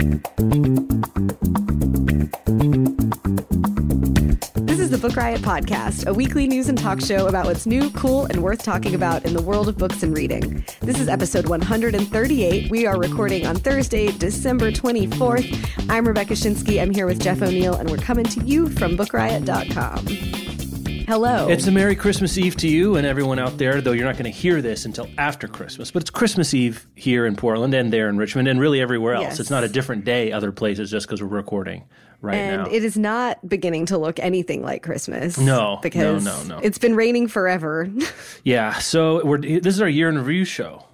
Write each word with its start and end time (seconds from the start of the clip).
This 0.00 0.08
is 4.78 4.88
the 4.88 4.98
Book 4.98 5.14
Riot 5.14 5.42
Podcast, 5.42 6.06
a 6.06 6.14
weekly 6.14 6.46
news 6.46 6.70
and 6.70 6.78
talk 6.78 7.02
show 7.02 7.26
about 7.26 7.44
what's 7.44 7.66
new, 7.66 7.90
cool, 7.90 8.24
and 8.24 8.42
worth 8.42 8.62
talking 8.62 8.94
about 8.94 9.26
in 9.26 9.34
the 9.34 9.42
world 9.42 9.68
of 9.68 9.76
books 9.76 10.02
and 10.02 10.16
reading. 10.16 10.64
This 10.80 10.98
is 11.00 11.08
episode 11.08 11.48
138. 11.48 12.70
We 12.70 12.86
are 12.86 12.98
recording 12.98 13.46
on 13.46 13.56
Thursday, 13.56 14.10
December 14.12 14.72
24th. 14.72 15.86
I'm 15.90 16.08
Rebecca 16.08 16.32
Schinsky. 16.32 16.80
I'm 16.80 16.92
here 16.92 17.04
with 17.04 17.20
Jeff 17.20 17.42
O'Neal, 17.42 17.74
and 17.74 17.90
we're 17.90 17.98
coming 17.98 18.24
to 18.24 18.42
you 18.46 18.70
from 18.70 18.96
bookriot.com. 18.96 20.49
Hello. 21.10 21.48
It's 21.48 21.66
a 21.66 21.72
Merry 21.72 21.96
Christmas 21.96 22.38
Eve 22.38 22.54
to 22.58 22.68
you 22.68 22.94
and 22.94 23.04
everyone 23.04 23.40
out 23.40 23.58
there, 23.58 23.80
though 23.80 23.90
you're 23.90 24.04
not 24.04 24.14
going 24.14 24.30
to 24.32 24.38
hear 24.38 24.62
this 24.62 24.84
until 24.84 25.08
after 25.18 25.48
Christmas. 25.48 25.90
But 25.90 26.04
it's 26.04 26.10
Christmas 26.10 26.54
Eve 26.54 26.86
here 26.94 27.26
in 27.26 27.34
Portland 27.34 27.74
and 27.74 27.92
there 27.92 28.08
in 28.08 28.16
Richmond 28.16 28.46
and 28.46 28.60
really 28.60 28.80
everywhere 28.80 29.14
else. 29.14 29.24
Yes. 29.24 29.40
It's 29.40 29.50
not 29.50 29.64
a 29.64 29.68
different 29.68 30.04
day 30.04 30.30
other 30.30 30.52
places 30.52 30.88
just 30.88 31.08
because 31.08 31.20
we're 31.20 31.26
recording 31.26 31.82
right 32.20 32.36
and 32.36 32.62
now. 32.62 32.70
it 32.70 32.84
is 32.84 32.96
not 32.96 33.48
beginning 33.48 33.86
to 33.86 33.98
look 33.98 34.20
anything 34.20 34.62
like 34.62 34.84
Christmas. 34.84 35.36
No, 35.36 35.80
no, 35.82 36.18
no, 36.20 36.42
no. 36.44 36.58
it's 36.58 36.78
been 36.78 36.94
raining 36.94 37.26
forever. 37.26 37.90
yeah, 38.44 38.78
so 38.78 39.24
we're 39.24 39.38
this 39.38 39.74
is 39.74 39.82
our 39.82 39.88
year 39.88 40.08
in 40.10 40.16
review 40.16 40.44
show. 40.44 40.84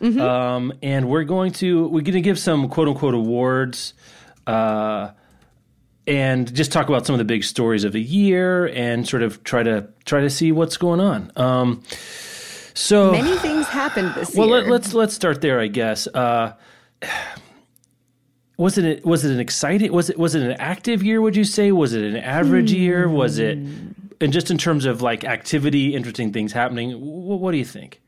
Mm-hmm. 0.00 0.20
Um, 0.20 0.72
and 0.82 1.08
we're 1.08 1.22
going 1.22 1.52
to 1.52 1.86
we're 1.86 2.00
going 2.00 2.14
to 2.14 2.20
give 2.20 2.40
some 2.40 2.68
quote 2.68 2.88
unquote 2.88 3.14
awards 3.14 3.94
uh, 4.48 5.10
and 6.10 6.52
just 6.54 6.72
talk 6.72 6.88
about 6.88 7.06
some 7.06 7.14
of 7.14 7.18
the 7.18 7.24
big 7.24 7.44
stories 7.44 7.84
of 7.84 7.92
the 7.92 8.02
year 8.02 8.66
and 8.66 9.06
sort 9.08 9.22
of 9.22 9.42
try 9.44 9.62
to 9.62 9.88
try 10.04 10.20
to 10.20 10.28
see 10.28 10.50
what's 10.52 10.76
going 10.76 11.00
on. 11.00 11.30
Um, 11.36 11.82
so 12.74 13.12
Many 13.12 13.36
things 13.38 13.66
happened 13.68 14.12
this 14.14 14.34
Well, 14.34 14.48
year. 14.48 14.60
let, 14.62 14.68
let's 14.68 14.92
let's 14.94 15.14
start 15.14 15.40
there, 15.40 15.60
I 15.60 15.68
guess. 15.68 16.06
Uh, 16.08 16.54
was 18.56 18.76
it 18.76 19.06
was 19.06 19.24
it 19.24 19.32
an 19.32 19.40
exciting 19.40 19.92
was 19.92 20.10
it 20.10 20.18
was 20.18 20.34
it 20.34 20.42
an 20.42 20.52
active 20.52 21.02
year? 21.02 21.20
Would 21.22 21.36
you 21.36 21.44
say 21.44 21.72
was 21.72 21.94
it 21.94 22.02
an 22.04 22.16
average 22.16 22.72
year? 22.72 23.08
Was 23.08 23.38
it 23.38 23.56
and 24.20 24.32
just 24.32 24.50
in 24.50 24.58
terms 24.58 24.84
of 24.84 25.00
like 25.00 25.24
activity, 25.24 25.94
interesting 25.94 26.32
things 26.32 26.52
happening? 26.52 26.92
What, 27.00 27.40
what 27.40 27.52
do 27.52 27.58
you 27.58 27.64
think? 27.64 28.02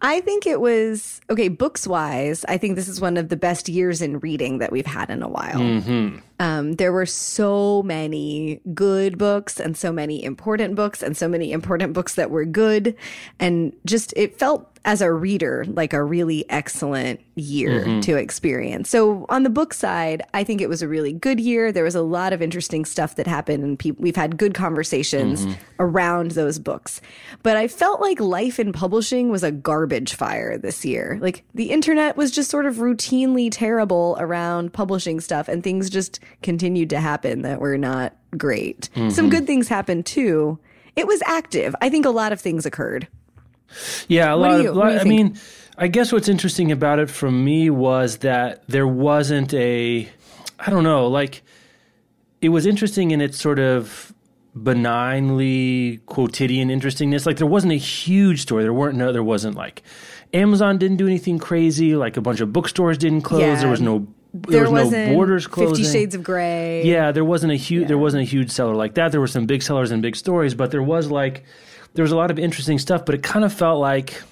I 0.00 0.20
think 0.20 0.46
it 0.46 0.60
was 0.60 1.20
okay. 1.28 1.48
Books 1.48 1.86
wise, 1.86 2.44
I 2.48 2.56
think 2.56 2.76
this 2.76 2.88
is 2.88 3.00
one 3.00 3.16
of 3.16 3.28
the 3.28 3.36
best 3.36 3.68
years 3.68 4.00
in 4.00 4.20
reading 4.20 4.58
that 4.58 4.70
we've 4.72 4.86
had 4.86 5.10
in 5.10 5.22
a 5.22 5.28
while. 5.28 5.58
Mm-hmm. 5.58 6.18
Um, 6.40 6.74
there 6.74 6.92
were 6.92 7.06
so 7.06 7.82
many 7.84 8.60
good 8.72 9.18
books 9.18 9.58
and 9.58 9.76
so 9.76 9.90
many 9.92 10.22
important 10.22 10.76
books 10.76 11.02
and 11.02 11.16
so 11.16 11.28
many 11.28 11.50
important 11.52 11.92
books 11.94 12.14
that 12.14 12.30
were 12.30 12.44
good, 12.44 12.94
and 13.40 13.72
just 13.84 14.12
it 14.16 14.38
felt 14.38 14.70
as 14.84 15.00
a 15.02 15.12
reader 15.12 15.64
like 15.68 15.92
a 15.92 16.02
really 16.02 16.48
excellent 16.48 17.20
year 17.34 17.84
Mm-hmm. 17.84 18.00
to 18.00 18.16
experience. 18.16 18.88
So 18.88 19.26
on 19.28 19.42
the 19.42 19.50
book 19.50 19.74
side, 19.74 20.22
I 20.32 20.44
think 20.44 20.60
it 20.60 20.68
was 20.68 20.80
a 20.82 20.88
really 20.88 21.12
good 21.12 21.38
year. 21.40 21.72
There 21.72 21.84
was 21.84 21.94
a 21.96 22.02
lot 22.02 22.32
of 22.32 22.40
interesting 22.40 22.84
stuff 22.84 23.16
that 23.16 23.26
happened, 23.26 23.64
and 23.64 23.78
peop 23.78 23.98
we've 23.98 24.16
had 24.16 24.38
good 24.38 24.54
conversations 24.54 25.44
Mm-hmm. 25.44 25.60
around 25.80 26.30
those 26.32 26.58
books. 26.58 27.00
But 27.42 27.56
I 27.56 27.66
felt 27.68 28.00
like 28.00 28.20
life 28.20 28.58
in 28.60 28.72
publishing 28.72 29.28
was 29.28 29.42
a 29.42 29.50
garbage 29.52 30.14
fire 30.14 30.56
this 30.56 30.84
year. 30.84 31.18
Like 31.20 31.44
the 31.54 31.70
internet 31.70 32.16
was 32.16 32.30
just 32.30 32.50
sort 32.50 32.66
of 32.66 32.76
routinely 32.76 33.48
terrible 33.50 34.16
around 34.20 34.72
publishing 34.72 35.20
stuff, 35.20 35.48
and 35.48 35.62
things 35.64 35.90
just 35.90 36.20
continued 36.42 36.90
to 36.90 37.00
happen 37.00 37.42
that 37.42 37.60
were 37.60 37.78
not 37.78 38.16
great. 38.36 38.88
Mm-hmm. 38.94 39.10
Some 39.10 39.30
good 39.30 39.46
things 39.46 39.68
happened 39.68 40.06
too. 40.06 40.58
It 40.96 41.06
was 41.06 41.22
active. 41.26 41.74
I 41.80 41.88
think 41.90 42.04
a 42.06 42.10
lot 42.10 42.32
of 42.32 42.40
things 42.40 42.66
occurred. 42.66 43.08
Yeah, 44.08 44.32
a 44.32 44.36
lot. 44.36 44.62
you- 44.62 44.70
of, 44.70 44.76
lot 44.76 44.98
I 44.98 45.04
mean, 45.04 45.38
I 45.76 45.88
guess 45.88 46.12
what's 46.12 46.28
interesting 46.28 46.72
about 46.72 46.98
it 46.98 47.08
from 47.10 47.44
me 47.44 47.70
was 47.70 48.18
that 48.18 48.64
there 48.68 48.86
wasn't 48.86 49.54
a, 49.54 50.08
I 50.58 50.70
don't 50.70 50.84
know, 50.84 51.06
like 51.06 51.42
it 52.40 52.48
was 52.48 52.66
interesting 52.66 53.10
in 53.10 53.20
its 53.20 53.38
sort 53.38 53.58
of 53.58 54.12
benignly 54.54 55.98
quotidian 56.06 56.70
interestingness. 56.70 57.26
Like 57.26 57.36
there 57.36 57.46
wasn't 57.46 57.72
a 57.72 57.76
huge 57.76 58.42
story. 58.42 58.62
There 58.62 58.72
weren't 58.72 58.96
no. 58.96 59.12
There 59.12 59.22
wasn't 59.22 59.56
like 59.56 59.82
Amazon 60.32 60.78
didn't 60.78 60.96
do 60.96 61.06
anything 61.06 61.38
crazy. 61.38 61.94
Like 61.96 62.16
a 62.16 62.20
bunch 62.20 62.40
of 62.40 62.52
bookstores 62.52 62.98
didn't 62.98 63.22
close. 63.22 63.40
Yeah. 63.40 63.54
There 63.60 63.70
was 63.70 63.80
no. 63.80 64.06
There, 64.34 64.64
There 64.64 64.70
was 64.70 64.84
wasn't 64.86 65.08
no 65.08 65.14
borders 65.14 65.46
closing. 65.46 65.76
Fifty 65.76 65.90
Shades 65.90 66.14
of 66.14 66.22
Grey. 66.22 66.82
Yeah, 66.84 67.12
there 67.12 67.24
wasn't 67.24 67.52
a 67.52 67.56
huge 67.56 67.88
there 67.88 67.98
wasn't 67.98 68.22
a 68.22 68.26
huge 68.26 68.50
seller 68.50 68.74
like 68.74 68.94
that. 68.94 69.10
There 69.10 69.20
were 69.20 69.26
some 69.26 69.46
big 69.46 69.62
sellers 69.62 69.90
and 69.90 70.02
big 70.02 70.16
stories, 70.16 70.54
but 70.54 70.70
there 70.70 70.82
was 70.82 71.10
like 71.10 71.44
there 71.94 72.02
was 72.02 72.12
a 72.12 72.16
lot 72.16 72.30
of 72.30 72.38
interesting 72.38 72.78
stuff. 72.78 73.04
But 73.06 73.14
it 73.14 73.22
kind 73.22 73.44
of 73.44 73.52
felt 73.52 73.80
like 73.80 74.22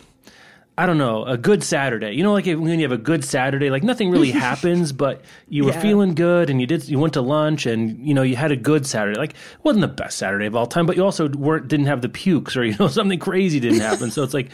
I 0.79 0.85
don't 0.85 0.99
know 0.99 1.25
a 1.25 1.39
good 1.39 1.65
Saturday. 1.65 2.13
You 2.13 2.23
know, 2.23 2.35
like 2.35 2.47
if- 2.47 2.59
when 2.59 2.79
you 2.79 2.83
have 2.85 2.93
a 2.93 2.99
good 3.03 3.25
Saturday, 3.25 3.71
like 3.71 3.83
nothing 3.83 4.11
really 4.11 4.31
happens, 4.49 4.93
but 4.93 5.23
you 5.49 5.65
were 5.65 5.71
Yeah. 5.73 5.81
feeling 5.81 6.15
good 6.15 6.51
and 6.51 6.61
you 6.61 6.67
did 6.67 6.87
you 6.87 6.99
went 6.99 7.15
to 7.15 7.23
lunch 7.23 7.65
and 7.65 8.07
you 8.07 8.13
know 8.13 8.21
you 8.23 8.37
had 8.37 8.53
a 8.53 8.57
good 8.57 8.87
Saturday. 8.87 9.19
Like 9.19 9.31
it 9.31 9.37
wasn't 9.65 9.81
the 9.81 9.89
best 9.89 10.19
Saturday 10.19 10.45
of 10.45 10.55
all 10.55 10.67
time, 10.67 10.85
but 10.85 10.97
you 10.97 11.05
also 11.05 11.27
weren't 11.31 11.69
didn't 11.69 11.87
have 11.87 12.03
the 12.03 12.11
pukes 12.11 12.55
or 12.55 12.65
you 12.65 12.77
know 12.79 12.89
something 13.01 13.19
crazy 13.19 13.61
didn't 13.61 13.81
happen. 13.81 14.11
so 14.11 14.23
it's 14.23 14.35
like. 14.35 14.51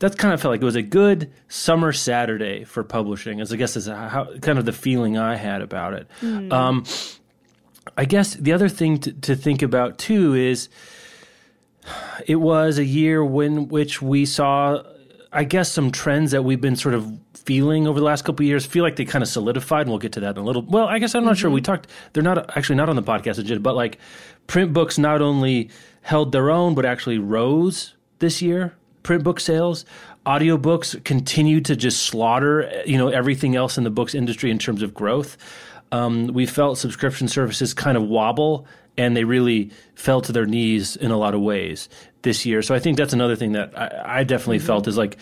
That 0.00 0.18
kind 0.18 0.34
of 0.34 0.40
felt 0.40 0.52
like 0.52 0.60
it 0.60 0.64
was 0.64 0.76
a 0.76 0.82
good 0.82 1.30
summer 1.48 1.92
Saturday 1.92 2.64
for 2.64 2.82
publishing. 2.82 3.40
As 3.40 3.52
I 3.52 3.56
guess 3.56 3.76
is 3.76 3.86
how 3.86 4.28
kind 4.42 4.58
of 4.58 4.64
the 4.64 4.72
feeling 4.72 5.16
I 5.16 5.36
had 5.36 5.62
about 5.62 5.94
it. 5.94 6.08
Um, 6.52 6.84
I 7.96 8.04
guess 8.04 8.34
the 8.34 8.52
other 8.52 8.68
thing 8.68 8.98
to, 8.98 9.12
to 9.12 9.36
think 9.36 9.62
about 9.62 9.98
too 9.98 10.34
is 10.34 10.68
it 12.26 12.36
was 12.36 12.78
a 12.78 12.84
year 12.84 13.24
when 13.24 13.68
which 13.68 14.02
we 14.02 14.26
saw, 14.26 14.82
I 15.32 15.44
guess, 15.44 15.70
some 15.70 15.90
trends 15.90 16.32
that 16.32 16.42
we've 16.42 16.60
been 16.60 16.76
sort 16.76 16.94
of 16.94 17.18
feeling 17.34 17.86
over 17.86 18.00
the 18.00 18.06
last 18.06 18.24
couple 18.24 18.42
of 18.42 18.48
years 18.48 18.64
feel 18.64 18.82
like 18.82 18.96
they 18.96 19.04
kind 19.04 19.22
of 19.22 19.28
solidified, 19.28 19.82
and 19.82 19.90
we'll 19.90 19.98
get 19.98 20.12
to 20.12 20.20
that 20.20 20.36
in 20.36 20.42
a 20.42 20.44
little. 20.44 20.62
Well, 20.62 20.86
I 20.86 20.98
guess 20.98 21.14
I'm 21.14 21.24
not 21.24 21.36
sure. 21.36 21.50
We 21.50 21.60
talked. 21.60 21.86
They're 22.12 22.22
not 22.22 22.56
actually 22.56 22.76
not 22.76 22.88
on 22.88 22.96
the 22.96 23.02
podcast, 23.02 23.36
legit, 23.36 23.62
but 23.62 23.76
like 23.76 23.98
print 24.46 24.72
books 24.72 24.98
not 24.98 25.20
only 25.20 25.70
held 26.02 26.32
their 26.32 26.50
own, 26.50 26.74
but 26.74 26.84
actually 26.84 27.18
rose 27.18 27.94
this 28.18 28.42
year. 28.42 28.74
Print 29.04 29.22
book 29.22 29.38
sales, 29.38 29.84
audiobooks 30.26 31.02
continued 31.04 31.66
to 31.66 31.76
just 31.76 32.02
slaughter, 32.04 32.82
you 32.86 32.98
know, 32.98 33.08
everything 33.08 33.54
else 33.54 33.78
in 33.78 33.84
the 33.84 33.90
books 33.90 34.14
industry 34.14 34.50
in 34.50 34.58
terms 34.58 34.82
of 34.82 34.92
growth. 34.92 35.36
Um, 35.92 36.28
we 36.28 36.46
felt 36.46 36.78
subscription 36.78 37.28
services 37.28 37.74
kind 37.74 37.96
of 37.96 38.02
wobble, 38.02 38.66
and 38.96 39.16
they 39.16 39.24
really 39.24 39.70
fell 39.94 40.20
to 40.22 40.32
their 40.32 40.46
knees 40.46 40.96
in 40.96 41.10
a 41.10 41.16
lot 41.16 41.34
of 41.34 41.40
ways 41.40 41.88
this 42.22 42.44
year. 42.46 42.62
So 42.62 42.74
I 42.74 42.80
think 42.80 42.96
that's 42.96 43.12
another 43.12 43.36
thing 43.36 43.52
that 43.52 43.78
I, 43.78 44.20
I 44.20 44.24
definitely 44.24 44.58
felt 44.58 44.88
is 44.88 44.96
like 44.96 45.18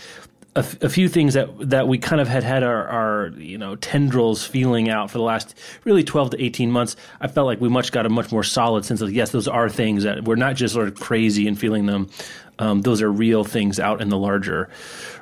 a, 0.54 0.60
f- 0.60 0.82
a 0.82 0.88
few 0.88 1.08
things 1.08 1.34
that 1.34 1.48
that 1.70 1.88
we 1.88 1.98
kind 1.98 2.20
of 2.20 2.28
had 2.28 2.42
had 2.42 2.62
our, 2.62 2.86
our 2.86 3.28
you 3.36 3.58
know 3.58 3.76
tendrils 3.76 4.44
feeling 4.44 4.88
out 4.90 5.10
for 5.10 5.18
the 5.18 5.24
last 5.24 5.58
really 5.84 6.04
12 6.04 6.30
to 6.30 6.44
18 6.44 6.70
months 6.70 6.94
i 7.22 7.26
felt 7.26 7.46
like 7.46 7.58
we 7.60 7.70
much 7.70 7.90
got 7.90 8.04
a 8.04 8.10
much 8.10 8.30
more 8.30 8.42
solid 8.42 8.84
sense 8.84 9.00
of 9.00 9.10
yes 9.10 9.30
those 9.30 9.48
are 9.48 9.70
things 9.70 10.04
that 10.04 10.24
we're 10.24 10.34
not 10.34 10.54
just 10.54 10.74
sort 10.74 10.88
of 10.88 10.94
crazy 11.00 11.48
and 11.48 11.58
feeling 11.58 11.86
them 11.86 12.08
um, 12.58 12.82
those 12.82 13.02
are 13.02 13.10
real 13.10 13.44
things 13.44 13.80
out 13.80 14.00
in 14.00 14.08
the 14.08 14.18
larger 14.18 14.68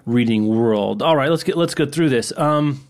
reading 0.07 0.49
world. 0.49 1.03
All 1.03 1.17
right 1.17 1.31
let's 1.31 1.43
get 1.43 1.57
let's 1.57 1.75
go 1.75 1.87
through 1.87 2.09
this. 2.09 2.37
Um, 2.37 2.87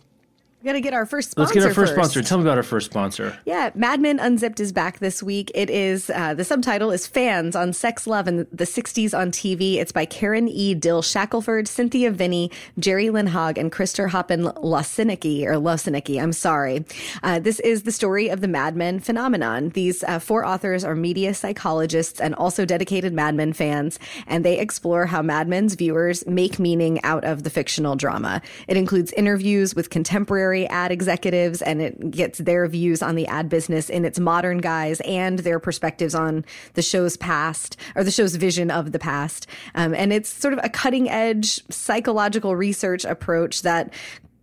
We 0.62 0.66
got 0.66 0.72
to 0.74 0.82
get 0.82 0.92
our 0.92 1.06
first 1.06 1.30
sponsor. 1.30 1.54
let's 1.54 1.54
get 1.54 1.62
our 1.66 1.74
first, 1.74 1.94
first. 1.94 2.12
sponsor 2.12 2.22
tell 2.22 2.36
me 2.36 2.44
about 2.44 2.58
our 2.58 2.62
first 2.62 2.90
sponsor 2.90 3.38
Yeah, 3.46 3.70
Mad 3.74 3.98
Men 3.98 4.18
Unzipped 4.18 4.60
is 4.60 4.72
back 4.72 4.98
this 4.98 5.22
week. 5.22 5.50
It 5.54 5.70
is 5.70 6.10
uh, 6.10 6.34
the 6.34 6.44
subtitle 6.44 6.90
is 6.90 7.06
"Fans 7.06 7.56
on 7.56 7.72
Sex, 7.72 8.06
Love, 8.06 8.28
and 8.28 8.46
the 8.52 8.64
'60s 8.64 9.18
on 9.18 9.30
TV." 9.30 9.76
It's 9.76 9.90
by 9.90 10.04
Karen 10.04 10.48
E. 10.48 10.74
Dill 10.74 11.00
Shackleford, 11.00 11.66
Cynthia 11.66 12.12
Vinney, 12.12 12.52
Jerri 12.78 13.10
Lynn 13.10 13.28
Hogg, 13.28 13.56
and 13.56 13.72
Krister 13.72 14.10
Hoppen 14.10 14.52
Losinicki 14.62 15.46
or 15.46 15.54
Losinicki. 15.54 16.22
I'm 16.22 16.34
sorry. 16.34 16.84
Uh, 17.22 17.38
this 17.38 17.58
is 17.60 17.84
the 17.84 17.92
story 17.92 18.28
of 18.28 18.42
the 18.42 18.48
Mad 18.48 18.76
Men 18.76 19.00
phenomenon. 19.00 19.70
These 19.70 20.04
uh, 20.04 20.18
four 20.18 20.44
authors 20.44 20.84
are 20.84 20.94
media 20.94 21.32
psychologists 21.32 22.20
and 22.20 22.34
also 22.34 22.66
dedicated 22.66 23.14
Mad 23.14 23.34
Men 23.34 23.54
fans, 23.54 23.98
and 24.26 24.44
they 24.44 24.58
explore 24.58 25.06
how 25.06 25.22
Mad 25.22 25.48
Men's 25.48 25.74
viewers 25.74 26.26
make 26.26 26.58
meaning 26.58 27.02
out 27.02 27.24
of 27.24 27.44
the 27.44 27.50
fictional 27.50 27.96
drama. 27.96 28.42
It 28.68 28.76
includes 28.76 29.10
interviews 29.14 29.74
with 29.74 29.88
contemporary 29.88 30.49
ad 30.66 30.92
executives, 30.92 31.62
and 31.62 31.80
it 31.80 32.10
gets 32.10 32.38
their 32.38 32.66
views 32.66 33.02
on 33.02 33.14
the 33.14 33.26
ad 33.26 33.48
business 33.48 33.88
in 33.88 34.04
its 34.04 34.18
modern 34.18 34.58
guise 34.58 35.00
and 35.00 35.40
their 35.40 35.58
perspectives 35.58 36.14
on 36.14 36.44
the 36.74 36.82
show's 36.82 37.16
past 37.16 37.76
or 37.94 38.04
the 38.04 38.10
show's 38.10 38.36
vision 38.36 38.70
of 38.70 38.92
the 38.92 38.98
past. 38.98 39.46
Um, 39.74 39.94
and 39.94 40.12
it's 40.12 40.28
sort 40.28 40.54
of 40.54 40.60
a 40.62 40.68
cutting 40.68 41.08
edge 41.08 41.62
psychological 41.70 42.56
research 42.56 43.04
approach 43.04 43.62
that 43.62 43.92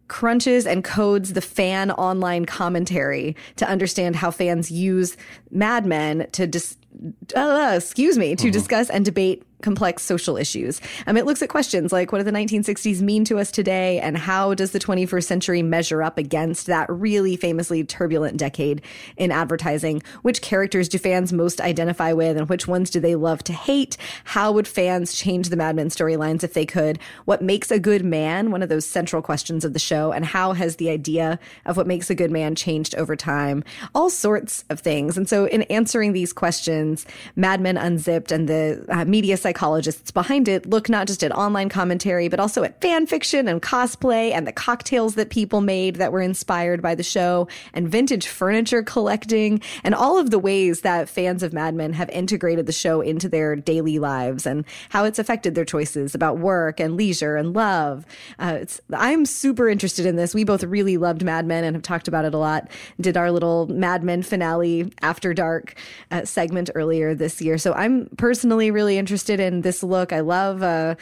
crunches 0.07 0.65
and 0.65 0.83
codes 0.83 1.33
the 1.33 1.41
fan 1.41 1.91
online 1.91 2.45
commentary 2.45 3.35
to 3.57 3.67
understand 3.67 4.15
how 4.15 4.31
fans 4.31 4.71
use 4.71 5.17
Mad 5.51 5.85
Men 5.85 6.27
to 6.31 6.47
dis- 6.47 6.77
uh, 7.35 7.73
excuse 7.75 8.17
me 8.17 8.35
to 8.35 8.49
discuss 8.49 8.89
and 8.89 9.05
debate 9.05 9.43
complex 9.61 10.03
social 10.03 10.37
issues. 10.37 10.79
Um, 11.07 11.17
it 11.17 11.25
looks 11.25 11.41
at 11.41 11.49
questions 11.49 11.91
like 11.91 12.11
what 12.11 12.19
do 12.19 12.23
the 12.23 12.31
1960s 12.31 13.01
mean 13.01 13.25
to 13.25 13.39
us 13.39 13.51
today, 13.51 13.99
and 13.99 14.17
how 14.17 14.53
does 14.53 14.71
the 14.71 14.79
21st 14.79 15.23
century 15.23 15.61
measure 15.63 16.03
up 16.03 16.17
against 16.17 16.67
that 16.67 16.89
really 16.89 17.35
famously 17.35 17.83
turbulent 17.83 18.37
decade 18.37 18.81
in 19.17 19.31
advertising? 19.31 20.03
Which 20.21 20.41
characters 20.41 20.87
do 20.87 20.97
fans 20.97 21.33
most 21.33 21.59
identify 21.59 22.13
with, 22.13 22.37
and 22.37 22.49
which 22.49 22.67
ones 22.67 22.89
do 22.89 22.99
they 22.99 23.15
love 23.15 23.43
to 23.45 23.53
hate? 23.53 23.97
How 24.25 24.51
would 24.51 24.67
fans 24.67 25.15
change 25.15 25.49
the 25.49 25.57
Mad 25.57 25.75
Men 25.75 25.89
storylines 25.89 26.43
if 26.43 26.53
they 26.53 26.65
could? 26.65 26.99
What 27.25 27.41
makes 27.41 27.71
a 27.71 27.79
good 27.79 28.05
man? 28.05 28.51
One 28.51 28.61
of 28.61 28.69
those 28.69 28.85
central 28.85 29.21
questions 29.21 29.65
of 29.65 29.73
the 29.73 29.79
show, 29.79 30.11
and 30.11 30.25
how 30.25 30.53
has 30.53 30.75
the 30.75 30.89
idea 30.89 31.39
of 31.65 31.77
what 31.77 31.87
makes 31.87 32.09
a 32.09 32.15
good 32.15 32.31
man 32.31 32.55
changed 32.55 32.95
over 32.95 33.15
time? 33.15 33.63
All 33.95 34.09
sorts 34.09 34.65
of 34.69 34.79
things. 34.81 35.17
And 35.17 35.27
so, 35.27 35.45
in 35.45 35.63
answering 35.63 36.13
these 36.13 36.31
questions, 36.33 37.05
Mad 37.35 37.59
Men 37.59 37.77
Unzipped 37.77 38.31
and 38.31 38.47
the 38.47 38.85
uh, 38.89 39.05
media 39.05 39.37
psychologists 39.47 40.11
behind 40.11 40.49
it 40.49 40.65
look 40.65 40.89
not 40.89 41.07
just 41.07 41.23
at 41.23 41.31
online 41.31 41.69
commentary, 41.69 42.27
but 42.27 42.37
also 42.37 42.63
at 42.63 42.81
fan 42.81 43.07
fiction 43.07 43.47
and 43.47 43.61
cosplay 43.61 44.33
and 44.33 44.45
the 44.45 44.51
cocktails 44.51 45.15
that 45.15 45.29
people 45.29 45.61
made 45.61 45.95
that 45.95 46.11
were 46.11 46.19
inspired 46.19 46.81
by 46.81 46.93
the 46.93 47.01
show 47.01 47.47
and 47.73 47.87
vintage 47.87 48.27
furniture 48.27 48.83
collecting 48.83 49.61
and 49.85 49.95
all 49.95 50.17
of 50.17 50.31
the 50.31 50.37
ways 50.37 50.81
that 50.81 51.07
fans 51.07 51.43
of 51.43 51.53
Mad 51.53 51.73
Men 51.73 51.93
have 51.93 52.09
integrated 52.09 52.65
the 52.65 52.73
show 52.73 52.99
into 52.99 53.29
their 53.29 53.55
daily 53.55 53.99
lives 53.99 54.45
and 54.45 54.65
how 54.89 55.05
it's 55.05 55.17
affected 55.17 55.55
their 55.55 55.63
choices 55.63 56.13
about 56.13 56.39
work 56.39 56.81
and 56.81 56.97
leisure 56.97 57.37
and 57.37 57.53
love. 57.53 58.05
Uh, 58.39 58.65
I'm 58.91 59.25
super 59.25 59.69
interested 59.69 60.05
in 60.05 60.17
this. 60.17 60.35
We 60.35 60.43
both 60.43 60.65
really 60.65 60.97
loved 60.97 61.23
Mad 61.23 61.45
Men 61.45 61.63
and 61.63 61.73
have 61.73 61.83
talked 61.83 62.09
about 62.09 62.25
it 62.25 62.33
a 62.33 62.37
lot. 62.37 62.69
Did 62.99 63.15
our 63.15 63.31
little 63.31 63.67
Mad 63.67 64.03
Men 64.03 64.23
finale 64.23 64.91
after 65.01 65.33
dark 65.33 65.75
uh, 66.11 66.25
segment 66.25 66.69
earlier 66.75 67.15
this 67.15 67.41
year. 67.41 67.57
So 67.57 67.71
I'm 67.71 68.09
personally 68.17 68.71
really 68.71 68.97
interested 68.97 69.36
interested 69.39 69.53
in 69.53 69.61
this 69.61 69.83
look. 69.83 70.11
I 70.11 70.21
love 70.21 70.63
uh, 70.63 70.95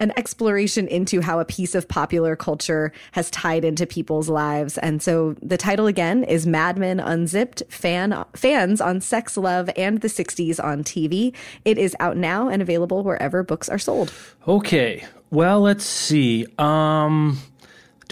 an 0.00 0.12
exploration 0.16 0.88
into 0.88 1.20
how 1.20 1.38
a 1.40 1.44
piece 1.44 1.74
of 1.74 1.86
popular 1.88 2.36
culture 2.36 2.92
has 3.12 3.30
tied 3.30 3.64
into 3.64 3.86
people's 3.86 4.28
lives. 4.28 4.78
And 4.78 5.02
so 5.02 5.36
the 5.42 5.56
title 5.56 5.86
again 5.86 6.24
is 6.24 6.46
Mad 6.46 6.78
Men 6.78 7.00
Unzipped 7.00 7.62
Fan 7.68 8.24
Fans 8.34 8.80
on 8.80 9.00
Sex, 9.00 9.36
Love, 9.36 9.70
and 9.76 10.00
the 10.00 10.08
60s 10.08 10.62
on 10.62 10.82
TV. 10.82 11.34
It 11.64 11.78
is 11.78 11.94
out 12.00 12.16
now 12.16 12.48
and 12.48 12.62
available 12.62 13.04
wherever 13.04 13.42
books 13.42 13.68
are 13.68 13.78
sold. 13.78 14.12
Okay. 14.48 15.04
Well, 15.30 15.60
let's 15.60 15.84
see. 15.84 16.46
Um 16.58 17.38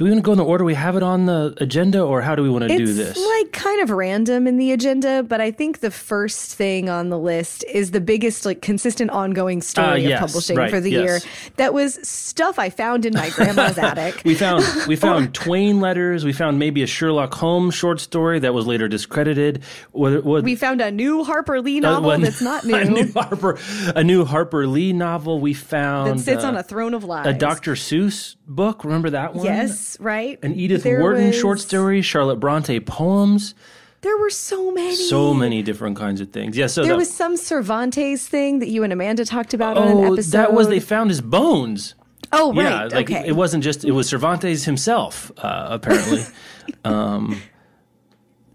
do 0.01 0.05
we 0.05 0.11
want 0.13 0.21
to 0.21 0.23
go 0.23 0.33
in 0.33 0.39
the 0.39 0.45
order 0.47 0.65
we 0.65 0.73
have 0.73 0.97
it 0.97 1.03
on 1.03 1.27
the 1.27 1.55
agenda, 1.59 2.03
or 2.03 2.23
how 2.23 2.35
do 2.35 2.43
we 2.43 2.49
want 2.49 2.67
to 2.67 2.73
it's 2.73 2.79
do 2.79 2.95
this? 2.95 3.19
Like 3.19 3.53
kind 3.53 3.83
of 3.83 3.91
random 3.91 4.47
in 4.47 4.57
the 4.57 4.73
agenda, 4.73 5.23
but 5.23 5.43
I 5.43 5.51
think 5.51 5.81
the 5.81 5.91
first 5.91 6.55
thing 6.55 6.89
on 6.89 7.11
the 7.11 7.19
list 7.19 7.67
is 7.71 7.91
the 7.91 8.01
biggest, 8.01 8.47
like 8.47 8.63
consistent, 8.63 9.11
ongoing 9.11 9.61
story 9.61 10.07
uh, 10.07 10.09
yes, 10.09 10.23
of 10.23 10.29
publishing 10.29 10.57
right, 10.57 10.71
for 10.71 10.81
the 10.81 10.91
yes. 10.91 11.03
year. 11.03 11.33
That 11.57 11.75
was 11.75 11.99
stuff 12.09 12.59
I 12.59 12.71
found 12.71 13.05
in 13.05 13.13
my 13.13 13.29
grandma's 13.29 13.77
attic. 13.79 14.23
We 14.25 14.35
found 14.35 14.65
we 14.89 14.97
found 14.97 15.35
Twain 15.35 15.81
letters. 15.81 16.25
We 16.25 16.33
found 16.33 16.59
maybe 16.59 16.83
a 16.83 16.87
Sherlock 16.87 17.35
Holmes 17.35 17.75
short 17.75 18.01
story 18.01 18.39
that 18.39 18.55
was 18.55 18.67
later 18.67 18.89
discredited. 18.89 19.63
What, 19.93 20.25
what, 20.25 20.45
we 20.45 20.57
found 20.57 20.81
a 20.81 20.91
new 20.91 21.25
Harper 21.25 21.61
Lee 21.61 21.77
uh, 21.77 21.83
novel 21.83 22.13
uh, 22.13 22.17
that's 22.17 22.41
not 22.41 22.65
new. 22.65 22.75
A 22.75 22.85
new 22.87 23.13
Harper, 23.13 23.59
a 23.95 24.03
new 24.03 24.25
Harper 24.25 24.67
Lee 24.67 24.95
novel. 24.95 25.41
We 25.41 25.53
found 25.53 26.21
that 26.21 26.23
sits 26.23 26.43
uh, 26.43 26.49
on 26.49 26.57
a 26.57 26.63
throne 26.63 26.95
of 26.95 27.05
lies. 27.05 27.27
A 27.27 27.35
Dr. 27.35 27.75
Seuss 27.75 28.37
book. 28.51 28.85
Remember 28.85 29.11
that 29.11 29.35
one? 29.35 29.47
Yes, 29.47 29.99
right. 30.01 30.39
An 30.43 30.55
Edith 30.55 30.83
there 30.83 31.01
Wharton 31.01 31.29
was... 31.29 31.39
short 31.39 31.61
story, 31.61 32.03
Charlotte 32.03 32.37
Bronte 32.37 32.81
poems. 32.81 33.55
There 34.03 34.17
were 34.17 34.31
so 34.31 34.71
many. 34.71 34.97
So 34.97 35.35
many 35.35 35.63
different 35.63 35.97
kinds 35.97 36.21
of 36.21 36.31
things. 36.31 36.57
Yeah, 36.57 36.67
so 36.67 36.83
there 36.83 36.93
the, 36.93 36.99
was 36.99 37.13
some 37.13 37.37
Cervantes 37.37 38.27
thing 38.27 38.61
that 38.61 38.69
you 38.69 38.83
and 38.83 38.93
Amanda 38.93 39.25
talked 39.25 39.53
about 39.53 39.77
oh, 39.77 39.83
on 39.83 39.89
an 39.89 40.13
episode. 40.13 40.37
That 40.37 40.53
was 40.55 40.69
they 40.69 40.81
found 40.81 41.11
his 41.11 41.21
bones. 41.21 41.95
Oh, 42.33 42.53
right. 42.55 42.63
Yeah, 42.65 42.85
like 42.97 43.11
okay. 43.11 43.27
it 43.27 43.33
wasn't 43.33 43.65
just 43.65 43.85
it 43.85 43.91
was 43.91 44.09
Cervantes 44.09 44.65
himself, 44.65 45.31
uh, 45.39 45.69
apparently. 45.71 46.23
um, 46.85 47.43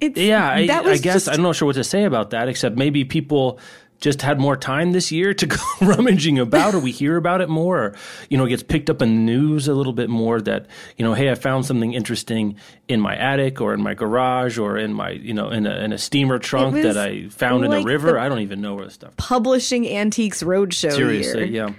it's, 0.02 0.20
yeah, 0.20 0.50
I, 0.50 0.60
I 0.60 0.98
guess 0.98 1.26
just... 1.26 1.30
I'm 1.30 1.42
not 1.42 1.56
sure 1.56 1.68
what 1.68 1.76
to 1.76 1.84
say 1.84 2.04
about 2.04 2.32
that, 2.32 2.48
except 2.48 2.76
maybe 2.76 3.06
people 3.06 3.60
just 4.00 4.22
had 4.22 4.40
more 4.40 4.56
time 4.56 4.92
this 4.92 5.12
year 5.12 5.34
to 5.34 5.46
go 5.48 5.58
rummaging 5.82 6.40
about 6.40 6.74
or 6.74 6.80
we 6.80 6.92
hear 6.92 7.18
about 7.18 7.42
it 7.42 7.50
more 7.50 7.84
or 7.84 7.96
you 8.30 8.38
know 8.38 8.46
it 8.46 8.50
gets 8.50 8.64
picked 8.64 8.90
up 8.90 9.02
in 9.02 9.10
the 9.10 9.22
news 9.22 9.68
a 9.68 9.74
little 9.74 9.94
bit 9.94 10.10
more 10.10 10.42
that 10.42 10.68
you 10.98 11.06
know 11.06 11.14
hey 11.14 11.32
i 11.32 11.36
found 11.36 11.66
something 11.66 11.94
interesting 11.94 12.56
in 12.88 13.00
my 13.00 13.16
attic 13.16 13.62
or 13.62 13.74
in 13.74 13.82
my 13.82 13.94
garage 13.94 14.58
or 14.58 14.78
in 14.78 14.94
my 14.94 15.12
you 15.12 15.34
know 15.34 15.50
in 15.50 15.66
a, 15.66 15.76
in 15.78 15.92
a 15.94 15.98
steamer 15.98 16.40
trunk 16.40 16.76
that 16.76 16.98
i 16.98 17.28
found 17.30 17.62
like 17.62 17.72
in 17.72 17.82
the 17.82 17.86
river 17.86 18.20
i 18.20 18.30
don't 18.30 18.40
even 18.40 18.62
know 18.62 18.76
where 18.76 18.86
the 18.86 18.92
stuff 18.92 19.16
publishing 19.18 19.88
antiques 19.90 20.44
roadshow 20.44 20.92
seriously 20.92 21.50
year. 21.50 21.68
yeah. 21.68 21.74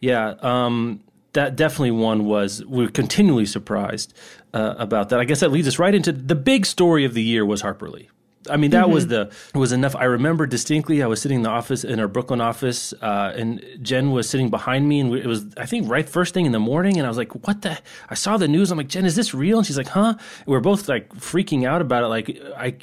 Yeah 0.00 0.34
um, 0.42 1.00
that 1.32 1.56
definitely 1.56 1.92
one 1.92 2.24
was 2.24 2.64
we 2.66 2.84
are 2.84 2.90
continually 2.90 3.46
surprised 3.46 4.12
uh, 4.52 4.74
about 4.78 5.08
that. 5.08 5.20
I 5.20 5.24
guess 5.24 5.40
that 5.40 5.50
leads 5.50 5.66
us 5.66 5.78
right 5.78 5.94
into 5.94 6.12
the 6.12 6.34
big 6.34 6.66
story 6.66 7.04
of 7.04 7.14
the 7.14 7.22
year 7.22 7.44
was 7.44 7.62
harper 7.62 7.88
lee 7.88 8.08
I 8.50 8.56
mean, 8.56 8.70
that 8.72 8.84
mm-hmm. 8.84 8.92
was 8.92 9.06
the 9.06 9.30
was 9.54 9.72
enough. 9.72 9.94
I 9.94 10.04
remember 10.04 10.46
distinctly. 10.46 11.02
I 11.02 11.06
was 11.06 11.20
sitting 11.20 11.36
in 11.36 11.42
the 11.42 11.50
office 11.50 11.84
in 11.84 12.00
our 12.00 12.08
Brooklyn 12.08 12.40
office, 12.40 12.92
uh, 13.00 13.32
and 13.36 13.64
Jen 13.80 14.10
was 14.10 14.28
sitting 14.28 14.50
behind 14.50 14.88
me, 14.88 15.00
and 15.00 15.14
it 15.14 15.26
was 15.26 15.46
I 15.56 15.66
think 15.66 15.88
right 15.88 16.08
first 16.08 16.34
thing 16.34 16.46
in 16.46 16.52
the 16.52 16.60
morning, 16.60 16.98
and 16.98 17.06
I 17.06 17.08
was 17.08 17.18
like, 17.18 17.46
"What 17.46 17.62
the?" 17.62 17.78
I 18.08 18.14
saw 18.14 18.36
the 18.36 18.48
news. 18.48 18.70
I'm 18.70 18.78
like, 18.78 18.88
"Jen, 18.88 19.04
is 19.04 19.16
this 19.16 19.34
real?" 19.34 19.58
And 19.58 19.66
she's 19.66 19.76
like, 19.76 19.88
"Huh?" 19.88 20.14
And 20.16 20.46
we 20.46 20.56
are 20.56 20.60
both 20.60 20.88
like 20.88 21.10
freaking 21.14 21.66
out 21.66 21.80
about 21.80 22.02
it. 22.02 22.08
Like, 22.08 22.40
I 22.56 22.76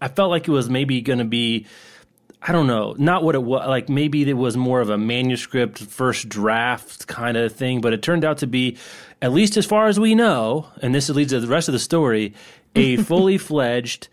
I 0.00 0.08
felt 0.08 0.30
like 0.30 0.48
it 0.48 0.52
was 0.52 0.68
maybe 0.68 1.00
going 1.00 1.20
to 1.20 1.24
be. 1.24 1.66
I 2.40 2.52
don't 2.52 2.68
know, 2.68 2.94
not 2.98 3.24
what 3.24 3.34
it 3.34 3.42
was. 3.42 3.66
Like 3.66 3.88
maybe 3.88 4.28
it 4.28 4.34
was 4.34 4.56
more 4.56 4.80
of 4.80 4.90
a 4.90 4.96
manuscript, 4.96 5.80
first 5.80 6.28
draft 6.28 7.08
kind 7.08 7.36
of 7.36 7.52
thing, 7.52 7.80
but 7.80 7.92
it 7.92 8.00
turned 8.00 8.24
out 8.24 8.38
to 8.38 8.46
be, 8.46 8.76
at 9.20 9.32
least 9.32 9.56
as 9.56 9.66
far 9.66 9.88
as 9.88 9.98
we 9.98 10.14
know, 10.14 10.68
and 10.80 10.94
this 10.94 11.08
leads 11.08 11.32
to 11.32 11.40
the 11.40 11.48
rest 11.48 11.68
of 11.68 11.72
the 11.72 11.80
story, 11.80 12.34
a 12.76 12.96
fully 13.10 13.38
fledged 13.38 14.06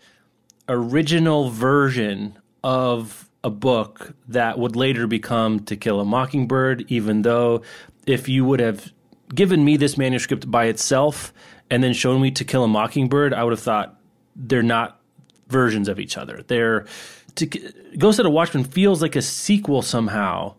original 0.68 1.50
version 1.50 2.38
of 2.64 3.28
a 3.44 3.50
book 3.50 4.14
that 4.28 4.58
would 4.58 4.74
later 4.74 5.06
become 5.06 5.60
To 5.60 5.76
Kill 5.76 6.00
a 6.00 6.04
Mockingbird, 6.04 6.84
even 6.88 7.22
though 7.22 7.62
if 8.06 8.28
you 8.28 8.44
would 8.44 8.60
have 8.60 8.92
given 9.34 9.64
me 9.64 9.76
this 9.76 9.96
manuscript 9.96 10.50
by 10.50 10.66
itself 10.66 11.32
and 11.70 11.82
then 11.82 11.92
shown 11.92 12.20
me 12.20 12.30
To 12.32 12.44
Kill 12.44 12.64
a 12.64 12.68
Mockingbird, 12.68 13.32
I 13.32 13.44
would 13.44 13.52
have 13.52 13.60
thought 13.60 14.00
they're 14.34 14.62
not 14.62 15.00
versions 15.48 15.88
of 15.88 16.00
each 16.00 16.16
other. 16.16 16.42
They're 16.46 16.86
to, 17.36 17.46
Go 17.98 18.10
Set 18.10 18.26
a 18.26 18.30
Watchman 18.30 18.64
feels 18.64 19.00
like 19.00 19.14
a 19.14 19.22
sequel 19.22 19.82
somehow 19.82 20.54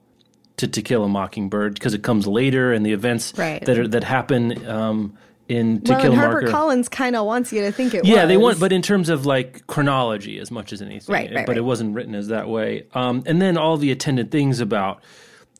to 0.57 0.68
To 0.68 0.81
Kill 0.81 1.04
a 1.04 1.09
Mockingbird 1.09 1.74
because 1.74 1.94
it 1.94 2.04
comes 2.04 2.25
later 2.25 2.71
and 2.71 2.86
the 2.86 2.94
events 2.94 3.33
right. 3.38 3.63
that 3.65 3.77
are 3.77 3.88
that 3.88 4.04
happen 4.04 4.65
um, 4.68 5.18
in 5.50 5.82
To 5.82 5.94
well, 5.94 6.02
Kill 6.02 6.12
and 6.12 6.22
a 6.22 6.24
Harper 6.24 6.48
Collins 6.48 6.90
kind 6.90 7.16
of 7.16 7.26
wants 7.26 7.54
you 7.54 7.62
to 7.62 7.72
think 7.72 7.94
it 7.94 8.06
yeah, 8.06 8.24
was. 8.24 8.28
they 8.28 8.38
want, 8.38 8.60
but 8.60 8.72
in 8.72 8.82
terms 8.82 9.10
of 9.10 9.26
like 9.26 9.66
chronology 9.68 10.40
as 10.40 10.52
much 10.52 10.74
as 10.74 10.82
anything. 10.82 11.14
Right, 11.14 11.34
right, 11.34 11.46
But 11.46 11.54
right. 11.54 11.58
it 11.58 11.64
wasn't 11.64 11.96
written 11.96 12.16
as 12.16 12.28
that 12.28 12.50
way. 12.50 12.86
Um, 12.94 13.24
and 13.26 13.42
then 13.42 13.58
all 13.58 13.78
the 13.78 13.92
attendant 13.92 14.32
things 14.32 14.60
about, 14.60 15.02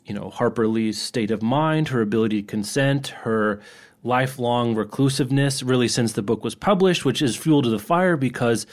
you 0.06 0.14
know, 0.14 0.30
Harper 0.30 0.68
Lee's 0.68 1.02
state 1.02 1.32
of 1.32 1.42
mind, 1.42 1.90
her 1.90 2.02
ability 2.02 2.42
to 2.42 2.48
consent, 2.48 3.08
her 3.08 3.62
lifelong 4.04 4.76
reclusiveness, 4.76 5.64
really 5.64 5.88
since 5.88 6.14
the 6.14 6.22
book 6.22 6.44
was 6.44 6.56
published, 6.56 7.06
which 7.06 7.22
is 7.22 7.36
fuel 7.36 7.62
to 7.62 7.70
the 7.70 7.80
fire 7.80 8.18
because 8.18 8.68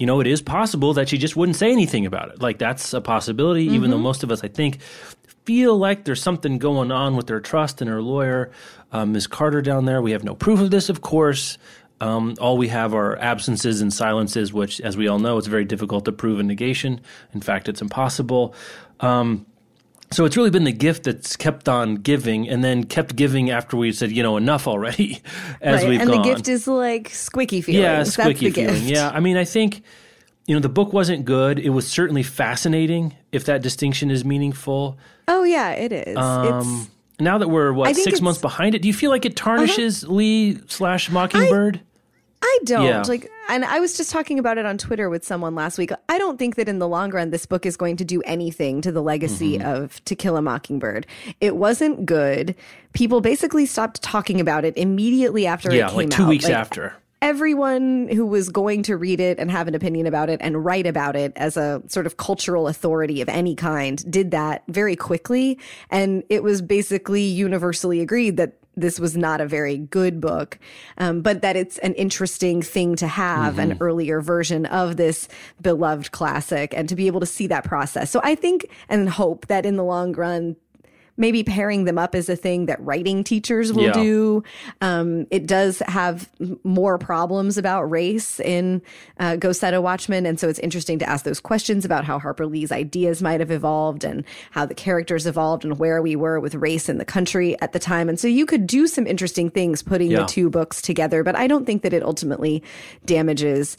you 0.00 0.06
know, 0.06 0.18
it 0.18 0.26
is 0.26 0.40
possible 0.40 0.94
that 0.94 1.10
she 1.10 1.18
just 1.18 1.36
wouldn't 1.36 1.56
say 1.56 1.70
anything 1.70 2.06
about 2.06 2.30
it. 2.30 2.40
Like 2.40 2.56
that's 2.58 2.94
a 2.94 3.02
possibility, 3.02 3.66
mm-hmm. 3.66 3.74
even 3.74 3.90
though 3.90 3.98
most 3.98 4.22
of 4.22 4.30
us, 4.30 4.42
I 4.42 4.48
think, 4.48 4.78
feel 5.44 5.76
like 5.76 6.04
there's 6.04 6.22
something 6.22 6.58
going 6.58 6.90
on 6.90 7.16
with 7.16 7.26
their 7.26 7.40
trust 7.40 7.80
and 7.80 7.90
her 7.90 8.02
lawyer, 8.02 8.50
um, 8.92 9.12
Ms. 9.12 9.26
Carter 9.26 9.62
down 9.62 9.84
there. 9.84 10.02
We 10.02 10.12
have 10.12 10.24
no 10.24 10.34
proof 10.34 10.60
of 10.60 10.70
this, 10.70 10.88
of 10.88 11.00
course. 11.00 11.58
Um, 12.00 12.34
all 12.40 12.56
we 12.56 12.68
have 12.68 12.94
are 12.94 13.18
absences 13.18 13.82
and 13.82 13.92
silences, 13.92 14.52
which, 14.52 14.80
as 14.80 14.96
we 14.96 15.06
all 15.06 15.18
know, 15.18 15.36
it's 15.36 15.46
very 15.46 15.64
difficult 15.64 16.06
to 16.06 16.12
prove 16.12 16.40
a 16.40 16.42
negation. 16.42 17.00
In 17.34 17.40
fact, 17.40 17.68
it's 17.68 17.82
impossible. 17.82 18.54
Um, 19.00 19.44
so 20.12 20.24
it's 20.24 20.36
really 20.36 20.50
been 20.50 20.64
the 20.64 20.72
gift 20.72 21.04
that's 21.04 21.36
kept 21.36 21.68
on 21.68 21.96
giving, 21.96 22.48
and 22.48 22.64
then 22.64 22.84
kept 22.84 23.14
giving 23.14 23.50
after 23.50 23.76
we 23.76 23.92
said, 23.92 24.10
you 24.10 24.22
know, 24.22 24.36
enough 24.36 24.66
already. 24.66 25.22
As 25.60 25.82
right. 25.82 25.90
we've 25.90 26.00
and 26.00 26.10
gone. 26.10 26.18
And 26.18 26.24
the 26.24 26.34
gift 26.34 26.48
is 26.48 26.66
like 26.66 27.10
squicky 27.10 27.62
feeling. 27.62 27.82
Yeah, 27.82 28.00
squicky 28.00 28.52
feeling. 28.52 28.84
Yeah, 28.84 29.10
I 29.10 29.20
mean, 29.20 29.36
I 29.36 29.44
think 29.44 29.82
you 30.46 30.54
know 30.54 30.60
the 30.60 30.68
book 30.68 30.92
wasn't 30.92 31.24
good. 31.26 31.58
It 31.60 31.70
was 31.70 31.86
certainly 31.86 32.24
fascinating, 32.24 33.14
if 33.30 33.44
that 33.44 33.62
distinction 33.62 34.10
is 34.10 34.24
meaningful. 34.24 34.98
Oh 35.30 35.44
yeah, 35.44 35.70
it 35.70 35.92
is. 35.92 36.16
Um, 36.16 36.88
now 37.20 37.38
that 37.38 37.48
we're 37.48 37.72
what 37.72 37.94
six 37.96 38.20
months 38.20 38.40
behind 38.40 38.74
it, 38.74 38.82
do 38.82 38.88
you 38.88 38.94
feel 38.94 39.10
like 39.10 39.24
it 39.24 39.36
tarnishes 39.36 40.04
uh-huh. 40.04 40.12
Lee 40.12 40.58
slash 40.66 41.08
Mockingbird? 41.10 41.76
I, 41.76 41.80
I 42.42 42.58
don't 42.64 42.84
Yeah. 42.86 43.02
like, 43.06 43.30
and 43.50 43.64
I 43.66 43.80
was 43.80 43.96
just 43.96 44.10
talking 44.10 44.38
about 44.38 44.56
it 44.58 44.64
on 44.66 44.78
Twitter 44.78 45.10
with 45.10 45.24
someone 45.24 45.54
last 45.54 45.76
week. 45.78 45.90
I 46.08 46.16
don't 46.18 46.38
think 46.38 46.56
that 46.56 46.68
in 46.68 46.78
the 46.78 46.88
long 46.88 47.10
run, 47.10 47.30
this 47.30 47.44
book 47.46 47.66
is 47.66 47.76
going 47.76 47.96
to 47.98 48.04
do 48.04 48.22
anything 48.22 48.80
to 48.80 48.90
the 48.90 49.02
legacy 49.02 49.58
Mm-hmm. 49.58 49.68
of 49.68 50.02
To 50.06 50.14
Kill 50.16 50.36
a 50.38 50.42
Mockingbird. 50.42 51.06
It 51.40 51.56
wasn't 51.56 52.06
good. 52.06 52.54
People 52.94 53.20
basically 53.20 53.66
stopped 53.66 54.02
talking 54.02 54.40
about 54.40 54.64
it 54.64 54.76
immediately 54.76 55.46
after 55.46 55.72
yeah, 55.72 55.86
it 55.86 55.90
came 55.90 55.96
like 55.96 56.10
two 56.10 56.22
out. 56.24 56.28
weeks 56.30 56.44
Like, 56.44 56.54
after. 56.54 56.94
Everyone 57.22 58.08
who 58.08 58.26
was 58.26 58.48
going 58.48 58.82
to 58.84 58.96
read 58.96 59.20
it 59.20 59.38
and 59.38 59.50
have 59.50 59.68
an 59.68 59.74
opinion 59.74 60.06
about 60.06 60.30
it 60.30 60.40
and 60.42 60.64
write 60.64 60.86
about 60.86 61.16
it 61.16 61.32
as 61.36 61.56
a 61.56 61.82
sort 61.86 62.06
of 62.06 62.16
cultural 62.16 62.66
authority 62.66 63.20
of 63.20 63.28
any 63.28 63.54
kind 63.54 64.10
did 64.10 64.30
that 64.30 64.62
very 64.68 64.96
quickly. 64.96 65.58
And 65.90 66.22
it 66.28 66.42
was 66.42 66.62
basically 66.62 67.22
universally 67.22 68.00
agreed 68.00 68.36
that 68.38 68.54
this 68.76 68.98
was 68.98 69.16
not 69.16 69.40
a 69.40 69.46
very 69.46 69.76
good 69.76 70.20
book, 70.20 70.58
um, 70.96 71.20
but 71.22 71.42
that 71.42 71.56
it's 71.56 71.78
an 71.78 71.92
interesting 71.94 72.62
thing 72.62 72.96
to 72.96 73.06
have 73.06 73.54
mm-hmm. 73.54 73.72
an 73.72 73.78
earlier 73.80 74.20
version 74.20 74.64
of 74.66 74.96
this 74.96 75.28
beloved 75.60 76.12
classic 76.12 76.72
and 76.74 76.88
to 76.88 76.96
be 76.96 77.06
able 77.06 77.20
to 77.20 77.26
see 77.26 77.46
that 77.48 77.64
process. 77.64 78.10
So 78.10 78.20
I 78.22 78.34
think 78.34 78.70
and 78.88 79.08
hope 79.08 79.46
that 79.48 79.66
in 79.66 79.76
the 79.76 79.84
long 79.84 80.12
run, 80.12 80.56
maybe 81.16 81.42
pairing 81.42 81.84
them 81.84 81.98
up 81.98 82.14
is 82.14 82.28
a 82.28 82.36
thing 82.36 82.66
that 82.66 82.80
writing 82.84 83.22
teachers 83.24 83.72
will 83.72 83.84
yeah. 83.84 83.92
do. 83.92 84.42
Um, 84.80 85.26
it 85.30 85.46
does 85.46 85.80
have 85.86 86.28
more 86.64 86.98
problems 86.98 87.58
about 87.58 87.90
race 87.90 88.40
in 88.40 88.82
uh, 89.18 89.36
Go 89.36 89.52
Set 89.52 89.74
a 89.74 89.80
Watchman. 89.80 90.26
And 90.26 90.40
so 90.40 90.48
it's 90.48 90.58
interesting 90.60 90.98
to 91.00 91.08
ask 91.08 91.24
those 91.24 91.40
questions 91.40 91.84
about 91.84 92.04
how 92.04 92.18
Harper 92.18 92.46
Lee's 92.46 92.72
ideas 92.72 93.22
might 93.22 93.40
have 93.40 93.50
evolved 93.50 94.04
and 94.04 94.24
how 94.50 94.66
the 94.66 94.74
characters 94.74 95.26
evolved 95.26 95.64
and 95.64 95.78
where 95.78 96.00
we 96.02 96.16
were 96.16 96.40
with 96.40 96.54
race 96.54 96.88
in 96.88 96.98
the 96.98 97.04
country 97.04 97.60
at 97.60 97.72
the 97.72 97.78
time. 97.78 98.08
And 98.08 98.18
so 98.18 98.28
you 98.28 98.46
could 98.46 98.66
do 98.66 98.86
some 98.86 99.06
interesting 99.06 99.50
things 99.50 99.82
putting 99.82 100.10
yeah. 100.10 100.20
the 100.20 100.26
two 100.26 100.50
books 100.50 100.80
together, 100.80 101.22
but 101.22 101.36
I 101.36 101.46
don't 101.46 101.66
think 101.66 101.82
that 101.82 101.92
it 101.92 102.02
ultimately 102.02 102.62
damages 103.04 103.76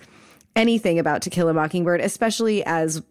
anything 0.56 1.00
about 1.00 1.22
To 1.24 1.30
Kill 1.30 1.50
a 1.50 1.54
Mockingbird, 1.54 2.02
especially 2.02 2.64
as 2.66 3.02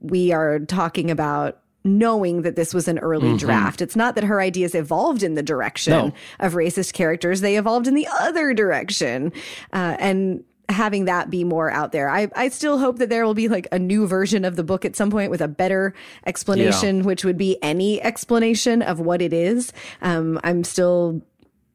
we 0.00 0.32
are 0.32 0.60
talking 0.60 1.10
about 1.10 1.58
knowing 1.84 2.42
that 2.42 2.56
this 2.56 2.72
was 2.72 2.88
an 2.88 2.98
early 2.98 3.28
mm-hmm. 3.28 3.36
draft. 3.36 3.82
It's 3.82 3.96
not 3.96 4.14
that 4.14 4.24
her 4.24 4.40
ideas 4.40 4.74
evolved 4.74 5.22
in 5.22 5.34
the 5.34 5.42
direction 5.42 5.92
no. 5.92 6.12
of 6.40 6.54
racist 6.54 6.94
characters, 6.94 7.40
they 7.40 7.56
evolved 7.56 7.86
in 7.86 7.94
the 7.94 8.08
other 8.20 8.54
direction. 8.54 9.32
Uh, 9.72 9.96
and 9.98 10.44
having 10.70 11.04
that 11.04 11.30
be 11.30 11.44
more 11.44 11.70
out 11.70 11.92
there. 11.92 12.08
I, 12.08 12.28
I 12.34 12.48
still 12.48 12.78
hope 12.78 12.98
that 12.98 13.10
there 13.10 13.26
will 13.26 13.34
be 13.34 13.48
like 13.48 13.68
a 13.70 13.78
new 13.78 14.06
version 14.06 14.44
of 14.44 14.56
the 14.56 14.64
book 14.64 14.84
at 14.84 14.96
some 14.96 15.10
point 15.10 15.30
with 15.30 15.40
a 15.40 15.48
better 15.48 15.94
explanation, 16.26 16.98
yeah. 16.98 17.02
which 17.02 17.24
would 17.24 17.36
be 17.36 17.62
any 17.62 18.00
explanation 18.00 18.80
of 18.80 18.98
what 19.00 19.20
it 19.20 19.32
is. 19.32 19.72
Um, 20.00 20.40
I'm 20.42 20.64
still 20.64 21.20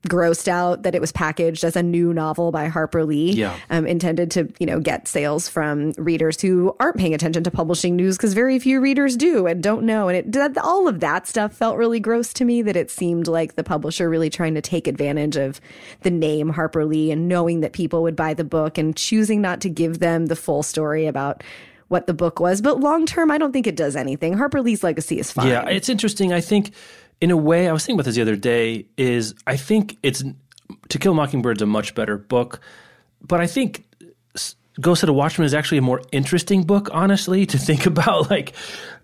grossed 0.08 0.48
out 0.48 0.84
that 0.84 0.96
it 0.96 1.02
was 1.02 1.12
packaged 1.12 1.64
as 1.66 1.76
a 1.76 1.84
new 1.84 2.14
novel 2.14 2.52
by 2.52 2.68
Harper 2.68 3.04
Lee, 3.04 3.34
yeah. 3.34 3.58
um, 3.70 3.86
intended 3.86 4.32
to 4.32 4.52
you 4.60 4.66
know 4.66 4.80
get 4.80 5.08
sales 5.08 5.50
from 5.50 5.92
readers 5.98 6.40
who 6.40 6.76
aren't 6.80 6.98
paying 6.98 7.14
attention 7.14 7.44
to 7.44 7.52
publishing 7.52 7.96
news 7.96 8.16
because 8.16 8.34
very 8.34 8.60
few 8.60 8.80
readers 8.80 9.18
do 9.18 9.46
and 9.46 9.62
don't 9.62 9.84
know. 9.84 10.08
And 10.08 10.36
it 10.36 10.58
all 10.58 10.88
of 10.88 11.02
that 11.02 11.28
stuff 11.28 11.54
felt 11.54 11.78
really 11.78 12.00
gross 12.00 12.32
to 12.34 12.46
me. 12.46 12.62
That 12.62 12.78
it 12.78 12.90
seemed 12.90 13.28
like 13.28 13.56
the 13.56 13.64
publisher 13.64 14.10
really 14.10 14.30
trying 14.30 14.56
to 14.56 14.62
take 14.62 14.88
advantage 14.88 15.36
of 15.36 15.60
the 16.02 16.12
name 16.12 16.50
Harper 16.50 16.86
Lee 16.86 17.12
and 17.12 17.28
knowing 17.28 17.60
that 17.60 17.74
people 17.74 18.02
would 18.04 18.16
buy 18.16 18.34
the 18.34 18.46
book 18.46 18.78
and 18.78 18.96
choosing 18.96 19.42
not 19.42 19.60
to 19.62 19.70
give 19.70 20.00
them 20.00 20.28
the 20.28 20.36
full 20.36 20.64
story 20.64 21.08
about 21.08 21.44
what 21.90 22.08
the 22.08 22.14
book 22.14 22.40
was. 22.40 22.62
But 22.62 22.80
long 22.80 23.06
term, 23.06 23.32
I 23.32 23.38
don't 23.38 23.52
think 23.52 23.68
it 23.68 23.76
does 23.76 23.96
anything. 23.96 24.34
Harper 24.34 24.62
Lee's 24.62 24.84
legacy 24.84 25.20
is 25.20 25.32
fine. 25.32 25.48
Yeah, 25.50 25.68
it's 25.68 25.90
interesting. 25.90 26.32
I 26.32 26.40
think 26.40 26.72
in 27.22 27.32
a 27.32 27.38
way, 27.38 27.68
I 27.68 27.74
was 27.74 27.86
thinking 27.86 27.98
about 27.98 28.06
this 28.06 28.16
the 28.16 28.22
other 28.22 28.36
day. 28.36 28.86
Is 28.98 29.36
I 29.46 29.58
think 29.58 29.98
it's 30.04 30.24
To 30.90 31.00
Kill 31.00 31.12
a 31.12 31.16
Mockingbird's 31.16 31.62
a 31.62 31.66
much 31.66 31.96
better 31.96 32.18
book, 32.18 32.62
but 33.22 33.42
I 33.42 33.48
think 33.48 33.86
Go 34.80 34.94
Set 34.94 35.10
a 35.10 35.14
Watchman 35.14 35.46
is 35.46 35.54
actually 35.54 35.80
a 35.80 35.84
more 35.84 36.02
interesting 36.12 36.64
book, 36.64 36.90
honestly, 36.94 37.46
to 37.46 37.58
think 37.58 37.86
about 37.86 38.30
like, 38.30 38.54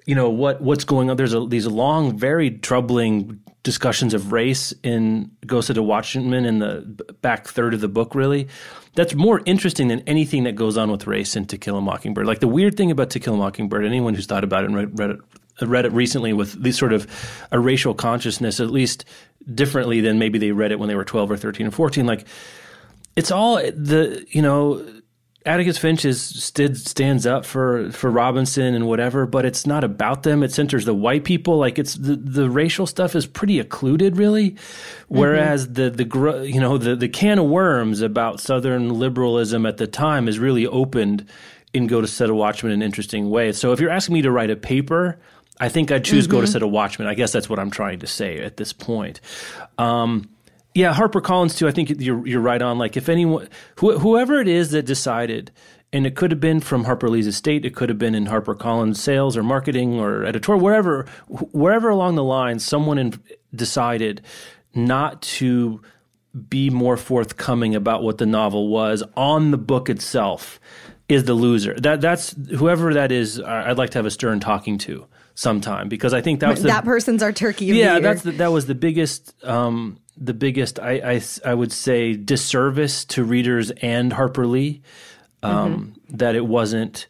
you 0.06 0.16
know, 0.16 0.30
what 0.30 0.62
what's 0.62 0.84
going 0.84 1.10
on. 1.10 1.18
There's 1.18 1.34
a, 1.34 1.46
these 1.46 1.68
long, 1.68 2.18
very 2.18 2.52
troubling 2.52 3.42
discussions 3.64 4.14
of 4.14 4.32
race 4.32 4.74
in 4.84 5.32
Go 5.46 5.60
Set 5.60 5.76
a 5.76 5.84
Watchman 5.84 6.46
in 6.46 6.60
the 6.60 6.82
back 7.22 7.48
third 7.48 7.74
of 7.74 7.82
the 7.82 7.88
book, 7.88 8.16
really. 8.16 8.48
That's 8.94 9.16
more 9.16 9.42
interesting 9.46 9.90
than 9.90 10.02
anything 10.02 10.44
that 10.44 10.56
goes 10.56 10.78
on 10.78 10.90
with 10.90 11.08
race 11.08 11.36
in 11.36 11.46
To 11.48 11.58
Kill 11.58 11.78
a 11.78 11.82
Mockingbird. 11.82 12.28
Like 12.28 12.40
the 12.40 12.48
weird 12.48 12.78
thing 12.78 12.92
about 12.92 13.10
To 13.10 13.20
Kill 13.20 13.34
a 13.34 13.38
Mockingbird, 13.38 13.84
anyone 13.86 14.14
who's 14.14 14.28
thought 14.28 14.44
about 14.44 14.64
it 14.64 14.68
and 14.68 14.76
read, 14.76 14.98
read 14.98 15.10
it 15.10 15.20
read 15.62 15.86
it 15.86 15.92
recently 15.92 16.34
with 16.34 16.62
this 16.62 16.78
sort 16.78 16.94
of 16.94 17.08
a 17.52 17.60
racial 17.60 17.94
consciousness, 17.94 18.60
at 18.60 18.70
least 18.70 19.06
differently 19.54 20.02
than 20.02 20.20
maybe 20.20 20.40
they 20.40 20.52
read 20.52 20.72
it 20.72 20.80
when 20.80 20.90
they 20.90 20.96
were 20.96 21.06
12 21.06 21.32
or 21.32 21.38
13 21.38 21.68
or 21.68 21.72
14. 21.72 22.06
Like, 22.06 22.26
it's 23.16 23.32
all 23.32 23.58
the, 23.58 24.26
you 24.30 24.42
know, 24.42 24.86
Atticus 25.46 25.78
Finch 25.78 26.06
is 26.06 26.20
stood, 26.20 26.76
stands 26.76 27.28
up 27.28 27.46
for, 27.46 27.92
for 27.92 28.10
Robinson 28.10 28.74
and 28.74 28.88
whatever, 28.88 29.28
but 29.28 29.46
it's 29.46 29.68
not 29.68 29.84
about 29.84 30.24
them. 30.24 30.42
It 30.42 30.52
centers 30.52 30.86
the 30.86 30.94
white 30.94 31.24
people. 31.24 31.58
Like 31.60 31.78
it's 31.78 31.94
the, 31.94 32.16
the 32.16 32.50
racial 32.50 32.88
stuff 32.88 33.16
is 33.16 33.28
pretty 33.28 33.60
occluded, 33.60 34.18
really. 34.18 34.56
Whereas 35.08 35.68
mm-hmm. 35.68 35.74
the 35.74 36.04
the 36.04 36.50
you 36.52 36.60
know 36.60 36.80
the 36.80 36.96
the 36.96 37.08
can 37.08 37.38
of 37.38 37.46
worms 37.46 38.02
about 38.02 38.40
Southern 38.40 38.96
liberalism 38.96 39.68
at 39.68 39.78
the 39.78 39.86
time 39.86 40.28
is 40.28 40.40
really 40.40 40.66
opened 40.66 41.30
in 41.76 41.86
Go 41.86 42.02
to 42.02 42.08
Set 42.08 42.32
a 42.32 42.36
Watchman 42.36 42.72
in 42.72 42.82
an 42.82 42.86
interesting 42.86 43.30
way. 43.30 43.52
So 43.52 43.72
if 43.72 43.80
you're 43.80 43.92
asking 43.92 44.16
me 44.16 44.24
to 44.24 44.32
write 44.32 44.50
a 44.50 44.56
paper 44.56 45.20
I 45.60 45.70
think 45.70 45.92
I'd 45.92 46.04
choose 46.04 46.26
mm-hmm. 46.26 46.38
Go 46.38 46.42
to 46.42 46.48
Set 46.48 46.62
a 46.62 46.68
Watchman. 46.68 47.08
I 47.08 47.14
guess 47.14 47.32
that's 47.32 47.50
what 47.50 47.60
I'm 47.60 47.72
trying 47.72 48.00
to 48.00 48.08
say 48.08 48.40
at 48.40 48.58
this 48.58 48.74
point. 48.74 49.22
Um, 49.78 50.30
yeah, 50.74 50.94
Harper 50.94 51.22
Collins 51.22 51.56
too. 51.56 51.68
I 51.68 51.72
think 51.72 51.90
you're 52.02 52.28
you're 52.28 52.42
right 52.42 52.62
on. 52.62 52.78
Like 52.78 52.98
if 52.98 53.08
anyone, 53.08 53.48
wh- 53.80 53.98
whoever 53.98 54.42
it 54.42 54.48
is 54.50 54.72
that 54.72 54.86
decided, 54.86 55.52
and 55.94 56.06
it 56.06 56.16
could 56.16 56.32
have 56.32 56.42
been 56.42 56.60
from 56.60 56.84
Harper 56.84 57.10
Lee's 57.10 57.28
estate, 57.28 57.66
it 57.66 57.74
could 57.74 57.88
have 57.88 57.98
been 57.98 58.14
in 58.14 58.26
Harper 58.26 58.54
Collins 58.54 59.02
sales 59.02 59.38
or 59.38 59.44
marketing 59.44 60.00
or 60.00 60.26
editorial, 60.26 60.62
wherever 60.62 61.06
wherever 61.28 61.90
along 61.90 62.16
the 62.16 62.24
line, 62.24 62.60
someone 62.60 62.98
in, 62.98 63.14
decided 63.56 64.22
not 64.74 65.22
to 65.22 65.82
be 66.50 66.70
more 66.70 66.98
forthcoming 66.98 67.74
about 67.74 68.04
what 68.04 68.18
the 68.18 68.26
novel 68.26 68.68
was 68.68 69.02
on 69.16 69.52
the 69.52 69.58
book 69.58 69.90
itself 69.90 70.60
is 71.08 71.24
the 71.24 71.34
loser. 71.34 71.74
That 71.80 72.02
that's 72.02 72.36
whoever 72.50 72.94
that 72.94 73.14
is. 73.14 73.40
I'd 73.40 73.78
like 73.78 73.92
to 73.92 73.98
have 73.98 74.06
a 74.06 74.12
stern 74.12 74.42
talking 74.42 74.78
to 74.80 75.08
sometime 75.36 75.88
because 75.90 76.14
I 76.14 76.22
think 76.22 76.40
that 76.40 76.50
was 76.50 76.62
the, 76.64 76.70
that 76.70 76.86
person's 76.86 77.22
our 77.22 77.32
turkey. 77.32 77.66
yeah, 77.66 78.00
that's 78.00 78.24
the, 78.24 78.32
that 78.32 78.52
was 78.52 78.66
the 78.66 78.76
biggest. 78.76 79.34
Um, 79.44 80.00
the 80.18 80.34
biggest, 80.34 80.80
I, 80.80 81.16
I, 81.16 81.22
I, 81.44 81.54
would 81.54 81.74
say, 81.74 82.14
disservice 82.14 83.04
to 83.06 83.24
readers 83.24 83.72
and 83.82 84.14
Harper 84.14 84.48
Lee, 84.48 84.82
um, 85.44 85.98
mm-hmm. 86.08 86.18
that 86.18 86.36
it 86.36 86.46
wasn't, 86.46 87.08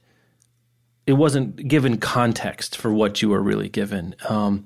it 1.06 1.14
wasn't 1.14 1.68
given 1.68 1.98
context 1.98 2.78
for 2.78 2.92
what 2.92 3.22
you 3.22 3.30
were 3.30 3.42
really 3.42 3.70
given, 3.70 4.16
um, 4.28 4.66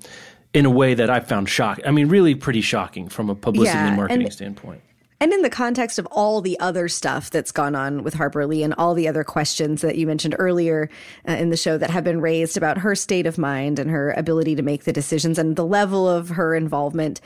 in 0.54 0.64
a 0.64 0.70
way 0.70 0.94
that 0.94 1.10
I 1.10 1.20
found 1.20 1.48
shocking. 1.48 1.86
I 1.86 1.90
mean, 1.90 2.08
really 2.08 2.34
pretty 2.34 2.62
shocking 2.62 3.08
from 3.08 3.28
a 3.28 3.34
publicity 3.34 3.76
yeah, 3.76 3.88
and 3.88 3.96
marketing 3.96 4.24
and, 4.24 4.32
standpoint. 4.32 4.80
And 5.22 5.34
in 5.34 5.42
the 5.42 5.50
context 5.50 5.98
of 5.98 6.06
all 6.06 6.40
the 6.40 6.58
other 6.60 6.88
stuff 6.88 7.28
that's 7.28 7.52
gone 7.52 7.74
on 7.74 8.02
with 8.02 8.14
Harper 8.14 8.46
Lee 8.46 8.62
and 8.62 8.72
all 8.74 8.94
the 8.94 9.06
other 9.06 9.22
questions 9.22 9.82
that 9.82 9.96
you 9.96 10.06
mentioned 10.06 10.34
earlier 10.38 10.88
uh, 11.28 11.32
in 11.32 11.50
the 11.50 11.58
show 11.58 11.76
that 11.76 11.90
have 11.90 12.04
been 12.04 12.22
raised 12.22 12.56
about 12.56 12.78
her 12.78 12.94
state 12.94 13.26
of 13.26 13.36
mind 13.36 13.78
and 13.78 13.90
her 13.90 14.12
ability 14.12 14.54
to 14.56 14.62
make 14.62 14.84
the 14.84 14.94
decisions 14.94 15.38
and 15.38 15.56
the 15.56 15.66
level 15.66 16.08
of 16.08 16.30
her 16.30 16.54
involvement 16.54 17.20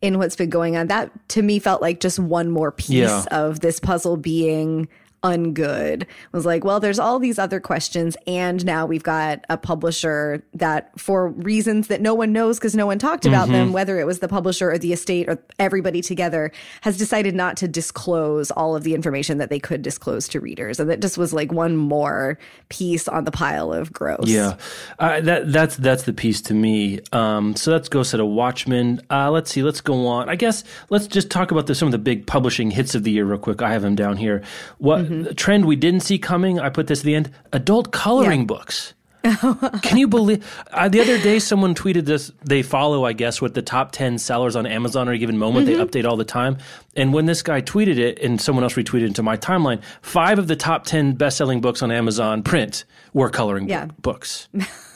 in 0.00 0.18
what's 0.18 0.36
been 0.36 0.48
going 0.48 0.76
on, 0.76 0.86
that 0.86 1.10
to 1.28 1.42
me 1.42 1.58
felt 1.58 1.82
like 1.82 1.98
just 1.98 2.20
one 2.20 2.50
more 2.50 2.70
piece 2.70 2.90
yeah. 2.90 3.24
of 3.32 3.60
this 3.60 3.80
puzzle 3.80 4.16
being 4.16 4.88
ungood. 5.22 6.06
Was 6.32 6.46
like 6.46 6.64
well 6.64 6.80
there's 6.80 6.98
all 6.98 7.18
these 7.18 7.38
other 7.38 7.60
questions 7.60 8.16
and 8.26 8.64
now 8.64 8.86
we've 8.86 9.02
got 9.02 9.44
a 9.48 9.56
publisher 9.56 10.42
that 10.54 10.98
for 10.98 11.28
reasons 11.28 11.88
that 11.88 12.00
no 12.00 12.14
one 12.14 12.32
knows 12.32 12.58
because 12.58 12.74
no 12.74 12.86
one 12.86 12.98
talked 12.98 13.26
about 13.26 13.44
mm-hmm. 13.44 13.52
them 13.52 13.72
whether 13.72 13.98
it 13.98 14.06
was 14.06 14.20
the 14.20 14.28
publisher 14.28 14.70
or 14.70 14.78
the 14.78 14.92
estate 14.92 15.28
or 15.28 15.42
everybody 15.58 16.00
together 16.00 16.50
has 16.82 16.96
decided 16.96 17.34
not 17.34 17.56
to 17.58 17.68
disclose 17.68 18.50
all 18.50 18.76
of 18.76 18.82
the 18.82 18.94
information 18.94 19.38
that 19.38 19.50
they 19.50 19.60
could 19.60 19.82
disclose 19.82 20.28
to 20.28 20.40
readers. 20.40 20.80
And 20.80 20.88
that 20.90 21.00
just 21.00 21.18
was 21.18 21.32
like 21.32 21.52
one 21.52 21.76
more 21.76 22.38
piece 22.68 23.08
on 23.08 23.24
the 23.24 23.30
pile 23.30 23.72
of 23.72 23.92
gross. 23.92 24.26
Yeah. 24.26 24.56
Uh, 24.98 25.20
that 25.20 25.52
that's 25.52 25.76
that's 25.76 26.04
the 26.04 26.12
piece 26.12 26.40
to 26.42 26.54
me. 26.54 27.00
Um, 27.12 27.56
so 27.56 27.72
let's 27.72 27.88
go 27.88 28.02
set 28.02 28.20
a 28.20 28.24
watchman 28.24 29.00
uh, 29.10 29.30
let's 29.30 29.50
see 29.50 29.62
let's 29.62 29.80
go 29.80 30.06
on. 30.06 30.28
I 30.28 30.36
guess 30.36 30.64
let's 30.88 31.06
just 31.06 31.30
talk 31.30 31.50
about 31.50 31.66
the, 31.66 31.74
some 31.74 31.86
of 31.86 31.92
the 31.92 31.98
big 31.98 32.26
publishing 32.26 32.70
hits 32.70 32.94
of 32.94 33.02
the 33.02 33.10
year 33.10 33.24
real 33.24 33.38
quick. 33.38 33.62
I 33.62 33.72
have 33.72 33.82
them 33.82 33.94
down 33.94 34.16
here. 34.16 34.42
What 34.78 35.00
mm-hmm. 35.00 35.09
Trend 35.36 35.64
we 35.64 35.76
didn't 35.76 36.00
see 36.00 36.18
coming. 36.18 36.58
I 36.58 36.68
put 36.68 36.86
this 36.86 37.00
at 37.00 37.04
the 37.04 37.14
end: 37.14 37.30
adult 37.52 37.92
coloring 37.92 38.40
yeah. 38.40 38.46
books. 38.46 38.94
Can 39.82 39.98
you 39.98 40.08
believe? 40.08 40.46
Uh, 40.72 40.88
the 40.88 41.00
other 41.00 41.18
day, 41.18 41.38
someone 41.38 41.74
tweeted 41.74 42.06
this. 42.06 42.32
They 42.42 42.62
follow, 42.62 43.04
I 43.04 43.12
guess, 43.12 43.42
what 43.42 43.54
the 43.54 43.62
top 43.62 43.92
ten 43.92 44.18
sellers 44.18 44.56
on 44.56 44.66
Amazon 44.66 45.08
at 45.08 45.14
a 45.14 45.18
given 45.18 45.36
moment. 45.36 45.66
Mm-hmm. 45.66 45.78
They 45.78 45.84
update 45.84 46.08
all 46.08 46.16
the 46.16 46.24
time. 46.24 46.56
And 46.96 47.12
when 47.12 47.26
this 47.26 47.42
guy 47.42 47.60
tweeted 47.60 47.98
it, 47.98 48.18
and 48.20 48.40
someone 48.40 48.64
else 48.64 48.74
retweeted 48.74 49.06
into 49.06 49.22
my 49.22 49.36
timeline, 49.36 49.82
five 50.00 50.38
of 50.38 50.48
the 50.48 50.56
top 50.56 50.86
ten 50.86 51.12
best-selling 51.12 51.60
books 51.60 51.82
on 51.82 51.90
Amazon 51.90 52.42
print 52.42 52.84
were 53.12 53.28
coloring 53.28 53.68
yeah. 53.68 53.86
books. 54.00 54.48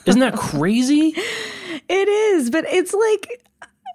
Isn't 0.07 0.21
that 0.21 0.37
crazy? 0.37 1.13
it 1.89 2.09
is, 2.09 2.51
but 2.51 2.65
it's 2.69 2.95
like 2.95 3.43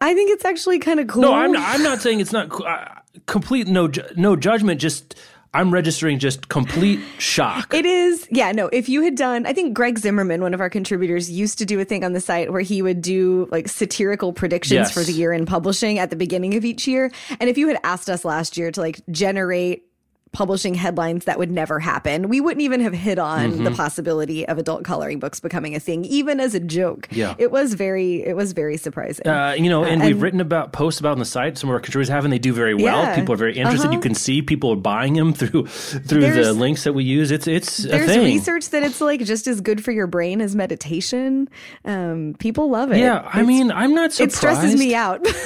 I 0.02 0.14
think 0.14 0.32
it's 0.32 0.46
actually 0.46 0.80
kind 0.80 1.00
of 1.00 1.08
cool. 1.08 1.24
No, 1.24 1.34
I'm 1.34 1.52
not, 1.52 1.68
I'm 1.68 1.84
not 1.84 2.02
saying 2.02 2.20
it's 2.20 2.32
not 2.32 2.50
uh, 2.66 2.86
complete. 3.26 3.68
No, 3.68 3.92
no 4.16 4.36
judgment. 4.36 4.80
Just 4.80 5.16
I'm 5.54 5.74
registering 5.74 6.20
just 6.20 6.48
complete 6.50 7.00
shock. 7.18 7.74
It 7.74 7.86
is, 7.86 8.28
yeah, 8.30 8.52
no. 8.52 8.68
If 8.68 8.88
you 8.88 9.04
had 9.04 9.16
done, 9.16 9.48
I 9.48 9.54
think 9.54 9.74
Greg 9.74 9.98
Zimmerman, 9.98 10.42
one 10.42 10.54
of 10.54 10.62
our 10.62 10.70
contributors, 10.70 11.32
used 11.32 11.58
to 11.58 11.66
do 11.66 11.80
a 11.80 11.86
thing 11.86 12.04
on 12.04 12.14
the 12.14 12.22
site 12.22 12.52
where 12.52 12.62
he 12.62 12.82
would 12.84 13.02
do 13.02 13.48
like 13.52 13.68
satirical 13.68 14.32
predictions 14.32 14.74
yes. 14.74 14.94
for 14.94 15.02
the 15.02 15.12
year 15.12 15.34
in 15.34 15.48
publishing 15.48 15.98
at 15.98 16.12
the 16.12 16.16
beginning 16.16 16.56
of 16.56 16.66
each 16.66 16.88
year. 16.88 17.12
And 17.40 17.50
if 17.50 17.58
you 17.58 17.68
had 17.68 17.80
asked 17.84 18.10
us 18.10 18.24
last 18.24 18.58
year 18.58 18.72
to 18.72 18.80
like 18.80 19.02
generate 19.10 19.89
publishing 20.32 20.76
headlines 20.76 21.26
that 21.26 21.40
would 21.40 21.50
never 21.52 21.80
happen. 21.80 22.30
We 22.30 22.40
wouldn't 22.40 22.62
even 22.62 22.82
have 22.82 22.94
hit 22.94 23.18
on 23.18 23.64
the 23.64 23.72
possibility 23.72 24.48
of 24.48 24.58
adult 24.58 24.84
coloring 24.84 25.20
books 25.20 25.40
becoming 25.40 25.76
a 25.76 25.80
thing, 25.80 26.06
even 26.06 26.40
as 26.40 26.54
a 26.54 26.60
joke. 26.60 27.08
Yeah. 27.12 27.34
It 27.40 27.52
was 27.52 27.74
very, 27.74 28.24
it 28.24 28.36
was 28.36 28.54
very 28.54 28.78
surprising. 28.78 29.28
Uh, 29.28 29.56
you 29.58 29.70
know, 29.70 29.84
and, 29.84 30.04
we've 30.04 30.22
written 30.22 30.40
about 30.40 30.72
posts 30.72 31.00
about 31.00 31.14
on 31.14 31.20
the 31.20 31.26
site. 31.26 31.58
Some 31.58 31.70
of 31.70 31.74
our 31.74 31.80
contributors 31.80 32.10
have, 32.10 32.26
and 32.26 32.32
they 32.34 32.38
do 32.40 32.54
very 32.54 32.76
well. 32.76 33.02
Yeah. 33.04 33.16
People 33.16 33.34
are 33.34 33.38
very 33.38 33.58
interested. 33.58 33.88
Uh-huh. 33.88 33.94
You 33.96 34.00
can 34.02 34.14
see 34.14 34.42
people 34.42 34.72
are 34.74 34.76
buying 34.76 35.14
them 35.16 35.34
through 35.34 35.66
through 35.68 36.32
the 36.32 36.54
links 36.54 36.84
that 36.84 36.94
we 36.94 37.04
use. 37.04 37.32
It's 37.32 37.48
it's 37.48 37.84
a 37.86 37.88
There's 37.88 38.18
research 38.18 38.70
that 38.70 38.84
it's 38.84 39.02
like 39.02 39.22
just 39.26 39.48
as 39.48 39.62
good 39.62 39.84
for 39.84 39.92
your 39.92 40.08
brain 40.08 40.42
as 40.42 40.56
meditation. 40.56 41.50
Um, 41.86 42.36
people 42.40 42.70
love 42.70 42.92
it. 42.92 43.00
Yeah, 43.00 43.20
I 43.26 43.40
It's- 43.42 43.48
mean, 43.48 43.72
I'm 43.72 43.96
not 43.96 44.12
surprised. 44.14 44.34
it 44.34 44.38
stresses 44.38 44.76
me 44.80 44.94
out. 44.94 45.22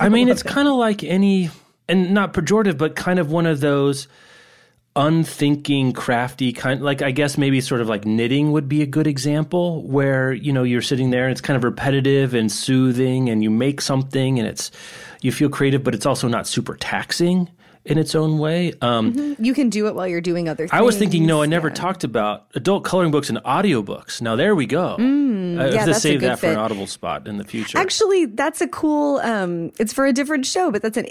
I 0.00 0.08
mean, 0.08 0.28
it's 0.28 0.42
it. 0.42 0.48
kind 0.48 0.68
of 0.68 0.74
like 0.74 1.02
any, 1.02 1.50
and 1.88 2.12
not 2.12 2.34
pejorative, 2.34 2.78
but 2.78 2.94
kind 2.94 3.18
of 3.18 3.30
one 3.30 3.46
of 3.46 3.60
those 3.60 4.08
unthinking, 4.96 5.92
crafty 5.92 6.52
kind. 6.52 6.82
Like 6.82 7.02
I 7.02 7.10
guess 7.10 7.38
maybe 7.38 7.60
sort 7.60 7.80
of 7.80 7.88
like 7.88 8.04
knitting 8.04 8.52
would 8.52 8.68
be 8.68 8.82
a 8.82 8.86
good 8.86 9.06
example, 9.06 9.82
where 9.84 10.32
you 10.32 10.52
know 10.52 10.64
you're 10.64 10.82
sitting 10.82 11.10
there 11.10 11.24
and 11.24 11.32
it's 11.32 11.40
kind 11.40 11.56
of 11.56 11.64
repetitive 11.64 12.34
and 12.34 12.50
soothing, 12.50 13.28
and 13.28 13.42
you 13.42 13.50
make 13.50 13.80
something 13.80 14.38
and 14.38 14.48
it's 14.48 14.70
you 15.20 15.32
feel 15.32 15.48
creative, 15.48 15.82
but 15.82 15.94
it's 15.94 16.06
also 16.06 16.28
not 16.28 16.46
super 16.46 16.76
taxing 16.76 17.48
in 17.88 17.98
its 17.98 18.14
own 18.14 18.38
way. 18.38 18.72
Um, 18.80 19.36
you 19.38 19.54
can 19.54 19.68
do 19.70 19.86
it 19.88 19.94
while 19.94 20.06
you're 20.06 20.20
doing 20.20 20.48
other 20.48 20.64
things. 20.68 20.70
I 20.72 20.82
was 20.82 20.96
thinking, 20.96 21.26
no, 21.26 21.42
I 21.42 21.46
never 21.46 21.68
Yeah. 21.68 21.74
talked 21.74 22.04
about 22.04 22.46
adult 22.54 22.84
coloring 22.84 23.10
books 23.10 23.28
and 23.28 23.38
audiobooks. 23.38 24.20
Now 24.22 24.36
there 24.36 24.54
we 24.54 24.66
go. 24.66 24.84
I 24.88 24.90
have 24.92 24.98
Mm, 25.00 25.72
yeah, 25.74 25.84
to 25.86 25.94
save 25.94 26.20
that 26.20 26.38
for 26.38 26.46
an 26.46 26.56
audible 26.56 26.86
spot 26.86 27.26
in 27.26 27.38
the 27.38 27.44
future. 27.44 27.78
Actually, 27.78 28.26
that's 28.26 28.60
a 28.60 28.68
cool. 28.68 29.18
Um, 29.18 29.72
it's 29.78 29.92
for 29.92 30.06
a 30.06 30.12
different 30.12 30.46
show, 30.46 30.70
but 30.70 30.82
that's 30.82 30.96
an 30.96 31.06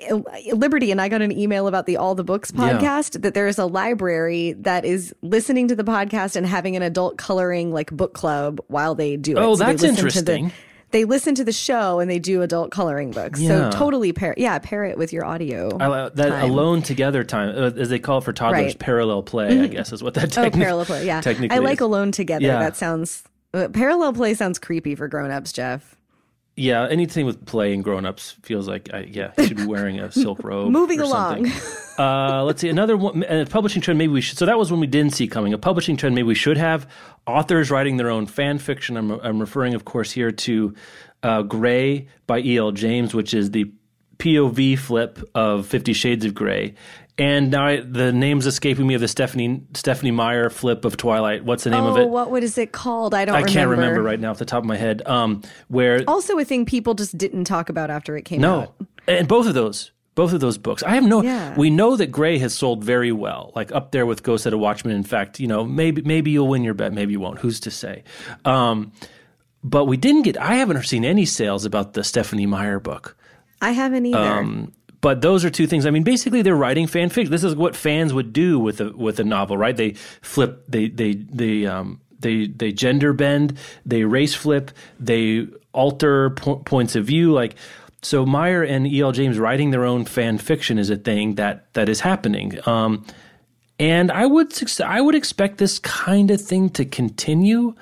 Liberty. 0.53 0.91
And 0.91 1.01
I 1.01 1.09
got 1.09 1.21
an 1.21 1.31
email 1.37 1.67
about 1.67 1.85
the 1.85 1.97
All 1.97 2.15
the 2.15 2.23
Books 2.23 2.51
Yeah. 2.55 2.73
podcast 2.79 3.21
that 3.21 3.33
there 3.33 3.47
is 3.47 3.57
a 3.57 3.65
library 3.65 4.53
that 4.59 4.85
is 4.85 5.13
listening 5.21 5.67
to 5.69 5.75
the 5.75 5.83
podcast 5.83 6.35
and 6.35 6.45
having 6.45 6.75
an 6.75 6.81
adult 6.81 7.17
coloring 7.17 7.71
like 7.73 7.91
book 7.91 8.13
club 8.13 8.59
while 8.67 8.95
they 8.95 9.17
do 9.17 9.33
it. 9.33 9.37
Oh, 9.39 9.55
they 9.55 9.65
that's 9.65 9.83
interesting. 9.83 10.51
The- 10.91 10.97
they 10.97 11.05
listen 11.05 11.35
to 11.35 11.43
the 11.43 11.51
show 11.51 11.99
and 11.99 12.09
they 12.09 12.19
do 12.19 12.41
adult 12.41 12.71
coloring 12.71 13.11
books. 13.11 13.39
Yeah. 13.39 13.69
So 13.71 13.77
totally 13.77 14.13
pair, 14.13 14.33
yeah, 14.37 14.57
pair 14.59 14.85
it 14.85 14.97
with 14.97 15.11
your 15.13 15.25
audio. 15.25 15.77
I, 15.79 16.09
that 16.09 16.15
time. 16.29 16.49
alone 16.49 16.81
together 16.81 17.23
time, 17.23 17.49
uh, 17.57 17.71
as 17.79 17.89
they 17.89 17.99
call 17.99 18.19
it 18.19 18.23
for 18.23 18.33
toddlers, 18.33 18.57
Right. 18.61 18.69
Mm-hmm. 18.71 18.79
parallel 18.79 19.23
play. 19.23 19.59
I 19.61 19.67
guess 19.67 19.91
is 19.91 20.01
what 20.01 20.13
that 20.13 20.37
oh, 20.37 20.41
techni- 20.49 20.53
parallel 20.53 20.85
play. 20.85 21.05
Yeah, 21.05 21.21
technically 21.21 21.55
I 21.55 21.59
like 21.59 21.79
is. 21.79 21.81
alone 21.81 22.11
together. 22.11 22.45
Yeah. 22.45 22.59
That 22.59 22.77
sounds 22.77 23.23
uh, 23.53 23.67
parallel 23.69 24.13
play 24.13 24.33
sounds 24.33 24.59
creepy 24.59 24.95
for 24.95 25.07
grown-ups, 25.07 25.51
Jeff. 25.53 25.96
Yeah, 26.59 26.87
anything 26.89 27.27
with 27.27 27.45
play 27.45 27.71
and 27.71 27.83
grown-ups 27.83 28.37
feels 28.41 28.67
like 28.67 28.89
I, 28.91 29.01
yeah, 29.01 29.31
you 29.37 29.45
should 29.45 29.57
be 29.57 29.67
wearing 29.67 29.99
a 29.99 30.11
silk 30.11 30.39
robe. 30.43 30.71
Moving 30.71 30.99
along. 30.99 31.51
uh, 31.99 32.43
let's 32.43 32.61
see 32.61 32.69
another 32.69 32.97
one. 32.97 33.23
A 33.23 33.45
publishing 33.45 33.79
trend. 33.79 33.99
Maybe 33.99 34.11
we 34.11 34.21
should. 34.21 34.39
So 34.39 34.47
that 34.47 34.57
was 34.57 34.71
when 34.71 34.79
we 34.79 34.87
didn't 34.87 35.13
see 35.13 35.27
coming. 35.27 35.53
A 35.53 35.59
publishing 35.59 35.97
trend. 35.97 36.15
Maybe 36.15 36.27
we 36.27 36.33
should 36.33 36.57
have 36.57 36.89
authors 37.27 37.69
writing 37.69 37.97
their 37.97 38.09
own 38.09 38.25
fan 38.25 38.57
fiction. 38.57 38.97
I'm, 38.97 39.11
I'm 39.11 39.39
referring, 39.39 39.75
of 39.75 39.85
course, 39.85 40.11
here 40.11 40.31
to 40.31 40.73
uh, 41.21 41.43
Gray 41.43 42.07
by 42.25 42.39
E.L. 42.39 42.71
James, 42.71 43.13
which 43.13 43.35
is 43.35 43.51
the 43.51 43.71
POV 44.17 44.79
flip 44.79 45.19
of 45.35 45.67
Fifty 45.67 45.93
Shades 45.93 46.25
of 46.25 46.33
Grey. 46.33 46.73
And 47.19 47.49
now 47.49 47.65
I, 47.65 47.79
the 47.79 48.13
name's 48.13 48.45
escaping 48.45 48.85
me 48.85 48.93
of 48.93 49.01
the 49.01 49.07
Stephenie 49.07 49.63
Stephenie 49.73 50.11
Meyer 50.11 50.51
flip 50.51 50.85
of 50.85 50.97
Twilight. 50.97 51.43
What's 51.43 51.63
the 51.63 51.71
name 51.71 51.83
oh, 51.83 51.89
of 51.89 51.97
it? 51.97 52.09
what 52.09 52.29
what 52.29 52.43
is 52.43 52.57
it 52.59 52.71
called? 52.71 53.15
I 53.15 53.25
don't. 53.25 53.35
I 53.35 53.41
can't 53.41 53.69
remember 53.69 54.03
right 54.03 54.19
now 54.19 54.31
off 54.31 54.37
the 54.37 54.45
top 54.45 54.59
of 54.59 54.65
my 54.65 54.77
head. 54.77 55.01
Um, 55.07 55.41
where 55.67 56.03
Also, 56.07 56.37
a 56.37 56.45
thing 56.45 56.65
people 56.65 56.93
just 56.93 57.17
didn't 57.17 57.45
talk 57.45 57.69
about 57.69 57.89
after 57.89 58.15
it 58.17 58.23
came 58.23 58.41
no, 58.41 58.61
out. 58.61 58.75
No, 58.79 58.87
and 59.07 59.27
both 59.27 59.47
of 59.47 59.55
those, 59.55 59.91
both 60.13 60.31
of 60.31 60.41
those 60.41 60.59
books. 60.59 60.83
I 60.83 60.91
have 60.91 61.03
no. 61.03 61.23
Yeah. 61.23 61.55
We 61.57 61.71
know 61.71 61.95
that 61.95 62.11
Gray 62.11 62.37
has 62.37 62.53
sold 62.53 62.83
very 62.83 63.11
well, 63.11 63.51
like 63.55 63.71
up 63.71 63.91
there 63.91 64.05
with 64.05 64.21
Go 64.21 64.37
Set 64.37 64.53
a 64.53 64.57
Watchman. 64.57 64.95
In 64.95 65.03
fact, 65.03 65.39
you 65.39 65.47
know, 65.47 65.65
maybe 65.65 66.03
maybe 66.03 66.29
you'll 66.29 66.47
win 66.47 66.63
your 66.63 66.75
bet, 66.75 66.93
maybe 66.93 67.13
you 67.13 67.19
won't. 67.19 67.39
Who's 67.39 67.59
to 67.61 67.71
say? 67.71 68.03
Um, 68.45 68.91
but 69.63 69.85
we 69.85 69.97
didn't 69.97 70.21
get. 70.21 70.37
I 70.37 70.55
haven't 70.55 70.83
seen 70.83 71.03
any 71.03 71.25
sales 71.25 71.65
about 71.65 71.93
the 71.93 72.03
Stephenie 72.03 72.45
Meyer 72.45 72.79
book. 72.79 73.17
I 73.59 73.71
haven't 73.71 74.05
either. 74.05 74.19
Um, 74.19 74.73
but 75.01 75.21
those 75.21 75.45
are 75.45 75.49
two 75.49 75.67
things. 75.67 75.85
I 75.85 75.91
mean, 75.91 76.03
basically, 76.03 76.41
they're 76.41 76.55
writing 76.55 76.87
fan 76.87 77.09
fiction. 77.09 77.31
This 77.31 77.43
is 77.43 77.55
what 77.55 77.75
fans 77.75 78.13
would 78.13 78.33
do 78.33 78.59
with 78.59 78.81
a 78.81 78.91
with 78.91 79.19
a 79.19 79.23
novel, 79.23 79.57
right? 79.57 79.75
They 79.75 79.91
flip, 80.21 80.63
they 80.67 80.89
they 80.89 81.13
they 81.13 81.65
um 81.65 82.01
they 82.19 82.47
they 82.47 82.71
gender 82.71 83.13
bend, 83.13 83.57
they 83.85 84.03
race 84.03 84.33
flip, 84.33 84.71
they 84.99 85.47
alter 85.73 86.31
po- 86.31 86.57
points 86.57 86.95
of 86.95 87.05
view. 87.05 87.31
Like 87.31 87.55
so, 88.01 88.25
Meyer 88.25 88.63
and 88.63 88.87
E. 88.87 89.01
L. 89.01 89.11
James 89.11 89.37
writing 89.37 89.71
their 89.71 89.85
own 89.85 90.05
fan 90.05 90.37
fiction 90.37 90.79
is 90.79 90.89
a 90.89 90.97
thing 90.97 91.35
that 91.35 91.71
that 91.73 91.89
is 91.89 91.99
happening. 92.01 92.59
Um, 92.67 93.05
and 93.79 94.11
I 94.11 94.25
would 94.25 94.53
I 94.81 95.01
would 95.01 95.15
expect 95.15 95.57
this 95.57 95.79
kind 95.79 96.31
of 96.31 96.41
thing 96.41 96.69
to 96.71 96.85
continue, 96.85 97.75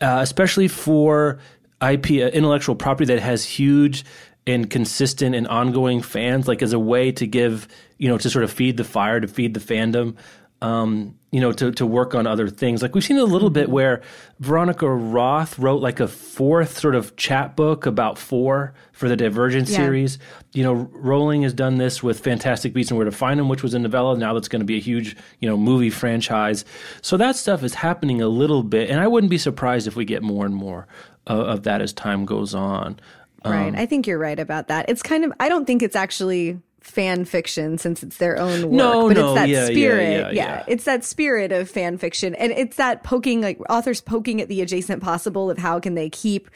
uh, 0.00 0.18
especially 0.20 0.68
for 0.68 1.40
IP 1.80 2.10
uh, 2.10 2.30
intellectual 2.30 2.76
property 2.76 3.06
that 3.06 3.20
has 3.20 3.44
huge 3.44 4.04
and 4.46 4.68
consistent 4.68 5.34
and 5.34 5.46
ongoing 5.48 6.02
fans, 6.02 6.48
like 6.48 6.62
as 6.62 6.72
a 6.72 6.78
way 6.78 7.12
to 7.12 7.26
give 7.26 7.68
you 7.98 8.08
know 8.08 8.18
to 8.18 8.28
sort 8.30 8.44
of 8.44 8.50
feed 8.52 8.76
the 8.76 8.84
fire, 8.84 9.20
to 9.20 9.28
feed 9.28 9.54
the 9.54 9.60
fandom. 9.60 10.16
Um, 10.60 11.16
you 11.32 11.40
know, 11.40 11.50
to, 11.50 11.72
to 11.72 11.84
work 11.84 12.14
on 12.14 12.24
other 12.24 12.48
things. 12.48 12.82
Like 12.82 12.94
we've 12.94 13.02
seen 13.02 13.16
a 13.18 13.24
little 13.24 13.50
bit 13.50 13.68
where 13.68 14.00
Veronica 14.38 14.88
Roth 14.88 15.58
wrote 15.58 15.82
like 15.82 15.98
a 15.98 16.06
fourth 16.06 16.78
sort 16.78 16.94
of 16.94 17.16
chat 17.16 17.56
book 17.56 17.84
about 17.84 18.16
four 18.16 18.72
for 18.92 19.08
the 19.08 19.16
Divergent 19.16 19.68
Yeah. 19.68 19.78
series. 19.78 20.20
You 20.52 20.62
know, 20.62 20.74
Rowling 20.92 21.42
has 21.42 21.52
done 21.52 21.78
this 21.78 22.00
with 22.00 22.20
Fantastic 22.20 22.72
Beasts 22.74 22.92
and 22.92 22.98
Where 22.98 23.06
to 23.06 23.10
Find 23.10 23.40
Them, 23.40 23.48
which 23.48 23.64
was 23.64 23.74
a 23.74 23.80
novella. 23.80 24.16
Now 24.16 24.34
that's 24.34 24.46
going 24.46 24.60
to 24.60 24.64
be 24.66 24.76
a 24.76 24.80
huge, 24.80 25.16
you 25.40 25.48
know, 25.48 25.56
movie 25.56 25.90
franchise. 25.90 26.64
So 27.00 27.16
that 27.16 27.34
stuff 27.34 27.64
is 27.64 27.74
happening 27.74 28.22
a 28.22 28.28
little 28.28 28.62
bit, 28.62 28.88
and 28.88 29.00
I 29.00 29.08
wouldn't 29.08 29.30
be 29.30 29.38
surprised 29.38 29.88
if 29.88 29.96
we 29.96 30.04
get 30.04 30.22
more 30.22 30.46
and 30.46 30.54
more 30.54 30.86
uh, 31.28 31.32
of 31.32 31.64
that 31.64 31.82
as 31.82 31.92
time 31.92 32.24
goes 32.24 32.54
on. 32.54 33.00
Right. 33.44 33.74
I 33.74 33.86
think 33.86 34.06
you're 34.06 34.18
right 34.18 34.38
about 34.38 34.68
that. 34.68 34.88
It's 34.88 35.02
kind 35.02 35.24
of. 35.24 35.32
I 35.40 35.48
don't 35.48 35.66
think 35.66 35.82
it's 35.82 35.96
actually 35.96 36.60
fan 36.80 37.24
fiction 37.24 37.78
since 37.78 38.02
it's 38.02 38.16
their 38.16 38.38
own 38.38 38.62
work. 38.62 38.72
No, 38.72 39.08
but 39.08 39.16
no, 39.16 39.28
it's 39.28 39.40
that 39.40 39.48
yeah, 39.48 39.60
yeah, 39.60 39.66
spirit. 39.66 40.10
yeah, 40.10 40.30
yeah. 40.30 40.64
It's 40.66 40.84
that 40.84 41.04
spirit 41.04 41.52
of 41.52 41.70
fan 41.70 41.96
fiction. 41.96 42.34
And 42.34 42.50
it's 42.52 42.76
that 42.76 43.04
poking 43.04 43.40
like 43.40 43.60
authors 43.70 44.00
poking 44.00 44.40
at 44.40 44.48
the 44.48 44.60
adjacent 44.60 45.00
possible 45.02 45.48
of 45.48 45.58
how 45.58 45.78
can 45.78 45.94
they 45.94 46.10
keep 46.10 46.50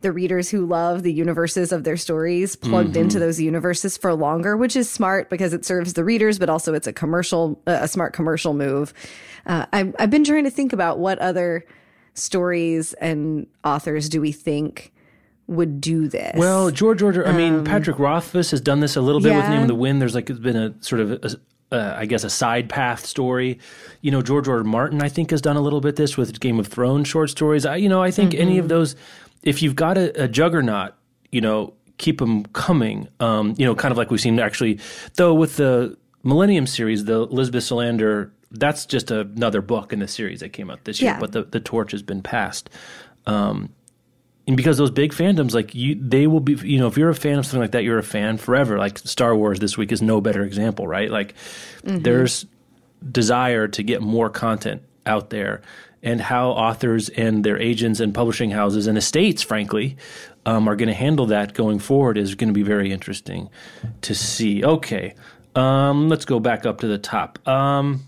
the 0.00 0.12
readers 0.12 0.50
who 0.50 0.64
love 0.66 1.02
the 1.02 1.12
universes 1.12 1.72
of 1.72 1.82
their 1.82 1.96
stories 1.96 2.54
plugged 2.56 2.90
Mm-hmm. 2.90 3.00
into 3.00 3.18
those 3.18 3.40
universes 3.40 3.96
for 3.96 4.14
longer, 4.14 4.56
which 4.56 4.76
is 4.76 4.88
smart 4.88 5.28
because 5.30 5.52
it 5.52 5.64
serves 5.64 5.94
the 5.94 6.04
readers, 6.04 6.38
but 6.38 6.48
also 6.50 6.74
it's 6.74 6.86
a 6.86 6.92
commercial, 6.92 7.60
uh, 7.66 7.78
a 7.80 7.88
smart 7.88 8.12
commercial 8.12 8.54
move. 8.54 8.92
Uh, 9.46 9.66
I've, 9.72 9.94
I've 9.98 10.10
been 10.10 10.24
trying 10.24 10.44
to 10.44 10.50
think 10.50 10.72
about 10.72 10.98
what 10.98 11.18
other 11.18 11.64
stories 12.12 12.92
and 12.94 13.46
authors 13.64 14.08
do 14.08 14.20
we 14.20 14.30
think 14.30 14.92
would 15.46 15.80
do 15.80 16.08
this? 16.08 16.34
Well, 16.36 16.70
George 16.70 17.02
R.R., 17.02 17.26
I 17.26 17.32
mean, 17.32 17.64
Patrick 17.64 17.98
Rothfuss 17.98 18.50
has 18.50 18.60
done 18.60 18.80
this 18.80 18.96
a 18.96 19.00
little 19.00 19.20
bit 19.20 19.34
with 19.34 19.44
yeah. 19.44 19.50
Name 19.50 19.62
of 19.62 19.68
the 19.68 19.74
Wind. 19.74 20.00
There's 20.00 20.14
like 20.14 20.30
it's 20.30 20.38
been 20.38 20.56
a 20.56 20.74
sort 20.82 21.00
of, 21.00 21.12
a, 21.12 21.36
uh, 21.74 21.96
I 21.98 22.06
guess, 22.06 22.24
a 22.24 22.30
side 22.30 22.68
path 22.68 23.04
story. 23.04 23.58
You 24.00 24.10
know, 24.10 24.22
George 24.22 24.48
R.R. 24.48 24.64
Martin, 24.64 25.02
I 25.02 25.08
think, 25.08 25.30
has 25.30 25.42
done 25.42 25.56
a 25.56 25.60
little 25.60 25.80
bit 25.80 25.96
this 25.96 26.16
with 26.16 26.38
Game 26.40 26.58
of 26.58 26.66
Thrones 26.68 27.08
short 27.08 27.30
stories. 27.30 27.66
I, 27.66 27.76
you 27.76 27.88
know, 27.88 28.02
I 28.02 28.10
think 28.10 28.34
any 28.34 28.58
of 28.58 28.68
those, 28.68 28.96
if 29.42 29.62
you've 29.62 29.76
got 29.76 29.98
a, 29.98 30.24
a 30.24 30.28
juggernaut, 30.28 30.94
you 31.30 31.40
know, 31.40 31.74
keep 31.98 32.18
them 32.18 32.44
coming. 32.46 33.08
Um, 33.20 33.54
you 33.58 33.66
know, 33.66 33.74
kind 33.74 33.92
of 33.92 33.98
like 33.98 34.10
we've 34.10 34.20
seen 34.20 34.38
actually, 34.38 34.80
though, 35.16 35.34
with 35.34 35.56
the 35.56 35.96
Millennium 36.22 36.66
series, 36.66 37.04
the 37.04 37.20
Lisbeth 37.20 37.64
Salander. 37.64 38.30
That's 38.50 38.86
just 38.86 39.10
another 39.10 39.60
book 39.60 39.92
in 39.92 39.98
the 39.98 40.06
series 40.06 40.38
that 40.40 40.52
came 40.52 40.70
out 40.70 40.84
this 40.84 41.02
year, 41.02 41.12
Yeah. 41.12 41.18
but 41.20 41.32
the, 41.32 41.42
the 41.42 41.58
torch 41.58 41.90
has 41.90 42.02
been 42.02 42.22
passed 42.22 42.70
and 44.46 44.56
because 44.56 44.76
those 44.76 44.90
big 44.90 45.12
fandoms 45.12 45.54
like 45.54 45.74
you 45.74 45.94
they 45.94 46.26
will 46.26 46.40
be 46.40 46.54
you 46.68 46.78
know 46.78 46.86
if 46.86 46.96
you're 46.98 47.10
a 47.10 47.14
fan 47.14 47.38
of 47.38 47.46
something 47.46 47.60
like 47.60 47.72
that 47.72 47.84
you're 47.84 47.98
a 47.98 48.02
fan 48.02 48.36
forever. 48.36 48.78
Like 48.78 48.98
star 48.98 49.34
wars 49.36 49.60
this 49.60 49.76
week 49.76 49.92
is 49.92 50.02
no 50.02 50.20
better 50.20 50.42
example 50.42 50.86
right? 50.86 51.10
Like 51.10 51.34
there's 51.82 52.46
desire 53.10 53.68
to 53.68 53.82
get 53.82 54.02
more 54.02 54.30
content 54.30 54.82
out 55.06 55.30
there. 55.30 55.62
And 56.02 56.20
how 56.20 56.50
authors 56.50 57.08
and 57.08 57.42
their 57.42 57.58
agents 57.58 57.98
and 57.98 58.12
publishing 58.14 58.50
houses 58.50 58.86
and 58.86 58.98
estates 58.98 59.42
frankly 59.42 59.96
um, 60.44 60.68
are 60.68 60.76
going 60.76 60.88
to 60.88 60.94
handle 60.94 61.24
that 61.26 61.54
going 61.54 61.78
forward 61.78 62.18
is 62.18 62.34
going 62.34 62.48
to 62.48 62.54
be 62.54 62.62
very 62.62 62.92
interesting 62.92 63.48
to 64.02 64.14
see. 64.14 64.62
Okay 64.62 65.14
um, 65.54 66.08
let's 66.08 66.24
go 66.24 66.40
back 66.40 66.66
up 66.66 66.80
to 66.80 66.86
the 66.86 66.98
top. 66.98 67.46
Um, 67.46 68.04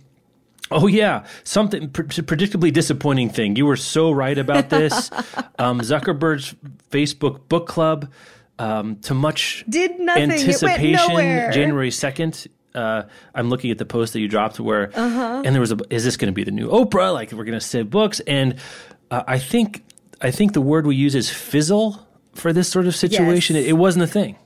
Oh 0.71 0.87
yeah, 0.89 1.25
something 1.45 1.91
pre- 1.91 2.07
predictably 2.07 2.73
disappointing 2.73 3.31
thing. 3.31 3.57
You 3.57 3.67
were 3.67 3.77
so 3.77 4.11
right 4.11 4.37
about 4.37 4.69
this. 4.71 5.11
um, 5.59 5.81
Zuckerberg's 5.81 6.55
Facebook 6.91 7.49
book 7.49 7.69
club, 7.69 8.11
um, 8.59 8.97
to 9.03 9.15
much 9.15 9.65
Did 9.69 10.01
nothing. 10.01 10.25
It 10.25 10.29
went 10.29 10.41
anticipation, 10.41 10.93
nowhere. 11.09 11.51
January 11.53 11.91
second. 11.91 12.47
Uh, 12.75 13.05
I'm 13.35 13.49
looking 13.49 13.71
at 13.71 13.79
the 13.79 13.87
post 13.87 14.13
that 14.13 14.21
you 14.21 14.29
dropped 14.29 14.61
where, 14.61 14.91
Uh-huh. 14.95 15.43
and 15.45 15.55
there 15.55 15.61
was 15.61 15.73
a, 15.73 15.79
is 15.89 16.05
this 16.05 16.17
going 16.19 16.29
to 16.31 16.35
be 16.35 16.45
the 16.45 16.51
new 16.51 16.69
Oprah? 16.69 17.15
Like 17.15 17.33
we're 17.33 17.45
going 17.45 17.59
to 17.59 17.65
save 17.65 17.89
books, 17.89 18.21
and 18.27 18.57
uh, 19.11 19.23
I 19.27 19.39
think 19.39 19.83
I 20.21 20.31
think 20.31 20.53
the 20.53 20.61
word 20.61 20.87
we 20.87 20.97
use 20.97 21.15
is 21.15 21.31
fizzle 21.31 22.07
for 22.35 22.53
this 22.53 22.69
sort 22.69 22.87
of 22.87 22.95
situation. 22.95 23.57
Yes. 23.57 23.65
It, 23.67 23.69
it 23.71 23.73
wasn't 23.75 24.05
a 24.05 24.07
thing. 24.09 24.37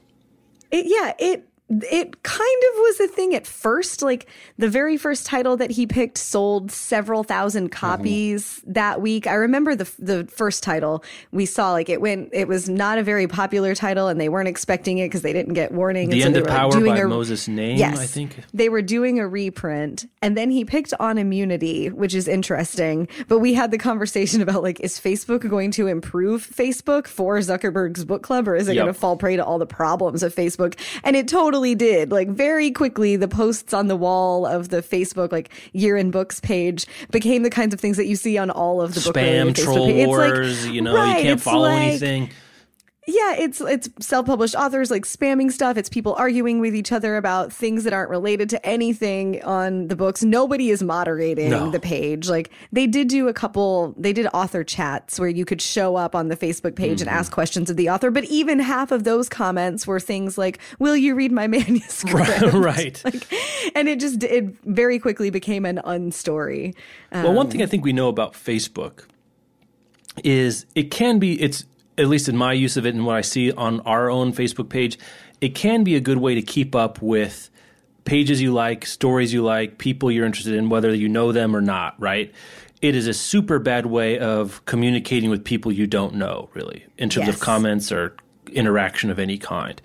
It, 0.70 0.84
yeah, 0.86 1.12
it 1.18 1.48
it 1.70 2.22
kind 2.24 2.62
of 2.72 2.78
was 2.78 3.00
a 3.00 3.06
thing 3.06 3.34
at 3.34 3.46
first. 3.46 4.02
Like 4.02 4.26
the 4.58 4.68
very 4.68 4.96
first 4.96 5.24
title 5.24 5.56
that 5.58 5.70
he 5.70 5.86
picked 5.86 6.18
sold 6.18 6.72
several 6.72 7.22
thousand 7.22 7.70
copies 7.70 8.44
mm-hmm. 8.44 8.72
that 8.72 9.00
week. 9.00 9.26
I 9.28 9.34
remember 9.34 9.76
the 9.76 9.90
the 9.98 10.26
first 10.26 10.64
title 10.64 11.04
we 11.30 11.46
saw. 11.46 11.70
Like 11.72 11.88
it 11.88 12.00
went. 12.00 12.30
It 12.32 12.48
was 12.48 12.68
not 12.68 12.98
a 12.98 13.04
very 13.04 13.28
popular 13.28 13.76
title, 13.76 14.08
and 14.08 14.20
they 14.20 14.28
weren't 14.28 14.48
expecting 14.48 14.98
it 14.98 15.06
because 15.06 15.22
they 15.22 15.32
didn't 15.32 15.54
get 15.54 15.70
warning. 15.70 16.10
The 16.10 16.22
and 16.22 16.36
End 16.36 16.44
of 16.44 16.50
Power 16.50 16.72
like 16.72 16.84
by 16.84 16.98
a, 16.98 17.04
Moisés 17.04 17.48
Naím. 17.48 17.78
Yes, 17.78 17.98
I 17.98 18.06
think 18.06 18.36
they 18.52 18.68
were 18.68 18.82
doing 18.82 19.20
a 19.20 19.28
reprint, 19.28 20.06
and 20.22 20.36
then 20.36 20.50
he 20.50 20.64
picked 20.64 20.92
on 20.98 21.18
Immunity, 21.18 21.88
which 21.88 22.14
is 22.14 22.26
interesting. 22.26 23.06
But 23.28 23.38
we 23.38 23.54
had 23.54 23.70
the 23.70 23.78
conversation 23.78 24.42
about 24.42 24.64
like, 24.64 24.80
is 24.80 24.98
Facebook 24.98 25.48
going 25.48 25.70
to 25.72 25.86
improve 25.86 26.44
Facebook 26.44 27.06
for 27.06 27.38
Zuckerberg's 27.38 28.04
book 28.04 28.24
club, 28.24 28.48
or 28.48 28.56
is 28.56 28.66
it 28.66 28.74
yep. 28.74 28.84
going 28.84 28.94
to 28.94 28.98
fall 28.98 29.16
prey 29.16 29.36
to 29.36 29.44
all 29.44 29.60
the 29.60 29.66
problems 29.66 30.24
of 30.24 30.34
Facebook? 30.34 30.76
And 31.04 31.14
it 31.14 31.28
totally 31.28 31.59
totally 31.60 31.74
did. 31.74 32.10
Like 32.10 32.28
very 32.28 32.70
quickly, 32.70 33.16
the 33.16 33.28
posts 33.28 33.74
on 33.74 33.88
the 33.88 33.96
wall 33.96 34.46
of 34.46 34.70
the 34.70 34.82
Facebook 34.82 35.32
like 35.32 35.50
year 35.72 35.96
in 35.96 36.10
books 36.10 36.40
page 36.40 36.86
became 37.10 37.42
the 37.42 37.50
kinds 37.50 37.74
of 37.74 37.80
things 37.80 37.96
that 37.96 38.06
you 38.06 38.16
see 38.16 38.38
on 38.38 38.50
all 38.50 38.80
of 38.80 38.94
the 38.94 39.00
spam 39.00 39.54
troll 39.54 39.86
page. 39.86 40.06
wars. 40.06 40.64
Like, 40.64 40.74
you 40.74 40.80
know, 40.80 40.94
right, 40.94 41.18
you 41.18 41.22
can't 41.22 41.40
follow 41.40 41.68
like, 41.68 41.82
anything 41.82 42.30
yeah, 43.06 43.34
it's 43.34 43.62
it's 43.62 43.88
self-published 43.98 44.54
authors 44.54 44.90
like 44.90 45.04
spamming 45.04 45.50
stuff. 45.50 45.78
It's 45.78 45.88
people 45.88 46.14
arguing 46.14 46.60
with 46.60 46.74
each 46.74 46.92
other 46.92 47.16
about 47.16 47.50
things 47.50 47.84
that 47.84 47.94
aren't 47.94 48.10
related 48.10 48.50
to 48.50 48.66
anything 48.66 49.42
on 49.42 49.88
the 49.88 49.96
books. 49.96 50.22
Nobody 50.22 50.68
is 50.68 50.82
moderating 50.82 51.48
no. 51.48 51.70
the 51.70 51.80
page. 51.80 52.28
Like 52.28 52.50
they 52.72 52.86
did 52.86 53.08
do 53.08 53.26
a 53.28 53.32
couple 53.32 53.94
they 53.96 54.12
did 54.12 54.26
author 54.34 54.62
chats 54.64 55.18
where 55.18 55.30
you 55.30 55.46
could 55.46 55.62
show 55.62 55.96
up 55.96 56.14
on 56.14 56.28
the 56.28 56.36
Facebook 56.36 56.76
page 56.76 56.98
mm-hmm. 56.98 57.08
and 57.08 57.18
ask 57.18 57.32
questions 57.32 57.70
of 57.70 57.78
the 57.78 57.88
author, 57.88 58.10
but 58.10 58.24
even 58.24 58.58
half 58.58 58.92
of 58.92 59.04
those 59.04 59.30
comments 59.30 59.86
were 59.86 59.98
things 59.98 60.36
like, 60.36 60.58
"Will 60.78 60.96
you 60.96 61.14
read 61.14 61.32
my 61.32 61.46
manuscript?" 61.48 62.40
right. 62.52 63.00
Like, 63.02 63.26
and 63.74 63.88
it 63.88 63.98
just 63.98 64.22
it 64.22 64.44
very 64.64 64.98
quickly 64.98 65.30
became 65.30 65.64
an 65.64 65.80
unstory. 65.86 66.74
Um, 67.12 67.24
well, 67.24 67.32
one 67.32 67.48
thing 67.48 67.62
I 67.62 67.66
think 67.66 67.82
we 67.82 67.94
know 67.94 68.08
about 68.08 68.34
Facebook 68.34 69.04
is 70.22 70.66
it 70.74 70.90
can 70.90 71.18
be 71.18 71.40
it's 71.40 71.64
at 72.00 72.08
least 72.08 72.28
in 72.28 72.36
my 72.36 72.52
use 72.52 72.76
of 72.76 72.86
it 72.86 72.94
and 72.94 73.04
what 73.04 73.16
I 73.16 73.20
see 73.20 73.52
on 73.52 73.80
our 73.80 74.10
own 74.10 74.32
Facebook 74.32 74.70
page, 74.70 74.98
it 75.40 75.54
can 75.54 75.84
be 75.84 75.94
a 75.96 76.00
good 76.00 76.18
way 76.18 76.34
to 76.34 76.42
keep 76.42 76.74
up 76.74 77.00
with 77.02 77.50
pages 78.04 78.40
you 78.40 78.52
like, 78.52 78.86
stories 78.86 79.32
you 79.32 79.42
like, 79.42 79.78
people 79.78 80.10
you're 80.10 80.24
interested 80.24 80.54
in, 80.54 80.70
whether 80.70 80.94
you 80.94 81.08
know 81.08 81.32
them 81.32 81.54
or 81.54 81.60
not, 81.60 81.94
right? 82.00 82.32
It 82.80 82.96
is 82.96 83.06
a 83.06 83.12
super 83.12 83.58
bad 83.58 83.86
way 83.86 84.18
of 84.18 84.64
communicating 84.64 85.28
with 85.28 85.44
people 85.44 85.70
you 85.70 85.86
don't 85.86 86.14
know, 86.14 86.48
really, 86.54 86.86
in 86.96 87.10
terms 87.10 87.26
yes. 87.26 87.36
of 87.36 87.42
comments 87.42 87.92
or 87.92 88.16
interaction 88.52 89.10
of 89.10 89.18
any 89.18 89.38
kind 89.38 89.80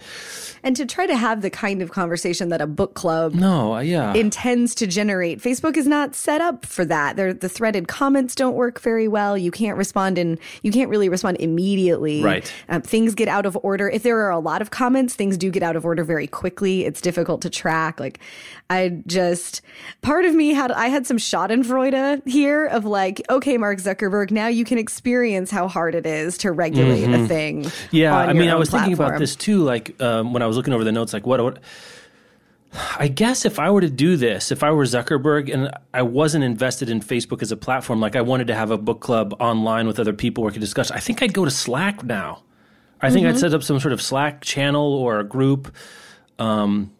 and 0.66 0.76
to 0.76 0.86
try 0.86 1.06
to 1.06 1.16
have 1.16 1.44
the 1.44 1.52
kind 1.52 1.84
of 1.84 1.92
conversation 1.92 2.50
that 2.50 2.60
a 2.60 2.66
book 2.66 2.96
club 2.96 3.36
no, 3.36 3.76
uh, 3.76 3.80
yeah. 3.82 4.16
intends 4.16 4.74
to 4.74 4.88
generate. 4.88 5.40
Facebook 5.40 5.78
is 5.78 5.86
not 5.86 6.16
set 6.16 6.42
up 6.42 6.66
for 6.66 6.84
that. 6.86 7.16
They're, 7.16 7.34
the 7.34 7.48
threaded 7.48 7.88
comments 7.88 8.34
don't 8.34 8.56
work 8.56 8.82
very 8.82 9.08
well. 9.08 9.38
You 9.38 9.52
can't 9.52 9.78
respond 9.78 10.18
in, 10.18 10.40
you 10.64 10.72
can't 10.72 10.90
really 10.90 11.08
respond 11.08 11.38
immediately. 11.40 12.24
Right. 12.24 12.52
Um, 12.68 12.82
things 12.82 13.14
get 13.14 13.28
out 13.28 13.46
of 13.46 13.56
order. 13.62 13.88
If 13.88 14.02
there 14.02 14.20
are 14.22 14.32
a 14.32 14.40
lot 14.40 14.64
of 14.64 14.72
comments, 14.72 15.14
things 15.14 15.38
do 15.38 15.52
get 15.52 15.62
out 15.62 15.76
of 15.76 15.86
order 15.86 16.04
very 16.04 16.26
quickly. 16.26 16.84
It's 16.84 17.00
difficult 17.00 17.44
to 17.44 17.52
track. 17.52 18.00
Like 18.00 18.20
I 18.68 19.04
just, 19.06 19.62
part 20.02 20.26
of 20.26 20.34
me 20.34 20.56
had, 20.56 20.72
I 20.72 20.88
had 20.88 21.06
some 21.06 21.18
schadenfreude 21.18 22.28
here 22.28 22.66
of 22.66 22.86
like, 22.86 23.22
okay, 23.30 23.60
Mark 23.60 23.78
Zuckerberg, 23.78 24.32
now 24.32 24.48
you 24.48 24.66
can 24.66 24.80
experience 24.80 25.52
how 25.52 25.68
hard 25.68 25.94
it 25.94 26.08
is 26.08 26.40
to 26.40 26.52
regulate 26.52 27.04
mm-hmm. 27.04 27.24
a 27.24 27.28
thing. 27.28 27.72
Yeah. 27.92 28.18
I 28.18 28.34
mean, 28.34 28.50
I 28.56 28.60
was 28.60 28.70
platform. 28.70 28.90
thinking 28.90 29.06
about 29.06 29.20
this 29.20 29.36
too. 29.36 29.64
Like 29.64 30.02
um, 30.02 30.34
when 30.34 30.42
I 30.42 30.48
was 30.48 30.58
looking 30.58 30.74
over 30.74 30.84
the 30.84 30.92
notes, 30.92 31.14
like 31.14 31.26
what, 31.26 31.42
what 31.44 31.60
I 32.98 33.08
guess 33.08 33.46
if 33.46 33.60
I 33.60 33.70
were 33.72 33.82
to 33.82 33.90
do 33.90 34.18
this, 34.18 34.52
if 34.52 34.64
I 34.64 34.72
were 34.72 34.84
Zuckerberg 34.84 35.54
and 35.54 35.72
I 35.94 36.02
wasn't 36.02 36.44
invested 36.44 36.90
in 36.90 37.00
Facebook 37.00 37.42
as 37.42 37.52
a 37.52 37.58
platform, 37.58 38.00
like 38.00 38.16
I 38.16 38.22
wanted 38.22 38.48
to 38.48 38.56
have 38.56 38.72
a 38.72 38.78
book 38.78 39.00
club 39.00 39.36
online 39.40 39.88
with 39.88 40.00
other 40.00 40.14
people 40.14 40.44
where 40.44 40.52
I 40.52 40.54
could 40.54 40.62
discuss, 40.62 40.92
I 40.92 41.00
think 41.00 41.22
I'd 41.22 41.34
go 41.34 41.46
to 41.46 41.52
Slack 41.52 42.04
now. 42.04 42.44
I 43.02 43.10
think 43.12 43.26
mm-hmm. 43.26 43.36
I'd 43.36 43.40
set 43.40 43.54
up 43.54 43.64
some 43.64 43.80
sort 43.80 43.94
of 43.94 44.02
Slack 44.02 44.42
channel 44.42 44.94
or 44.94 45.20
a 45.20 45.24
group. 45.24 45.74
Um, 46.40 46.92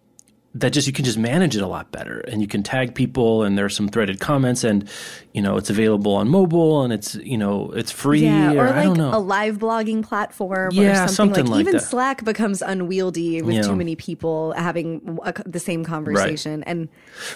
that 0.56 0.72
just 0.72 0.88
you 0.88 0.94
can 0.94 1.04
just 1.04 1.18
manage 1.18 1.56
it 1.56 1.62
a 1.62 1.68
lot 1.68 1.92
better 1.92 2.22
and 2.22 2.42
you 2.42 2.48
can 2.48 2.64
tag 2.64 2.96
people 2.96 3.44
and 3.44 3.58
there's 3.58 3.76
some 3.76 3.90
threaded 3.90 4.22
comments 4.22 4.64
and 4.64 4.90
you 5.34 5.42
know 5.42 5.58
it's 5.58 5.70
available 5.70 6.16
on 6.16 6.30
mobile 6.30 6.82
and 6.82 6.94
it's 6.94 7.16
you 7.16 7.38
know 7.38 7.70
it's 7.72 7.92
free 7.92 8.24
yeah, 8.24 8.54
or, 8.54 8.68
or 8.68 8.88
like 8.88 9.14
a 9.14 9.20
live 9.20 9.58
blogging 9.60 10.02
platform 10.02 10.72
yeah, 10.72 11.04
or 11.04 11.08
something, 11.10 11.16
something 11.16 11.46
like, 11.46 11.52
like, 11.52 11.60
even 11.60 11.74
that. 11.74 11.82
slack 11.82 12.24
becomes 12.24 12.62
unwieldy 12.62 13.42
with 13.42 13.56
yeah. 13.56 13.62
too 13.62 13.76
many 13.76 13.98
people 13.98 14.54
having 14.54 15.20
a, 15.24 15.34
the 15.46 15.60
same 15.60 15.84
conversation 15.84 16.60
right. 16.60 16.68
and 16.68 16.90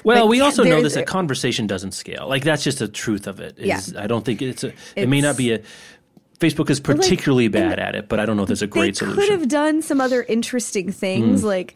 well 0.06 0.28
we 0.30 0.40
also 0.40 0.64
know 0.64 0.82
this 0.82 0.96
a 0.96 1.04
conversation 1.04 1.68
doesn't 1.68 1.92
scale 1.92 2.28
like 2.28 2.44
that's 2.46 2.64
just 2.64 2.80
the 2.80 2.88
truth 2.88 3.28
of 3.28 3.42
it 3.42 3.58
is, 3.60 3.92
yeah. 3.92 4.02
i 4.02 4.08
don't 4.08 4.24
think 4.24 4.42
it's 4.42 4.64
a, 4.64 4.70
it's, 4.70 4.94
it 4.96 5.10
may 5.10 5.20
not 5.20 5.36
be 5.36 5.52
a 5.52 5.62
Facebook 6.40 6.70
is 6.70 6.80
particularly 6.80 7.50
like, 7.50 7.52
bad 7.52 7.80
at 7.80 7.96
it, 7.96 8.08
but 8.08 8.18
I 8.18 8.26
don't 8.26 8.38
know 8.38 8.44
if 8.44 8.48
there's 8.48 8.62
a 8.62 8.68
great 8.68 8.96
they 8.96 9.00
solution. 9.00 9.22
Could 9.22 9.30
have 9.30 9.50
done 9.50 9.82
some 9.82 10.00
other 10.00 10.24
interesting 10.24 10.90
things, 10.90 11.42
mm. 11.42 11.46
like 11.46 11.76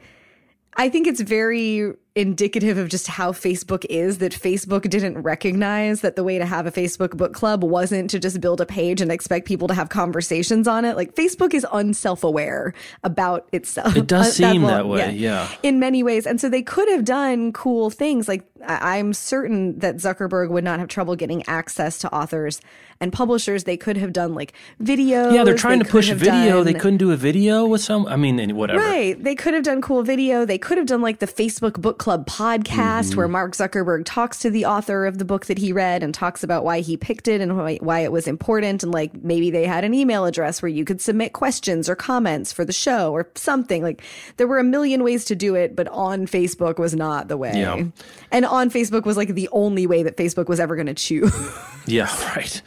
I 0.75 0.89
think 0.89 1.07
it's 1.07 1.21
very 1.21 1.93
indicative 2.15 2.77
of 2.77 2.89
just 2.89 3.07
how 3.07 3.31
Facebook 3.31 3.85
is 3.89 4.19
that 4.19 4.31
Facebook 4.31 4.87
didn't 4.87 5.17
recognize 5.19 6.01
that 6.01 6.15
the 6.15 6.23
way 6.23 6.37
to 6.37 6.45
have 6.45 6.67
a 6.67 6.71
Facebook 6.71 7.17
book 7.17 7.33
club 7.33 7.63
wasn't 7.63 8.09
to 8.11 8.19
just 8.19 8.39
build 8.39 8.61
a 8.61 8.65
page 8.67 9.01
and 9.01 9.11
expect 9.11 9.47
people 9.47 9.67
to 9.67 9.73
have 9.73 9.89
conversations 9.89 10.67
on 10.67 10.85
it. 10.85 10.95
Like 10.95 11.15
Facebook 11.15 11.55
is 11.55 11.65
unself-aware 11.71 12.73
about 13.03 13.47
itself. 13.51 13.95
It 13.95 14.05
does 14.05 14.33
seem 14.35 14.61
that, 14.61 14.67
that 14.67 14.87
way, 14.87 14.99
yeah. 14.99 15.09
yeah. 15.09 15.55
In 15.63 15.79
many 15.79 16.03
ways. 16.03 16.27
And 16.27 16.39
so 16.39 16.49
they 16.49 16.61
could 16.61 16.87
have 16.89 17.03
done 17.03 17.51
cool 17.51 17.89
things. 17.89 18.27
Like 18.27 18.47
I'm 18.65 19.13
certain 19.13 19.79
that 19.79 19.95
Zuckerberg 19.97 20.49
would 20.49 20.63
not 20.63 20.79
have 20.79 20.87
trouble 20.87 21.15
getting 21.15 21.43
access 21.47 21.97
to 21.99 22.13
authors 22.13 22.61
and 22.99 23.11
publishers. 23.11 23.63
They 23.65 23.77
could 23.77 23.97
have 23.97 24.13
done 24.13 24.35
like 24.35 24.53
video. 24.79 25.31
Yeah, 25.31 25.43
they're 25.43 25.55
trying 25.55 25.79
they 25.79 25.85
to 25.85 25.91
push 25.91 26.09
video. 26.11 26.57
Done, 26.57 26.65
they 26.65 26.73
couldn't 26.73 26.97
do 26.97 27.11
a 27.11 27.17
video 27.17 27.65
with 27.65 27.81
some. 27.81 28.05
I 28.07 28.15
mean, 28.15 28.55
whatever. 28.55 28.79
Right. 28.79 29.21
They 29.21 29.35
could 29.35 29.53
have 29.53 29.63
done 29.63 29.81
cool 29.81 30.03
video. 30.03 30.45
They 30.45 30.57
could 30.57 30.77
have 30.77 30.87
done 30.87 31.01
like 31.01 31.19
the 31.19 31.27
Facebook 31.27 31.81
book 31.81 31.97
Club 32.03 32.27
podcast 32.27 33.11
mm-hmm. 33.11 33.15
where 33.15 33.27
Mark 33.29 33.53
Zuckerberg 33.53 34.03
talks 34.03 34.39
to 34.39 34.49
the 34.49 34.65
author 34.65 35.05
of 35.05 35.19
the 35.19 35.23
book 35.23 35.45
that 35.45 35.57
he 35.57 35.71
read 35.71 36.03
and 36.03 36.13
talks 36.13 36.43
about 36.43 36.65
why 36.65 36.81
he 36.81 36.97
picked 36.97 37.29
it 37.29 37.39
and 37.39 37.57
why, 37.57 37.77
why 37.77 38.01
it 38.01 38.11
was 38.11 38.27
important. 38.27 38.83
And 38.83 38.91
like 38.91 39.23
maybe 39.23 39.49
they 39.51 39.65
had 39.65 39.85
an 39.85 39.93
email 39.93 40.25
address 40.25 40.61
where 40.61 40.67
you 40.67 40.83
could 40.83 40.99
submit 40.99 41.31
questions 41.31 41.87
or 41.87 41.95
comments 41.95 42.51
for 42.51 42.65
the 42.65 42.73
show 42.73 43.13
or 43.13 43.29
something. 43.35 43.81
Like 43.81 44.01
there 44.35 44.47
were 44.47 44.59
a 44.59 44.65
million 44.65 45.01
ways 45.01 45.23
to 45.23 45.35
do 45.35 45.55
it, 45.55 45.77
but 45.77 45.87
on 45.87 46.27
Facebook 46.27 46.77
was 46.77 46.93
not 46.93 47.29
the 47.29 47.37
way. 47.37 47.53
Yeah. 47.55 47.85
And 48.31 48.45
on 48.45 48.69
Facebook 48.69 49.05
was 49.05 49.15
like 49.15 49.29
the 49.29 49.47
only 49.53 49.87
way 49.87 50.03
that 50.03 50.17
Facebook 50.17 50.49
was 50.49 50.59
ever 50.59 50.75
going 50.75 50.87
to 50.87 50.93
choose. 50.93 51.33
yeah, 51.85 52.13
right. 52.35 52.61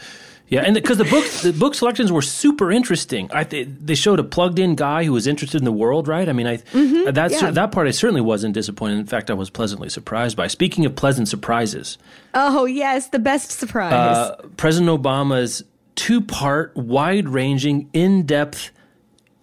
Yeah, 0.48 0.62
and 0.62 0.74
because 0.74 0.98
the, 0.98 1.04
the 1.04 1.10
book 1.10 1.24
the 1.42 1.52
book 1.52 1.74
selections 1.74 2.12
were 2.12 2.22
super 2.22 2.70
interesting. 2.70 3.28
I 3.32 3.42
th- 3.42 3.68
they 3.80 3.96
showed 3.96 4.20
a 4.20 4.24
plugged 4.24 4.60
in 4.60 4.76
guy 4.76 5.02
who 5.02 5.12
was 5.12 5.26
interested 5.26 5.60
in 5.60 5.64
the 5.64 5.72
world, 5.72 6.06
right? 6.06 6.28
I 6.28 6.32
mean, 6.32 6.46
I 6.46 6.58
mm-hmm, 6.58 7.12
that 7.12 7.32
yeah. 7.32 7.50
that 7.50 7.72
part 7.72 7.88
I 7.88 7.90
certainly 7.90 8.20
wasn't 8.20 8.54
disappointed. 8.54 8.98
In 8.98 9.06
fact, 9.06 9.28
I 9.28 9.34
was 9.34 9.50
pleasantly 9.50 9.88
surprised 9.88 10.36
by. 10.36 10.46
Speaking 10.46 10.84
of 10.86 10.94
pleasant 10.94 11.28
surprises, 11.28 11.98
oh 12.34 12.64
yes, 12.64 13.08
the 13.08 13.18
best 13.18 13.50
surprise. 13.50 13.92
Uh, 13.92 14.36
President 14.56 14.90
Obama's 14.90 15.64
two 15.96 16.20
part, 16.20 16.76
wide 16.76 17.28
ranging, 17.28 17.90
in 17.92 18.24
depth 18.24 18.70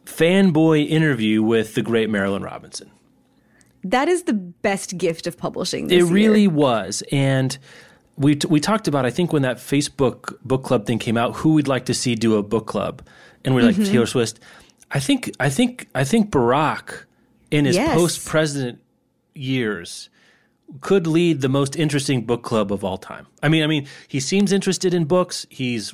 fanboy 0.06 0.88
interview 0.88 1.44
with 1.44 1.76
the 1.76 1.82
great 1.82 2.10
Marilynne 2.10 2.46
Robinson. 2.46 2.90
That 3.84 4.08
is 4.08 4.24
the 4.24 4.34
best 4.34 4.98
gift 4.98 5.28
of 5.28 5.38
publishing. 5.38 5.92
it 5.92 6.04
really 6.04 6.42
year. 6.42 6.50
was, 6.50 7.04
and 7.12 7.58
we 8.18 8.36
t- 8.36 8.48
we 8.48 8.60
talked 8.60 8.88
about 8.88 9.06
I 9.06 9.10
think 9.10 9.34
when 9.34 9.42
that 9.42 9.58
Facebook 9.58 10.38
book 10.44 10.64
club 10.64 10.86
thing 10.86 11.00
came 11.00 11.18
out, 11.18 11.38
who 11.38 11.54
we'd 11.54 11.68
like 11.68 11.86
to 11.86 11.94
see 11.94 12.16
do 12.16 12.36
a 12.36 12.44
book 12.44 12.68
club, 12.68 13.02
and 13.44 13.56
we're 13.56 13.62
mm-hmm. 13.62 13.82
like 13.82 13.92
Taylor 13.92 14.06
Swift. 14.06 14.40
I 14.92 15.00
think 15.00 15.34
I 15.40 15.50
think 15.50 15.88
I 15.96 16.04
think 16.04 16.32
Barack 16.32 17.06
in 17.52 17.66
his 17.66 17.76
yes. 17.76 17.94
post 17.94 18.26
president 18.26 18.80
years 19.34 20.10
could 20.82 21.08
lead 21.08 21.42
the 21.42 21.50
most 21.50 21.76
interesting 21.76 22.26
book 22.26 22.44
club 22.44 22.72
of 22.72 22.84
all 22.84 22.98
time. 22.98 23.28
I 23.42 23.50
mean, 23.50 23.64
I 23.64 23.68
mean, 23.68 23.88
he 24.08 24.20
seems 24.20 24.52
interested 24.52 24.94
in 24.94 25.06
books. 25.06 25.46
He's 25.50 25.94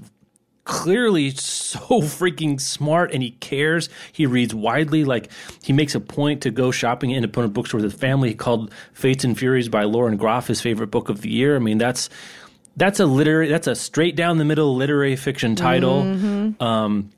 clearly 0.69 1.31
so 1.31 1.79
freaking 2.01 2.61
smart 2.61 3.11
and 3.11 3.23
he 3.23 3.31
cares. 3.31 3.89
He 4.13 4.27
reads 4.27 4.53
widely. 4.53 5.03
Like 5.03 5.31
he 5.63 5.73
makes 5.73 5.95
a 5.95 5.99
point 5.99 6.43
to 6.43 6.51
go 6.51 6.69
shopping 6.69 7.11
at 7.11 7.17
independent 7.17 7.55
bookstore 7.55 7.81
with 7.81 7.91
his 7.91 7.99
family. 7.99 8.29
He 8.29 8.35
called 8.35 8.71
Fates 8.93 9.23
and 9.23 9.37
Furies 9.37 9.67
by 9.67 9.83
Lauren 9.83 10.15
Groff 10.15 10.47
his 10.47 10.61
favorite 10.61 10.91
book 10.91 11.09
of 11.09 11.21
the 11.21 11.29
year. 11.29 11.55
I 11.55 11.59
mean, 11.59 11.79
that's 11.79 12.09
that's 12.77 12.99
a 12.99 13.07
literary 13.07 13.49
that's 13.49 13.65
a 13.65 13.75
straight 13.75 14.15
down 14.15 14.37
the 14.37 14.45
middle 14.45 14.75
literary 14.75 15.15
fiction 15.15 15.55
title. 15.55 16.03
Mm-hmm. 16.03 16.63
Um, 16.63 17.09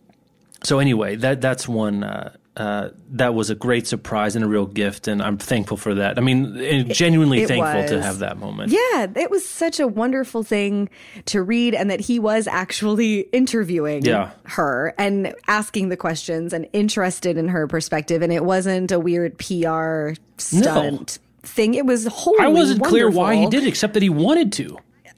so 0.64 0.80
anyway, 0.80 1.18
that 1.18 1.42
that's 1.42 1.68
one 1.68 2.06
uh, 2.06 2.34
uh, 2.58 2.90
that 3.12 3.34
was 3.34 3.50
a 3.50 3.56
great 3.56 3.88
surprise 3.88 4.36
and 4.36 4.44
a 4.44 4.48
real 4.48 4.66
gift, 4.66 5.08
and 5.08 5.22
I'm 5.22 5.38
thankful 5.38 5.78
for 5.78 5.96
that. 5.96 6.18
I 6.18 6.22
mean, 6.22 6.58
eh, 6.60 6.84
genuinely 6.84 7.44
it 7.44 7.48
thankful 7.48 7.88
to 7.88 8.02
have 8.02 8.20
that 8.20 8.38
moment. 8.40 8.72
Yeah, 8.72 9.08
it 9.16 9.32
was 9.32 9.48
such 9.48 9.80
a 9.80 9.88
wonderful 9.88 10.44
thing 10.44 10.90
to 11.28 11.42
read, 11.42 11.74
and 11.74 11.90
that 11.90 12.02
he 12.02 12.20
was 12.20 12.48
actually 12.48 13.22
interviewing 13.32 14.04
Yeah. 14.04 14.32
her 14.44 14.94
and 14.98 15.34
asking 15.48 15.90
the 15.90 15.98
questions 15.98 16.52
and 16.52 16.68
interested 16.74 17.38
in 17.38 17.48
her 17.48 17.68
perspective, 17.68 18.22
and 18.22 18.34
it 18.34 18.44
wasn't 18.44 18.92
a 18.92 19.00
weird 19.00 19.38
PR 19.38 20.14
stunt 20.38 21.20
thing. 21.44 21.74
It 21.76 21.86
was 21.86 22.06
wholly 22.08 22.40
I 22.40 22.48
wasn't 22.50 22.84
clear 22.84 23.10
why 23.10 23.36
he 23.36 23.42
wonderful. 23.44 23.62
did, 23.62 23.68
except 23.70 23.94
that 23.94 24.04
he 24.04 24.10
wanted 24.10 24.52
to. 24.54 24.78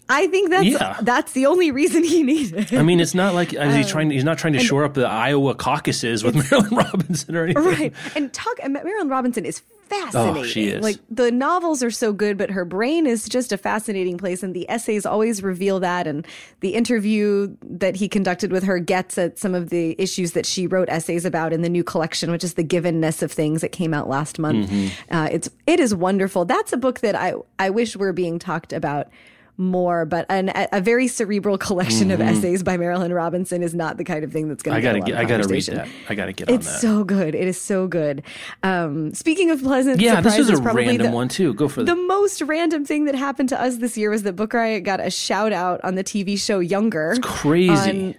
I 0.09 0.27
think 0.27 0.49
that's 0.49 0.65
Yeah. 0.65 0.97
that's 1.01 1.31
the 1.31 1.45
only 1.45 1.71
reason 1.71 2.03
he 2.03 2.23
needed. 2.23 2.71
it. 2.71 2.77
I 2.77 2.83
mean, 2.83 2.99
it's 2.99 3.13
not 3.15 3.33
like 3.33 3.55
Um, 3.59 3.71
he's 3.71 3.89
trying. 3.89 4.11
He's 4.11 4.23
not 4.23 4.37
trying 4.37 4.53
to 4.53 4.59
shore 4.59 4.83
up 4.83 4.93
the 4.95 5.07
Iowa 5.07 5.55
caucuses 5.55 6.23
with 6.23 6.35
Marilynne 6.35 6.77
Robinson 6.83 7.35
or 7.35 7.45
anything. 7.45 7.63
right 7.63 7.93
and 8.15 8.31
talk 8.33 8.57
and 8.61 8.75
Marilynne 8.75 9.09
Robinson 9.09 9.45
is 9.45 9.61
fascinating 9.89 10.43
Oh, 10.43 10.45
she 10.45 10.67
is. 10.69 10.81
like 10.81 10.97
the 11.09 11.29
novels 11.31 11.83
are 11.83 11.91
so 11.91 12.13
good 12.13 12.37
but 12.37 12.49
her 12.49 12.63
brain 12.65 13.05
is 13.05 13.27
just 13.29 13.51
a 13.51 13.57
fascinating 13.57 14.17
place 14.17 14.41
and 14.41 14.53
the 14.55 14.67
essays 14.69 15.05
always 15.05 15.43
reveal 15.43 15.79
that 15.81 16.07
and 16.07 16.25
the 16.61 16.73
interview 16.73 17.55
that 17.61 17.97
he 17.97 18.07
conducted 18.07 18.51
with 18.51 18.63
her 18.63 18.79
gets 18.79 19.17
at 19.17 19.37
some 19.37 19.53
of 19.53 19.69
the 19.69 19.95
issues 19.99 20.31
that 20.31 20.45
she 20.45 20.67
wrote 20.67 20.87
essays 20.89 21.25
about 21.25 21.51
in 21.53 21.61
the 21.63 21.69
new 21.69 21.83
collection 21.83 22.31
which 22.31 22.43
is 22.45 22.53
the 22.55 22.63
givenness 22.63 23.21
of 23.21 23.31
things 23.31 23.59
that 23.61 23.69
came 23.73 23.93
out 23.93 24.07
last 24.09 24.39
month 24.39 24.69
Mm-hmm. 24.69 25.13
uh, 25.15 25.27
it's 25.31 25.49
it 25.67 25.79
is 25.79 25.93
wonderful 25.93 26.45
that's 26.45 26.71
a 26.73 26.77
book 26.77 27.01
that 27.01 27.13
i 27.15 27.33
i 27.59 27.69
wish 27.69 27.95
were 27.97 28.13
being 28.13 28.39
talked 28.39 28.71
about 28.73 29.07
more, 29.57 30.05
but 30.05 30.25
an, 30.29 30.51
a 30.71 30.81
very 30.81 31.07
cerebral 31.07 31.57
collection 31.57 32.09
of 32.11 32.19
essays 32.21 32.63
by 32.63 32.77
Marilynne 32.77 33.13
Robinson 33.15 33.61
is 33.61 33.73
not 33.75 33.97
the 33.97 34.03
kind 34.03 34.23
of 34.23 34.31
thing 34.31 34.47
that's 34.49 34.63
going 34.63 34.81
Mm-hmm. 34.81 34.87
I 34.87 34.93
to 34.93 34.99
gotta. 34.99 35.11
get 35.11 35.17
Get, 35.17 35.17
I 35.17 35.37
gotta 35.37 35.47
read 35.47 35.63
that. 35.65 35.87
I 36.09 36.15
gotta 36.15 36.33
get 36.33 36.49
on 36.49 36.55
It's 36.55 36.81
so 36.81 37.03
good. 37.03 37.35
It 37.35 37.47
is 37.47 37.59
so 37.61 37.87
good. 37.87 38.23
Um, 38.63 39.13
speaking 39.13 39.51
of 39.51 39.61
pleasant 39.61 39.99
yeah, 40.01 40.21
this 40.21 40.37
was 40.37 40.49
a 40.49 40.57
random 40.57 41.07
the, 41.07 41.11
one 41.11 41.27
too. 41.27 41.53
Go 41.53 41.67
for 41.67 41.83
the 41.83 41.93
the. 41.93 42.01
most 42.01 42.41
random 42.41 42.83
thing 42.85 43.05
that 43.05 43.15
happened 43.15 43.49
to 43.49 43.61
us 43.61 43.77
this 43.77 43.97
year 43.97 44.09
was 44.09 44.23
that 44.23 44.33
Book 44.35 44.53
Riot 44.53 44.83
got 44.83 44.99
a 44.99 45.09
shout 45.11 45.53
out 45.53 45.79
on 45.83 45.95
the 45.95 46.03
TV 46.03 46.37
show 46.39 46.59
Younger. 46.59 47.15
Crazy. 47.21 47.69
on- 48.09 48.15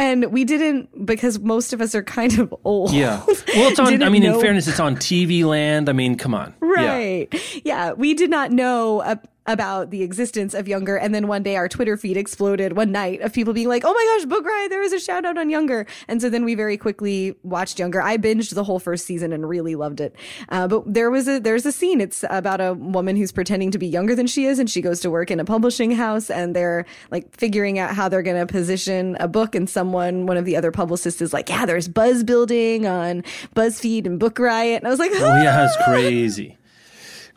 and 0.00 0.26
we 0.32 0.44
didn't 0.44 1.04
because 1.06 1.40
most 1.40 1.72
of 1.72 1.80
us 1.80 1.92
are 1.96 2.04
kind 2.04 2.38
of 2.38 2.54
old. 2.64 2.92
yeah. 2.92 3.20
Well, 3.26 3.70
it's 3.70 3.80
on. 3.80 4.00
I 4.02 4.08
mean, 4.08 4.22
in 4.22 4.40
fairness, 4.40 4.68
it's 4.68 4.78
on 4.78 4.94
TV 4.96 5.44
Land. 5.44 5.88
I 5.88 5.92
mean, 5.92 6.16
come 6.16 6.34
on. 6.34 6.54
Yeah. 6.62 6.68
Right. 6.94 7.60
Yeah. 7.64 7.92
We 7.94 8.14
did 8.14 8.30
not 8.30 8.52
know 8.52 9.00
uh, 9.00 9.16
about 9.48 9.90
the 9.90 10.02
existence 10.02 10.54
of 10.54 10.68
Younger. 10.68 10.96
And 10.96 11.14
then 11.14 11.26
one 11.26 11.42
day 11.42 11.56
our 11.56 11.68
Twitter 11.68 11.96
feed 11.96 12.16
exploded 12.16 12.76
one 12.76 12.92
night 12.92 13.22
of 13.22 13.32
people 13.32 13.52
being 13.52 13.66
like, 13.66 13.82
oh 13.84 13.92
my 13.92 14.16
gosh, 14.16 14.26
Book 14.26 14.44
Riot, 14.44 14.70
there 14.70 14.80
was 14.80 14.92
a 14.92 15.00
shout 15.00 15.24
out 15.24 15.38
on 15.38 15.50
Younger. 15.50 15.86
And 16.06 16.20
so 16.20 16.28
then 16.28 16.44
we 16.44 16.54
very 16.54 16.76
quickly 16.76 17.34
watched 17.42 17.78
Younger. 17.78 18.00
I 18.00 18.18
binged 18.18 18.54
the 18.54 18.62
whole 18.62 18.78
first 18.78 19.06
season 19.06 19.32
and 19.32 19.48
really 19.48 19.74
loved 19.74 20.00
it. 20.00 20.14
Uh, 20.50 20.68
but 20.68 20.82
there 20.86 21.10
was 21.10 21.26
a, 21.26 21.40
there's 21.40 21.66
a 21.66 21.72
scene. 21.72 22.00
It's 22.00 22.24
about 22.28 22.60
a 22.60 22.74
woman 22.74 23.16
who's 23.16 23.32
pretending 23.32 23.70
to 23.70 23.78
be 23.78 23.86
younger 23.86 24.14
than 24.14 24.26
she 24.26 24.44
is. 24.44 24.58
And 24.58 24.70
she 24.70 24.82
goes 24.82 25.00
to 25.00 25.10
work 25.10 25.30
in 25.30 25.40
a 25.40 25.44
publishing 25.44 25.92
house 25.92 26.30
and 26.30 26.54
they're 26.54 26.84
like 27.10 27.34
figuring 27.34 27.78
out 27.78 27.94
how 27.94 28.08
they're 28.08 28.22
going 28.22 28.38
to 28.38 28.46
position 28.46 29.16
a 29.18 29.26
book. 29.26 29.54
And 29.54 29.68
someone, 29.68 30.26
one 30.26 30.36
of 30.36 30.44
the 30.44 30.56
other 30.56 30.70
publicists 30.70 31.22
is 31.22 31.32
like, 31.32 31.48
yeah, 31.48 31.64
there's 31.64 31.88
buzz 31.88 32.22
building 32.22 32.86
on 32.86 33.22
BuzzFeed 33.56 34.04
and 34.04 34.20
Book 34.20 34.38
Riot. 34.38 34.82
And 34.82 34.86
I 34.86 34.90
was 34.90 34.98
like, 34.98 35.12
Oh 35.14 35.42
yeah, 35.42 35.64
it's 35.64 35.76
crazy. 35.84 36.58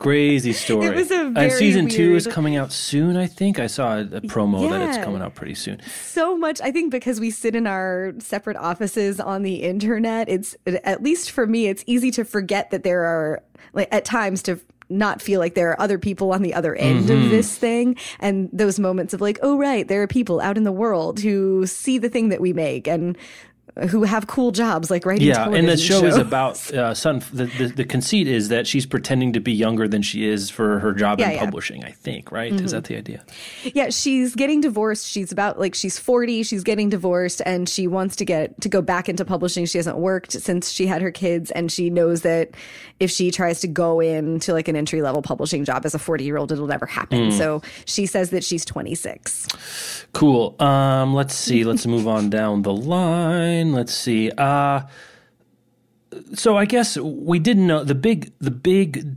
Crazy 0.02 0.54
story. 0.66 0.88
It 0.88 0.96
was 0.96 1.12
a 1.12 1.26
and 1.26 1.36
very 1.36 1.52
season 1.52 1.88
two 1.88 2.16
is 2.16 2.28
coming 2.28 2.56
out 2.56 2.72
soon. 2.72 3.16
I 3.18 3.28
think 3.28 3.60
I 3.60 3.68
saw 3.68 3.98
a, 3.98 4.02
a 4.02 4.22
promo 4.22 4.70
that 4.70 4.82
it's 4.82 4.98
coming 5.04 5.22
out 5.22 5.36
pretty 5.36 5.56
soon. 5.56 5.82
so 6.04 6.38
much 6.38 6.60
i 6.62 6.72
think 6.72 6.92
because 6.92 7.20
we 7.20 7.30
sit 7.32 7.56
in 7.56 7.68
our 7.68 8.14
separate 8.20 8.58
offices 8.58 9.20
on 9.20 9.44
the 9.44 9.56
internet 9.64 10.28
it's 10.30 10.56
at 10.84 11.02
least 11.04 11.32
for 11.32 11.46
me 11.48 11.68
it's 11.68 11.84
easy 11.88 12.12
to 12.12 12.24
forget 12.24 12.72
that 12.72 12.84
there 12.84 13.04
are 13.04 13.42
like 13.74 13.88
at 13.92 14.04
times 14.06 14.42
to 14.44 14.60
not 14.90 15.22
feel 15.22 15.40
like 15.40 15.56
there 15.56 15.70
are 15.70 15.80
other 15.80 15.98
people 15.98 16.34
on 16.34 16.42
the 16.42 16.54
other 16.54 16.76
end 16.76 17.06
Mm-hmm. 17.08 17.24
of 17.26 17.30
this 17.30 17.56
thing 17.58 17.96
and 18.20 18.50
those 18.52 18.78
moments 18.80 19.14
of 19.14 19.22
like 19.22 19.40
oh 19.42 19.58
right 19.58 19.88
there 19.88 20.02
are 20.02 20.08
people 20.08 20.42
out 20.42 20.58
in 20.58 20.64
the 20.64 20.72
world 20.72 21.20
who 21.20 21.66
see 21.66 21.98
the 21.98 22.10
thing 22.10 22.30
that 22.30 22.42
we 22.42 22.52
make 22.54 22.88
and 22.88 23.18
who 23.90 24.04
have 24.04 24.28
cool 24.28 24.52
jobs 24.52 24.92
like 24.92 25.06
writing 25.06 25.28
Yeah, 25.28 25.50
and 25.50 25.68
the 25.68 25.78
show 25.78 26.04
is 26.06 26.18
about 26.18 26.74
uh, 26.74 26.94
son. 26.94 27.24
The, 27.32 27.46
the 27.46 27.68
the 27.68 27.86
conceit 27.86 28.28
is 28.28 28.50
that 28.50 28.68
she's 28.68 28.86
pretending 28.86 29.34
to 29.34 29.40
be 29.40 29.54
younger 29.54 29.88
than 29.88 30.02
she 30.02 30.26
is 30.28 30.50
for 30.50 30.80
her 30.80 30.94
job 30.94 31.20
Yeah, 31.20 31.30
in 31.30 31.36
yeah. 31.36 31.46
publishing. 31.46 31.84
I 31.84 31.92
think 31.92 32.32
right. 32.32 32.52
Is 32.52 32.72
that 32.72 32.86
the 32.86 32.98
idea? 32.98 33.24
Yeah, 33.64 33.90
she's 33.90 34.36
getting 34.36 34.62
divorced. 34.62 35.08
She's 35.08 35.32
about 35.32 35.60
like 35.60 35.74
she's 35.76 35.98
40, 35.98 36.44
she's 36.44 36.64
getting 36.64 36.90
divorced 36.90 37.42
and 37.46 37.68
she 37.70 37.88
wants 37.88 38.16
to 38.18 38.26
get 38.26 38.60
to 38.62 38.70
go 38.70 38.82
back 38.82 39.08
into 39.08 39.24
publishing. 39.26 39.66
She 39.66 39.78
hasn't 39.78 39.98
worked 39.98 40.34
since 40.34 40.72
she 40.72 40.88
had 40.88 41.02
her 41.02 41.12
kids 41.12 41.52
and 41.52 41.72
she 41.72 41.90
knows 41.90 42.22
that 42.24 42.52
if 43.00 43.10
she 43.10 43.32
tries 43.32 43.62
to 43.62 43.68
go 43.68 44.00
into 44.00 44.54
like 44.54 44.68
an 44.68 44.76
entry 44.76 45.02
level 45.02 45.22
publishing 45.22 45.66
job 45.66 45.86
as 45.86 45.96
a 45.96 46.00
40-year-old 46.00 46.52
it'll 46.52 46.68
never 46.68 46.86
happen. 46.86 47.32
So 47.32 47.62
she 47.86 48.06
says 48.06 48.32
that 48.32 48.44
she's 48.44 48.66
26. 48.66 49.48
Cool. 50.14 50.56
Um, 50.62 51.14
let's 51.14 51.34
see. 51.34 51.64
Let's 51.64 51.86
move 51.88 52.08
on 52.08 52.30
down 52.30 52.64
the 52.64 52.74
line. 52.74 53.61
Let's 53.70 53.94
see. 53.94 54.32
Uh, 54.38 54.82
so 56.34 56.58
I 56.58 56.66
guess 56.66 56.98
we 56.98 57.40
didn't 57.40 57.68
know 57.68 57.84
the 57.84 57.96
big, 57.96 58.32
the 58.40 58.52
big, 58.52 59.16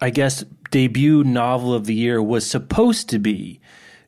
I 0.00 0.10
guess 0.10 0.44
debut 0.70 1.22
novel 1.24 1.72
of 1.72 1.86
the 1.86 1.94
year 1.94 2.22
was 2.22 2.48
supposed 2.48 3.08
to 3.10 3.18
be 3.18 3.60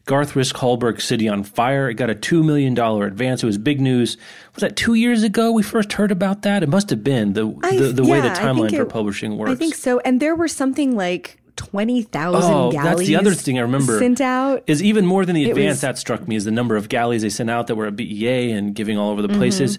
Garth 0.07 0.37
Risk 0.37 0.57
Hallberg's 0.57 1.05
City 1.05 1.29
on 1.29 1.43
Fire. 1.43 1.89
It 1.89 1.95
got 1.95 2.11
a 2.11 2.15
two 2.15 2.43
million 2.43 2.75
dollar 2.75 3.07
advance. 3.07 3.43
It 3.43 3.47
was 3.47 3.59
big 3.59 3.81
news. 3.81 4.17
Was 4.55 4.63
that 4.63 4.77
two 4.77 4.95
years 4.95 5.23
ago 5.23 5.51
we 5.53 5.63
first 5.63 5.93
heard 5.95 6.11
about 6.13 6.43
that? 6.43 6.63
It 6.63 6.69
must 6.69 6.91
have 6.91 7.03
been 7.03 7.33
the 7.35 7.57
I- 7.63 7.77
the, 7.77 7.93
the 7.93 8.05
way 8.05 8.21
the 8.21 8.29
yeah, 8.29 8.35
timeline 8.35 8.75
for 8.75 8.85
publishing 8.85 9.37
works. 9.37 9.53
I 9.53 9.55
think 9.55 9.75
so 9.75 10.01
and 10.01 10.21
there 10.21 10.35
were 10.35 10.49
something 10.49 10.97
like 10.97 11.39
20,000 11.57 12.53
Oh, 12.53 12.71
galleys 12.71 12.85
that's 12.85 13.09
the 13.09 13.17
other 13.17 13.35
thing 13.35 13.59
I 13.59 13.63
remember. 13.63 13.99
sent 13.99 14.21
out. 14.21 14.63
is 14.67 14.83
even 14.83 15.07
more 15.07 15.25
than 15.25 15.35
the 15.35 15.51
advance 15.51 15.77
was- 15.77 15.81
that 15.83 15.99
struck 15.99 16.27
me 16.29 16.37
is 16.37 16.45
the 16.45 16.51
number 16.51 16.77
of 16.77 16.89
galleys 16.89 17.23
they 17.23 17.31
sent 17.31 17.51
out 17.51 17.67
that 17.67 17.75
were 17.75 17.87
at 17.87 17.97
BEA 17.97 18.51
and 18.53 18.75
giving 18.75 18.99
all 18.99 19.11
over 19.11 19.23
the 19.23 19.29
Mm-hmm. 19.29 19.39
places. 19.39 19.79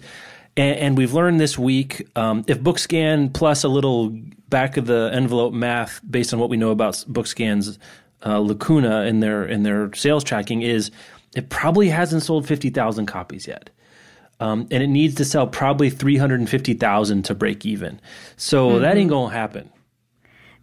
And, 0.56 0.76
and 0.76 0.98
we've 0.98 1.12
learned 1.14 1.38
this 1.40 1.56
week 1.58 2.06
um, 2.16 2.44
if 2.48 2.60
BookScan 2.60 3.32
plus 3.32 3.62
a 3.64 3.68
little 3.68 4.10
back 4.48 4.76
of 4.76 4.86
the 4.86 5.10
envelope 5.12 5.52
math 5.52 6.00
based 6.08 6.34
on 6.34 6.40
what 6.40 6.50
we 6.50 6.56
know 6.56 6.70
about 6.70 6.94
BookScan's 7.08 7.78
uh, 8.26 8.38
lacuna 8.40 9.02
in 9.02 9.20
their 9.20 9.44
in 9.44 9.62
their 9.62 9.92
sales 9.94 10.24
tracking 10.24 10.62
is 10.62 10.90
it 11.36 11.48
probably 11.50 11.88
hasn't 11.88 12.22
sold 12.24 12.48
fifty 12.48 12.70
thousand 12.70 13.06
copies 13.06 13.46
yet. 13.46 13.70
Um, 14.40 14.66
and 14.70 14.82
it 14.84 14.86
needs 14.88 15.16
to 15.16 15.24
sell 15.24 15.48
probably 15.48 15.90
350,000 15.90 17.24
to 17.24 17.34
break 17.34 17.66
even. 17.66 18.00
So 18.36 18.78
that 18.78 18.90
Mm-hmm. 18.90 18.98
ain't 18.98 19.10
going 19.10 19.30
to 19.32 19.36
happen. 19.36 19.70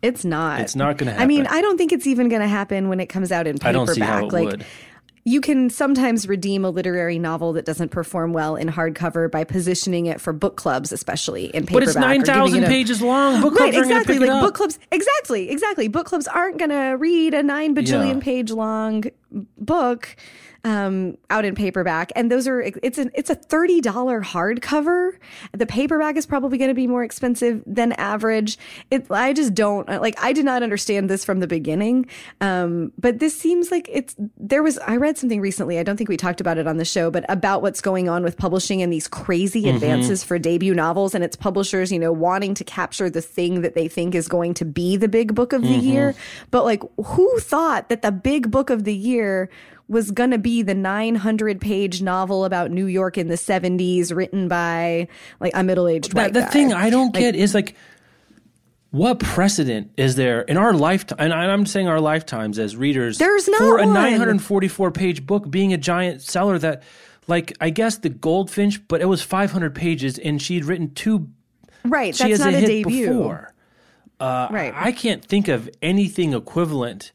It's 0.02 0.24
not. 0.26 0.62
It's 0.62 0.76
not 0.76 0.98
gonna 0.98 1.12
happen. 1.12 1.24
I 1.24 1.28
mean. 1.28 1.48
I 1.48 1.62
don't 1.62 1.78
think 1.78 1.92
it's 1.92 2.08
even 2.08 2.30
going 2.30 2.42
to 2.42 2.48
happen 2.48 2.90
when 2.90 3.00
it 3.00 3.08
comes 3.08 3.32
out 3.32 3.48
in 3.48 3.56
paperback. 3.58 3.70
I 3.70 3.72
don't 3.72 3.88
see 3.88 4.02
how 4.02 4.26
it 4.26 4.34
like, 4.34 4.46
would. 4.46 4.66
You 5.28 5.42
can 5.42 5.72
sometimes 5.72 6.28
redeem 6.28 6.64
a 6.64 6.70
literary 6.70 7.18
novel 7.18 7.54
that 7.54 7.66
doesn't 7.66 7.90
perform 7.90 8.32
well 8.32 8.56
in 8.56 8.68
hardcover 8.70 9.32
by 9.32 9.44
positioning 9.44 10.06
it 10.06 10.22
for 10.22 10.32
book 10.34 10.56
clubs, 10.56 10.92
especially 10.92 11.46
in 11.46 11.66
paperback. 11.66 11.74
But 11.74 11.84
it's 11.84 11.96
9,000 11.96 12.62
it 12.62 12.66
a- 12.66 12.70
pages 12.70 13.02
long. 13.02 13.42
Book 13.42 13.56
Right, 13.56 13.74
clubs 13.74 13.76
aren't 13.78 13.92
exactly. 13.92 14.20
Like 14.20 14.30
it 14.38 14.42
book 14.42 14.54
clubs, 14.54 14.78
exactly, 14.92 15.50
exactly. 15.50 15.88
Book 15.88 16.06
clubs 16.06 16.28
aren't 16.28 16.60
going 16.60 16.70
to 16.70 16.96
read 17.00 17.34
a 17.34 17.42
nine 17.42 17.74
bajillion 17.74 18.16
Yeah. 18.18 18.24
page 18.24 18.52
long 18.52 19.06
book 19.58 20.16
um, 20.66 21.16
out 21.30 21.46
in 21.46 21.54
paperback, 21.54 22.12
and 22.16 22.32
those 22.32 22.48
are 22.48 22.60
it's 22.60 22.98
an 22.98 23.12
it's 23.14 23.30
a 23.30 23.36
thirty 23.36 23.82
dollar 23.82 24.20
hardcover. 24.20 25.12
The 25.54 25.68
paperback 25.68 26.18
is 26.18 26.26
probably 26.26 26.58
going 26.58 26.70
to 26.70 26.76
be 26.76 26.88
more 26.88 27.04
expensive 27.04 27.62
than 27.68 27.92
average. 27.94 28.58
It 28.90 29.06
I 29.12 29.32
just 29.32 29.54
don't 29.54 29.88
like. 29.88 30.16
I 30.22 30.34
did 30.34 30.44
not 30.44 30.64
understand 30.64 31.08
this 31.08 31.24
from 31.24 31.40
the 31.40 31.46
beginning, 31.46 32.08
um, 32.42 32.92
but 32.98 33.20
this 33.20 33.38
seems 33.40 33.70
like 33.70 33.88
it's 33.92 34.16
there 34.38 34.64
was. 34.64 34.80
I 34.80 34.98
read 34.98 35.20
something 35.20 35.40
recently. 35.40 35.78
I 35.78 35.84
don't 35.84 35.98
think 35.98 36.10
we 36.10 36.18
talked 36.18 36.42
about 36.42 36.58
it 36.58 36.66
on 36.66 36.78
the 36.78 36.86
show, 36.86 37.12
but 37.12 37.26
about 37.30 37.62
what's 37.62 37.80
going 37.80 38.10
on 38.10 38.24
with 38.24 38.36
publishing 38.36 38.82
and 38.82 38.92
these 38.92 39.08
crazy 39.08 39.70
advances 39.70 40.24
for 40.24 40.40
debut 40.40 40.74
novels 40.74 41.14
and 41.14 41.24
its 41.24 41.36
publishers. 41.36 41.92
You 41.92 42.00
know, 42.00 42.12
wanting 42.12 42.56
to 42.56 42.64
capture 42.64 43.08
the 43.08 43.22
thing 43.22 43.62
that 43.62 43.76
they 43.76 43.88
think 43.88 44.16
is 44.16 44.28
going 44.28 44.56
to 44.56 44.66
be 44.66 44.98
the 44.98 45.08
big 45.08 45.36
book 45.36 45.54
of 45.54 45.62
the 45.62 45.76
year, 45.76 46.16
but 46.50 46.66
like 46.66 46.82
who 47.04 47.40
thought 47.40 47.90
that 47.90 48.02
the 48.02 48.12
big 48.12 48.50
book 48.50 48.72
of 48.72 48.84
the 48.84 48.96
year 48.96 49.48
was 49.88 50.10
going 50.12 50.32
to 50.32 50.38
be 50.40 50.62
the 50.64 50.74
900 50.74 51.62
page 51.62 52.02
novel 52.02 52.44
about 52.46 52.72
New 52.72 52.88
York 52.88 53.18
in 53.18 53.28
the 53.28 53.36
70s 53.36 54.16
written 54.16 54.48
by 54.48 55.08
like 55.40 55.52
a 55.56 55.64
middle-aged 55.64 56.12
That- 56.14 56.16
white 56.16 56.34
the 56.34 56.42
guy. 56.42 56.48
thing 56.48 56.74
I 56.74 56.90
don't 56.90 57.14
get 57.14 57.36
is 57.36 57.54
like, 57.54 57.76
what 58.92 59.20
precedent 59.20 59.92
is 59.98 60.16
there 60.16 60.42
in 60.42 60.58
our 60.58 60.74
lifetime? 60.74 61.18
And 61.20 61.34
I'm 61.34 61.66
saying 61.66 61.88
our 61.88 62.00
lifetimes 62.00 62.58
as 62.60 62.76
readers. 62.78 63.18
There's 63.18 63.48
not 63.48 63.58
for 63.60 63.78
a 63.78 63.86
944 63.86 64.92
page 64.92 65.26
book 65.26 65.50
being 65.50 65.74
a 65.74 65.78
giant 65.78 66.22
seller 66.22 66.58
that, 66.60 66.84
like, 67.28 67.56
I 67.60 67.70
guess 67.72 67.98
the 67.98 68.10
Goldfinch, 68.10 68.88
but 68.88 69.02
it 69.02 69.06
was 69.06 69.22
500 69.22 69.76
pages 69.76 70.18
and 70.18 70.42
she'd 70.42 70.64
written 70.66 70.94
two. 70.94 71.28
right, 71.84 72.16
She 72.16 72.24
that's 72.30 72.32
has 72.44 72.46
not 72.46 72.54
a 72.54 72.58
a, 72.58 72.60
hit 72.62 72.68
debut. 72.68 73.08
before. 73.10 73.54
Uh, 74.20 74.48
Right. 74.50 74.74
I 74.76 74.94
can't 74.94 75.24
think 75.24 75.50
of 75.50 75.70
anything 75.82 76.34
equivalent. 76.34 77.12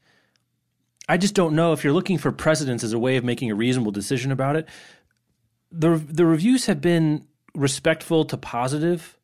I 1.11 1.17
just 1.17 1.35
don't 1.35 1.55
know 1.55 1.73
if 1.73 1.83
you're 1.85 1.93
looking 1.93 2.19
for 2.19 2.31
precedence 2.33 2.85
as 2.85 2.93
a 2.93 2.99
way 2.99 3.17
of 3.17 3.25
making 3.25 3.51
a 3.51 3.55
reasonable 3.55 3.93
decision 3.93 4.31
about 4.33 4.57
it. 4.57 4.67
The 5.73 5.91
the 5.97 6.25
reviews 6.27 6.67
have 6.67 6.81
been 6.81 7.27
respectful 7.55 8.25
to 8.27 8.37
positive. 8.37 9.17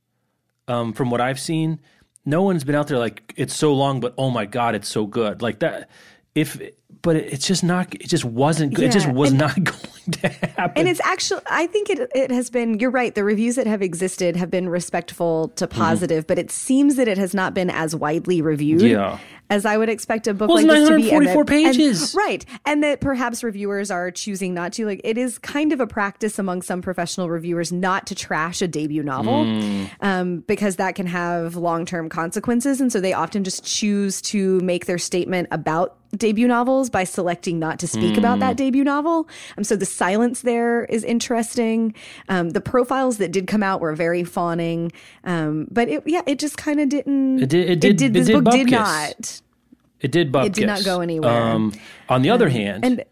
um, 0.68 0.92
from 0.92 1.10
what 1.10 1.20
I've 1.20 1.38
seen, 1.40 1.78
no 2.24 2.42
one's 2.42 2.64
been 2.64 2.74
out 2.74 2.88
there 2.88 2.98
like 2.98 3.32
it's 3.36 3.54
so 3.54 3.72
long, 3.72 4.00
but 4.00 4.14
oh 4.18 4.30
my 4.30 4.46
god, 4.46 4.74
it's 4.74 4.88
so 4.88 5.06
good. 5.06 5.42
Like 5.42 5.60
that. 5.60 5.88
If 6.34 6.60
but 7.02 7.16
it, 7.16 7.32
it's 7.32 7.46
just 7.46 7.64
not. 7.64 7.94
It 7.94 8.08
just 8.08 8.24
wasn't 8.24 8.74
good. 8.74 8.86
it 8.86 8.92
just 8.92 9.08
was 9.10 9.30
and- 9.30 9.38
not 9.38 9.54
going 9.64 10.10
to 10.12 10.28
happen. 10.28 10.72
And 10.76 10.88
it's 10.88 11.00
actually, 11.04 11.40
I 11.50 11.66
think 11.66 11.88
it 11.88 12.10
it 12.14 12.30
has 12.30 12.50
been. 12.50 12.78
You're 12.78 12.90
right. 12.90 13.14
The 13.14 13.24
reviews 13.24 13.54
that 13.56 13.66
have 13.66 13.80
existed 13.80 14.36
have 14.36 14.50
been 14.50 14.68
respectful 14.68 15.48
to 15.56 15.66
Mm-hmm. 15.66 15.78
positive, 15.80 16.26
but 16.26 16.38
it 16.38 16.50
seems 16.50 16.96
that 16.96 17.08
it 17.08 17.16
has 17.18 17.32
not 17.32 17.54
been 17.54 17.70
as 17.70 17.94
widely 17.96 18.42
reviewed. 18.42 18.82
Yeah. 18.82 19.18
As 19.48 19.64
I 19.64 19.76
would 19.76 19.88
expect 19.88 20.26
a 20.26 20.34
book 20.34 20.48
Well, 20.48 20.56
like 20.58 20.66
this 20.66 20.88
to 20.88 20.96
be, 20.96 21.10
and 21.12 21.24
944 21.24 21.44
that- 21.44 21.52
and- 21.52 21.76
pages. 21.76 22.14
right? 22.16 22.44
And 22.64 22.82
that 22.82 23.00
perhaps 23.00 23.44
reviewers 23.44 23.90
are 23.92 24.10
choosing 24.10 24.54
not 24.54 24.72
to. 24.74 24.86
Like, 24.86 25.00
it 25.04 25.16
is 25.16 25.38
kind 25.38 25.72
of 25.72 25.80
a 25.80 25.86
practice 25.86 26.38
among 26.38 26.62
some 26.62 26.82
professional 26.82 27.30
reviewers 27.30 27.70
not 27.72 28.06
to 28.08 28.14
trash 28.16 28.60
a 28.60 28.66
debut 28.66 29.04
novel, 29.04 29.44
Mm. 29.44 29.86
um, 30.00 30.44
because 30.48 30.76
that 30.76 30.96
can 30.96 31.06
have 31.06 31.54
long 31.54 31.84
term 31.86 32.08
consequences, 32.08 32.80
and 32.80 32.90
so 32.92 33.00
they 33.00 33.12
often 33.12 33.44
just 33.44 33.64
choose 33.64 34.20
to 34.22 34.58
make 34.60 34.86
their 34.86 34.98
statement 34.98 35.46
about 35.52 35.94
debut 36.16 36.48
novels 36.48 36.88
by 36.88 37.04
selecting 37.04 37.58
not 37.58 37.78
to 37.78 37.86
speak 37.86 38.16
about 38.16 38.34
Hmm. 38.34 38.40
that 38.40 38.56
debut 38.56 38.84
novel. 38.84 39.28
Um, 39.58 39.64
so 39.64 39.76
the 39.76 39.84
silence 39.84 40.40
there 40.42 40.84
is 40.84 41.04
interesting. 41.04 41.92
Um, 42.28 42.50
the 42.50 42.60
profiles 42.60 43.18
that 43.18 43.32
did 43.32 43.46
come 43.46 43.62
out 43.62 43.80
were 43.82 43.92
very 43.94 44.24
fawning, 44.24 44.92
um, 45.24 45.66
but 45.70 45.88
it, 45.88 46.04
yeah, 46.06 46.22
it 46.26 46.38
just 46.38 46.56
kind 46.56 46.80
of 46.80 46.88
didn't. 46.88 47.40
It 47.42 47.48
did- 47.50 47.70
it 47.70 47.80
did- 47.80 48.00
it 48.02 48.12
this 48.14 48.26
did 48.28 48.44
book 48.44 48.54
did 48.54 48.70
not. 48.70 49.35
It 50.00 50.12
did 50.12 50.30
bump. 50.32 50.46
it 50.46 50.52
did 50.52 50.66
not 50.66 50.84
go 50.84 51.00
anywhere. 51.00 51.30
Um, 51.42 51.72
on 52.08 52.22
the 52.22 52.30
other 52.30 52.48
hand, 52.48 52.84
And 52.84 53.04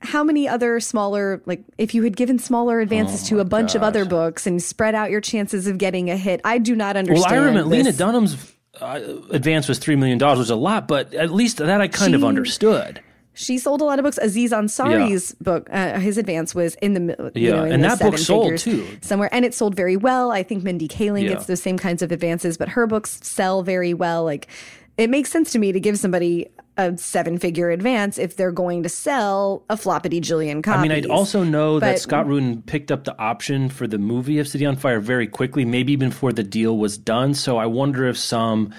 how 0.00 0.24
many 0.24 0.48
other 0.48 0.80
smaller, 0.80 1.42
like 1.46 1.62
if 1.78 1.94
you 1.94 2.02
had 2.02 2.16
given 2.16 2.38
smaller 2.38 2.80
advances 2.80 3.22
Oh 3.24 3.36
to 3.36 3.40
a 3.40 3.44
bunch 3.44 3.74
of 3.74 3.82
other 3.82 4.04
books 4.04 4.46
and 4.46 4.60
spread 4.62 4.94
out 4.94 5.10
your 5.10 5.20
chances 5.20 5.66
of 5.66 5.78
getting 5.78 6.10
a 6.10 6.16
hit, 6.16 6.40
I 6.44 6.58
do 6.58 6.74
not 6.74 6.96
understand. 6.96 7.24
well. 7.30 7.32
I 7.42 7.46
remember 7.46 7.68
Lena. 7.70 7.92
Dunham's 7.92 8.52
uh, 8.80 9.00
advance 9.30 9.68
was 9.68 9.78
three 9.78 9.94
million 9.96 10.18
dollars, 10.18 10.38
which 10.38 10.44
was 10.44 10.50
a 10.50 10.56
lot, 10.56 10.88
but 10.88 11.14
at 11.14 11.30
least 11.30 11.58
that 11.58 11.80
I 11.80 11.88
kind 11.88 12.14
of 12.14 12.24
understood. 12.24 13.00
She 13.34 13.56
sold 13.56 13.80
a 13.80 13.84
lot 13.84 13.98
of 13.98 14.02
books. 14.02 14.18
Aziz 14.20 14.52
Ansari's 14.52 15.34
book, 15.40 15.66
uh, 15.72 15.98
his 15.98 16.18
advance 16.18 16.54
was 16.54 16.74
in 16.82 16.92
the 16.92 17.32
Yeah, 17.34 17.52
know, 17.52 17.64
in 17.64 17.72
and 17.72 17.84
that 17.84 17.98
book 17.98 18.18
sold, 18.18 18.58
too. 18.58 18.86
somewhere, 19.00 19.30
and 19.32 19.44
it 19.46 19.54
sold 19.54 19.74
very 19.74 19.96
well. 19.96 20.30
I 20.30 20.42
think 20.42 20.62
Mindy 20.64 20.86
Kaling 20.86 21.22
Yeah. 21.22 21.28
gets 21.30 21.46
those 21.46 21.62
same 21.62 21.78
kinds 21.78 22.02
of 22.02 22.12
advances, 22.12 22.58
but 22.58 22.68
her 22.70 22.86
books 22.86 23.20
sell 23.22 23.62
very 23.62 23.94
well. 23.94 24.24
Like 24.24 24.48
it 24.98 25.10
makes 25.10 25.30
sense 25.30 25.52
to 25.52 25.58
me 25.58 25.72
to 25.72 25.80
give 25.80 25.98
somebody 25.98 26.48
a 26.76 26.96
seven 26.96 27.38
figure 27.38 27.70
advance 27.70 28.18
if 28.18 28.36
they're 28.36 28.50
going 28.52 28.82
to 28.82 28.88
sell 28.88 29.62
a 29.68 29.76
floppity 29.76 30.20
jillion 30.20 30.62
copies. 30.62 30.90
I 30.90 30.94
mean, 30.94 31.10
I 31.10 31.14
also 31.14 31.44
know 31.44 31.78
that 31.80 31.98
Scott 31.98 32.26
Rudin 32.26 32.62
picked 32.62 32.90
up 32.90 33.04
the 33.04 33.18
option 33.18 33.68
for 33.68 33.86
the 33.86 33.98
movie 33.98 34.38
of 34.38 34.48
City 34.48 34.64
on 34.64 34.76
Fire 34.76 35.00
very 35.00 35.26
quickly, 35.26 35.64
maybe 35.66 35.92
even 35.92 36.08
before 36.08 36.32
the 36.32 36.42
deal 36.42 36.78
was 36.78 36.96
done. 36.96 37.34
So 37.34 37.58
I 37.58 37.66
wonder 37.66 38.08
if 38.08 38.16
some, 38.16 38.72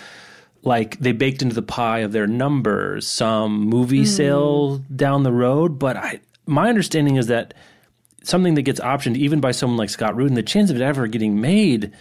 like, 0.63 0.97
they 0.99 1.11
baked 1.11 1.43
into 1.43 1.53
the 1.53 1.61
pie 1.61 1.99
of 1.99 2.11
their 2.13 2.25
numbers 2.25 3.05
some 3.07 3.59
movie 3.65 3.99
Hmm. 3.99 4.05
sale 4.05 4.77
down 4.95 5.21
the 5.21 5.31
road. 5.33 5.77
But 5.77 5.95
I, 5.97 6.19
my 6.47 6.69
understanding 6.69 7.17
is 7.17 7.27
that 7.27 7.53
something 8.23 8.55
that 8.55 8.63
gets 8.63 8.79
optioned 8.79 9.17
even 9.17 9.39
by 9.39 9.51
someone 9.51 9.77
like 9.77 9.89
Scott 9.89 10.15
Rudin, 10.15 10.33
the 10.33 10.41
chance 10.41 10.71
of 10.71 10.77
it 10.77 10.81
ever 10.81 11.05
getting 11.07 11.39
made 11.39 11.91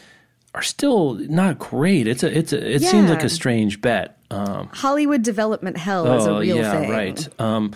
are 0.55 0.63
still 0.63 1.15
not 1.15 1.59
great. 1.59 2.07
It's 2.07 2.23
a, 2.23 2.37
it's 2.39 2.53
a, 2.53 2.75
it 2.75 2.83
seems 2.83 3.09
like 3.11 3.23
a 3.23 3.29
strange 3.29 3.81
bet. 3.81 4.19
Um, 4.31 4.69
Hollywood 4.73 5.23
development 5.23 5.77
hell 5.79 6.11
is 6.19 6.27
a 6.27 6.31
Oh, 6.31 6.41
real 6.41 6.57
yeah, 6.57 6.81
thing. 6.81 6.91
right. 6.91 7.41
Um, 7.41 7.73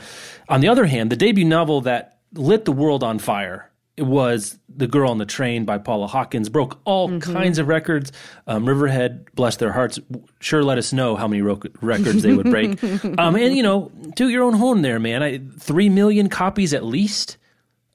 on 0.49 0.61
the 0.61 0.69
other 0.69 0.85
hand, 0.87 1.11
the 1.11 1.17
debut 1.17 1.45
novel 1.45 1.83
that 1.83 2.19
lit 2.35 2.65
the 2.65 2.73
world 2.73 3.03
on 3.03 3.19
fire 3.19 3.71
it 3.97 4.05
was 4.05 4.59
The 4.69 4.87
Girl 4.87 5.11
on 5.11 5.17
the 5.17 5.25
Train 5.25 5.65
by 5.65 5.79
Paula 5.79 6.07
Hawkins, 6.07 6.51
broke 6.51 6.79
all 6.85 7.09
Mm-hmm. 7.09 7.33
kinds 7.33 7.59
of 7.59 7.67
records. 7.67 8.13
Um, 8.47 8.69
Riverhead, 8.69 9.25
bless 9.35 9.57
their 9.57 9.73
hearts, 9.73 9.99
sure 10.39 10.63
let 10.63 10.77
us 10.77 10.93
know 10.93 11.17
how 11.17 11.27
many 11.27 11.41
ro- 11.41 11.59
records 11.81 12.23
they 12.23 12.35
would 12.35 12.51
break. 12.51 12.85
um, 13.19 13.37
and, 13.37 13.57
you 13.57 13.63
know, 13.63 13.91
do 14.15 14.29
your 14.29 14.43
own 14.45 14.53
home 14.53 14.83
there, 14.83 14.99
man. 14.99 15.23
I, 15.23 15.41
Three 15.59 15.89
million 15.89 16.29
copies 16.29 16.75
at 16.75 16.85
least, 16.85 17.39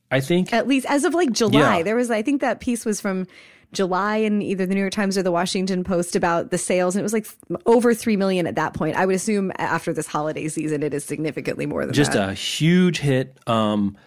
I 0.09 0.21
think. 0.21 0.51
At 0.53 0.67
least 0.67 0.87
as 0.89 1.03
of 1.03 1.13
like 1.13 1.31
July, 1.33 1.77
Yeah. 1.77 1.83
there 1.83 1.95
was 1.95 2.09
I 2.09 2.23
think 2.23 2.41
that 2.41 2.61
piece 2.61 2.83
was 2.83 2.99
from 2.99 3.27
July 3.73 4.17
in 4.17 4.41
either 4.41 4.65
the 4.65 4.73
New 4.73 4.81
York 4.81 4.93
Times 4.93 5.17
or 5.17 5.23
the 5.23 5.31
Washington 5.31 5.83
Post 5.83 6.15
about 6.15 6.51
the 6.51 6.57
sales, 6.57 6.95
and 6.95 7.01
it 7.01 7.03
was 7.03 7.13
like 7.13 7.27
over 7.65 7.93
three 7.93 8.17
million 8.17 8.47
at 8.47 8.55
that 8.55 8.73
point. 8.73 8.97
I 8.97 9.05
would 9.05 9.15
assume 9.15 9.51
after 9.57 9.93
this 9.93 10.07
holiday 10.07 10.47
season, 10.49 10.83
it 10.83 10.93
is 10.93 11.05
significantly 11.05 11.65
more 11.65 11.85
than 11.85 11.93
just 11.93 12.13
that. 12.13 12.29
a 12.29 12.33
huge 12.33 12.99
hit. 12.99 13.37
Um, 13.47 13.97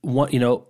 one, 0.00 0.32
you 0.32 0.40
know, 0.40 0.66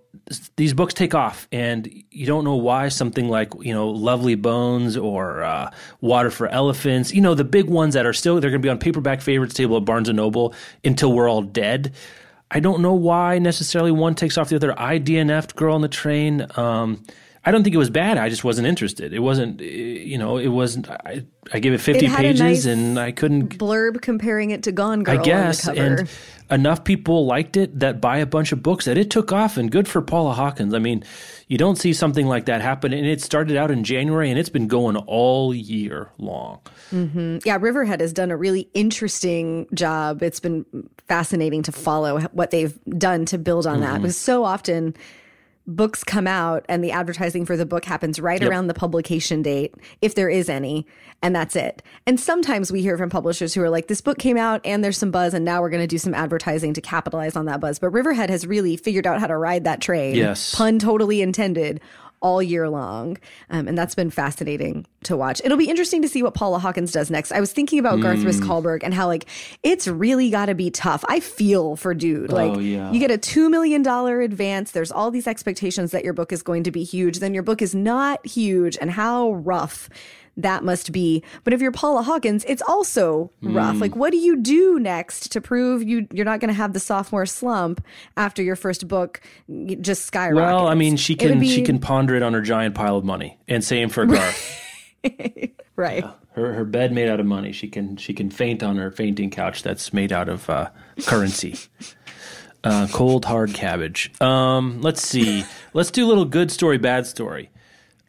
these 0.55 0.73
books 0.73 0.93
take 0.93 1.15
off, 1.15 1.47
and 1.51 1.91
you 2.11 2.27
don't 2.27 2.43
know 2.43 2.55
why. 2.55 2.89
Something 2.89 3.29
like 3.29 3.51
you 3.61 3.73
know, 3.73 3.89
Lovely 3.89 4.35
Bones 4.35 4.95
or 4.95 5.43
uh, 5.43 5.71
Water 6.01 6.29
for 6.29 6.47
Elephants. 6.47 7.13
You 7.13 7.21
know, 7.21 7.33
the 7.33 7.43
big 7.43 7.65
ones 7.65 7.95
that 7.95 8.05
are 8.05 8.13
still 8.13 8.39
they're 8.39 8.51
going 8.51 8.61
to 8.61 8.65
be 8.65 8.69
on 8.69 8.77
paperback 8.77 9.21
favorites 9.21 9.55
table 9.55 9.75
at 9.77 9.85
Barnes 9.85 10.07
and 10.07 10.17
Noble 10.17 10.53
until 10.83 11.11
we're 11.13 11.29
all 11.29 11.41
dead. 11.41 11.93
I 12.51 12.59
don't 12.59 12.81
know 12.83 12.93
why 12.93 13.39
necessarily 13.39 13.91
one 13.91 14.13
takes 14.13 14.37
off 14.37 14.49
the 14.49 14.55
other. 14.55 14.79
I 14.79 14.99
DNF'd 14.99 15.55
Girl 15.55 15.73
on 15.73 15.81
the 15.81 15.87
Train. 15.87 16.45
Um, 16.55 17.03
I 17.45 17.51
don't 17.51 17.63
think 17.63 17.75
it 17.75 17.79
was 17.79 17.89
bad. 17.89 18.17
I 18.17 18.29
just 18.29 18.43
wasn't 18.45 18.67
interested. 18.67 19.13
It 19.13 19.19
wasn't, 19.19 19.59
eh, 19.61 19.65
you 19.65 20.17
know, 20.17 20.37
it 20.37 20.47
wasn't. 20.47 20.89
I, 20.89 21.25
I 21.51 21.59
gave 21.59 21.73
it 21.73 21.79
fifty 21.79 22.05
It 22.05 22.11
pages, 22.15 22.39
nice 22.39 22.65
and 22.65 22.97
I 22.97 23.11
couldn't 23.11 23.57
blurb 23.57 24.01
comparing 24.01 24.51
it 24.51 24.63
to 24.63 24.71
Gone 24.71 25.03
Girl. 25.03 25.19
I 25.19 25.23
guess, 25.23 25.67
on 25.67 25.75
the 25.75 25.81
cover. 25.81 25.95
and 25.99 26.09
enough 26.49 26.83
people 26.85 27.25
liked 27.25 27.57
it 27.57 27.79
that 27.79 27.99
buy 27.99 28.17
a 28.19 28.25
bunch 28.25 28.51
of 28.53 28.63
books 28.63 28.85
that 28.85 28.97
it 28.97 29.09
took 29.09 29.33
off, 29.33 29.57
and 29.57 29.69
good 29.71 29.87
for 29.89 30.01
Paula 30.01 30.33
Hawkins. 30.33 30.73
I 30.73 30.79
mean, 30.79 31.03
you 31.49 31.57
don't 31.57 31.75
see 31.77 31.91
something 31.91 32.27
like 32.27 32.45
that 32.45 32.61
happen, 32.61 32.93
and 32.93 33.05
it 33.05 33.21
started 33.21 33.57
out 33.57 33.71
in 33.71 33.83
January, 33.83 34.29
and 34.29 34.39
it's 34.39 34.47
been 34.49 34.67
going 34.69 34.95
all 34.95 35.53
year 35.53 36.11
long. 36.17 36.61
yeah, 37.43 37.57
Riverhead 37.59 37.99
has 37.99 38.13
done 38.13 38.31
a 38.31 38.37
really 38.37 38.69
interesting 38.73 39.67
job. 39.73 40.23
It's 40.23 40.39
been 40.39 40.65
fascinating 41.09 41.63
to 41.63 41.71
follow 41.73 42.21
what 42.31 42.51
they've 42.51 42.77
done 42.97 43.25
to 43.25 43.37
build 43.37 43.67
on 43.67 43.73
Mm-hmm. 43.81 43.81
that 43.83 44.01
because 44.01 44.15
so 44.17 44.45
often 44.45 44.95
books 45.65 46.03
come 46.03 46.27
out 46.27 46.65
and 46.67 46.83
the 46.83 46.91
advertising 46.91 47.45
for 47.45 47.55
the 47.55 47.65
book 47.65 47.85
happens 47.85 48.19
right 48.19 48.43
around 48.43 48.67
the 48.67 48.73
publication 48.73 49.41
date, 49.41 49.73
if 50.01 50.15
there 50.15 50.29
is 50.29 50.49
any, 50.49 50.85
and 51.21 51.33
that's 51.35 51.55
it. 51.55 51.81
And 52.05 52.19
sometimes 52.19 52.71
we 52.71 52.81
hear 52.81 52.97
from 52.97 53.09
publishers 53.09 53.53
who 53.53 53.61
are 53.61 53.69
like, 53.69 53.87
this 53.87 54.01
book 54.01 54.17
came 54.17 54.37
out 54.37 54.61
and 54.65 54.83
there's 54.83 54.97
some 54.97 55.11
buzz, 55.11 55.33
and 55.33 55.45
now 55.45 55.61
we're 55.61 55.69
going 55.69 55.83
to 55.83 55.87
do 55.87 55.97
some 55.97 56.13
advertising 56.13 56.73
to 56.73 56.81
capitalize 56.81 57.35
on 57.35 57.45
that 57.45 57.61
buzz. 57.61 57.79
But 57.79 57.89
Riverhead 57.91 58.29
has 58.29 58.45
really 58.45 58.75
figured 58.75 59.07
out 59.07 59.19
how 59.19 59.27
to 59.27 59.37
ride 59.37 59.63
that 59.63 59.79
train. 59.79 60.15
Yes. 60.15 60.53
Pun 60.53 60.79
totally 60.79 61.21
intended. 61.21 61.79
All 62.23 62.41
year 62.41 62.69
long. 62.69 63.17
Um, 63.49 63.67
and 63.67 63.77
that's 63.77 63.93
been 63.95 64.09
fascinating 64.09 64.87
to 65.03 65.15
watch. 65.17 65.41
It'll 65.43 65.57
be 65.57 65.69
interesting 65.69 66.01
to 66.03 66.07
see 66.07 66.23
what 66.23 66.33
Paula 66.33 66.57
Hawkins 66.57 66.93
does 66.93 67.11
next. 67.11 67.33
I 67.33 67.39
was 67.41 67.51
thinking 67.51 67.79
about 67.79 67.99
Garth 67.99 68.19
Mm. 68.19 68.25
Risk-Hallberg 68.25 68.79
and 68.81 68.93
how, 68.93 69.07
like, 69.07 69.25
it's 69.61 69.87
really 69.89 70.29
got 70.29 70.45
to 70.45 70.55
be 70.55 70.71
tough. 70.71 71.03
I 71.09 71.19
feel 71.19 71.75
for 71.75 71.93
dude. 71.93 72.31
Like, 72.31 72.53
Oh, 72.53 72.59
yeah. 72.59 72.91
you 72.93 72.99
get 73.01 73.11
a 73.11 73.17
$2 73.17 73.49
million 73.51 73.85
advance. 73.85 74.71
There's 74.71 74.91
all 74.91 75.11
these 75.11 75.27
expectations 75.27 75.91
that 75.91 76.05
your 76.05 76.13
book 76.13 76.31
is 76.31 76.41
going 76.41 76.63
to 76.63 76.71
be 76.71 76.85
huge. 76.85 77.19
Then 77.19 77.33
your 77.33 77.43
book 77.43 77.61
is 77.61 77.75
not 77.75 78.25
huge. 78.25 78.77
And 78.79 78.89
how 78.89 79.33
rough 79.33 79.89
that 80.37 80.63
must 80.63 80.91
be. 80.91 81.23
But 81.43 81.53
if 81.53 81.61
you're 81.61 81.71
Paula 81.71 82.01
Hawkins, 82.01 82.43
it's 82.47 82.61
also 82.67 83.31
Mm. 83.43 83.55
rough. 83.55 83.79
Like, 83.79 83.95
what 83.95 84.11
do 84.11 84.17
you 84.17 84.37
do 84.37 84.79
next 84.79 85.31
to 85.33 85.41
prove 85.41 85.83
you 85.83 86.07
you're 86.11 86.25
not 86.25 86.39
going 86.39 86.47
to 86.49 86.53
have 86.55 86.73
the 86.73 86.79
sophomore 86.79 87.25
slump 87.25 87.83
after 88.17 88.41
your 88.41 88.55
first 88.55 88.87
book 88.87 89.21
just 89.81 90.05
skyrockets? 90.05 90.35
Well, 90.35 90.67
I 90.67 90.73
mean, 90.75 90.95
she 90.97 91.15
can 91.15 91.39
be- 91.39 91.49
she 91.49 91.61
can 91.61 91.79
ponder 91.79 92.15
it 92.15 92.23
on 92.23 92.33
her 92.33 92.41
giant 92.41 92.73
pile 92.75 92.97
of 92.97 93.05
money, 93.05 93.37
and 93.47 93.63
same 93.63 93.89
for 93.89 94.05
Garth. 94.05 94.59
right. 95.75 96.03
her 96.33 96.53
her 96.53 96.65
bed 96.65 96.91
made 96.93 97.09
out 97.09 97.19
of 97.19 97.25
money. 97.25 97.51
She 97.51 97.67
can 97.67 97.97
she 97.97 98.13
can 98.13 98.29
faint 98.29 98.63
on 98.63 98.77
her 98.77 98.89
fainting 98.91 99.29
couch 99.29 99.61
that's 99.63 99.93
made 99.93 100.11
out 100.11 100.29
of 100.29 100.49
uh, 100.49 100.69
currency. 101.05 101.55
Uh, 102.63 102.87
cold 102.93 103.25
hard 103.25 103.53
cabbage. 103.53 104.09
Um, 104.21 104.81
let's 104.81 105.05
see. 105.05 105.43
Let's 105.73 105.91
do 105.91 106.05
a 106.05 106.07
little 106.07 106.23
good 106.25 106.49
story, 106.49 106.77
bad 106.77 107.05
story. 107.05 107.49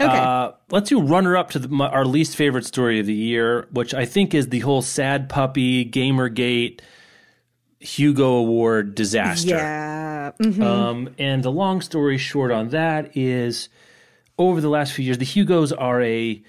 Okay. 0.00 0.18
Uh, 0.18 0.52
let's 0.70 0.88
do 0.88 1.00
runner 1.00 1.36
up 1.36 1.50
to 1.52 1.58
the, 1.60 1.68
my, 1.68 1.88
our 1.88 2.04
least 2.04 2.36
favorite 2.36 2.64
story 2.66 2.98
of 2.98 3.06
the 3.06 3.14
year, 3.14 3.68
which 3.70 3.94
I 3.94 4.04
think 4.04 4.34
is 4.34 4.48
the 4.48 4.58
whole 4.60 4.82
sad 4.82 5.28
puppy 5.28 5.84
Gamergate 5.88 6.80
Hugo 7.80 8.32
Award 8.32 8.94
disaster. 8.94 9.50
yeah. 9.50 10.32
Mhm. 10.40 10.62
Um, 10.62 11.10
and 11.18 11.42
the 11.44 11.52
long 11.52 11.80
story 11.80 12.18
short 12.18 12.50
on 12.50 12.70
that 12.70 13.16
is 13.16 13.68
over 14.38 14.60
the 14.60 14.68
last 14.70 14.92
few 14.94 15.04
years, 15.04 15.18
the 15.18 15.24
Hugos 15.24 15.70
are 15.72 16.02
a 16.02 16.42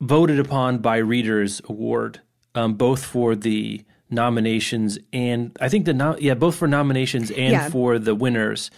voted 0.00 0.38
upon 0.40 0.78
by 0.78 0.96
readers 0.96 1.60
award, 1.68 2.20
um, 2.54 2.74
both 2.74 3.04
for 3.04 3.34
the 3.36 3.84
nominations 4.10 4.98
and 5.12 5.56
I 5.60 5.68
think 5.68 5.86
the 5.86 5.94
no- 5.94 6.16
yeah 6.20 6.34
both 6.34 6.54
for 6.56 6.68
nominations 6.68 7.30
and 7.30 7.52
Yeah. 7.52 7.68
for 7.70 7.98
the 7.98 8.14
winners. 8.14 8.70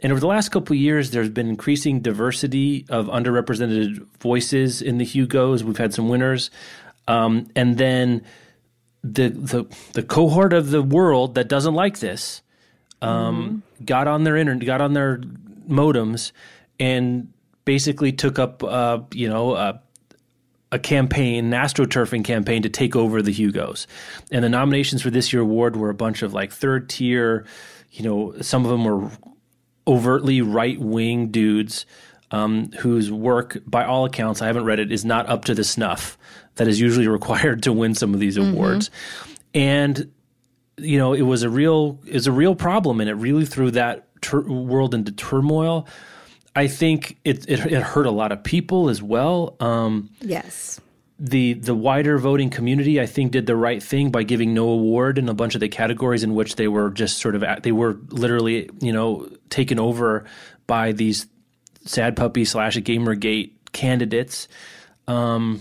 And 0.00 0.12
over 0.12 0.20
the 0.20 0.26
last 0.26 0.50
couple 0.50 0.74
of 0.74 0.80
years, 0.80 1.10
there's 1.10 1.30
been 1.30 1.48
increasing 1.48 2.00
diversity 2.00 2.84
of 2.88 3.06
underrepresented 3.06 4.06
voices 4.18 4.82
in 4.82 4.98
the 4.98 5.04
Hugos. 5.04 5.64
We've 5.64 5.76
had 5.76 5.94
some 5.94 6.08
winners, 6.08 6.50
um, 7.08 7.46
and 7.54 7.78
then 7.78 8.22
the 9.02 9.28
the 9.28 9.64
the 9.92 10.02
cohort 10.02 10.52
of 10.52 10.70
the 10.70 10.82
world 10.82 11.36
that 11.36 11.48
doesn't 11.48 11.74
like 11.74 12.00
this 12.00 12.42
um, 13.02 13.62
got 13.84 14.08
on 14.08 14.24
their 14.24 14.36
internet, 14.36 14.66
got 14.66 14.80
on 14.80 14.94
their 14.94 15.18
modems, 15.68 16.32
and 16.80 17.32
basically 17.64 18.12
took 18.12 18.38
up, 18.38 18.62
uh, 18.64 19.00
you 19.12 19.28
know, 19.28 19.52
uh, 19.52 19.78
a 20.72 20.78
campaign, 20.78 21.52
an 21.52 21.52
astroturfing 21.52 22.24
campaign 22.24 22.62
to 22.62 22.68
take 22.68 22.96
over 22.96 23.22
the 23.22 23.32
Hugos. 23.32 23.86
And 24.32 24.42
the 24.42 24.48
nominations 24.48 25.02
for 25.02 25.10
this 25.10 25.32
year 25.32 25.42
award 25.42 25.76
were 25.76 25.90
a 25.90 25.94
bunch 25.94 26.22
of 26.22 26.34
like 26.34 26.52
third 26.52 26.88
tier, 26.88 27.46
you 27.92 28.04
know, 28.04 28.34
some 28.40 28.64
of 28.64 28.70
them 28.70 28.84
were 28.84 29.08
overtly 29.86 30.40
right 30.42 30.78
wing 30.80 31.28
dudes 31.28 31.86
um, 32.30 32.70
whose 32.80 33.12
work, 33.12 33.58
by 33.66 33.84
all 33.84 34.04
accounts, 34.04 34.42
I 34.42 34.46
haven't 34.46 34.64
read 34.64 34.80
it, 34.80 34.90
is 34.90 35.04
not 35.04 35.28
up 35.28 35.44
to 35.46 35.54
the 35.54 35.62
snuff 35.64 36.18
that 36.56 36.66
is 36.68 36.80
usually 36.80 37.06
required 37.18 37.62
to 37.64 37.72
win 37.72 37.94
some 37.94 38.14
of 38.14 38.20
these 38.20 38.36
awards. 38.36 38.90
And 39.54 40.10
you 40.76 40.98
know, 40.98 41.12
it 41.12 41.22
was 41.22 41.44
a 41.44 41.48
real 41.48 42.00
is 42.06 42.26
a 42.26 42.32
real 42.32 42.54
problem, 42.56 43.00
and 43.00 43.08
it 43.08 43.14
really 43.14 43.46
threw 43.46 43.70
that 43.72 44.08
tur- 44.20 44.40
world 44.42 44.92
into 44.94 45.12
turmoil. 45.12 45.86
I 46.56 46.66
think 46.66 47.16
it, 47.24 47.48
it 47.48 47.60
it 47.72 47.82
hurt 47.82 48.06
a 48.06 48.10
lot 48.10 48.32
of 48.32 48.42
people 48.42 48.88
as 48.88 49.00
well. 49.02 49.56
Um, 49.60 50.10
Yes. 50.20 50.80
the 51.20 51.52
the 51.54 51.76
wider 51.76 52.18
voting 52.18 52.50
community, 52.50 53.00
I 53.00 53.06
think, 53.06 53.30
did 53.30 53.46
the 53.46 53.54
right 53.54 53.80
thing 53.80 54.10
by 54.10 54.24
giving 54.24 54.52
no 54.52 54.68
award 54.68 55.16
in 55.18 55.28
a 55.28 55.34
bunch 55.34 55.54
of 55.54 55.60
the 55.60 55.68
categories 55.68 56.24
in 56.24 56.34
which 56.34 56.56
they 56.56 56.66
were 56.66 56.90
just 56.90 57.18
sort 57.18 57.36
of 57.36 57.44
at, 57.44 57.62
they 57.62 57.70
were 57.72 57.96
literally 58.08 58.68
you 58.80 58.92
know 58.92 59.28
taken 59.54 59.78
over 59.78 60.24
by 60.66 60.92
these 60.92 61.26
sad 61.84 62.16
puppy 62.16 62.44
slash 62.44 62.76
gamergate 62.78 63.52
candidates. 63.72 64.48
Um, 65.06 65.60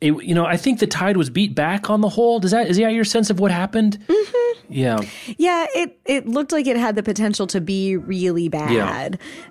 it, 0.00 0.12
you 0.24 0.34
know, 0.34 0.44
I 0.46 0.56
think 0.56 0.80
the 0.80 0.86
tide 0.86 1.16
was 1.16 1.30
beat 1.30 1.54
back 1.54 1.90
on 1.90 2.00
the 2.00 2.08
whole. 2.08 2.40
Does 2.40 2.50
that 2.50 2.68
is 2.68 2.76
that 2.78 2.92
your 2.92 3.04
sense 3.04 3.30
of 3.30 3.38
what 3.38 3.50
happened? 3.50 3.98
Mm-hmm. 4.08 4.38
Yeah, 4.68 5.00
Yeah, 5.36 5.66
it 5.74 6.00
it 6.06 6.26
looked 6.26 6.50
like 6.50 6.66
it 6.66 6.76
had 6.76 6.96
the 6.96 7.02
potential 7.02 7.46
to 7.48 7.60
be 7.60 7.96
really 7.96 8.48
bad. 8.48 8.72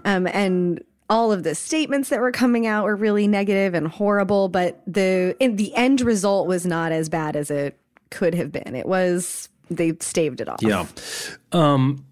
Um, 0.03 0.25
and 0.27 0.83
all 1.09 1.31
of 1.31 1.43
the 1.43 1.53
statements 1.53 2.09
that 2.09 2.19
were 2.19 2.31
coming 2.31 2.65
out 2.65 2.85
were 2.85 2.95
really 2.95 3.27
negative 3.27 3.73
and 3.73 3.87
horrible, 3.87 4.49
but 4.49 4.81
the 4.87 5.35
in, 5.39 5.57
the 5.57 5.75
end 5.75 6.01
result 6.01 6.47
was 6.47 6.65
not 6.65 6.91
as 6.91 7.07
bad 7.07 7.35
as 7.35 7.51
it 7.51 7.77
could 8.09 8.33
have 8.33 8.51
been. 8.51 8.75
It 8.75 8.87
was 8.87 9.47
they 9.69 9.93
staved 9.99 10.41
it 10.41 10.49
off. 10.49 10.61
yeah. 10.61 10.87
Um, 11.51 12.03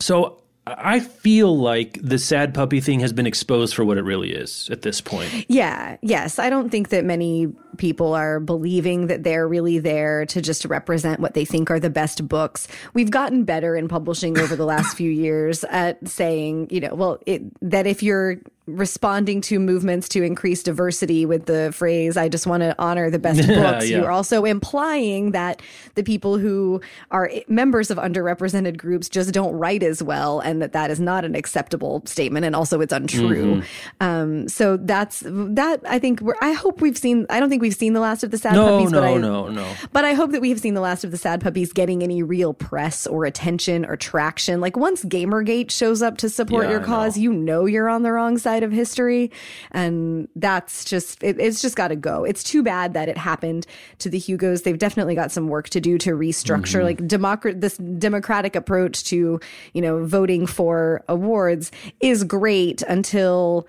so 0.00 0.41
I 0.64 1.00
feel 1.00 1.58
like 1.58 1.98
the 2.00 2.18
sad 2.18 2.54
puppy 2.54 2.80
thing 2.80 3.00
has 3.00 3.12
been 3.12 3.26
exposed 3.26 3.74
for 3.74 3.84
what 3.84 3.98
it 3.98 4.02
really 4.02 4.32
is 4.32 4.68
at 4.70 4.82
this 4.82 5.00
point. 5.00 5.46
Yeah, 5.48 5.96
yes. 6.02 6.38
I 6.38 6.50
don't 6.50 6.70
think 6.70 6.90
that 6.90 7.04
many 7.04 7.48
people 7.78 8.14
are 8.14 8.38
believing 8.38 9.08
that 9.08 9.24
they're 9.24 9.48
really 9.48 9.80
there 9.80 10.24
to 10.26 10.40
just 10.40 10.64
represent 10.64 11.18
what 11.18 11.34
they 11.34 11.44
think 11.44 11.68
are 11.70 11.80
the 11.80 11.90
best 11.90 12.28
books. 12.28 12.68
We've 12.94 13.10
gotten 13.10 13.42
better 13.42 13.74
in 13.74 13.88
publishing 13.88 14.38
over 14.38 14.54
the 14.54 14.64
last 14.64 14.96
few 14.96 15.10
years 15.10 15.64
at 15.64 16.06
saying, 16.08 16.68
you 16.70 16.80
know, 16.80 16.94
well, 16.94 17.18
it, 17.26 17.42
that 17.60 17.88
if 17.88 18.00
you're 18.00 18.38
responding 18.66 19.40
to 19.40 19.58
movements 19.58 20.08
to 20.10 20.22
increase 20.22 20.62
diversity 20.62 21.26
with 21.26 21.46
the 21.46 21.72
phrase 21.74 22.16
i 22.16 22.28
just 22.28 22.46
want 22.46 22.62
to 22.62 22.72
honor 22.78 23.10
the 23.10 23.18
best 23.18 23.40
books 23.48 23.88
Yeah. 23.90 23.98
you're 23.98 24.10
also 24.12 24.44
implying 24.44 25.32
that 25.32 25.60
the 25.96 26.04
people 26.04 26.38
who 26.38 26.80
are 27.10 27.28
members 27.48 27.90
of 27.90 27.98
underrepresented 27.98 28.76
groups 28.76 29.08
just 29.08 29.32
don't 29.32 29.52
write 29.54 29.82
as 29.82 30.00
well 30.00 30.38
and 30.38 30.62
that 30.62 30.72
that 30.74 30.92
is 30.92 31.00
not 31.00 31.24
an 31.24 31.34
acceptable 31.34 32.02
statement 32.06 32.44
and 32.46 32.54
also 32.54 32.80
it's 32.80 32.92
untrue 32.92 33.22
Mm-hmm. 33.22 33.62
um, 34.06 34.48
so 34.48 34.76
that's 34.76 35.24
that 35.26 35.80
i 35.88 35.98
think 35.98 36.20
we're, 36.20 36.34
i 36.40 36.52
hope 36.52 36.80
we've 36.80 36.96
seen 36.98 37.26
i 37.30 37.40
don't 37.40 37.48
think 37.50 37.62
we've 37.62 37.74
seen 37.74 37.94
the 37.94 38.00
last 38.00 38.22
of 38.22 38.30
the 38.30 38.38
sad 38.38 38.52
No, 38.54 38.78
puppies 38.78 38.92
but 38.92 39.00
no, 39.00 39.14
I, 39.14 39.18
no, 39.18 39.48
no. 39.48 39.74
but 39.92 40.04
I 40.04 40.12
hope 40.12 40.30
that 40.32 40.40
we 40.40 40.50
have 40.50 40.60
seen 40.60 40.74
the 40.74 40.80
last 40.80 41.02
of 41.02 41.10
the 41.10 41.16
sad 41.16 41.40
puppies 41.40 41.72
getting 41.72 42.02
any 42.02 42.22
real 42.22 42.54
press 42.54 43.06
or 43.06 43.24
attention 43.24 43.84
or 43.86 43.96
traction. 43.96 44.60
Like 44.60 44.76
once 44.76 45.02
Gamergate 45.04 45.70
shows 45.70 46.02
up 46.02 46.18
to 46.18 46.28
support 46.28 46.64
Yeah, 46.66 46.72
your 46.72 46.80
cause, 46.80 47.16
you 47.16 47.32
know 47.32 47.64
you're 47.66 47.88
on 47.88 48.02
the 48.02 48.12
wrong 48.12 48.36
side 48.38 48.51
of 48.62 48.72
history, 48.72 49.30
and 49.70 50.28
that's 50.36 50.84
just 50.84 51.22
it, 51.22 51.40
it's 51.40 51.62
just 51.62 51.76
got 51.76 51.88
to 51.88 51.96
go. 51.96 52.24
It's 52.24 52.42
too 52.44 52.62
bad 52.62 52.92
that 52.94 53.08
it 53.08 53.16
happened 53.16 53.66
to 54.00 54.10
the 54.10 54.18
Hugos. 54.18 54.62
They've 54.62 54.78
definitely 54.78 55.14
got 55.14 55.32
some 55.32 55.48
work 55.48 55.68
to 55.70 55.80
do 55.80 55.98
to 55.98 56.10
restructure 56.10 56.62
Mm-hmm. 56.78 56.84
like 56.84 57.06
democrat 57.06 57.60
this 57.60 57.76
democratic 57.78 58.54
approach 58.56 59.04
to 59.04 59.40
you 59.74 59.80
know 59.82 60.04
voting 60.04 60.46
for 60.46 61.02
awards 61.08 61.70
is 62.00 62.24
great 62.24 62.82
until 62.82 63.66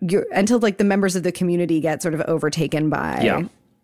you're 0.00 0.26
until 0.32 0.58
like 0.58 0.78
the 0.78 0.84
members 0.84 1.16
of 1.16 1.22
the 1.22 1.32
community 1.32 1.80
get 1.80 2.02
sort 2.02 2.14
of 2.14 2.20
overtaken 2.22 2.88
by 2.90 3.20
Yeah. 3.22 3.42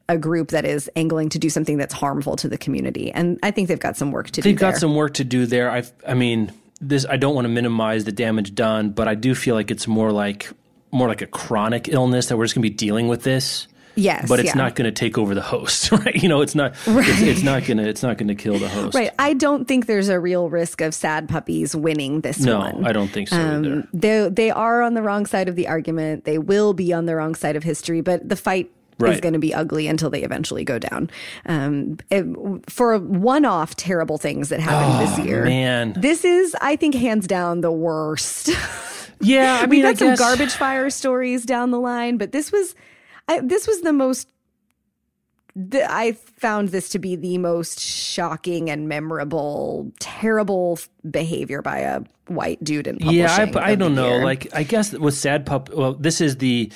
a 0.09 0.17
group 0.19 0.49
that 0.49 0.65
is 0.65 0.91
angling 0.97 1.29
to 1.31 1.39
do 1.39 1.49
something 1.51 1.77
that's 1.79 1.95
harmful 1.95 2.37
to 2.37 2.49
the 2.49 2.57
community. 2.59 3.13
And 3.13 3.39
I 3.43 3.51
think 3.51 3.69
they've 3.69 3.79
got 3.79 3.97
some 3.97 4.11
work 4.13 4.27
to 4.31 4.41
do. 4.41 4.43
They've 4.43 4.59
got 4.59 4.71
there. 4.73 4.81
some 4.81 4.95
work 4.97 5.15
to 5.15 5.25
do 5.25 5.45
there. 5.47 5.71
I, 5.71 5.83
I 6.07 6.15
mean, 6.15 6.51
this. 6.83 7.07
I 7.09 7.17
don't 7.17 7.35
want 7.35 7.47
to 7.47 7.49
minimize 7.49 8.05
the 8.05 8.13
damage 8.13 8.55
done, 8.55 8.91
but 8.91 9.09
I 9.09 9.15
do 9.15 9.35
feel 9.35 9.55
like 9.55 9.71
it's 9.71 9.87
more 9.87 10.13
like 10.13 10.51
more 10.91 11.09
like 11.09 11.23
a 11.23 11.27
chronic 11.27 11.89
illness 11.89 12.27
that 12.27 12.37
we're 12.37 12.45
just 12.45 12.55
going 12.55 12.63
to 12.63 12.69
be 12.69 12.75
dealing 12.75 13.09
with 13.09 13.23
this. 13.23 13.67
Yes, 13.95 14.27
but 14.27 14.41
it's 14.41 14.49
yeah. 14.49 14.55
not 14.55 14.75
going 14.75 14.87
to 14.87 14.93
take 14.93 15.19
over 15.19 15.35
the 15.35 15.43
host, 15.43 15.93
right? 15.93 16.15
You 16.15 16.29
know, 16.29 16.41
it's 16.41 16.55
not. 16.55 16.75
It's, 16.87 17.21
it's 17.21 17.43
not 17.43 17.65
going 17.67 17.77
to. 17.77 17.89
It's 17.89 18.03
not 18.03 18.17
going 18.17 18.29
to 18.29 18.35
kill 18.35 18.59
the 18.59 18.69
host. 18.69 18.95
Right. 18.95 19.11
I 19.19 19.35
don't 19.35 19.67
think 19.69 19.87
there's 19.87 20.09
a 20.09 20.19
real 20.19 20.49
risk 20.49 20.81
of 20.81 20.95
sad 20.95 21.29
puppies 21.29 21.77
winning 21.77 22.23
this 22.23 22.41
No, 22.41 22.59
one. 22.59 22.87
I 22.87 22.93
don't 22.93 23.09
think 23.09 23.29
so 23.29 23.37
either. 23.37 23.73
Um, 23.73 23.89
they 23.93 24.29
they 24.31 24.51
are 24.51 24.83
on 24.83 24.95
the 24.95 25.03
wrong 25.03 25.27
side 25.27 25.49
of 25.49 25.57
the 25.57 25.69
argument. 25.69 26.25
They 26.25 26.39
will 26.39 26.73
be 26.73 26.93
on 26.93 27.07
the 27.07 27.17
wrong 27.17 27.35
side 27.35 27.57
of 27.57 27.65
history, 27.65 28.01
but 28.01 28.27
the 28.27 28.37
fight 28.37 28.71
is 29.07 29.21
going 29.21 29.33
to 29.33 29.39
be 29.39 29.53
ugly 29.55 29.89
until 29.89 30.11
they 30.11 30.23
eventually 30.23 30.65
go 30.65 30.79
down. 30.79 31.11
Um, 31.47 31.99
it- 32.11 32.27
for 32.69 32.99
one-off 32.99 33.75
terrible 33.77 34.19
things 34.19 34.49
that 34.51 34.61
happened 34.61 35.09
this 35.09 35.27
year, 35.27 35.43
Oh, 35.43 35.49
man. 35.49 35.95
this 35.97 36.25
is, 36.25 36.55
I 36.61 36.77
think, 36.77 36.95
hands 36.95 37.27
down 37.27 37.61
the 37.63 37.73
worst. 37.73 38.51
Yeah, 39.25 39.61
I 39.63 39.67
we 39.67 39.77
mean, 39.77 39.85
I 39.87 39.91
got 39.93 39.99
some 39.99 40.09
guess- 40.09 40.19
garbage 40.19 40.53
fire 40.55 40.91
stories 40.91 41.45
down 41.47 41.71
the 41.71 41.79
line, 41.79 42.17
but 42.17 42.33
this 42.33 42.51
was, 42.51 42.75
I, 43.29 43.39
this 43.41 43.69
was 43.69 43.83
the 43.83 43.93
most. 43.93 44.27
The, 45.55 45.85
I 45.89 46.13
found 46.13 46.71
this 46.71 46.89
to 46.89 46.99
be 46.99 47.15
the 47.15 47.37
most 47.39 47.79
shocking 47.79 48.69
and 48.71 48.89
memorable, 48.89 49.93
terrible 50.01 50.79
behavior 51.09 51.61
by 51.61 51.81
a 51.81 52.01
white 52.29 52.65
dude 52.65 52.87
in 52.87 52.97
publishing. 52.99 53.21
Yeah, 53.21 53.51
I, 53.61 53.73
I 53.73 53.75
don't 53.75 53.95
know. 53.95 54.09
year. 54.17 54.25
Like, 54.25 54.49
I 54.55 54.63
guess 54.63 54.93
with 54.93 55.15
Sad 55.15 55.45
Pup, 55.45 55.69
well, 55.75 55.93
this 55.93 56.21
is 56.23 56.39
the 56.39 56.73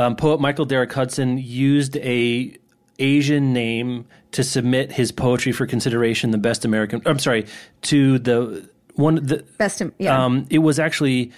um, 0.00 0.16
poet 0.16 0.40
Michael 0.40 0.64
Derrick 0.64 0.92
Hudson 0.92 1.38
used 1.38 1.96
a 1.98 2.56
Asian 2.98 3.52
name 3.52 4.06
to 4.32 4.42
submit 4.44 4.92
his 4.92 5.12
poetry 5.12 5.52
for 5.52 5.66
consideration. 5.66 6.30
The 6.30 6.38
best 6.38 6.64
American. 6.64 7.02
I'm 7.06 7.18
sorry, 7.18 7.46
to 7.82 8.18
the 8.18 8.68
one. 8.94 9.16
The 9.16 9.44
best, 9.58 9.82
yeah, 9.98 10.24
um, 10.24 10.46
it 10.50 10.58
was 10.58 10.78
actually 10.78 11.32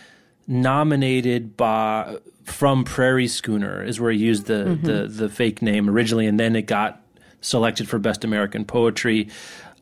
nominated 0.46 1.56
by 1.56 2.18
from 2.44 2.84
Prairie 2.84 3.28
Schooner 3.28 3.82
is 3.82 4.00
where 4.00 4.10
he 4.12 4.18
used 4.18 4.46
the, 4.46 4.64
Mm-hmm. 4.64 4.86
the 4.86 5.06
the 5.08 5.28
fake 5.28 5.62
name 5.62 5.88
originally, 5.88 6.26
and 6.26 6.38
then 6.38 6.56
it 6.56 6.62
got 6.66 7.00
selected 7.40 7.88
for 7.88 7.98
best 7.98 8.24
American 8.24 8.64
poetry. 8.64 9.28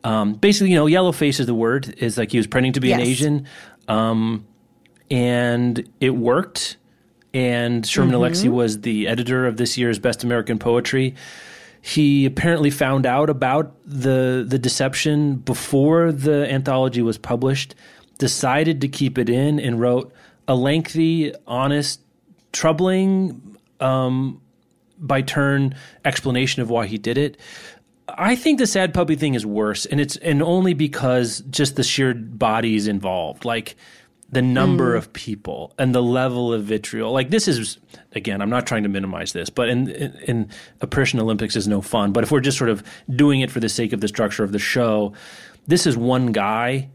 Um, 0.04 0.34
basically, 0.34 0.70
you 0.70 0.76
know, 0.76 0.86
yellow 0.86 1.12
face 1.12 1.40
is 1.40 1.46
the 1.46 1.54
word. 1.54 1.94
Is 1.98 2.16
like 2.16 2.30
he 2.32 2.38
was 2.38 2.46
pretending 2.46 2.72
to 2.74 2.80
be 2.80 2.92
an 2.92 3.00
Asian, 3.00 3.46
um, 3.88 4.46
and 5.10 5.88
it 6.00 6.10
worked. 6.10 6.76
And 7.32 7.86
Sherman 7.86 8.14
Mm-hmm. 8.14 8.22
Alexie 8.22 8.48
was 8.48 8.80
the 8.80 9.06
editor 9.06 9.46
of 9.46 9.56
this 9.56 9.78
year's 9.78 9.98
Best 9.98 10.24
American 10.24 10.58
Poetry. 10.58 11.14
He 11.82 12.26
apparently 12.26 12.70
found 12.70 13.06
out 13.06 13.30
about 13.30 13.74
the 13.86 14.44
the 14.46 14.58
deception 14.58 15.36
before 15.36 16.12
the 16.12 16.50
anthology 16.50 17.02
was 17.02 17.16
published, 17.16 17.74
decided 18.18 18.80
to 18.82 18.88
keep 18.88 19.16
it 19.16 19.30
in, 19.30 19.58
and 19.58 19.80
wrote 19.80 20.12
a 20.46 20.54
lengthy, 20.54 21.32
honest, 21.46 22.00
troubling, 22.52 23.56
um, 23.78 24.42
by 24.98 25.22
turn 25.22 25.74
explanation 26.04 26.60
of 26.60 26.68
why 26.68 26.86
he 26.86 26.98
did 26.98 27.16
it. 27.16 27.38
I 28.08 28.36
think 28.36 28.58
the 28.58 28.66
sad 28.66 28.92
puppy 28.92 29.14
thing 29.14 29.34
is 29.34 29.46
worse, 29.46 29.86
and 29.86 30.00
it's 30.00 30.16
and 30.16 30.42
only 30.42 30.74
because 30.74 31.40
just 31.48 31.76
the 31.76 31.82
sheer 31.82 32.12
bodies 32.12 32.88
involved, 32.88 33.44
like 33.44 33.76
the 34.32 34.42
number 34.42 34.94
mm. 34.94 34.98
of 34.98 35.12
people 35.12 35.74
and 35.78 35.94
the 35.94 36.02
level 36.02 36.52
of 36.52 36.64
vitriol. 36.64 37.12
Like 37.12 37.30
this 37.30 37.48
is 37.48 37.78
again, 38.12 38.40
I'm 38.40 38.50
not 38.50 38.66
trying 38.66 38.84
to 38.84 38.88
minimize 38.88 39.32
this, 39.32 39.50
but 39.50 39.68
in 39.68 39.88
in, 39.90 40.16
in 40.26 40.50
Oppression 40.80 41.20
Olympics 41.20 41.56
is 41.56 41.66
no 41.66 41.80
fun. 41.80 42.12
But 42.12 42.24
if 42.24 42.30
we're 42.30 42.40
just 42.40 42.58
sort 42.58 42.70
of 42.70 42.82
doing 43.08 43.40
it 43.40 43.50
for 43.50 43.60
the 43.60 43.68
sake 43.68 43.92
of 43.92 44.00
the 44.00 44.08
structure 44.08 44.44
of 44.44 44.52
the 44.52 44.58
show, 44.58 45.12
this 45.66 45.86
is 45.86 45.96
one 45.96 46.32
guy 46.32 46.88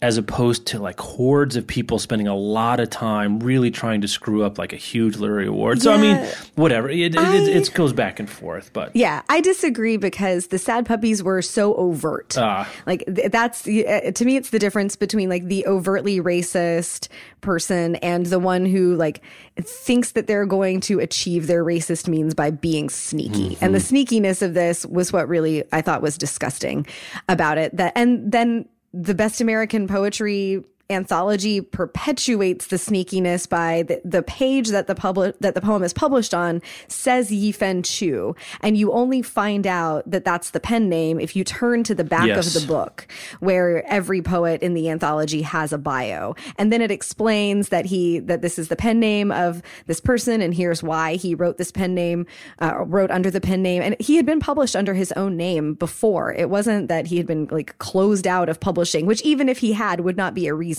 as 0.00 0.16
opposed 0.16 0.66
to 0.66 0.78
like 0.78 1.00
hordes 1.00 1.56
of 1.56 1.66
people 1.66 1.98
spending 1.98 2.28
a 2.28 2.34
lot 2.34 2.78
of 2.78 2.88
time 2.88 3.40
really 3.40 3.70
trying 3.70 4.00
to 4.00 4.06
screw 4.06 4.44
up 4.44 4.56
like 4.56 4.72
a 4.72 4.76
huge 4.76 5.16
literary 5.16 5.48
award. 5.48 5.82
So 5.82 5.92
I 5.92 5.96
mean, 5.96 6.24
whatever. 6.54 6.88
It, 6.88 7.14
it, 7.14 7.16
it, 7.16 7.56
it 7.56 7.74
goes 7.74 7.92
back 7.92 8.20
and 8.20 8.30
forth, 8.30 8.72
but 8.72 8.94
Yeah, 8.94 9.22
I 9.28 9.40
disagree 9.40 9.96
because 9.96 10.48
the 10.48 10.58
sad 10.58 10.86
puppies 10.86 11.22
were 11.22 11.42
so 11.42 11.74
overt. 11.74 12.38
Ah. 12.38 12.70
like 12.86 13.04
th- 13.12 13.32
that's 13.32 13.66
uh, 13.66 14.12
to 14.14 14.24
me, 14.24 14.36
it's 14.36 14.50
the 14.50 14.60
difference 14.60 14.94
between 14.94 15.28
like 15.28 15.46
the 15.46 15.66
overtly 15.66 16.20
racist 16.20 17.08
person 17.40 17.96
and 17.96 18.26
the 18.26 18.38
one 18.38 18.66
who 18.66 18.94
like 18.94 19.20
thinks 19.60 20.12
that 20.12 20.28
they're 20.28 20.46
going 20.46 20.80
to 20.82 21.00
achieve 21.00 21.48
their 21.48 21.64
racist 21.64 22.06
means 22.06 22.34
by 22.34 22.52
being 22.52 22.88
sneaky. 22.88 23.58
And 23.60 23.74
the 23.74 23.78
sneakiness 23.78 24.42
of 24.42 24.54
this 24.54 24.86
was 24.86 25.12
what 25.12 25.28
really 25.28 25.64
I 25.72 25.82
thought 25.82 26.02
was 26.02 26.16
disgusting 26.16 26.86
about 27.28 27.58
it. 27.58 27.76
That 27.76 27.92
and 27.96 28.30
then 28.30 28.68
the 28.92 29.14
best 29.14 29.40
American 29.40 29.86
poetry 29.86 30.64
anthology 30.90 31.60
perpetuates 31.60 32.68
the 32.68 32.76
sneakiness 32.76 33.46
by 33.46 33.82
the, 33.82 34.00
the 34.04 34.22
page 34.22 34.68
that 34.68 34.86
the 34.86 34.94
public 34.94 35.38
that 35.40 35.54
the 35.54 35.60
poem 35.60 35.82
is 35.82 35.92
published 35.92 36.32
on 36.32 36.62
says 36.88 37.30
Yi-Fen 37.30 37.82
Chu, 37.82 38.34
and 38.62 38.76
you 38.78 38.90
only 38.92 39.20
find 39.20 39.66
out 39.66 40.10
that 40.10 40.24
that's 40.24 40.50
the 40.50 40.60
pen 40.60 40.88
name 40.88 41.20
if 41.20 41.36
you 41.36 41.44
turn 41.44 41.82
to 41.84 41.94
the 41.94 42.04
back 42.04 42.26
Yes. 42.28 42.54
of 42.56 42.62
the 42.62 42.66
book, 42.66 43.06
where 43.40 43.86
every 43.86 44.22
poet 44.22 44.62
in 44.62 44.72
the 44.72 44.88
anthology 44.88 45.42
has 45.42 45.74
a 45.74 45.78
bio, 45.78 46.34
and 46.56 46.72
then 46.72 46.80
it 46.80 46.90
explains 46.90 47.68
that 47.68 47.84
he 47.84 48.18
that 48.20 48.40
this 48.40 48.58
is 48.58 48.68
the 48.68 48.76
pen 48.76 48.98
name 48.98 49.30
of 49.30 49.62
this 49.86 50.00
person, 50.00 50.40
and 50.40 50.54
here's 50.54 50.82
why 50.82 51.16
he 51.16 51.34
wrote 51.34 51.58
this 51.58 51.70
pen 51.70 51.94
name, 51.94 52.26
uh, 52.62 52.84
wrote 52.86 53.10
under 53.10 53.30
the 53.30 53.42
pen 53.42 53.60
name, 53.60 53.82
and 53.82 53.94
he 54.00 54.16
had 54.16 54.24
been 54.24 54.40
published 54.40 54.74
under 54.74 54.94
his 54.94 55.12
own 55.12 55.36
name 55.36 55.74
before. 55.74 56.32
It 56.32 56.48
wasn't 56.48 56.88
that 56.88 57.08
he 57.08 57.18
had 57.18 57.26
been 57.26 57.46
like 57.50 57.76
closed 57.78 58.26
out 58.26 58.48
of 58.48 58.58
publishing, 58.58 59.04
which 59.04 59.20
even 59.20 59.50
if 59.50 59.58
he 59.58 59.74
had, 59.74 60.00
would 60.00 60.16
not 60.16 60.32
be 60.32 60.46
a 60.46 60.54
reason 60.54 60.77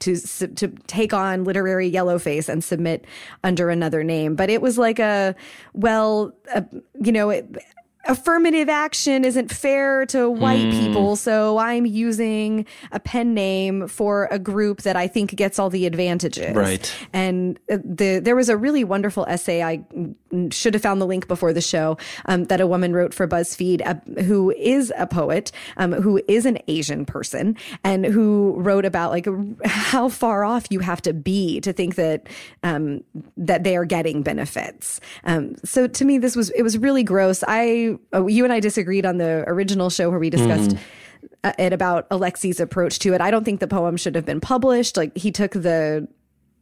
to 0.00 0.16
to 0.16 0.68
take 0.86 1.12
on 1.12 1.44
literary 1.44 1.90
yellowface 1.90 2.48
and 2.48 2.62
submit 2.62 3.04
under 3.44 3.70
another 3.70 4.04
name. 4.04 4.34
But 4.36 4.50
it 4.50 4.62
was 4.62 4.78
like 4.78 4.98
a 4.98 5.34
well, 5.74 6.32
a, 6.54 6.64
you 7.02 7.12
know. 7.12 7.30
It, 7.30 7.46
affirmative 8.06 8.68
action 8.68 9.24
isn't 9.24 9.52
fair 9.52 10.06
to 10.06 10.30
white 10.30 10.72
Hmm. 10.72 10.80
people, 10.80 11.16
so 11.16 11.58
I'm 11.58 11.84
using 11.86 12.66
a 12.92 13.00
pen 13.00 13.34
name 13.34 13.88
for 13.88 14.28
a 14.30 14.38
group 14.38 14.82
that 14.82 14.96
I 14.96 15.06
think 15.06 15.34
gets 15.36 15.58
all 15.58 15.70
the 15.70 15.86
advantages. 15.86 16.54
Right. 16.56 16.92
And 17.12 17.58
uh, 17.70 17.78
the 17.84 18.20
there 18.20 18.36
was 18.36 18.48
a 18.48 18.56
really 18.56 18.84
wonderful 18.84 19.26
essay 19.28 19.62
I 19.62 19.78
mm, 19.94 20.52
should 20.52 20.74
have 20.74 20.82
found 20.82 21.00
the 21.00 21.06
link 21.06 21.28
before 21.28 21.52
the 21.52 21.60
show 21.60 21.98
um, 22.26 22.44
that 22.44 22.60
a 22.60 22.66
woman 22.66 22.92
wrote 22.92 23.12
for 23.12 23.28
BuzzFeed 23.28 23.82
uh, 23.84 24.22
who 24.22 24.50
is 24.52 24.92
a 24.96 25.06
poet 25.06 25.52
um, 25.76 25.92
who 25.92 26.20
is 26.26 26.46
an 26.46 26.58
Asian 26.68 27.04
person 27.04 27.56
and 27.84 28.04
who 28.06 28.54
wrote 28.58 28.84
about 28.84 29.10
like 29.10 29.26
how 29.64 30.08
far 30.08 30.44
off 30.44 30.66
you 30.70 30.80
have 30.80 31.02
to 31.02 31.12
be 31.12 31.60
to 31.60 31.72
think 31.72 31.96
that 31.96 32.28
um, 32.62 33.02
that 33.36 33.64
they 33.64 33.76
are 33.76 33.84
getting 33.84 34.22
benefits. 34.22 35.00
Um, 35.24 35.56
so 35.64 35.86
to 35.86 36.04
me, 36.04 36.18
this 36.18 36.34
was 36.36 36.50
it 36.50 36.62
was 36.62 36.78
really 36.78 37.02
gross. 37.02 37.44
I 37.46 37.89
uh, 38.14 38.26
you 38.26 38.44
and 38.44 38.52
I 38.52 38.60
disagreed 38.60 39.06
on 39.06 39.18
the 39.18 39.44
original 39.46 39.90
show 39.90 40.10
where 40.10 40.18
we 40.18 40.30
discussed 40.30 40.76
uh, 41.44 41.52
it 41.58 41.72
about 41.72 42.06
Alexie's 42.10 42.60
approach 42.60 42.98
to 43.00 43.14
it. 43.14 43.20
I 43.20 43.30
don't 43.30 43.44
think 43.44 43.60
the 43.60 43.68
poem 43.68 43.96
should 43.96 44.14
have 44.14 44.24
been 44.24 44.40
published. 44.40 44.96
Like 44.96 45.16
he 45.16 45.30
took 45.30 45.52
the 45.52 46.08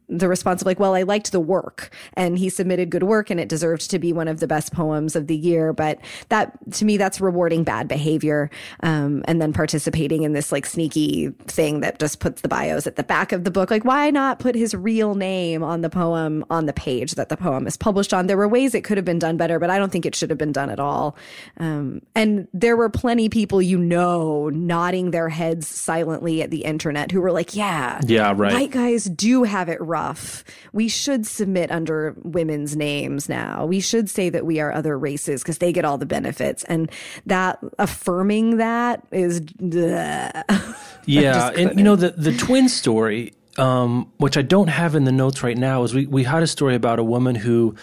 the 0.09 0.27
response 0.27 0.61
of 0.61 0.65
like, 0.65 0.79
well, 0.79 0.95
I 0.95 1.03
liked 1.03 1.31
the 1.31 1.39
work 1.39 1.91
and 2.13 2.37
he 2.37 2.49
submitted 2.49 2.89
good 2.89 3.03
work 3.03 3.29
and 3.29 3.39
it 3.39 3.47
deserved 3.47 3.89
to 3.91 3.99
be 3.99 4.11
one 4.11 4.27
of 4.27 4.39
the 4.39 4.47
best 4.47 4.73
poems 4.73 5.15
of 5.15 5.27
the 5.27 5.35
year. 5.35 5.71
But 5.73 5.99
that 6.29 6.57
to 6.73 6.85
me, 6.85 6.97
that's 6.97 7.21
rewarding 7.21 7.63
bad 7.63 7.87
behavior. 7.87 8.49
Um, 8.81 9.23
and 9.27 9.41
then 9.41 9.53
participating 9.53 10.23
in 10.23 10.33
this 10.33 10.51
like 10.51 10.65
sneaky 10.65 11.29
thing 11.47 11.81
that 11.81 11.99
just 11.99 12.19
puts 12.19 12.41
the 12.41 12.47
bios 12.47 12.87
at 12.87 12.95
the 12.95 13.03
back 13.03 13.31
of 13.31 13.43
the 13.43 13.51
book. 13.51 13.69
Like, 13.71 13.85
why 13.85 14.09
not 14.09 14.39
put 14.39 14.55
his 14.55 14.73
real 14.73 15.15
name 15.15 15.63
on 15.63 15.81
the 15.81 15.89
poem 15.89 16.43
on 16.49 16.65
the 16.65 16.73
page 16.73 17.13
that 17.15 17.29
the 17.29 17.37
poem 17.37 17.67
is 17.67 17.77
published 17.77 18.13
on? 18.13 18.27
There 18.27 18.37
were 18.37 18.47
ways 18.47 18.73
it 18.73 18.83
could 18.83 18.97
have 18.97 19.05
been 19.05 19.19
done 19.19 19.37
better, 19.37 19.59
but 19.59 19.69
I 19.69 19.77
don't 19.77 19.91
think 19.91 20.05
it 20.05 20.15
should 20.15 20.29
have 20.29 20.39
been 20.39 20.51
done 20.51 20.69
at 20.69 20.79
all. 20.79 21.15
Um, 21.57 22.01
and 22.15 22.47
there 22.53 22.75
were 22.75 22.89
plenty 22.89 23.29
people 23.29 23.61
you 23.61 23.77
know 23.77 24.49
nodding 24.49 25.11
their 25.11 25.29
heads 25.29 25.67
silently 25.67 26.41
at 26.41 26.49
the 26.51 26.63
internet 26.65 27.11
who 27.11 27.21
were 27.21 27.31
like, 27.31 27.55
yeah, 27.55 27.99
Yeah, 28.05 28.33
right. 28.35 28.53
white 28.53 28.71
guys 28.71 29.05
do 29.05 29.43
have 29.43 29.69
it 29.69 29.79
rough. 29.99 30.43
We 30.73 30.87
should 30.87 31.25
submit 31.25 31.71
under 31.71 32.15
women's 32.23 32.75
names 32.75 33.29
now. 33.29 33.65
We 33.65 33.79
should 33.79 34.09
say 34.09 34.29
that 34.29 34.45
we 34.45 34.59
are 34.59 34.71
other 34.71 34.97
races 34.97 35.41
because 35.41 35.59
they 35.59 35.71
get 35.71 35.85
all 35.85 35.97
the 35.97 36.05
benefits. 36.05 36.63
And 36.65 36.91
that 37.25 37.59
affirming 37.77 38.57
that 38.57 39.05
is. 39.11 39.41
Yeah, 41.05 41.49
and 41.49 41.75
you 41.79 41.83
know 41.83 41.95
the 41.95 42.11
the 42.11 42.37
twin 42.37 42.69
story, 42.69 43.33
um, 43.57 44.11
which 44.17 44.37
I 44.37 44.43
don't 44.43 44.67
have 44.67 44.93
in 44.93 45.05
the 45.05 45.11
notes 45.11 45.41
right 45.41 45.57
now, 45.57 45.81
is 45.81 45.91
we 45.91 46.05
we 46.05 46.23
had 46.23 46.43
a 46.43 46.47
story 46.47 46.75
about 46.75 46.99
a 46.99 47.03
woman 47.03 47.33
who 47.33 47.73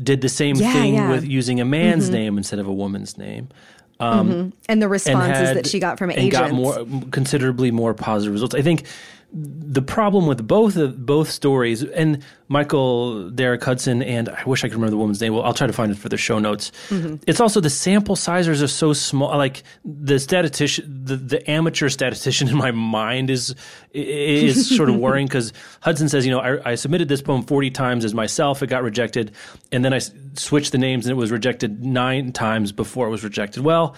did 0.00 0.20
the 0.20 0.28
same 0.28 0.54
Yeah, 0.54 0.72
thing 0.72 0.94
yeah. 0.94 1.10
with 1.10 1.24
using 1.24 1.60
a 1.60 1.64
man's 1.64 2.04
mm-hmm. 2.04 2.14
name 2.14 2.38
instead 2.38 2.60
of 2.60 2.68
a 2.68 2.72
woman's 2.72 3.18
name. 3.18 3.48
Mm-hmm. 3.98 4.20
Um, 4.20 4.52
and 4.68 4.80
the 4.80 4.84
and 4.84 4.90
responses 4.90 5.48
had, 5.48 5.56
that 5.56 5.66
she 5.66 5.80
got 5.80 5.98
from 5.98 6.10
and 6.10 6.20
agents. 6.20 6.38
got 6.38 6.52
more 6.52 6.86
considerably 7.10 7.72
more 7.72 7.92
positive 7.92 8.32
results. 8.34 8.54
I 8.54 8.62
think 8.62 8.86
the 9.32 9.82
problem 9.82 10.26
with 10.26 10.46
both 10.46 10.76
of 10.76 11.06
both 11.06 11.30
stories 11.30 11.84
and 11.84 12.22
Michael 12.48 13.30
Derrick 13.30 13.62
Hudson 13.62 14.02
and 14.02 14.28
I 14.28 14.42
wish 14.44 14.64
I 14.64 14.68
could 14.68 14.74
remember 14.74 14.90
the 14.90 14.96
woman's 14.96 15.20
name. 15.20 15.34
Well, 15.34 15.44
I'll 15.44 15.54
try 15.54 15.68
to 15.68 15.72
find 15.72 15.92
it 15.92 15.98
for 15.98 16.08
the 16.08 16.16
show 16.16 16.40
notes. 16.40 16.72
Mm-hmm. 16.88 17.16
It's 17.28 17.38
also 17.38 17.60
the 17.60 17.70
sample 17.70 18.16
sizes 18.16 18.60
are 18.60 18.66
so 18.66 18.92
small. 18.92 19.28
Like 19.36 19.62
the 19.84 20.18
statistician, 20.18 21.04
the, 21.04 21.16
the 21.16 21.48
amateur 21.48 21.88
statistician 21.88 22.48
in 22.48 22.56
my 22.56 22.72
mind 22.72 23.30
is 23.30 23.54
is 23.92 24.76
sort 24.76 24.88
of 24.88 24.96
worrying 24.96 25.28
because 25.28 25.52
Hudson 25.80 26.08
says, 26.08 26.26
you 26.26 26.32
know, 26.32 26.40
I, 26.40 26.72
I 26.72 26.74
submitted 26.74 27.08
this 27.08 27.22
poem 27.22 27.42
forty 27.42 27.70
times 27.70 28.04
as 28.04 28.14
myself. 28.14 28.62
It 28.64 28.66
got 28.66 28.82
rejected, 28.82 29.32
and 29.70 29.84
then 29.84 29.92
I 29.92 29.98
s- 29.98 30.10
switched 30.34 30.72
the 30.72 30.78
names 30.78 31.06
and 31.06 31.12
it 31.12 31.16
was 31.16 31.30
rejected 31.30 31.84
nine 31.84 32.32
times 32.32 32.72
before 32.72 33.06
it 33.06 33.10
was 33.10 33.22
rejected. 33.22 33.62
Well 33.62 33.94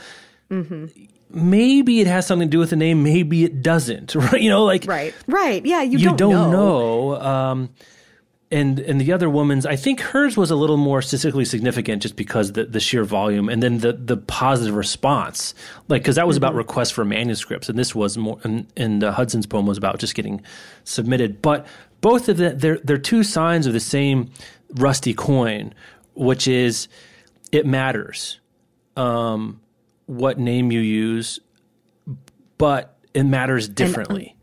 maybe 1.34 2.00
it 2.00 2.06
has 2.06 2.26
something 2.26 2.48
to 2.48 2.50
do 2.50 2.58
with 2.58 2.70
the 2.70 2.76
name, 2.76 3.02
maybe 3.02 3.44
it 3.44 3.62
doesn't. 3.62 4.14
Right? 4.22 4.40
You 4.40 4.50
know, 4.50 4.64
like 4.64 4.86
right. 4.86 5.14
Right. 5.26 5.64
Yeah. 5.64 5.82
You, 5.82 5.98
you 5.98 6.04
don't, 6.08 6.16
don't, 6.16 6.50
know. 6.50 7.12
know. 7.12 7.20
Um, 7.20 7.70
and 8.50 8.78
and 8.80 9.00
the 9.00 9.12
other 9.12 9.30
woman's, 9.30 9.64
I 9.64 9.76
think 9.76 10.00
hers 10.00 10.36
was 10.36 10.50
a 10.50 10.56
little 10.56 10.76
more 10.76 11.00
statistically 11.00 11.46
significant 11.46 12.02
just 12.02 12.16
because 12.16 12.52
the 12.52 12.66
the 12.66 12.80
sheer 12.80 13.02
volume, 13.02 13.48
and 13.48 13.62
then 13.62 13.78
the 13.78 13.94
the 13.94 14.18
positive 14.18 14.74
response, 14.74 15.54
like 15.88 16.02
because 16.02 16.16
that 16.16 16.26
was 16.26 16.36
Mm-hmm. 16.36 16.44
about 16.44 16.54
requests 16.56 16.90
for 16.90 17.02
manuscripts, 17.06 17.70
and 17.70 17.78
this 17.78 17.94
was 17.94 18.18
more, 18.18 18.38
and, 18.44 18.66
and 18.76 19.02
uh, 19.04 19.12
Hudson's 19.12 19.46
poem 19.46 19.64
was 19.64 19.78
about 19.78 19.98
just 19.98 20.14
getting 20.14 20.42
submitted. 20.84 21.40
But 21.40 21.66
both 22.02 22.28
of 22.28 22.36
them, 22.36 22.58
they're 22.58 22.78
they're 22.84 22.98
two 22.98 23.24
signs 23.24 23.66
of 23.66 23.72
the 23.72 23.80
same 23.80 24.30
rusty 24.74 25.14
coin, 25.14 25.72
which 26.14 26.46
is 26.46 26.88
it 27.52 27.64
matters 27.64 28.38
um, 28.98 29.61
what 30.12 30.38
name 30.38 30.70
you 30.70 30.80
use, 30.80 31.40
but 32.58 32.96
it 33.14 33.24
matters 33.24 33.68
differently 33.68 34.36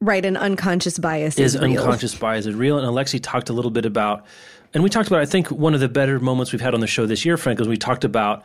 Right. 0.00 0.24
An 0.24 0.36
unconscious 0.36 0.98
bias 0.98 1.38
is 1.38 1.54
is, 1.54 1.60
unconscious 1.60 2.14
bias 2.14 2.46
is 2.46 2.54
real. 2.54 2.78
And 2.78 2.86
Alexie 2.86 3.20
talked 3.22 3.50
a 3.50 3.52
little 3.52 3.70
bit 3.70 3.84
about, 3.84 4.24
and 4.72 4.82
we 4.82 4.90
talked 4.90 5.08
about, 5.08 5.20
I 5.20 5.26
think 5.26 5.50
one 5.50 5.74
of 5.74 5.80
the 5.80 5.88
better 5.88 6.18
moments 6.20 6.52
we've 6.52 6.60
had 6.60 6.74
on 6.74 6.80
the 6.80 6.86
show 6.86 7.06
this 7.06 7.24
year, 7.24 7.36
Frank, 7.36 7.60
is 7.60 7.68
we 7.68 7.76
talked 7.76 8.04
about 8.04 8.44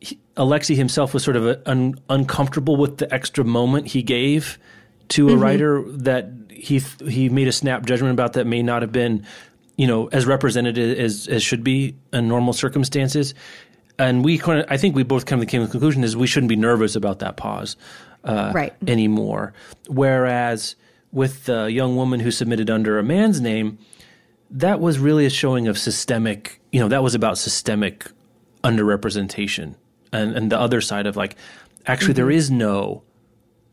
he, 0.00 0.18
Alexie 0.36 0.76
himself 0.76 1.12
was 1.12 1.22
sort 1.22 1.36
of 1.36 1.46
a, 1.46 1.60
un, 1.68 1.96
uncomfortable 2.08 2.76
with 2.76 2.96
the 2.96 3.12
extra 3.12 3.44
moment 3.44 3.88
he 3.88 4.02
gave 4.02 4.58
to 5.08 5.26
Mm-hmm. 5.26 5.34
a 5.34 5.38
writer 5.38 5.82
that 5.98 6.30
he 6.50 6.78
he 7.06 7.28
made 7.28 7.48
a 7.48 7.52
snap 7.52 7.84
judgment 7.84 8.12
about 8.12 8.34
that 8.34 8.46
may 8.46 8.62
not 8.62 8.82
have 8.82 8.92
been, 8.92 9.26
you 9.76 9.86
know, 9.86 10.06
as 10.08 10.24
representative 10.24 10.98
as 10.98 11.26
as 11.28 11.42
should 11.42 11.64
be 11.64 11.96
in 12.12 12.28
normal 12.28 12.52
circumstances. 12.52 13.34
And 14.00 14.24
we 14.24 14.38
kind 14.38 14.60
of, 14.60 14.66
I 14.70 14.78
think 14.78 14.96
we 14.96 15.02
both 15.02 15.26
came 15.26 15.40
to 15.40 15.44
the 15.44 15.68
conclusion 15.68 16.02
is 16.04 16.16
we 16.16 16.26
shouldn't 16.26 16.48
be 16.48 16.56
nervous 16.56 16.96
about 16.96 17.18
that 17.18 17.36
pause 17.36 17.76
uh, 18.24 18.50
Right. 18.54 18.72
anymore. 18.88 19.52
Whereas 19.88 20.74
with 21.12 21.44
the 21.44 21.66
young 21.66 21.96
woman 21.96 22.20
who 22.20 22.30
submitted 22.30 22.70
under 22.70 22.98
a 22.98 23.02
man's 23.02 23.42
name, 23.42 23.78
that 24.50 24.80
was 24.80 24.98
really 24.98 25.26
a 25.26 25.30
showing 25.30 25.68
of 25.68 25.76
systemic, 25.78 26.62
you 26.72 26.80
know, 26.80 26.88
that 26.88 27.02
was 27.02 27.14
about 27.14 27.36
systemic 27.36 28.10
underrepresentation. 28.64 29.74
And, 30.12 30.34
and 30.34 30.50
the 30.50 30.58
other 30.58 30.80
side 30.80 31.06
of 31.06 31.14
like, 31.16 31.36
actually, 31.86 32.14
there 32.14 32.30
is 32.30 32.50
no, 32.50 33.02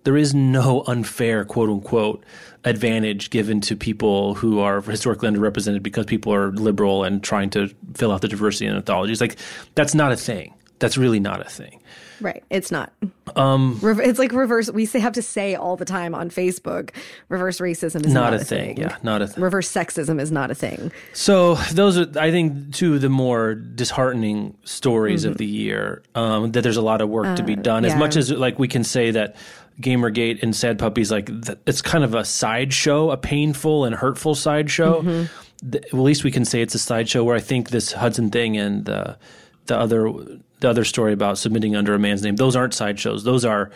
there 0.07 0.15
is 0.15 0.33
no 0.33 0.85
unfair, 0.87 1.43
quote 1.43 1.69
unquote, 1.69 2.23
advantage 2.63 3.29
given 3.29 3.59
to 3.59 3.75
people 3.75 4.35
who 4.35 4.61
are 4.61 4.79
historically 4.79 5.27
underrepresented 5.27 5.83
because 5.83 6.05
people 6.05 6.33
are 6.33 6.49
liberal 6.53 7.03
and 7.03 7.21
trying 7.21 7.49
to 7.49 7.67
fill 7.93 8.13
out 8.13 8.21
the 8.21 8.29
diversity 8.29 8.67
in 8.67 8.73
anthologies. 8.73 9.19
Like, 9.19 9.35
that's 9.75 9.93
not 9.93 10.13
a 10.13 10.15
thing. 10.15 10.53
That's 10.79 10.97
really 10.97 11.19
not 11.19 11.45
a 11.45 11.49
thing. 11.49 11.81
Right. 12.21 12.41
It's 12.49 12.71
not. 12.71 12.93
Um, 13.35 13.79
it's 13.83 14.17
like 14.17 14.31
reverse. 14.31 14.71
We 14.71 14.85
say, 14.85 14.99
have 14.99 15.13
to 15.13 15.21
say 15.21 15.55
all 15.55 15.75
the 15.75 15.85
time 15.85 16.15
on 16.15 16.29
Facebook, 16.29 16.91
reverse 17.29 17.59
racism 17.59 18.05
is 18.05 18.13
Not, 18.13 18.31
not, 18.31 18.41
a 18.41 18.45
thing. 18.45 18.77
Yeah, 18.77 18.95
not 19.03 19.21
a 19.21 19.27
thing. 19.27 19.43
Reverse 19.43 19.71
sexism 19.71 20.21
is 20.21 20.31
not 20.31 20.49
a 20.49 20.55
thing. 20.55 20.91
So 21.13 21.55
those 21.73 21.97
are, 21.97 22.07
I 22.17 22.31
think, 22.31 22.73
two 22.73 22.95
of 22.95 23.01
the 23.01 23.09
more 23.09 23.55
disheartening 23.55 24.57
stories 24.63 25.25
of 25.25 25.37
the 25.37 25.45
year. 25.45 26.01
Um, 26.15 26.53
that 26.53 26.61
there's 26.61 26.77
a 26.77 26.81
lot 26.81 27.01
of 27.01 27.09
work 27.09 27.35
to 27.35 27.43
be 27.43 27.57
done. 27.57 27.83
As 27.83 27.95
much 27.95 28.15
as 28.15 28.31
like 28.31 28.57
we 28.57 28.69
can 28.69 28.85
say 28.85 29.11
that 29.11 29.35
GamerGate 29.81 30.41
and 30.41 30.55
Sad 30.55 30.79
Puppies, 30.79 31.11
like 31.11 31.27
th- 31.27 31.59
it's 31.67 31.81
kind 31.81 32.03
of 32.03 32.15
a 32.15 32.25
sideshow, 32.25 33.11
a 33.11 33.17
painful 33.17 33.85
and 33.85 33.95
hurtful 33.95 34.33
sideshow. 34.35 35.01
Mm-hmm. 35.01 35.69
th- 35.71 35.83
at 35.85 35.93
least 35.93 36.23
we 36.23 36.31
can 36.31 36.45
say 36.45 36.61
it's 36.61 36.75
a 36.75 36.79
sideshow. 36.79 37.23
Where 37.23 37.35
I 37.35 37.39
think 37.39 37.69
this 37.69 37.91
Hudson 37.91 38.29
thing 38.31 38.57
and 38.57 38.85
the 38.85 39.17
the 39.67 39.77
other 39.77 40.11
the 40.59 40.69
other 40.69 40.83
story 40.83 41.13
about 41.13 41.37
submitting 41.37 41.75
under 41.75 41.93
a 41.93 41.99
man's 41.99 42.23
name, 42.23 42.35
those 42.37 42.55
aren't 42.55 42.73
sideshows. 42.73 43.23
Those 43.23 43.45
are 43.45 43.69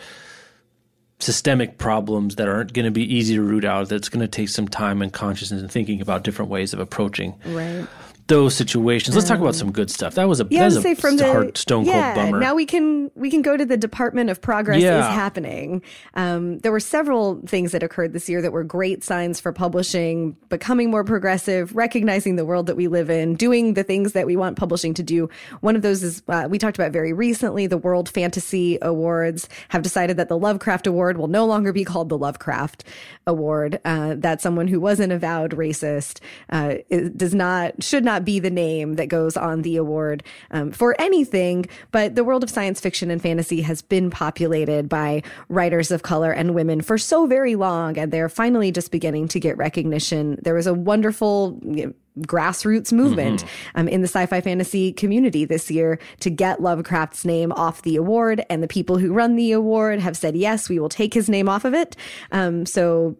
systemic 1.20 1.78
problems 1.78 2.34
that 2.36 2.48
aren't 2.48 2.72
going 2.72 2.84
to 2.84 2.90
be 2.90 3.04
easy 3.14 3.34
to 3.36 3.42
root 3.42 3.64
out. 3.64 3.88
That's 3.88 4.08
going 4.08 4.22
to 4.22 4.28
take 4.28 4.48
some 4.48 4.66
time 4.66 5.02
and 5.02 5.12
consciousness 5.12 5.60
and 5.62 5.70
thinking 5.70 6.00
about 6.00 6.24
different 6.24 6.50
ways 6.50 6.72
of 6.72 6.80
approaching 6.80 7.34
Right. 7.46 7.86
Those 8.28 8.54
situations. 8.54 9.14
Let's 9.16 9.28
talk 9.28 9.40
about 9.40 9.54
some 9.54 9.72
good 9.72 9.90
stuff. 9.90 10.14
That 10.14 10.28
was 10.28 10.40
a, 10.40 10.46
Yeah, 10.50 10.68
that 10.68 10.74
was 10.76 10.84
a 10.84 10.94
from 10.94 11.16
the 11.16 11.26
hard, 11.26 11.56
stone 11.56 11.84
cold 11.84 11.96
yeah, 11.96 12.14
bummer. 12.14 12.38
Now 12.38 12.54
we 12.54 12.66
can 12.66 13.10
we 13.14 13.30
can 13.30 13.42
go 13.42 13.56
to 13.56 13.64
the 13.64 13.76
Department 13.76 14.30
of 14.30 14.40
Progress 14.40 14.80
Yeah. 14.80 15.00
is 15.08 15.14
happening. 15.14 15.82
Um, 16.14 16.58
there 16.60 16.72
were 16.72 16.80
several 16.80 17.40
things 17.46 17.72
that 17.72 17.82
occurred 17.82 18.12
this 18.12 18.28
year 18.28 18.42
that 18.42 18.52
were 18.52 18.64
great 18.64 19.02
signs 19.02 19.40
for 19.40 19.52
publishing 19.52 20.36
becoming 20.48 20.90
more 20.90 21.04
progressive, 21.04 21.74
recognizing 21.74 22.36
the 22.36 22.44
world 22.44 22.66
that 22.66 22.76
we 22.76 22.88
live 22.88 23.10
in, 23.10 23.34
doing 23.34 23.74
the 23.74 23.82
things 23.82 24.12
that 24.12 24.26
we 24.26 24.36
want 24.36 24.56
publishing 24.56 24.94
to 24.94 25.02
do. 25.02 25.28
One 25.60 25.76
of 25.76 25.82
those 25.82 26.02
is 26.02 26.22
uh, 26.28 26.46
we 26.50 26.58
talked 26.58 26.76
about 26.76 26.92
very 26.92 27.12
recently. 27.12 27.66
The 27.66 27.78
World 27.78 28.08
Fantasy 28.08 28.78
Awards 28.82 29.48
have 29.70 29.82
decided 29.82 30.16
that 30.16 30.28
the 30.28 30.38
Lovecraft 30.38 30.86
Award 30.86 31.16
will 31.16 31.28
no 31.28 31.44
longer 31.46 31.72
be 31.72 31.84
called 31.84 32.08
the 32.08 32.18
Lovecraft 32.18 32.84
Award. 33.26 33.80
Uh, 33.84 34.14
that 34.18 34.40
someone 34.40 34.68
who 34.68 34.78
was 34.80 35.00
an 35.00 35.10
avowed 35.10 35.52
racist 35.52 36.20
uh, 36.50 36.74
does 37.16 37.34
not 37.34 37.82
should 37.82 38.04
not 38.04 38.11
be 38.20 38.38
the 38.38 38.50
name 38.50 38.94
that 38.94 39.06
goes 39.06 39.36
on 39.36 39.62
the 39.62 39.76
award 39.76 40.22
um, 40.50 40.72
for 40.72 40.94
anything. 41.00 41.66
But 41.90 42.14
the 42.14 42.24
world 42.24 42.42
of 42.42 42.50
science 42.50 42.80
fiction 42.80 43.10
and 43.10 43.20
fantasy 43.20 43.62
has 43.62 43.82
been 43.82 44.10
populated 44.10 44.88
by 44.88 45.22
writers 45.48 45.90
of 45.90 46.02
color 46.02 46.32
and 46.32 46.54
women 46.54 46.80
for 46.80 46.98
so 46.98 47.26
very 47.26 47.54
long, 47.54 47.98
and 47.98 48.12
they're 48.12 48.28
finally 48.28 48.72
just 48.72 48.90
beginning 48.90 49.28
to 49.28 49.40
get 49.40 49.56
recognition. 49.56 50.38
There 50.42 50.54
was 50.54 50.66
a 50.66 50.74
wonderful. 50.74 51.58
you 51.64 51.86
know, 51.86 51.92
grassroots 52.20 52.92
movement 52.92 53.42
um, 53.74 53.88
in 53.88 54.02
the 54.02 54.06
sci-fi 54.06 54.42
fantasy 54.42 54.92
community 54.92 55.46
this 55.46 55.70
year 55.70 55.98
to 56.20 56.28
get 56.28 56.60
Lovecraft's 56.60 57.24
name 57.24 57.52
off 57.52 57.80
the 57.82 57.96
award, 57.96 58.44
and 58.50 58.62
the 58.62 58.68
people 58.68 58.98
who 58.98 59.14
run 59.14 59.34
the 59.34 59.52
award 59.52 59.98
have 59.98 60.14
said 60.14 60.36
yes, 60.36 60.68
we 60.68 60.78
will 60.78 60.90
take 60.90 61.14
his 61.14 61.30
name 61.30 61.48
off 61.48 61.64
of 61.64 61.72
it. 61.72 61.96
Um, 62.30 62.66
so 62.66 63.16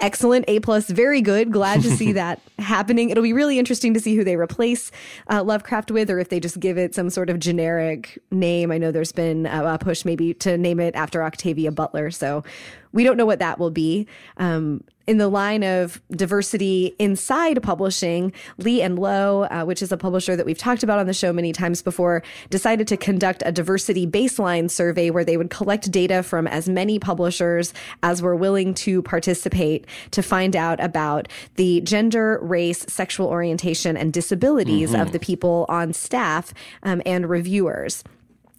excellent 0.00 0.44
a 0.48 0.60
plus 0.60 0.88
very 0.88 1.20
good. 1.20 1.52
Glad 1.52 1.82
to 1.82 1.90
see 1.90 2.12
that 2.20 2.40
happening. 2.58 3.10
It'll 3.10 3.22
be 3.22 3.32
really 3.32 3.58
interesting 3.58 3.94
to 3.94 4.00
see 4.00 4.16
who 4.16 4.24
they 4.24 4.36
replace 4.36 4.90
uh, 5.30 5.42
lovecraft 5.42 5.90
with 5.90 6.10
or 6.10 6.18
if 6.18 6.28
they 6.28 6.40
just 6.40 6.60
give 6.60 6.78
it 6.78 6.94
some 6.94 7.10
sort 7.10 7.30
of 7.30 7.38
generic 7.38 8.18
name. 8.30 8.70
I 8.70 8.78
know 8.78 8.90
there's 8.90 9.12
been 9.12 9.46
a, 9.46 9.74
a 9.74 9.78
push 9.78 10.04
maybe 10.04 10.34
to 10.34 10.56
name 10.56 10.80
it 10.80 10.94
after 10.94 11.22
octavia 11.22 11.72
butler 11.72 12.10
so 12.10 12.44
we 12.92 13.04
don't 13.04 13.16
know 13.16 13.26
what 13.26 13.40
that 13.40 13.58
will 13.58 13.70
be. 13.70 14.06
Um, 14.36 14.84
in 15.06 15.18
the 15.18 15.28
line 15.28 15.62
of 15.62 16.00
diversity 16.10 16.94
inside 16.98 17.62
publishing, 17.62 18.32
Lee 18.58 18.80
and 18.80 18.98
Low, 18.98 19.44
uh, 19.44 19.64
which 19.64 19.82
is 19.82 19.92
a 19.92 19.96
publisher 19.96 20.36
that 20.36 20.46
we've 20.46 20.58
talked 20.58 20.82
about 20.82 20.98
on 20.98 21.06
the 21.06 21.14
show 21.14 21.32
many 21.32 21.52
times 21.52 21.82
before, 21.82 22.22
decided 22.50 22.88
to 22.88 22.96
conduct 22.96 23.42
a 23.44 23.52
diversity 23.52 24.06
baseline 24.06 24.70
survey 24.70 25.10
where 25.10 25.24
they 25.24 25.36
would 25.36 25.50
collect 25.50 25.90
data 25.90 26.22
from 26.22 26.46
as 26.46 26.68
many 26.68 26.98
publishers 26.98 27.74
as 28.02 28.22
were 28.22 28.36
willing 28.36 28.72
to 28.74 29.02
participate 29.02 29.86
to 30.10 30.22
find 30.22 30.56
out 30.56 30.82
about 30.82 31.28
the 31.56 31.80
gender, 31.82 32.38
race, 32.42 32.84
sexual 32.88 33.28
orientation, 33.28 33.96
and 33.96 34.12
disabilities 34.12 34.94
of 34.94 35.12
the 35.12 35.18
people 35.18 35.66
on 35.68 35.92
staff 35.92 36.54
um, 36.82 37.02
and 37.04 37.28
reviewers 37.28 38.04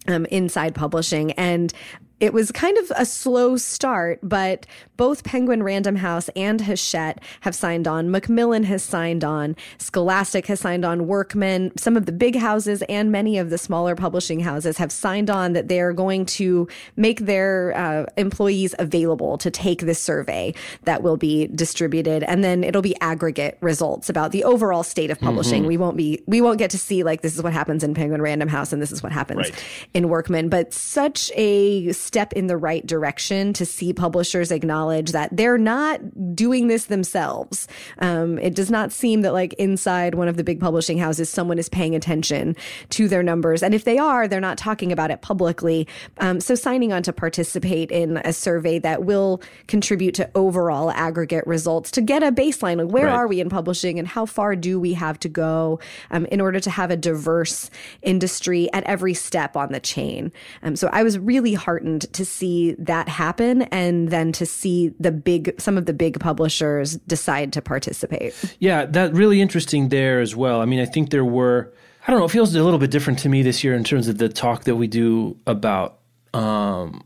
um, 0.08 0.26
inside 0.26 0.74
publishing. 0.74 1.32
And 1.32 1.72
it 2.18 2.32
was 2.32 2.50
kind 2.50 2.78
of 2.78 2.90
a 2.96 3.04
slow 3.04 3.56
start, 3.58 4.18
but 4.22 4.64
both 4.96 5.22
Penguin 5.22 5.62
Random 5.62 5.96
House 5.96 6.30
and 6.34 6.62
Hachette 6.62 7.22
have 7.42 7.54
signed 7.54 7.86
on. 7.86 8.10
Macmillan 8.10 8.64
has 8.64 8.82
signed 8.82 9.22
on. 9.22 9.54
Scholastic 9.76 10.46
has 10.46 10.60
signed 10.60 10.84
on. 10.84 11.06
Workman, 11.06 11.76
some 11.76 11.94
of 11.94 12.06
the 12.06 12.12
big 12.12 12.36
houses 12.36 12.82
and 12.88 13.12
many 13.12 13.36
of 13.36 13.50
the 13.50 13.58
smaller 13.58 13.94
publishing 13.94 14.40
houses 14.40 14.78
have 14.78 14.90
signed 14.90 15.28
on 15.28 15.52
that 15.52 15.68
they're 15.68 15.92
going 15.92 16.24
to 16.24 16.66
make 16.96 17.20
their 17.20 17.76
uh, 17.76 18.06
employees 18.16 18.74
available 18.78 19.36
to 19.36 19.50
take 19.50 19.82
this 19.82 20.02
survey 20.02 20.54
that 20.84 21.02
will 21.02 21.18
be 21.18 21.48
distributed, 21.48 22.22
and 22.22 22.42
then 22.42 22.64
it'll 22.64 22.80
be 22.80 22.98
aggregate 23.02 23.58
results 23.60 24.08
about 24.08 24.32
the 24.32 24.42
overall 24.44 24.82
state 24.82 25.10
of 25.10 25.20
publishing. 25.20 25.66
We 25.66 25.76
won't 25.76 25.98
be 25.98 26.22
we 26.26 26.40
won't 26.40 26.58
get 26.58 26.70
to 26.70 26.78
see 26.78 27.02
like 27.02 27.20
this 27.20 27.34
is 27.36 27.42
what 27.42 27.52
happens 27.52 27.84
in 27.84 27.92
Penguin 27.92 28.22
Random 28.22 28.48
House 28.48 28.72
and 28.72 28.80
this 28.80 28.90
is 28.92 29.02
what 29.02 29.12
happens 29.12 29.50
Right. 29.50 29.64
in 29.92 30.08
Workman, 30.08 30.48
but 30.48 30.72
such 30.72 31.30
a 31.34 31.92
step 32.06 32.32
in 32.32 32.46
the 32.46 32.56
right 32.56 32.86
direction 32.86 33.52
to 33.54 33.66
see 33.66 33.92
publishers 33.92 34.50
acknowledge 34.52 35.12
that 35.12 35.36
they're 35.36 35.58
not 35.58 36.00
doing 36.34 36.68
this 36.68 36.86
themselves. 36.86 37.66
Um, 37.98 38.38
it 38.38 38.54
does 38.54 38.70
not 38.70 38.92
seem 38.92 39.22
that 39.22 39.32
like 39.32 39.52
inside 39.54 40.14
one 40.14 40.28
of 40.28 40.36
the 40.36 40.44
big 40.44 40.60
publishing 40.60 40.98
houses, 40.98 41.28
someone 41.28 41.58
is 41.58 41.68
paying 41.68 41.94
attention 41.94 42.54
to 42.90 43.08
their 43.08 43.22
numbers. 43.22 43.62
And 43.62 43.74
if 43.74 43.84
they 43.84 43.98
are, 43.98 44.28
they're 44.28 44.40
not 44.40 44.58
talking 44.58 44.92
about 44.92 45.10
it 45.10 45.20
publicly. 45.22 45.88
Um, 46.18 46.40
so 46.40 46.54
signing 46.54 46.92
on 46.92 47.02
to 47.02 47.12
participate 47.12 47.90
in 47.90 48.18
a 48.18 48.32
survey 48.32 48.78
that 48.78 49.04
will 49.04 49.42
contribute 49.66 50.14
to 50.14 50.30
overall 50.34 50.90
aggregate 50.92 51.46
results 51.46 51.90
to 51.92 52.00
get 52.00 52.22
a 52.22 52.30
baseline. 52.30 52.78
Like 52.78 52.88
where 52.92 53.06
Right. 53.06 53.14
are 53.14 53.26
we 53.28 53.40
in 53.40 53.48
publishing 53.48 53.98
and 53.98 54.06
how 54.06 54.26
far 54.26 54.54
do 54.56 54.78
we 54.78 54.94
have 54.94 55.18
to 55.20 55.28
go 55.28 55.80
um, 56.10 56.26
in 56.26 56.40
order 56.40 56.60
to 56.60 56.70
have 56.70 56.90
a 56.90 56.96
diverse 56.96 57.70
industry 58.02 58.68
at 58.72 58.84
every 58.84 59.14
step 59.14 59.56
on 59.56 59.72
the 59.72 59.80
chain. 59.80 60.32
Um, 60.62 60.76
so 60.76 60.88
I 60.92 61.02
was 61.02 61.18
really 61.18 61.54
heartened 61.54 61.95
to 62.02 62.24
see 62.24 62.72
that 62.78 63.08
happen 63.08 63.62
and 63.62 64.10
then 64.10 64.32
to 64.32 64.46
see 64.46 64.92
the 65.00 65.12
big, 65.12 65.60
some 65.60 65.76
of 65.78 65.86
the 65.86 65.92
big 65.92 66.20
publishers 66.20 66.96
decide 67.06 67.52
to 67.54 67.62
participate. 67.62 68.34
Yeah, 68.58 68.86
that 68.86 69.12
really 69.12 69.40
interesting 69.40 69.88
there 69.88 70.20
as 70.20 70.34
well. 70.34 70.60
I 70.60 70.64
mean, 70.64 70.80
I 70.80 70.86
think 70.86 71.10
there 71.10 71.24
were 71.24 71.72
I 72.06 72.12
don't 72.12 72.20
know, 72.20 72.26
it 72.26 72.30
feels 72.30 72.54
a 72.54 72.62
little 72.62 72.78
bit 72.78 72.92
different 72.92 73.18
to 73.20 73.28
me 73.28 73.42
this 73.42 73.64
year 73.64 73.74
in 73.74 73.82
terms 73.82 74.06
of 74.06 74.18
the 74.18 74.28
talk 74.28 74.64
that 74.64 74.76
we 74.76 74.86
do 74.86 75.36
about 75.44 75.98
um, 76.32 77.02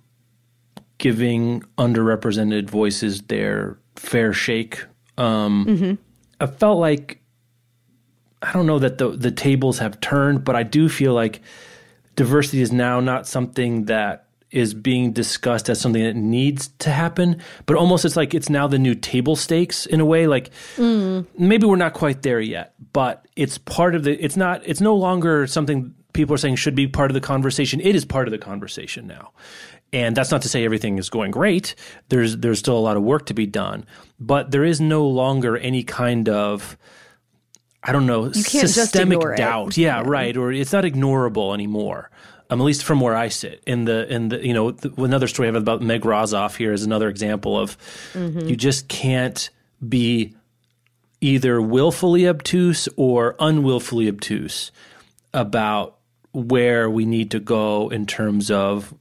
giving 0.98 1.62
underrepresented 1.78 2.68
voices 2.68 3.22
their 3.22 3.78
fair 3.96 4.34
shake. 4.34 4.84
Um, 5.16 5.98
I 6.38 6.46
felt 6.46 6.78
like 6.78 7.22
I 8.42 8.52
don't 8.52 8.66
know 8.66 8.78
that 8.78 8.98
the 8.98 9.10
the 9.10 9.30
tables 9.30 9.78
have 9.78 10.00
turned, 10.00 10.44
but 10.44 10.54
I 10.56 10.62
do 10.62 10.88
feel 10.88 11.14
like 11.14 11.40
diversity 12.16 12.60
is 12.60 12.72
now 12.72 13.00
not 13.00 13.26
something 13.26 13.86
that 13.86 14.26
is 14.50 14.74
being 14.74 15.12
discussed 15.12 15.68
as 15.68 15.80
something 15.80 16.02
that 16.02 16.16
needs 16.16 16.68
to 16.78 16.90
happen, 16.90 17.40
but 17.66 17.76
almost 17.76 18.04
it's 18.04 18.16
like 18.16 18.34
it's 18.34 18.50
now 18.50 18.66
the 18.66 18.78
new 18.78 18.94
table 18.94 19.36
stakes 19.36 19.86
in 19.86 20.00
a 20.00 20.04
way. 20.04 20.26
Like 20.26 20.50
mm. 20.76 21.26
maybe 21.38 21.66
we're 21.66 21.76
not 21.76 21.94
quite 21.94 22.22
there 22.22 22.40
yet, 22.40 22.74
but 22.92 23.26
it's 23.36 23.58
part 23.58 23.94
of 23.94 24.04
the. 24.04 24.22
It's 24.22 24.36
not. 24.36 24.62
It's 24.64 24.80
no 24.80 24.94
longer 24.96 25.46
something 25.46 25.94
people 26.12 26.34
are 26.34 26.38
saying 26.38 26.56
should 26.56 26.74
be 26.74 26.86
part 26.86 27.10
of 27.10 27.14
the 27.14 27.20
conversation. 27.20 27.80
It 27.80 27.94
is 27.94 28.04
part 28.04 28.26
of 28.26 28.32
the 28.32 28.38
conversation 28.38 29.06
now. 29.06 29.32
And 29.92 30.16
that's 30.16 30.30
not 30.30 30.42
to 30.42 30.48
say 30.48 30.64
everything 30.64 30.98
is 30.98 31.10
going 31.10 31.32
great. 31.32 31.74
There's 32.08 32.36
there's 32.36 32.58
still 32.58 32.78
a 32.78 32.80
lot 32.80 32.96
of 32.96 33.02
work 33.02 33.26
to 33.26 33.34
be 33.34 33.46
done, 33.46 33.84
but 34.20 34.50
there 34.52 34.64
is 34.64 34.80
no 34.80 35.06
longer 35.06 35.56
any 35.56 35.82
kind 35.82 36.28
of 36.28 36.76
I 37.82 37.92
don't 37.92 38.06
know 38.06 38.24
can't 38.24 38.44
just 38.44 38.74
systemic 38.74 39.20
doubt. 39.36 39.76
Yeah, 39.76 40.02
right. 40.04 40.36
Or 40.36 40.52
it's 40.52 40.72
not 40.72 40.84
ignorable 40.84 41.54
anymore. 41.54 42.10
Um, 42.50 42.60
at 42.60 42.64
least 42.64 42.82
from 42.82 43.00
where 43.00 43.14
I 43.14 43.28
sit. 43.28 43.62
In 43.64 43.84
the 43.84 44.12
in 44.12 44.28
the 44.28 44.44
you 44.44 44.52
know 44.52 44.72
the, 44.72 44.92
another 45.02 45.28
story 45.28 45.48
I 45.48 45.52
have 45.52 45.62
about 45.62 45.82
Meg 45.82 46.02
Rosoff 46.02 46.56
here 46.56 46.72
is 46.72 46.82
another 46.82 47.08
example 47.08 47.58
of 47.58 47.76
you 48.48 48.56
just 48.56 48.88
can't 48.88 49.48
be 49.88 50.34
either 51.20 51.62
willfully 51.62 52.26
obtuse 52.26 52.88
or 52.96 53.36
unwillfully 53.38 54.08
obtuse 54.08 54.72
about 55.32 55.98
where 56.32 56.88
we 56.90 57.04
need 57.04 57.30
to 57.30 57.40
go 57.40 57.88
in 57.88 58.06
terms 58.06 58.50
of 58.50 58.94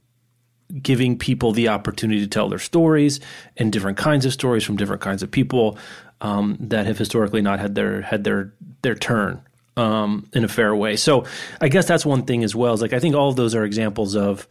giving 0.82 1.18
people 1.18 1.52
the 1.52 1.68
opportunity 1.68 2.20
to 2.20 2.28
tell 2.28 2.48
their 2.48 2.58
stories 2.58 3.18
and 3.56 3.72
different 3.72 3.98
kinds 3.98 4.24
of 4.24 4.32
stories 4.32 4.62
from 4.62 4.76
different 4.76 5.02
kinds 5.02 5.22
of 5.22 5.30
people 5.30 5.76
um, 6.20 6.56
that 6.60 6.86
have 6.86 6.98
historically 6.98 7.42
not 7.42 7.58
had 7.58 7.74
their 7.74 8.02
had 8.02 8.24
their 8.24 8.52
their 8.82 8.94
turn 8.94 9.42
um, 9.76 10.28
in 10.32 10.44
a 10.44 10.48
fair 10.48 10.74
way. 10.74 10.96
So 10.96 11.24
I 11.60 11.68
guess 11.68 11.86
that's 11.86 12.04
one 12.06 12.24
thing 12.24 12.44
as 12.44 12.54
well. 12.54 12.74
Is 12.74 12.82
like 12.82 12.92
I 12.92 12.98
think 12.98 13.14
all 13.14 13.28
of 13.28 13.36
those 13.36 13.54
are 13.54 13.64
examples 13.64 14.14
of 14.16 14.46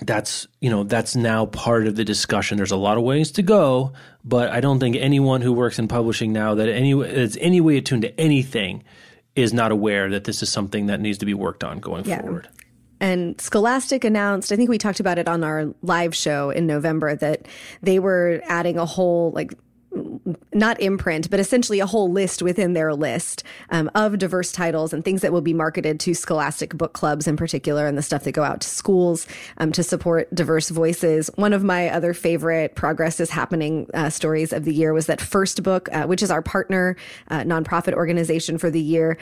that's 0.00 0.46
you 0.60 0.70
know 0.70 0.82
that's 0.84 1.14
now 1.14 1.46
part 1.46 1.86
of 1.86 1.96
the 1.96 2.04
discussion. 2.04 2.56
There's 2.56 2.72
a 2.72 2.76
lot 2.76 2.98
of 2.98 3.04
ways 3.04 3.30
to 3.32 3.42
go, 3.42 3.92
but 4.24 4.50
I 4.50 4.60
don't 4.60 4.80
think 4.80 4.96
anyone 4.96 5.40
who 5.40 5.52
works 5.52 5.78
in 5.78 5.88
publishing 5.88 6.32
now 6.32 6.54
that 6.56 6.68
any 6.68 6.92
is 6.92 7.38
any 7.40 7.60
way 7.60 7.76
attuned 7.76 8.02
to 8.02 8.20
anything 8.20 8.82
is 9.36 9.52
not 9.52 9.72
aware 9.72 10.10
that 10.10 10.24
this 10.24 10.42
is 10.42 10.50
something 10.50 10.86
that 10.86 11.00
needs 11.00 11.18
to 11.18 11.26
be 11.26 11.34
worked 11.34 11.64
on 11.64 11.78
going 11.80 12.04
Yeah. 12.04 12.20
forward. 12.22 12.48
And 13.00 13.38
Scholastic 13.40 14.04
announced, 14.04 14.52
I 14.52 14.56
think 14.56 14.70
we 14.70 14.78
talked 14.78 15.00
about 15.00 15.18
it 15.18 15.28
on 15.28 15.42
our 15.42 15.74
live 15.82 16.14
show 16.14 16.50
in 16.50 16.66
November, 16.66 17.16
that 17.16 17.46
they 17.82 17.98
were 17.98 18.40
adding 18.44 18.78
a 18.78 18.86
whole, 18.86 19.32
like, 19.32 19.52
not 20.52 20.80
imprint, 20.80 21.30
but 21.30 21.40
essentially 21.40 21.80
a 21.80 21.86
whole 21.86 22.10
list 22.10 22.42
within 22.42 22.72
their 22.72 22.94
list 22.94 23.44
um, 23.70 23.90
of 23.94 24.18
diverse 24.18 24.52
titles 24.52 24.92
and 24.92 25.04
things 25.04 25.20
that 25.22 25.32
will 25.32 25.40
be 25.40 25.54
marketed 25.54 26.00
to 26.00 26.14
scholastic 26.14 26.76
book 26.76 26.92
clubs 26.92 27.26
in 27.26 27.36
particular 27.36 27.86
and 27.86 27.98
the 27.98 28.02
stuff 28.02 28.24
that 28.24 28.32
go 28.32 28.42
out 28.42 28.60
to 28.60 28.68
schools 28.68 29.26
um, 29.58 29.72
to 29.72 29.82
support 29.82 30.32
diverse 30.34 30.70
voices. 30.70 31.30
One 31.36 31.52
of 31.52 31.62
my 31.62 31.88
other 31.88 32.14
favorite 32.14 32.74
Progress 32.74 33.20
is 33.20 33.30
Happening 33.30 33.88
uh, 33.94 34.10
stories 34.10 34.52
of 34.52 34.64
the 34.64 34.74
year 34.74 34.92
was 34.92 35.06
that 35.06 35.20
First 35.20 35.62
Book, 35.62 35.88
uh, 35.92 36.04
which 36.04 36.22
is 36.22 36.30
our 36.30 36.42
partner 36.42 36.96
uh, 37.28 37.40
nonprofit 37.40 37.94
organization 37.94 38.58
for 38.58 38.70
the 38.70 38.80
year. 38.80 39.18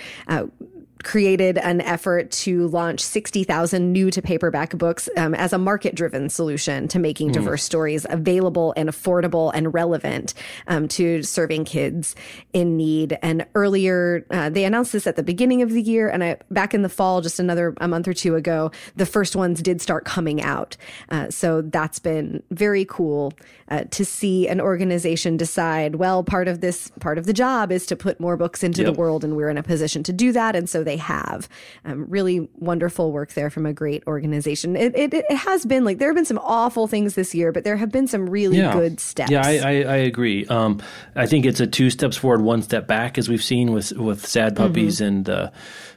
Created 1.02 1.58
an 1.58 1.80
effort 1.80 2.30
to 2.30 2.68
launch 2.68 3.00
60,000 3.00 3.92
new 3.92 4.10
to 4.10 4.22
paperback 4.22 4.76
books 4.76 5.08
um, 5.16 5.34
as 5.34 5.52
a 5.52 5.58
market 5.58 5.94
driven 5.94 6.28
solution 6.28 6.88
to 6.88 6.98
making 6.98 7.30
mm. 7.30 7.34
diverse 7.34 7.62
stories 7.62 8.06
available 8.08 8.72
and 8.76 8.88
affordable 8.88 9.50
and 9.54 9.74
relevant 9.74 10.34
um, 10.68 10.88
to 10.88 11.22
serving 11.22 11.64
kids 11.64 12.14
in 12.52 12.76
need. 12.76 13.18
And 13.22 13.46
earlier, 13.54 14.26
uh, 14.30 14.50
they 14.50 14.64
announced 14.64 14.92
this 14.92 15.06
at 15.06 15.16
the 15.16 15.22
beginning 15.22 15.62
of 15.62 15.70
the 15.70 15.82
year. 15.82 16.08
And 16.08 16.22
I, 16.22 16.36
back 16.50 16.74
in 16.74 16.82
the 16.82 16.88
fall, 16.88 17.20
just 17.20 17.40
another 17.40 17.74
a 17.80 17.88
month 17.88 18.06
or 18.06 18.14
two 18.14 18.36
ago, 18.36 18.70
the 18.96 19.06
first 19.06 19.34
ones 19.34 19.62
did 19.62 19.80
start 19.80 20.04
coming 20.04 20.42
out. 20.42 20.76
Uh, 21.08 21.30
so 21.30 21.62
that's 21.62 21.98
been 21.98 22.42
very 22.50 22.84
cool 22.84 23.32
uh, 23.72 23.84
to 23.90 24.04
see 24.04 24.46
an 24.48 24.60
organization 24.60 25.38
decide, 25.38 25.94
well, 25.94 26.22
part 26.22 26.46
of 26.46 26.60
this, 26.60 26.92
part 27.00 27.16
of 27.16 27.24
the 27.24 27.32
job 27.32 27.72
is 27.72 27.86
to 27.86 27.96
put 27.96 28.20
more 28.20 28.36
books 28.36 28.62
into 28.62 28.82
yep. 28.82 28.92
the 28.92 29.00
world, 29.00 29.24
and 29.24 29.34
we're 29.34 29.48
in 29.48 29.56
a 29.56 29.62
position 29.62 30.02
to 30.02 30.12
do 30.12 30.30
that. 30.30 30.54
And 30.54 30.68
so 30.68 30.84
they 30.84 30.98
have. 30.98 31.48
Um, 31.86 32.04
really 32.06 32.50
wonderful 32.56 33.12
work 33.12 33.32
there 33.32 33.48
from 33.48 33.64
a 33.64 33.72
great 33.72 34.02
organization. 34.06 34.76
It, 34.76 34.94
it, 34.94 35.14
it, 35.14 35.34
has 35.34 35.64
been 35.64 35.86
like 35.86 35.96
there 35.96 36.08
have 36.08 36.14
been 36.14 36.26
some 36.26 36.40
awful 36.42 36.86
things 36.86 37.14
this 37.14 37.34
year, 37.34 37.50
but 37.50 37.64
there 37.64 37.76
have 37.76 37.90
been 37.90 38.06
some 38.06 38.28
really 38.28 38.58
yeah. 38.58 38.74
good 38.74 39.00
steps. 39.00 39.30
Yeah, 39.30 39.40
I, 39.42 39.56
I, 39.56 39.70
I 39.84 39.96
agree. 39.96 40.46
Um, 40.48 40.82
I 41.16 41.24
think 41.24 41.46
it's 41.46 41.60
a 41.60 41.66
two 41.66 41.88
steps 41.88 42.18
forward, 42.18 42.42
one 42.42 42.60
step 42.60 42.86
back, 42.86 43.16
as 43.16 43.30
we've 43.30 43.42
seen 43.42 43.72
with, 43.72 43.92
with 43.92 44.26
Sad 44.26 44.54
Puppies 44.54 44.96
mm-hmm. 44.96 45.06
and 45.06 45.24
the 45.24 45.52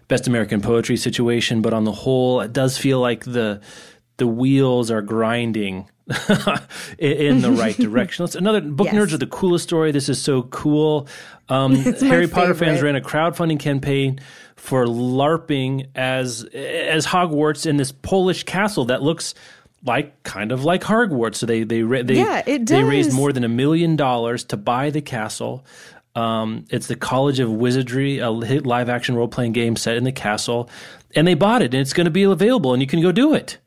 Best 0.08 0.28
American 0.28 0.62
Poetry 0.62 0.96
situation. 0.96 1.62
But 1.62 1.74
on 1.74 1.84
the 1.84 1.92
whole, 1.92 2.40
it 2.40 2.54
does 2.54 2.78
feel 2.78 3.02
like 3.02 3.26
the 3.26 3.60
the 4.16 4.28
wheels 4.28 4.92
are 4.92 5.02
grinding 5.02 5.90
in 7.00 7.42
the 7.42 7.52
right 7.52 7.76
direction. 7.76 8.24
Let's, 8.24 8.36
another 8.36 8.62
book 8.62 8.86
yes. 8.86 8.96
nerds 8.96 9.14
are 9.14 9.18
the 9.18 9.28
coolest 9.28 9.64
story. 9.64 9.92
This 9.92 10.08
is 10.08 10.22
so 10.22 10.44
cool. 10.44 11.08
Um, 11.50 11.76
Harry 12.02 12.28
Potter 12.28 12.54
fans 12.54 12.82
ran 12.82 12.96
a 12.96 13.02
crowdfunding 13.02 13.60
campaign 13.60 14.20
for 14.56 14.86
LARPing 14.86 15.88
as 15.96 16.44
as 16.54 17.08
Hogwarts 17.08 17.66
in 17.66 17.78
this 17.78 17.92
Polish 17.92 18.44
castle 18.44 18.86
that 18.86 19.02
looks 19.02 19.34
like 19.84 20.22
kind 20.24 20.52
of 20.52 20.64
like 20.64 20.84
Hogwarts. 20.84 21.36
So 21.36 21.48
they 21.48 21.64
they 21.64 21.82
they 21.82 22.16
yeah, 22.16 22.42
they 22.44 22.84
raised 22.84 23.12
more 23.12 23.34
than 23.34 23.44
a 23.44 23.50
million 23.50 23.96
dollars 23.96 24.44
to 24.46 24.58
buy 24.58 24.92
the 24.92 25.02
castle. 25.02 25.66
Um, 26.14 26.66
it's 26.70 26.88
the 26.88 26.96
College 26.96 27.40
of 27.40 27.52
Wizardry, 27.52 28.20
a 28.20 28.30
live 28.30 28.90
action 28.90 29.16
role 29.16 29.28
playing 29.28 29.52
game 29.54 29.76
set 29.76 29.98
in 29.98 30.04
the 30.04 30.12
castle, 30.12 30.70
and 31.16 31.28
they 31.28 31.34
bought 31.34 31.62
it, 31.62 31.74
and 31.74 31.82
it's 31.82 31.94
going 31.94 32.06
to 32.06 32.12
be 32.12 32.24
available, 32.24 32.74
and 32.74 32.82
you 32.82 32.88
can 32.88 33.02
go 33.02 33.12
do 33.12 33.34
it. 33.34 33.58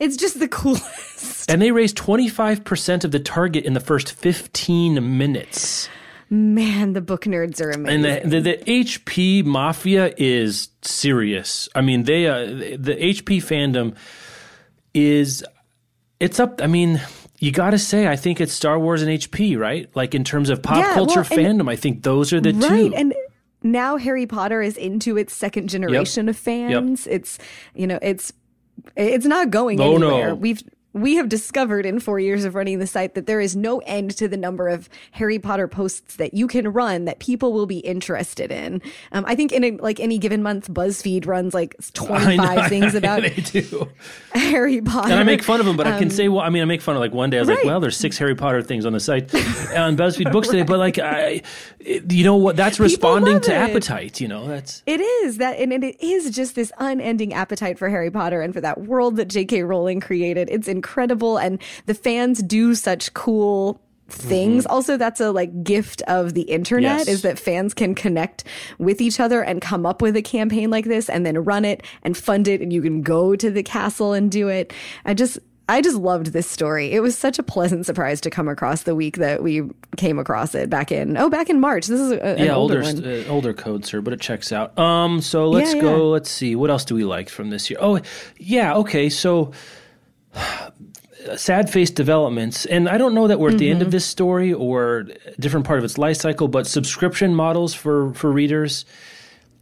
It's 0.00 0.16
just 0.16 0.40
the 0.40 0.48
coolest. 0.60 1.50
And 1.50 1.62
they 1.62 1.70
raised 1.70 1.96
25% 1.96 3.04
of 3.04 3.10
the 3.10 3.20
target 3.20 3.64
in 3.64 3.74
the 3.74 3.80
first 3.80 4.12
15 4.12 5.18
minutes. 5.18 5.88
Man, 6.32 6.92
the 6.92 7.00
book 7.00 7.24
nerds 7.24 7.60
are 7.60 7.70
amazing. 7.70 8.04
And 8.06 8.32
the, 8.32 8.40
the, 8.40 8.56
the 8.56 8.64
HP 8.64 9.44
mafia 9.44 10.14
is 10.16 10.68
serious. 10.80 11.68
I 11.74 11.80
mean, 11.80 12.04
they 12.04 12.28
uh, 12.28 12.46
the 12.46 12.96
HP 12.96 13.38
fandom 13.38 13.96
is 14.94 15.44
it's 16.20 16.38
up. 16.38 16.60
I 16.62 16.68
mean, 16.68 17.00
you 17.40 17.50
got 17.50 17.70
to 17.70 17.78
say, 17.78 18.06
I 18.06 18.14
think 18.14 18.40
it's 18.40 18.52
Star 18.52 18.78
Wars 18.78 19.02
and 19.02 19.10
HP, 19.10 19.58
right? 19.58 19.90
Like 19.96 20.14
in 20.14 20.22
terms 20.22 20.50
of 20.50 20.62
pop 20.62 20.76
yeah, 20.76 20.94
culture 20.94 21.26
well, 21.28 21.38
fandom, 21.38 21.68
I 21.68 21.74
think 21.74 22.04
those 22.04 22.32
are 22.32 22.40
the 22.40 22.52
right, 22.52 22.90
two. 22.90 22.94
And 22.94 23.12
now 23.64 23.96
Harry 23.96 24.26
Potter 24.26 24.62
is 24.62 24.76
into 24.76 25.16
its 25.16 25.34
second 25.34 25.68
generation 25.68 26.26
yep. 26.26 26.36
of 26.36 26.40
fans. 26.40 27.06
Yep. 27.06 27.14
It's 27.16 27.38
you 27.74 27.88
know, 27.88 27.98
it's 28.02 28.32
it's 28.96 29.26
not 29.26 29.50
going 29.50 29.80
oh, 29.80 29.96
anywhere. 29.96 30.28
No. 30.28 30.34
We've 30.34 30.62
we 30.92 31.16
have 31.16 31.28
discovered 31.28 31.86
in 31.86 32.00
four 32.00 32.18
years 32.18 32.44
of 32.44 32.54
running 32.54 32.78
the 32.78 32.86
site 32.86 33.14
that 33.14 33.26
there 33.26 33.40
is 33.40 33.54
no 33.54 33.78
end 33.80 34.16
to 34.16 34.26
the 34.26 34.36
number 34.36 34.68
of 34.68 34.88
Harry 35.12 35.38
Potter 35.38 35.68
posts 35.68 36.16
that 36.16 36.34
you 36.34 36.46
can 36.46 36.68
run 36.68 37.04
that 37.04 37.20
people 37.20 37.52
will 37.52 37.66
be 37.66 37.78
interested 37.78 38.50
in. 38.50 38.82
Um, 39.12 39.24
I 39.26 39.36
think 39.36 39.52
in 39.52 39.64
a, 39.64 39.70
like 39.72 40.00
any 40.00 40.18
given 40.18 40.42
month, 40.42 40.68
BuzzFeed 40.70 41.26
runs 41.26 41.54
like 41.54 41.76
25 41.92 42.68
things 42.68 42.94
about 42.94 43.22
Harry 44.32 44.80
Potter. 44.80 45.10
And 45.10 45.20
I 45.20 45.22
make 45.22 45.42
fun 45.42 45.60
of 45.60 45.66
them, 45.66 45.76
but 45.76 45.86
um, 45.86 45.94
I 45.94 45.98
can 45.98 46.08
um, 46.08 46.10
say, 46.10 46.28
well, 46.28 46.40
I 46.40 46.50
mean, 46.50 46.62
I 46.62 46.64
make 46.64 46.82
fun 46.82 46.96
of 46.96 47.00
like 47.00 47.12
one 47.12 47.30
day 47.30 47.36
I 47.36 47.40
was 47.40 47.48
right. 47.48 47.58
like, 47.58 47.66
well, 47.66 47.80
there's 47.80 47.96
six 47.96 48.18
Harry 48.18 48.34
Potter 48.34 48.60
things 48.62 48.84
on 48.84 48.92
the 48.92 49.00
site 49.00 49.32
on 49.76 49.96
BuzzFeed 49.96 50.32
Books 50.32 50.48
today, 50.48 50.64
but 50.64 50.78
like, 50.78 50.98
I, 50.98 51.42
you 51.78 52.24
know 52.24 52.36
what? 52.36 52.56
That's 52.56 52.80
responding 52.80 53.40
to 53.42 53.54
appetite. 53.54 54.20
You 54.20 54.28
know, 54.28 54.48
that's 54.48 54.82
it 54.86 55.00
is 55.00 55.38
that, 55.38 55.58
and 55.58 55.72
it 55.72 56.02
is 56.02 56.30
just 56.34 56.56
this 56.56 56.72
unending 56.78 57.32
appetite 57.32 57.78
for 57.78 57.88
Harry 57.88 58.10
Potter 58.10 58.42
and 58.42 58.52
for 58.52 58.60
that 58.60 58.80
world 58.80 59.16
that 59.16 59.26
J.K. 59.26 59.62
Rowling 59.62 60.00
created. 60.00 60.48
It's 60.50 60.66
in 60.66 60.79
incredible 60.80 61.36
and 61.36 61.60
the 61.84 61.94
fans 61.94 62.42
do 62.42 62.74
such 62.74 63.12
cool 63.12 63.78
things. 64.08 64.64
Mm-hmm. 64.64 64.72
Also, 64.72 64.96
that's 64.96 65.20
a 65.20 65.30
like 65.30 65.62
gift 65.62 66.00
of 66.08 66.32
the 66.32 66.42
internet 66.42 67.00
yes. 67.00 67.08
is 67.08 67.22
that 67.22 67.38
fans 67.38 67.74
can 67.74 67.94
connect 67.94 68.44
with 68.78 69.00
each 69.02 69.20
other 69.20 69.42
and 69.42 69.60
come 69.60 69.84
up 69.84 70.00
with 70.00 70.16
a 70.16 70.22
campaign 70.22 70.70
like 70.70 70.86
this 70.86 71.10
and 71.10 71.24
then 71.26 71.44
run 71.44 71.66
it 71.66 71.84
and 72.02 72.16
fund 72.16 72.48
it 72.48 72.62
and 72.62 72.72
you 72.72 72.80
can 72.80 73.02
go 73.02 73.36
to 73.36 73.50
the 73.50 73.62
castle 73.62 74.14
and 74.14 74.32
do 74.32 74.48
it. 74.48 74.72
I 75.04 75.12
just 75.12 75.38
I 75.68 75.80
just 75.80 75.98
loved 75.98 76.32
this 76.32 76.48
story. 76.48 76.90
It 76.90 76.98
was 76.98 77.16
such 77.16 77.38
a 77.38 77.44
pleasant 77.44 77.86
surprise 77.86 78.20
to 78.22 78.30
come 78.30 78.48
across 78.48 78.82
the 78.82 78.96
week 78.96 79.18
that 79.18 79.40
we 79.40 79.62
came 79.96 80.18
across 80.18 80.52
it 80.56 80.68
back 80.68 80.90
in 80.90 81.16
oh 81.16 81.30
back 81.30 81.48
in 81.48 81.60
March. 81.60 81.86
This 81.86 82.00
is 82.00 82.10
a, 82.10 82.36
yeah 82.38 82.54
older 82.54 82.82
older, 82.82 83.24
uh, 83.28 83.30
older 83.30 83.54
code, 83.54 83.84
sir, 83.84 84.00
but 84.00 84.12
it 84.12 84.20
checks 84.20 84.50
out. 84.50 84.76
Um, 84.76 85.20
so 85.20 85.48
let's 85.48 85.74
yeah, 85.74 85.82
go. 85.82 86.08
Let's 86.08 86.30
see 86.30 86.56
what 86.56 86.70
else 86.70 86.84
do 86.84 86.96
we 86.96 87.04
like 87.04 87.28
from 87.28 87.50
this 87.50 87.70
year. 87.70 87.78
Oh, 87.80 88.00
yeah, 88.38 88.74
okay. 88.78 89.08
So 89.08 89.52
sad 91.36 91.70
face 91.70 91.90
developments 91.90 92.64
and 92.66 92.88
i 92.88 92.96
don't 92.96 93.14
know 93.14 93.26
that 93.26 93.38
we're 93.38 93.48
at 93.48 93.52
mm-hmm. 93.52 93.58
the 93.58 93.70
end 93.70 93.82
of 93.82 93.86
mm-hmm. 93.86 93.92
this 93.92 94.06
story 94.06 94.52
or 94.52 95.06
a 95.26 95.40
different 95.40 95.66
part 95.66 95.78
of 95.78 95.84
its 95.84 95.98
life 95.98 96.16
cycle 96.16 96.48
but 96.48 96.66
subscription 96.66 97.34
models 97.34 97.74
for 97.74 98.14
for 98.14 98.32
readers 98.32 98.84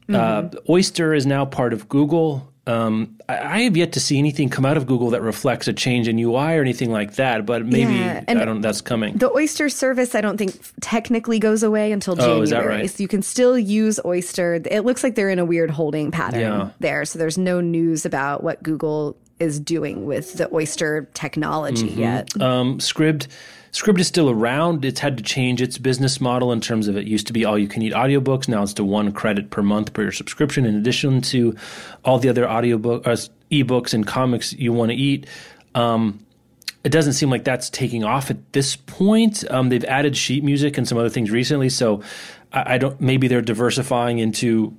uh, 0.09 0.13
mm-hmm. 0.13 0.57
uh, 0.57 0.73
oyster 0.73 1.15
is 1.15 1.27
now 1.27 1.45
part 1.45 1.73
of 1.73 1.89
google 1.89 2.53
um, 2.69 3.17
I, 3.31 3.39
I, 3.39 3.61
have 3.63 3.79
yet 3.79 3.93
to 3.93 4.01
see 4.01 4.19
anything 4.19 4.51
come 4.51 4.67
out 4.67 4.77
of 4.77 4.87
Google 4.87 5.11
that 5.11 5.23
reflects 5.23 5.69
a 5.69 5.73
change 5.73 6.07
in 6.07 6.19
UI 6.19 6.55
or 6.55 6.61
anything 6.61 6.93
like 6.93 7.15
that, 7.15 7.47
but 7.47 7.65
maybe 7.65 7.95
yeah, 7.95 8.23
I 8.29 8.35
don't. 8.35 8.61
That's 8.61 8.83
coming. 8.83 9.17
The 9.17 9.33
Oyster 9.33 9.71
service, 9.71 10.15
I 10.15 10.21
don't 10.21 10.37
think 10.37 10.55
technically 10.83 11.39
goes 11.39 11.63
away 11.63 11.93
until 11.93 12.15
January. 12.15 12.41
Oh, 12.41 12.43
is 12.43 12.51
that 12.51 12.67
right? 12.67 12.91
So 12.91 13.03
you 13.03 13.09
can 13.09 13.23
still 13.23 13.59
use 13.59 13.99
Oyster. 14.05 14.61
It 14.71 14.85
looks 14.85 15.03
like 15.03 15.15
they're 15.15 15.31
in 15.31 15.39
a 15.39 15.47
weird 15.47 15.71
holding 15.71 16.11
pattern 16.11 16.41
yeah. 16.41 16.71
there. 16.79 17.07
So 17.07 17.19
there's 17.19 17.39
no 17.39 17.63
news 17.63 18.05
about 18.05 18.43
what 18.45 18.63
Google 18.63 19.17
is 19.41 19.61
doing 19.61 20.07
with 20.07 20.35
the 20.35 20.53
Oyster 20.53 21.09
technology 21.15 21.91
mm-hmm. 21.91 22.01
yet. 22.01 22.41
Um, 22.41 22.79
Scribd. 22.79 23.29
Scribd 23.73 24.01
is 24.01 24.07
still 24.07 24.31
around. 24.31 24.85
It's 24.85 25.01
had 25.01 25.19
to 25.19 25.23
change 25.23 25.61
its 25.61 25.77
business 25.77 26.21
model 26.21 26.53
in 26.53 26.61
terms 26.61 26.89
of 26.89 26.97
it 26.97 27.07
used 27.07 27.27
to 27.27 27.35
be 27.35 27.45
all 27.45 27.59
you 27.59 27.69
can 27.69 27.83
eat 27.83 27.93
audiobooks. 27.93 28.49
Now 28.49 28.63
it's 28.63 28.73
to 28.75 28.85
one 28.85 29.13
credit 29.13 29.51
per 29.51 29.63
month 29.63 29.93
per 29.93 30.03
your 30.03 30.13
subscription, 30.13 30.65
in 30.65 30.75
addition 30.75 31.21
to 31.23 31.55
all 32.05 32.19
the 32.19 32.31
other 32.31 32.49
audiobook, 32.49 33.07
uh, 33.07 33.17
ebooks 33.51 33.93
and 33.93 34.07
comics 34.07 34.55
you 34.55 34.73
want 34.73 34.91
to 34.91 34.97
eat. 34.97 35.27
Um, 35.75 36.25
it 36.83 36.91
doesn't 36.91 37.13
seem 37.13 37.29
like 37.29 37.45
that's 37.45 37.69
taking 37.69 38.05
off 38.05 38.31
at 38.31 38.53
this 38.53 38.77
point. 38.77 39.45
Um, 39.51 39.69
they've 39.69 39.85
added 39.85 40.17
sheet 40.17 40.43
music 40.43 40.79
and 40.79 40.89
some 40.89 40.97
other 40.97 41.11
things 41.11 41.31
recently, 41.31 41.69
so 41.69 42.03
I, 42.53 42.75
I 42.75 42.79
don't. 42.79 42.99
Maybe 43.01 43.29
they're 43.29 43.43
diversifying 43.43 44.19
into, 44.19 44.75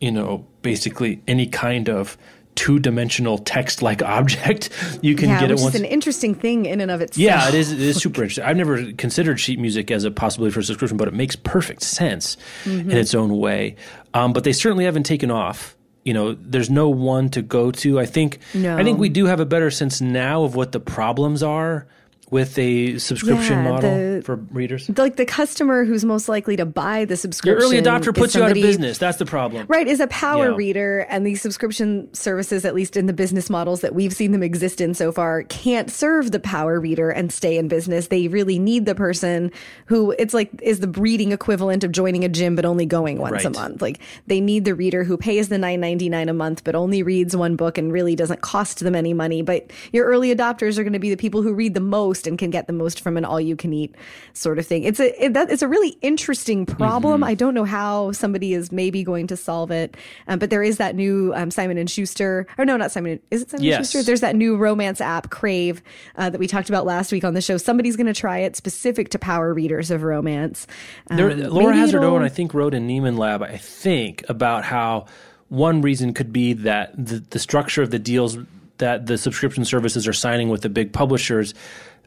you 0.00 0.10
know, 0.10 0.46
basically 0.62 1.20
any 1.28 1.46
kind 1.46 1.90
of 1.90 2.16
two 2.54 2.78
dimensional 2.78 3.38
text 3.38 3.82
like 3.82 4.02
object. 4.02 4.70
You 5.02 5.16
can 5.16 5.30
yeah, 5.30 5.40
get 5.40 5.50
it 5.50 5.58
once. 5.58 5.74
It's 5.74 5.82
an 5.82 5.84
interesting 5.84 6.34
thing 6.34 6.66
in 6.66 6.80
and 6.80 6.90
of 6.90 7.00
itself. 7.00 7.22
Yeah, 7.22 7.48
it 7.48 7.54
is. 7.54 7.72
It 7.72 7.80
is 7.80 7.96
super 8.02 8.22
interesting. 8.22 8.44
I've 8.44 8.56
never 8.56 8.92
considered 8.92 9.40
sheet 9.40 9.58
music 9.58 9.90
as 9.90 10.04
a 10.04 10.10
possibility 10.10 10.52
for 10.52 10.60
a 10.60 10.62
subscription, 10.62 10.96
but 10.96 11.08
it 11.08 11.14
makes 11.14 11.34
perfect 11.34 11.82
sense 11.82 12.36
mm-hmm. 12.64 12.90
in 12.90 12.96
its 12.96 13.14
own 13.14 13.36
way. 13.38 13.76
Um, 14.14 14.32
but 14.32 14.44
they 14.44 14.52
certainly 14.52 14.84
haven't 14.84 15.04
taken 15.04 15.30
off. 15.30 15.76
You 16.04 16.14
know, 16.14 16.34
there's 16.34 16.70
no 16.70 16.88
one 16.88 17.30
to 17.30 17.42
go 17.42 17.70
to. 17.72 17.98
I 17.98 18.06
think. 18.06 18.38
No. 18.54 18.76
I 18.76 18.84
think 18.84 18.98
we 18.98 19.08
do 19.08 19.26
have 19.26 19.40
a 19.40 19.46
better 19.46 19.70
sense 19.70 20.00
now 20.00 20.44
of 20.44 20.54
what 20.54 20.72
the 20.72 20.80
problems 20.80 21.42
are 21.42 21.86
with 22.32 22.58
a 22.58 22.98
subscription 22.98 23.58
yeah, 23.58 23.70
model 23.70 23.90
the, 23.90 24.22
for 24.24 24.36
readers? 24.36 24.90
Like 24.96 25.16
the 25.16 25.26
customer 25.26 25.84
who's 25.84 26.02
most 26.02 26.30
likely 26.30 26.56
to 26.56 26.64
buy 26.64 27.04
the 27.04 27.16
subscription. 27.16 27.60
Your 27.60 27.62
early 27.62 27.80
adopter 27.80 28.16
puts 28.16 28.32
somebody, 28.32 28.60
you 28.60 28.66
out 28.66 28.70
of 28.70 28.70
business. 28.70 28.96
That's 28.96 29.18
the 29.18 29.26
problem. 29.26 29.66
Right, 29.68 29.86
is 29.86 30.00
a 30.00 30.06
power 30.06 30.48
yeah. 30.48 30.56
reader, 30.56 31.00
and 31.10 31.26
these 31.26 31.42
subscription 31.42 32.12
services, 32.14 32.64
at 32.64 32.74
least 32.74 32.96
in 32.96 33.04
the 33.04 33.12
business 33.12 33.50
models 33.50 33.82
that 33.82 33.94
we've 33.94 34.14
seen 34.14 34.32
them 34.32 34.42
exist 34.42 34.80
in 34.80 34.94
so 34.94 35.12
far, 35.12 35.42
can't 35.44 35.90
serve 35.90 36.32
the 36.32 36.40
power 36.40 36.80
reader 36.80 37.10
and 37.10 37.30
stay 37.30 37.58
in 37.58 37.68
business. 37.68 38.06
They 38.06 38.28
really 38.28 38.58
need 38.58 38.86
the 38.86 38.94
person 38.94 39.52
who 39.84 40.12
it's 40.18 40.32
like 40.32 40.50
is 40.62 40.80
the 40.80 40.86
breeding 40.86 41.32
equivalent 41.32 41.84
of 41.84 41.92
joining 41.92 42.24
a 42.24 42.30
gym 42.30 42.56
but 42.56 42.64
only 42.64 42.86
going 42.86 43.18
once 43.18 43.32
right. 43.32 43.44
a 43.44 43.50
month. 43.50 43.82
Like 43.82 44.00
they 44.26 44.40
need 44.40 44.64
the 44.64 44.74
reader 44.74 45.04
who 45.04 45.18
pays 45.18 45.50
the 45.50 45.58
nine 45.58 45.80
ninety 45.80 46.08
nine 46.08 46.30
a 46.30 46.34
month 46.34 46.64
but 46.64 46.74
only 46.74 47.02
reads 47.02 47.36
one 47.36 47.56
book 47.56 47.76
and 47.76 47.92
really 47.92 48.16
doesn't 48.16 48.40
cost 48.40 48.80
them 48.80 48.94
any 48.94 49.12
money. 49.12 49.42
But 49.42 49.70
your 49.92 50.06
early 50.06 50.34
adopters 50.34 50.78
are 50.78 50.82
going 50.82 50.94
to 50.94 50.98
be 50.98 51.10
the 51.10 51.16
people 51.18 51.42
who 51.42 51.52
read 51.52 51.74
the 51.74 51.80
most 51.80 52.21
and 52.26 52.38
can 52.38 52.50
get 52.50 52.66
the 52.66 52.72
most 52.72 53.00
from 53.00 53.16
an 53.16 53.24
all 53.24 53.40
you 53.40 53.56
can 53.56 53.72
eat 53.72 53.94
sort 54.32 54.58
of 54.58 54.66
thing. 54.66 54.84
It's 54.84 55.00
a 55.00 55.24
it, 55.24 55.34
that, 55.34 55.50
it's 55.50 55.62
a 55.62 55.68
really 55.68 55.96
interesting 56.02 56.66
problem. 56.66 57.20
Mm-hmm. 57.20 57.30
I 57.30 57.34
don't 57.34 57.54
know 57.54 57.64
how 57.64 58.12
somebody 58.12 58.54
is 58.54 58.72
maybe 58.72 59.02
going 59.02 59.26
to 59.28 59.36
solve 59.36 59.70
it, 59.70 59.96
um, 60.28 60.38
but 60.38 60.50
there 60.50 60.62
is 60.62 60.78
that 60.78 60.94
new 60.94 61.32
um, 61.34 61.50
Simon 61.50 61.78
and 61.78 61.90
Schuster. 61.90 62.46
Or 62.58 62.64
no, 62.64 62.76
not 62.76 62.92
Simon. 62.92 63.20
Is 63.30 63.42
it 63.42 63.50
Simon 63.50 63.64
yes. 63.64 63.76
and 63.78 63.86
Schuster? 63.86 64.02
There's 64.02 64.20
that 64.20 64.36
new 64.36 64.56
romance 64.56 65.00
app 65.00 65.30
Crave 65.30 65.82
uh, 66.16 66.30
that 66.30 66.38
we 66.38 66.46
talked 66.46 66.68
about 66.68 66.86
last 66.86 67.12
week 67.12 67.24
on 67.24 67.34
the 67.34 67.40
show. 67.40 67.56
Somebody's 67.56 67.96
going 67.96 68.06
to 68.06 68.14
try 68.14 68.38
it 68.38 68.56
specific 68.56 69.10
to 69.10 69.18
power 69.18 69.52
readers 69.52 69.90
of 69.90 70.02
romance. 70.02 70.66
Um, 71.10 71.16
there, 71.16 71.34
Laura 71.34 71.74
Hazard 71.74 72.04
Owen, 72.04 72.22
I 72.22 72.28
think, 72.28 72.54
wrote 72.54 72.74
in 72.74 72.86
Nieman 72.86 73.18
Lab. 73.18 73.42
I 73.42 73.56
think 73.56 74.24
about 74.28 74.64
how 74.64 75.06
one 75.48 75.82
reason 75.82 76.14
could 76.14 76.32
be 76.32 76.54
that 76.54 76.92
the, 76.96 77.18
the 77.30 77.38
structure 77.38 77.82
of 77.82 77.90
the 77.90 77.98
deals 77.98 78.38
that 78.78 79.06
the 79.06 79.18
subscription 79.18 79.64
services 79.64 80.08
are 80.08 80.12
signing 80.12 80.48
with 80.48 80.62
the 80.62 80.68
big 80.68 80.92
publishers 80.92 81.54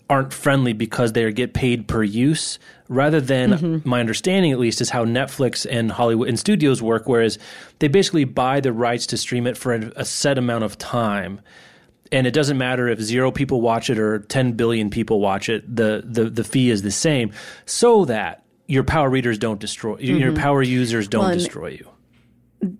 aren't 0.10 0.34
friendly 0.34 0.74
because 0.74 1.14
they 1.14 1.32
get 1.32 1.53
paid 1.53 1.88
per 1.88 2.03
use 2.03 2.60
rather 2.88 3.20
than 3.20 3.51
mm-hmm. 3.51 3.89
my 3.89 3.99
understanding 3.99 4.51
at 4.51 4.60
least 4.60 4.80
is 4.80 4.91
how 4.91 5.03
Netflix 5.03 5.66
and 5.70 5.91
Hollywood 5.91 6.30
and 6.30 6.39
studios 6.39 6.82
work 6.82 7.08
whereas 7.08 7.39
they 7.80 7.88
basically 7.88 8.24
buy 8.24 8.60
the 8.60 8.72
rights 8.72 9.08
to 9.08 9.18
stream 9.18 9.47
it 9.47 9.58
for 9.58 9.74
a, 9.74 9.91
a 9.95 10.06
set 10.06 10.38
amount 10.38 10.64
of 10.64 10.78
time 10.78 11.41
and 12.12 12.28
it 12.28 12.32
doesn't 12.32 12.58
matter 12.58 12.88
if 12.88 12.99
zero 12.99 13.32
people 13.32 13.62
watch 13.62 13.89
it 13.89 13.97
or 13.97 14.20
10 14.20 14.53
billion 14.53 14.89
people 14.89 15.20
watch 15.20 15.49
it 15.49 15.64
the 15.74 16.03
the, 16.06 16.30
the 16.30 16.43
fee 16.43 16.70
is 16.70 16.84
the 16.84 16.91
same 16.91 17.32
so 17.66 18.06
that 18.06 18.43
your 18.68 18.84
power 18.84 19.10
readers 19.10 19.38
don't 19.38 19.60
destroy 19.60 19.95
mm-hmm. 19.95 20.18
your 20.18 20.36
power 20.36 20.62
users 20.62 21.08
don't 21.08 21.26
well, 21.26 21.34
destroy 21.34 21.70
you 21.70 22.78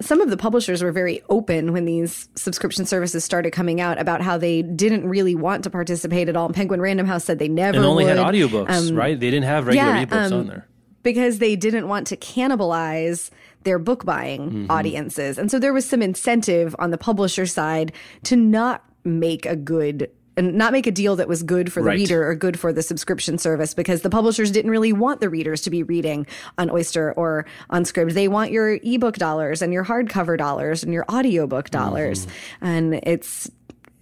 some 0.00 0.20
of 0.20 0.30
the 0.30 0.36
publishers 0.36 0.82
were 0.82 0.92
very 0.92 1.22
open 1.28 1.72
when 1.72 1.84
these 1.84 2.28
subscription 2.34 2.84
services 2.84 3.24
started 3.24 3.52
coming 3.52 3.80
out 3.80 3.98
about 3.98 4.20
how 4.20 4.38
they 4.38 4.62
didn't 4.62 5.08
really 5.08 5.34
want 5.34 5.64
to 5.64 5.70
participate 5.70 6.28
at 6.28 6.36
all. 6.36 6.46
And 6.46 6.54
Penguin 6.54 6.80
Random 6.80 7.06
House 7.06 7.24
said 7.24 7.38
they 7.38 7.48
never 7.48 7.76
and 7.76 7.86
only 7.86 8.04
would. 8.04 8.16
had 8.16 8.26
audiobooks, 8.26 8.90
um, 8.90 8.96
right? 8.96 9.18
They 9.18 9.30
didn't 9.30 9.46
have 9.46 9.66
regular 9.66 9.88
yeah, 9.88 10.04
ebooks 10.04 10.32
um, 10.32 10.40
on 10.40 10.46
there 10.46 10.68
because 11.02 11.38
they 11.38 11.56
didn't 11.56 11.88
want 11.88 12.06
to 12.08 12.16
cannibalize 12.16 13.30
their 13.64 13.78
book 13.78 14.04
buying 14.04 14.50
mm-hmm. 14.50 14.70
audiences. 14.70 15.38
And 15.38 15.50
so 15.50 15.58
there 15.58 15.72
was 15.72 15.88
some 15.88 16.02
incentive 16.02 16.74
on 16.78 16.90
the 16.90 16.98
publisher 16.98 17.46
side 17.46 17.92
to 18.24 18.36
not 18.36 18.84
make 19.04 19.46
a 19.46 19.56
good 19.56 20.10
and 20.36 20.54
not 20.54 20.72
make 20.72 20.86
a 20.86 20.90
deal 20.90 21.16
that 21.16 21.28
was 21.28 21.42
good 21.42 21.72
for 21.72 21.80
the 21.80 21.88
right. 21.88 21.98
reader 21.98 22.28
or 22.28 22.34
good 22.34 22.58
for 22.58 22.72
the 22.72 22.82
subscription 22.82 23.38
service 23.38 23.74
because 23.74 24.02
the 24.02 24.10
publishers 24.10 24.50
didn't 24.50 24.70
really 24.70 24.92
want 24.92 25.20
the 25.20 25.28
readers 25.28 25.60
to 25.62 25.70
be 25.70 25.82
reading 25.82 26.26
on 26.58 26.70
Oyster 26.70 27.12
or 27.12 27.46
on 27.70 27.84
Scribd. 27.84 28.12
They 28.12 28.28
want 28.28 28.50
your 28.50 28.78
ebook 28.82 29.16
dollars 29.16 29.62
and 29.62 29.72
your 29.72 29.84
hardcover 29.84 30.38
dollars 30.38 30.82
and 30.82 30.92
your 30.92 31.04
audiobook 31.10 31.70
dollars. 31.70 32.26
Mm-hmm. 32.26 32.66
And 32.66 32.94
it's 33.02 33.50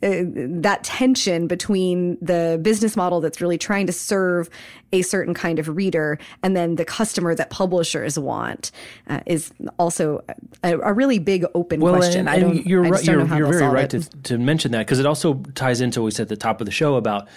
uh, 0.03 0.23
that 0.25 0.83
tension 0.85 1.47
between 1.47 2.17
the 2.23 2.59
business 2.63 2.97
model 2.97 3.21
that's 3.21 3.41
really 3.41 3.59
trying 3.59 3.87
to 3.87 3.93
serve 3.93 4.49
a 4.93 5.03
certain 5.03 5.35
kind 5.35 5.59
of 5.59 5.69
reader 5.69 6.19
and 6.43 6.57
then 6.57 6.77
the 6.77 6.85
customer 6.85 7.35
that 7.35 7.51
publishers 7.51 8.19
want 8.19 8.71
uh, 9.09 9.21
is 9.27 9.53
also 9.79 10.23
a, 10.63 10.79
a, 10.79 10.93
really 10.93 11.19
big 11.19 11.45
open 11.55 11.81
well, 11.81 11.95
question. 11.95 12.21
And, 12.21 12.29
and 12.29 12.37
I 12.37 12.41
don't. 12.41 12.67
You're 12.67 12.83
right. 12.83 13.05
You're, 13.05 13.27
you're 13.37 13.47
very 13.47 13.67
right 13.67 13.91
to, 13.91 14.01
to 14.01 14.39
mention 14.39 14.73
that 14.73 14.81
because 14.81 14.99
it 14.99 15.07
also 15.07 15.35
ties 15.55 15.81
into 15.81 16.01
what 16.01 16.07
we 16.07 16.11
said 16.13 16.23
at 16.23 16.29
the 16.29 16.37
top 16.37 16.61
of 16.61 16.65
the 16.65 16.73
show 16.73 16.97
about 16.97 17.29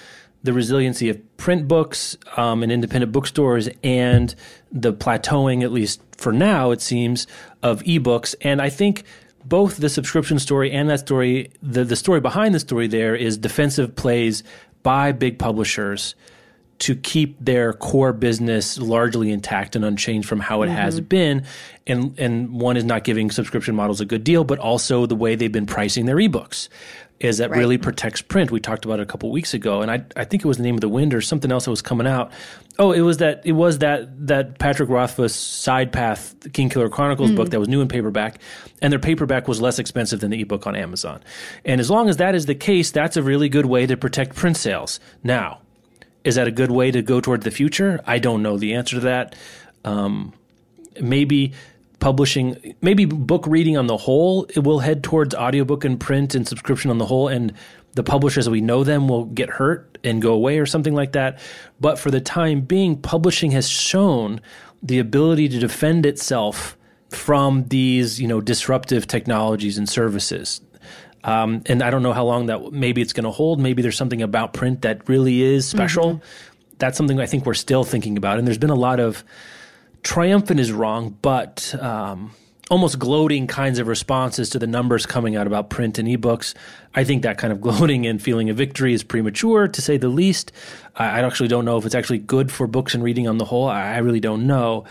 the 0.43 0.53
resiliency 0.53 1.09
of 1.09 1.37
print 1.37 1.67
books 1.67 2.17
um, 2.35 2.63
and 2.63 2.71
independent 2.71 3.11
bookstores 3.11 3.69
and 3.83 4.35
the 4.71 4.93
plateauing, 4.93 5.63
at 5.63 5.71
least 5.71 6.01
for 6.17 6.33
now, 6.33 6.71
it 6.71 6.81
seems, 6.81 7.27
of 7.61 7.81
ebooks. 7.83 8.35
And 8.41 8.61
I 8.61 8.69
think 8.69 9.03
both 9.45 9.77
the 9.77 9.89
subscription 9.89 10.39
story 10.39 10.71
and 10.71 10.89
that 10.89 10.99
story, 10.99 11.51
the, 11.61 11.83
the 11.83 11.95
story 11.95 12.21
behind 12.21 12.55
the 12.55 12.59
story 12.59 12.87
there 12.87 13.15
is 13.15 13.37
defensive 13.37 13.95
plays 13.95 14.43
by 14.83 15.11
big 15.11 15.39
publishers 15.39 16.15
to 16.79 16.95
keep 16.95 17.37
their 17.39 17.71
core 17.71 18.11
business 18.11 18.77
largely 18.77 19.31
intact 19.31 19.75
and 19.75 19.85
unchanged 19.85 20.27
from 20.27 20.39
how 20.39 20.63
it 20.63 20.67
mm-hmm. 20.67 20.75
has 20.75 20.99
been. 20.99 21.45
And 21.87 22.17
and 22.19 22.59
one 22.59 22.75
is 22.77 22.83
not 22.83 23.03
giving 23.03 23.31
subscription 23.31 23.75
models 23.75 24.01
a 24.01 24.05
good 24.05 24.23
deal, 24.23 24.43
but 24.43 24.59
also 24.59 25.05
the 25.05 25.15
way 25.15 25.35
they've 25.35 25.51
been 25.51 25.65
pricing 25.65 26.05
their 26.05 26.17
ebooks 26.17 26.67
is 27.19 27.37
that 27.37 27.51
right. 27.51 27.57
really 27.57 27.77
protects 27.77 28.21
print. 28.21 28.51
We 28.51 28.59
talked 28.59 28.83
about 28.83 28.99
it 28.99 29.03
a 29.03 29.05
couple 29.05 29.31
weeks 29.31 29.53
ago, 29.53 29.81
and 29.81 29.89
I 29.89 30.03
I 30.15 30.25
think 30.25 30.43
it 30.43 30.47
was 30.47 30.57
the 30.57 30.63
name 30.63 30.75
of 30.75 30.81
the 30.81 30.89
wind 30.89 31.13
or 31.13 31.21
something 31.21 31.51
else 31.51 31.65
that 31.65 31.71
was 31.71 31.81
coming 31.81 32.07
out. 32.07 32.31
Oh, 32.79 32.91
it 32.91 33.01
was 33.01 33.17
that 33.17 33.41
it 33.45 33.51
was 33.51 33.79
that 33.79 34.27
that 34.27 34.57
Patrick 34.57 34.89
Rothfuss 34.89 35.35
side 35.35 35.93
path 35.93 36.35
Kingkiller 36.39 36.91
Chronicles 36.91 37.31
mm. 37.31 37.35
book 37.35 37.49
that 37.51 37.59
was 37.59 37.69
new 37.69 37.81
in 37.81 37.87
paperback, 37.87 38.39
and 38.81 38.91
their 38.91 38.99
paperback 38.99 39.47
was 39.47 39.61
less 39.61 39.77
expensive 39.77 40.21
than 40.21 40.31
the 40.31 40.41
ebook 40.41 40.65
on 40.65 40.75
Amazon. 40.75 41.21
And 41.65 41.79
as 41.79 41.91
long 41.91 42.09
as 42.09 42.17
that 42.17 42.33
is 42.33 42.47
the 42.47 42.55
case, 42.55 42.89
that's 42.89 43.15
a 43.15 43.21
really 43.21 43.47
good 43.47 43.67
way 43.67 43.85
to 43.85 43.95
protect 43.95 44.35
print 44.35 44.57
sales. 44.57 44.99
Now, 45.23 45.59
is 46.23 46.35
that 46.35 46.47
a 46.47 46.51
good 46.51 46.71
way 46.71 46.89
to 46.89 47.03
go 47.03 47.21
toward 47.21 47.43
the 47.43 47.51
future? 47.51 48.01
I 48.07 48.17
don't 48.17 48.41
know 48.41 48.57
the 48.57 48.73
answer 48.73 48.95
to 48.95 49.01
that. 49.01 49.35
Um, 49.85 50.33
maybe 50.99 51.53
publishing, 52.03 52.75
maybe 52.81 53.05
book 53.05 53.47
reading 53.47 53.77
on 53.77 53.87
the 53.87 53.95
whole, 53.95 54.45
it 54.53 54.59
will 54.59 54.79
head 54.79 55.05
towards 55.05 55.33
audiobook 55.33 55.85
and 55.85 55.97
print 56.01 56.35
and 56.35 56.45
subscription 56.45 56.91
on 56.91 56.97
the 56.97 57.05
whole, 57.05 57.29
and 57.29 57.53
the 57.93 58.03
publishers 58.03 58.49
we 58.49 58.59
know 58.59 58.83
them 58.83 59.07
will 59.07 59.23
get 59.23 59.49
hurt 59.49 59.97
and 60.03 60.21
go 60.21 60.33
away 60.33 60.59
or 60.59 60.65
something 60.65 60.93
like 60.93 61.13
that. 61.13 61.39
But 61.79 61.97
for 61.97 62.11
the 62.11 62.19
time 62.19 62.59
being, 62.59 63.01
publishing 63.01 63.51
has 63.51 63.69
shown 63.69 64.41
the 64.81 64.99
ability 64.99 65.47
to 65.47 65.59
defend 65.59 66.05
itself 66.05 66.77
from 67.09 67.69
these, 67.69 68.19
you 68.19 68.27
know, 68.27 68.41
disruptive 68.41 69.07
technologies 69.07 69.77
and 69.77 69.87
services. 69.87 70.59
Um, 71.23 71.61
and 71.67 71.81
I 71.81 71.89
don't 71.89 72.03
know 72.03 72.11
how 72.11 72.25
long 72.25 72.47
that 72.47 72.73
maybe 72.73 73.01
it's 73.01 73.13
going 73.13 73.23
to 73.23 73.31
hold. 73.31 73.61
Maybe 73.61 73.81
there's 73.81 73.95
something 73.95 74.21
about 74.21 74.51
print 74.51 74.81
that 74.81 75.07
really 75.07 75.41
is 75.41 75.65
special. 75.65 76.15
Mm-hmm. 76.15 76.75
That's 76.79 76.97
something 76.97 77.17
I 77.21 77.27
think 77.27 77.45
we're 77.45 77.53
still 77.53 77.85
thinking 77.85 78.17
about. 78.17 78.39
And 78.39 78.45
there's 78.45 78.57
been 78.57 78.71
a 78.71 78.75
lot 78.75 78.99
of 78.99 79.23
triumphant 80.03 80.59
is 80.59 80.71
wrong, 80.71 81.17
but 81.21 81.73
um, 81.81 82.31
almost 82.69 82.99
gloating 82.99 83.47
kinds 83.47 83.79
of 83.79 83.87
responses 83.87 84.49
to 84.51 84.59
the 84.59 84.67
numbers 84.67 85.05
coming 85.05 85.35
out 85.35 85.47
about 85.47 85.69
print 85.69 85.97
and 85.97 86.07
ebooks. 86.07 86.53
I 86.93 87.03
think 87.03 87.23
that 87.23 87.37
kind 87.37 87.51
of 87.51 87.61
gloating 87.67 88.05
and 88.05 88.21
feeling 88.21 88.49
of 88.49 88.57
victory 88.57 88.93
is 88.93 89.03
premature, 89.03 89.67
to 89.67 89.81
say 89.81 89.97
the 89.97 90.09
least. 90.09 90.51
I, 90.95 91.05
I 91.05 91.25
actually 91.25 91.49
don't 91.49 91.65
know 91.65 91.77
if 91.77 91.85
it's 91.85 91.95
actually 91.95 92.19
good 92.19 92.51
for 92.51 92.67
books 92.67 92.93
and 92.93 93.03
reading 93.03 93.27
on 93.27 93.37
the 93.37 93.45
whole. 93.45 93.67
I, 93.67 93.95
I 93.95 93.97
really 93.99 94.19
don't 94.19 94.45
know. 94.47 94.85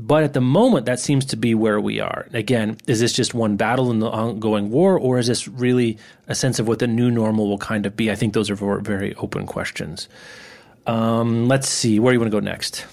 But 0.00 0.24
at 0.24 0.32
the 0.32 0.40
moment, 0.40 0.86
that 0.86 0.98
seems 0.98 1.24
to 1.26 1.36
be 1.36 1.54
where 1.54 1.80
we 1.80 2.00
are. 2.00 2.26
Again, 2.32 2.78
is 2.88 2.98
this 2.98 3.12
just 3.12 3.34
one 3.34 3.56
battle 3.56 3.90
in 3.90 4.00
the 4.00 4.10
ongoing 4.10 4.70
war, 4.70 4.98
or 4.98 5.18
is 5.18 5.28
this 5.28 5.46
really 5.46 5.98
a 6.26 6.34
sense 6.34 6.58
of 6.58 6.66
what 6.66 6.80
the 6.80 6.88
new 6.88 7.10
normal 7.10 7.48
will 7.48 7.58
kind 7.58 7.86
of 7.86 7.94
be? 7.94 8.10
I 8.10 8.16
think 8.16 8.32
those 8.32 8.50
are 8.50 8.80
very 8.80 9.14
open 9.16 9.46
questions. 9.46 10.08
Um, 10.86 11.46
let's 11.46 11.68
see. 11.68 12.00
Where 12.00 12.12
do 12.12 12.16
you 12.16 12.20
want 12.20 12.32
to 12.32 12.40
go 12.40 12.44
next? 12.44 12.84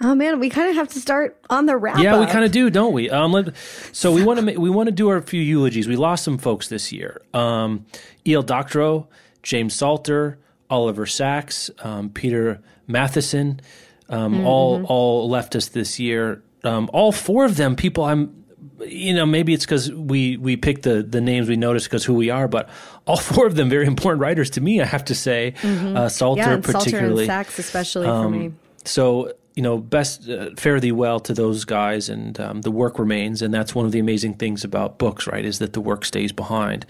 Oh 0.00 0.14
man, 0.14 0.40
we 0.40 0.48
kind 0.48 0.70
of 0.70 0.76
have 0.76 0.88
to 0.88 1.00
start 1.00 1.38
on 1.50 1.66
the 1.66 1.76
wrap. 1.76 1.98
Yeah, 1.98 2.18
we 2.18 2.26
kind 2.26 2.44
of 2.44 2.52
do, 2.52 2.70
don't 2.70 2.92
we? 2.92 3.10
Um, 3.10 3.32
let, 3.32 3.54
so 3.92 4.12
we 4.12 4.24
want 4.24 4.40
to 4.40 4.58
we 4.58 4.70
want 4.70 4.88
to 4.88 4.92
do 4.92 5.08
our 5.08 5.20
few 5.20 5.40
eulogies. 5.40 5.86
We 5.86 5.96
lost 5.96 6.24
some 6.24 6.38
folks 6.38 6.68
this 6.68 6.92
year. 6.92 7.20
Um, 7.34 7.86
E.L. 8.26 8.42
Doctorow, 8.42 9.08
James 9.42 9.74
Salter, 9.74 10.38
Oliver 10.70 11.06
Sacks, 11.06 11.70
um, 11.80 12.10
Peter 12.10 12.60
Matthiessen, 12.88 13.60
um, 14.08 14.34
mm-hmm. 14.34 14.46
all 14.46 14.84
all 14.84 15.28
left 15.28 15.54
us 15.54 15.68
this 15.68 16.00
year. 16.00 16.42
Um, 16.64 16.88
all 16.92 17.12
four 17.12 17.44
of 17.44 17.56
them, 17.56 17.76
people 17.76 18.04
I'm 18.04 18.42
you 18.86 19.14
know, 19.14 19.26
maybe 19.26 19.54
it's 19.54 19.64
because 19.64 19.92
we 19.92 20.36
we 20.36 20.56
picked 20.56 20.82
the 20.82 21.02
the 21.02 21.20
names 21.20 21.48
we 21.48 21.56
noticed 21.56 21.86
because 21.86 22.04
who 22.04 22.14
we 22.14 22.30
are, 22.30 22.48
but 22.48 22.68
all 23.06 23.16
four 23.18 23.46
of 23.46 23.54
them 23.54 23.68
very 23.68 23.86
important 23.86 24.20
writers 24.20 24.50
to 24.50 24.60
me. 24.60 24.80
I 24.80 24.84
have 24.84 25.04
to 25.06 25.14
say, 25.14 25.54
mm-hmm. 25.58 25.96
uh, 25.96 26.08
Salter 26.08 26.40
yeah, 26.40 26.56
particularly, 26.56 27.26
Salter 27.26 27.40
and 27.40 27.46
Sacks 27.46 27.58
especially 27.58 28.06
um, 28.06 28.24
for 28.24 28.30
me. 28.30 28.52
So 28.84 29.32
you 29.54 29.62
know, 29.62 29.78
best 29.78 30.28
uh, 30.28 30.50
fare 30.56 30.80
thee 30.80 30.92
well 30.92 31.20
to 31.20 31.34
those 31.34 31.64
guys, 31.64 32.08
and 32.08 32.38
um, 32.40 32.62
the 32.62 32.70
work 32.70 32.98
remains, 32.98 33.42
and 33.42 33.52
that's 33.52 33.74
one 33.74 33.84
of 33.84 33.92
the 33.92 33.98
amazing 33.98 34.34
things 34.34 34.64
about 34.64 34.98
books, 34.98 35.26
right? 35.26 35.44
Is 35.44 35.58
that 35.58 35.74
the 35.74 35.80
work 35.80 36.04
stays 36.04 36.32
behind. 36.32 36.86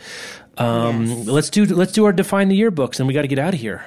Um, 0.59 1.07
yes. 1.07 1.27
Let's 1.27 1.51
do 1.51 1.65
let's 1.67 1.93
do 1.93 2.05
our 2.05 2.13
define 2.13 2.49
the 2.49 2.57
year 2.57 2.71
books, 2.71 3.01
and 3.01 3.09
we 3.09 3.15
got 3.15 3.23
to 3.23 3.29
get 3.29 3.39
out 3.39 3.55
of 3.55 3.61
here. 3.61 3.85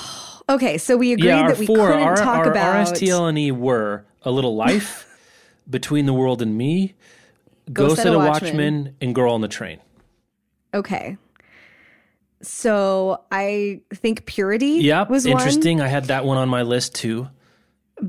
okay, 0.48 0.76
so 0.78 0.96
we 0.96 1.12
agreed 1.12 1.28
yeah, 1.28 1.48
that 1.48 1.58
we 1.58 1.66
four, 1.66 1.88
couldn't 1.88 2.02
our, 2.02 2.16
talk 2.16 2.38
our, 2.38 2.50
about 2.50 2.76
our 2.76 2.84
STL 2.84 3.38
E 3.38 3.52
were 3.52 4.04
a 4.22 4.30
little 4.30 4.56
life, 4.66 5.06
between 5.68 6.06
the 6.06 6.14
world 6.14 6.42
and 6.42 6.56
me, 6.56 6.94
Go, 7.72 7.94
Set, 7.94 8.12
a 8.12 8.18
Watchman, 8.18 8.28
Watchman, 8.28 8.96
and 9.00 9.14
Girl 9.14 9.32
on 9.32 9.40
the 9.40 9.48
Train. 9.48 9.80
Okay. 10.74 11.16
So 12.42 13.22
I 13.30 13.80
think 13.94 14.26
Purity 14.26 14.82
yep, 14.82 15.08
was 15.08 15.26
interesting. 15.26 15.78
One. 15.78 15.86
I 15.86 15.88
had 15.88 16.04
that 16.06 16.24
one 16.24 16.38
on 16.38 16.48
my 16.48 16.62
list 16.62 16.94
too 16.94 17.28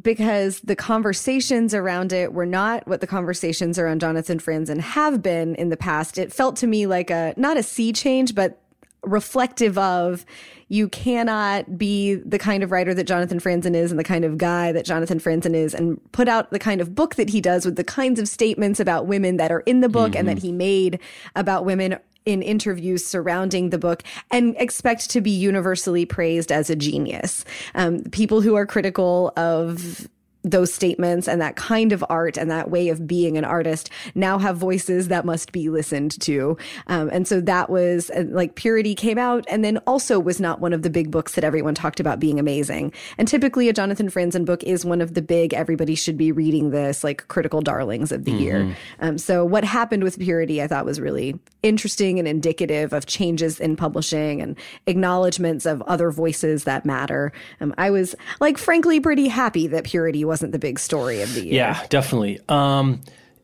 because 0.01 0.59
the 0.61 0.75
conversations 0.75 1.73
around 1.73 2.11
it 2.11 2.33
were 2.33 2.45
not 2.45 2.87
what 2.87 3.01
the 3.01 3.07
conversations 3.07 3.79
around 3.79 4.01
Jonathan 4.01 4.39
Franzen 4.39 4.79
have 4.79 5.21
been 5.21 5.55
in 5.55 5.69
the 5.69 5.77
past. 5.77 6.17
It 6.17 6.33
felt 6.33 6.57
to 6.57 6.67
me 6.67 6.85
like 6.87 7.09
a 7.09 7.33
not 7.37 7.57
a 7.57 7.63
sea 7.63 7.93
change, 7.93 8.35
but 8.35 8.61
reflective 9.03 9.77
of 9.77 10.25
you 10.69 10.89
cannot 10.89 11.77
be 11.77 12.15
the 12.15 12.37
kind 12.37 12.61
of 12.61 12.71
writer 12.71 12.93
that 12.93 13.05
Jonathan 13.05 13.39
Franzen 13.39 13.73
is 13.73 13.89
and 13.89 13.99
the 13.99 14.03
kind 14.03 14.25
of 14.25 14.37
guy 14.37 14.73
that 14.73 14.85
Jonathan 14.85 15.19
Franzen 15.19 15.53
is 15.53 15.73
and 15.73 15.99
put 16.11 16.27
out 16.27 16.51
the 16.51 16.59
kind 16.59 16.81
of 16.81 16.93
book 16.93 17.15
that 17.15 17.29
he 17.29 17.39
does 17.39 17.65
with 17.65 17.77
the 17.77 17.83
kinds 17.85 18.19
of 18.19 18.27
statements 18.27 18.79
about 18.79 19.07
women 19.07 19.37
that 19.37 19.51
are 19.51 19.61
in 19.61 19.79
the 19.79 19.87
book 19.87 20.11
mm-hmm. 20.11 20.19
and 20.19 20.27
that 20.27 20.37
mm-hmm. 20.37 20.47
he 20.47 20.51
made 20.51 20.99
about 21.35 21.63
women 21.63 21.97
in 22.27 22.41
interviews 22.41 23.05
surrounding 23.05 23.69
the 23.69 23.77
book 23.77 24.03
and 24.29 24.55
expect 24.59 25.09
to 25.09 25.21
be 25.21 25.31
universally 25.31 26.05
praised 26.05 26.51
as 26.51 26.69
a 26.69 26.75
genius. 26.75 27.45
Um, 27.73 28.03
people 28.11 28.41
who 28.41 28.55
are 28.55 28.65
critical 28.65 29.31
of 29.37 30.09
those 30.51 30.73
statements 30.73 31.27
and 31.27 31.41
that 31.41 31.55
kind 31.55 31.91
of 31.91 32.03
art 32.09 32.37
and 32.37 32.49
that 32.49 32.69
way 32.69 32.89
of 32.89 33.07
being 33.07 33.37
an 33.37 33.45
artist 33.45 33.89
now 34.15 34.37
have 34.37 34.57
voices 34.57 35.07
that 35.07 35.25
must 35.25 35.51
be 35.51 35.69
listened 35.69 36.19
to. 36.21 36.57
Um, 36.87 37.09
and 37.11 37.27
so 37.27 37.41
that 37.41 37.69
was 37.69 38.09
uh, 38.11 38.25
like 38.29 38.55
Purity 38.55 38.95
came 38.95 39.17
out 39.17 39.45
and 39.49 39.63
then 39.63 39.77
also 39.79 40.19
was 40.19 40.39
not 40.39 40.59
one 40.59 40.73
of 40.73 40.81
the 40.81 40.89
big 40.89 41.11
books 41.11 41.35
that 41.35 41.43
everyone 41.43 41.75
talked 41.75 41.99
about 41.99 42.19
being 42.19 42.39
amazing. 42.39 42.93
And 43.17 43.27
typically 43.27 43.69
a 43.69 43.73
Jonathan 43.73 44.09
Franzen 44.09 44.45
book 44.45 44.63
is 44.63 44.85
one 44.85 45.01
of 45.01 45.13
the 45.13 45.21
big, 45.21 45.53
everybody 45.53 45.95
should 45.95 46.17
be 46.17 46.31
reading 46.31 46.71
this, 46.71 47.03
like 47.03 47.27
critical 47.27 47.61
darlings 47.61 48.11
of 48.11 48.25
the 48.25 48.31
mm-hmm. 48.31 48.41
year. 48.41 48.77
Um, 48.99 49.17
so 49.17 49.43
what 49.45 49.63
happened 49.63 50.03
with 50.03 50.19
Purity, 50.19 50.61
I 50.61 50.67
thought 50.67 50.85
was 50.85 50.99
really 50.99 51.39
interesting 51.63 52.19
and 52.19 52.27
indicative 52.27 52.93
of 52.93 53.05
changes 53.05 53.59
in 53.59 53.75
publishing 53.75 54.41
and 54.41 54.57
acknowledgments 54.85 55.65
of 55.65 55.81
other 55.83 56.11
voices 56.11 56.63
that 56.63 56.85
matter. 56.85 57.31
Um, 57.59 57.73
I 57.77 57.89
was 57.89 58.15
like, 58.39 58.57
frankly, 58.57 58.99
pretty 58.99 59.27
happy 59.27 59.67
that 59.67 59.83
Purity 59.83 60.23
wasn't 60.37 60.51
the 60.51 60.59
big 60.59 60.77
story 60.77 61.21
of 61.21 61.33
the 61.33 61.41
year. 61.41 61.53
Yeah, 61.55 61.83
definitely. 61.89 62.39
Um, 62.47 63.01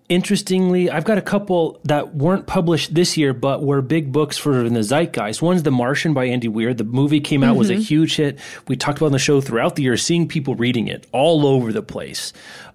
interestingly, 0.10 0.92
I've 0.92 1.06
got 1.06 1.18
a 1.18 1.24
couple 1.24 1.80
that 1.86 2.14
weren't 2.14 2.46
published 2.46 2.94
this 2.94 3.18
year, 3.18 3.34
but 3.34 3.64
were 3.64 3.82
big 3.82 4.12
books 4.12 4.38
for 4.38 4.64
in 4.64 4.76
the 4.76 4.84
zeitgeist. 4.84 5.42
One's 5.42 5.64
The 5.64 5.72
Martian 5.72 6.14
by 6.14 6.26
Andy 6.26 6.48
Weir. 6.48 6.76
The 6.76 6.84
movie 6.84 7.20
came 7.20 7.44
out, 7.44 7.52
mm-hmm. 7.52 7.60
was 7.60 7.70
a 7.72 7.74
mm-hmm. 7.74 7.82
huge 7.82 8.16
hit. 8.18 8.40
We 8.68 8.76
talked 8.76 9.00
about 9.00 9.08
on 9.08 9.12
the 9.14 9.20
show 9.20 9.42
throughout 9.42 9.76
the 9.76 9.84
year, 9.84 9.98
seeing 9.98 10.28
people 10.28 10.54
reading 10.54 10.88
it 10.88 11.08
all 11.12 11.48
over 11.48 11.74
the 11.74 11.82
place. 11.82 12.32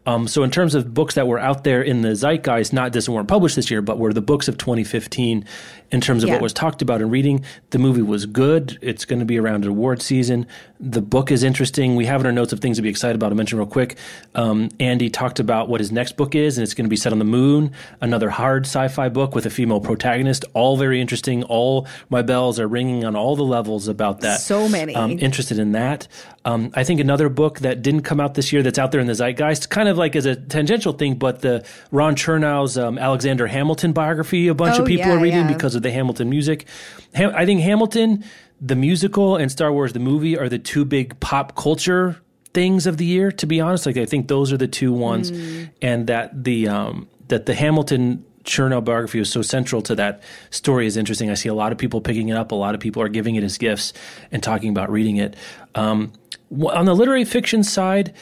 Um, 0.08 0.26
so 0.26 0.42
in 0.42 0.50
terms 0.50 0.74
of 0.74 0.94
books 0.94 1.16
that 1.16 1.28
were 1.28 1.38
out 1.38 1.64
there 1.64 1.82
in 1.82 2.00
the 2.00 2.16
zeitgeist, 2.16 2.72
not 2.72 2.94
this 2.94 3.10
weren't 3.10 3.28
published 3.28 3.56
this 3.56 3.70
year, 3.70 3.82
but 3.82 3.98
were 3.98 4.14
the 4.14 4.22
books 4.22 4.48
of 4.48 4.56
2015 4.56 5.44
in 5.90 6.00
terms 6.00 6.22
of 6.22 6.28
yeah. 6.28 6.36
what 6.36 6.42
was 6.42 6.54
talked 6.54 6.80
about 6.80 7.02
in 7.02 7.10
reading. 7.10 7.44
The 7.70 7.78
movie 7.78 8.00
was 8.00 8.24
good. 8.24 8.78
It's 8.80 9.04
going 9.04 9.18
to 9.18 9.26
be 9.26 9.38
around 9.38 9.66
award 9.66 10.00
season. 10.00 10.46
The 10.80 11.02
book 11.02 11.30
is 11.30 11.42
interesting. 11.42 11.94
We 11.94 12.06
have 12.06 12.22
in 12.22 12.26
our 12.26 12.32
notes 12.32 12.54
of 12.54 12.60
things 12.60 12.78
to 12.78 12.82
be 12.82 12.88
excited 12.88 13.16
about. 13.16 13.32
I'll 13.32 13.36
mention 13.36 13.58
real 13.58 13.66
quick. 13.66 13.98
Um, 14.34 14.70
Andy 14.80 15.10
talked 15.10 15.40
about 15.40 15.68
what 15.68 15.78
his 15.78 15.92
next 15.92 16.16
book 16.16 16.34
is, 16.34 16.56
and 16.56 16.62
it's 16.62 16.72
going 16.72 16.86
to 16.86 16.90
be 16.90 16.96
set 16.96 17.12
on 17.12 17.18
the 17.18 17.26
moon. 17.26 17.72
Another 18.00 18.30
hard 18.30 18.64
sci-fi 18.64 19.10
book 19.10 19.34
with 19.34 19.44
a 19.44 19.50
female 19.50 19.80
protagonist. 19.80 20.46
All 20.54 20.78
very 20.78 21.02
interesting. 21.02 21.42
All 21.44 21.86
my 22.08 22.22
bells 22.22 22.58
are 22.58 22.66
ringing 22.66 23.04
on 23.04 23.14
all 23.14 23.36
the 23.36 23.44
levels 23.44 23.88
about 23.88 24.20
that. 24.20 24.40
So 24.40 24.70
many. 24.70 24.94
Um, 24.94 25.18
interested 25.18 25.58
in 25.58 25.72
that. 25.72 26.08
Um, 26.48 26.70
I 26.72 26.82
think 26.82 26.98
another 26.98 27.28
book 27.28 27.58
that 27.58 27.82
didn't 27.82 28.02
come 28.02 28.20
out 28.20 28.32
this 28.32 28.54
year 28.54 28.62
that's 28.62 28.78
out 28.78 28.90
there 28.90 29.02
in 29.02 29.06
the 29.06 29.12
zeitgeist, 29.12 29.68
kind 29.68 29.86
of 29.86 29.98
like 29.98 30.16
as 30.16 30.24
a 30.24 30.34
tangential 30.34 30.94
thing, 30.94 31.16
but 31.16 31.42
the 31.42 31.62
Ron 31.90 32.16
Chernow's 32.16 32.78
um, 32.78 32.96
Alexander 32.96 33.46
Hamilton 33.46 33.92
biography. 33.92 34.48
A 34.48 34.54
bunch 34.54 34.78
oh, 34.78 34.82
of 34.82 34.86
people 34.86 35.08
yeah, 35.08 35.14
are 35.14 35.18
reading 35.18 35.42
yeah. 35.42 35.52
because 35.52 35.74
of 35.74 35.82
the 35.82 35.90
Hamilton 35.90 36.30
music. 36.30 36.66
Ham- 37.12 37.34
I 37.34 37.44
think 37.44 37.60
Hamilton, 37.60 38.24
the 38.62 38.76
musical, 38.76 39.36
and 39.36 39.52
Star 39.52 39.70
Wars 39.70 39.92
the 39.92 39.98
movie 39.98 40.38
are 40.38 40.48
the 40.48 40.58
two 40.58 40.86
big 40.86 41.20
pop 41.20 41.54
culture 41.54 42.18
things 42.54 42.86
of 42.86 42.96
the 42.96 43.04
year. 43.04 43.30
To 43.30 43.46
be 43.46 43.60
honest, 43.60 43.84
like 43.84 43.98
I 43.98 44.06
think 44.06 44.28
those 44.28 44.50
are 44.50 44.56
the 44.56 44.68
two 44.68 44.94
ones, 44.94 45.30
mm. 45.30 45.68
and 45.82 46.06
that 46.06 46.44
the 46.44 46.68
um, 46.68 47.08
that 47.28 47.44
the 47.44 47.54
Hamilton 47.54 48.24
Chernow 48.44 48.82
biography 48.82 49.18
was 49.18 49.30
so 49.30 49.42
central 49.42 49.82
to 49.82 49.94
that 49.96 50.22
story 50.48 50.86
is 50.86 50.96
interesting. 50.96 51.28
I 51.30 51.34
see 51.34 51.50
a 51.50 51.54
lot 51.54 51.72
of 51.72 51.78
people 51.78 52.00
picking 52.00 52.30
it 52.30 52.38
up. 52.38 52.52
A 52.52 52.54
lot 52.54 52.74
of 52.74 52.80
people 52.80 53.02
are 53.02 53.10
giving 53.10 53.34
it 53.34 53.44
as 53.44 53.58
gifts 53.58 53.92
and 54.32 54.42
talking 54.42 54.70
about 54.70 54.90
reading 54.90 55.18
it. 55.18 55.36
Um, 55.74 56.12
on 56.50 56.86
the 56.86 56.94
literary 56.94 57.24
fiction 57.24 57.62
side, 57.62 58.14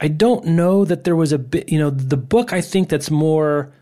I 0.00 0.08
don't 0.08 0.44
know 0.46 0.84
that 0.84 1.04
there 1.04 1.16
was 1.16 1.32
a 1.32 1.38
bit. 1.38 1.70
You 1.70 1.78
know, 1.78 1.90
the 1.90 2.16
book 2.16 2.52
I 2.52 2.60
think 2.60 2.88
that's 2.88 3.10
more 3.10 3.72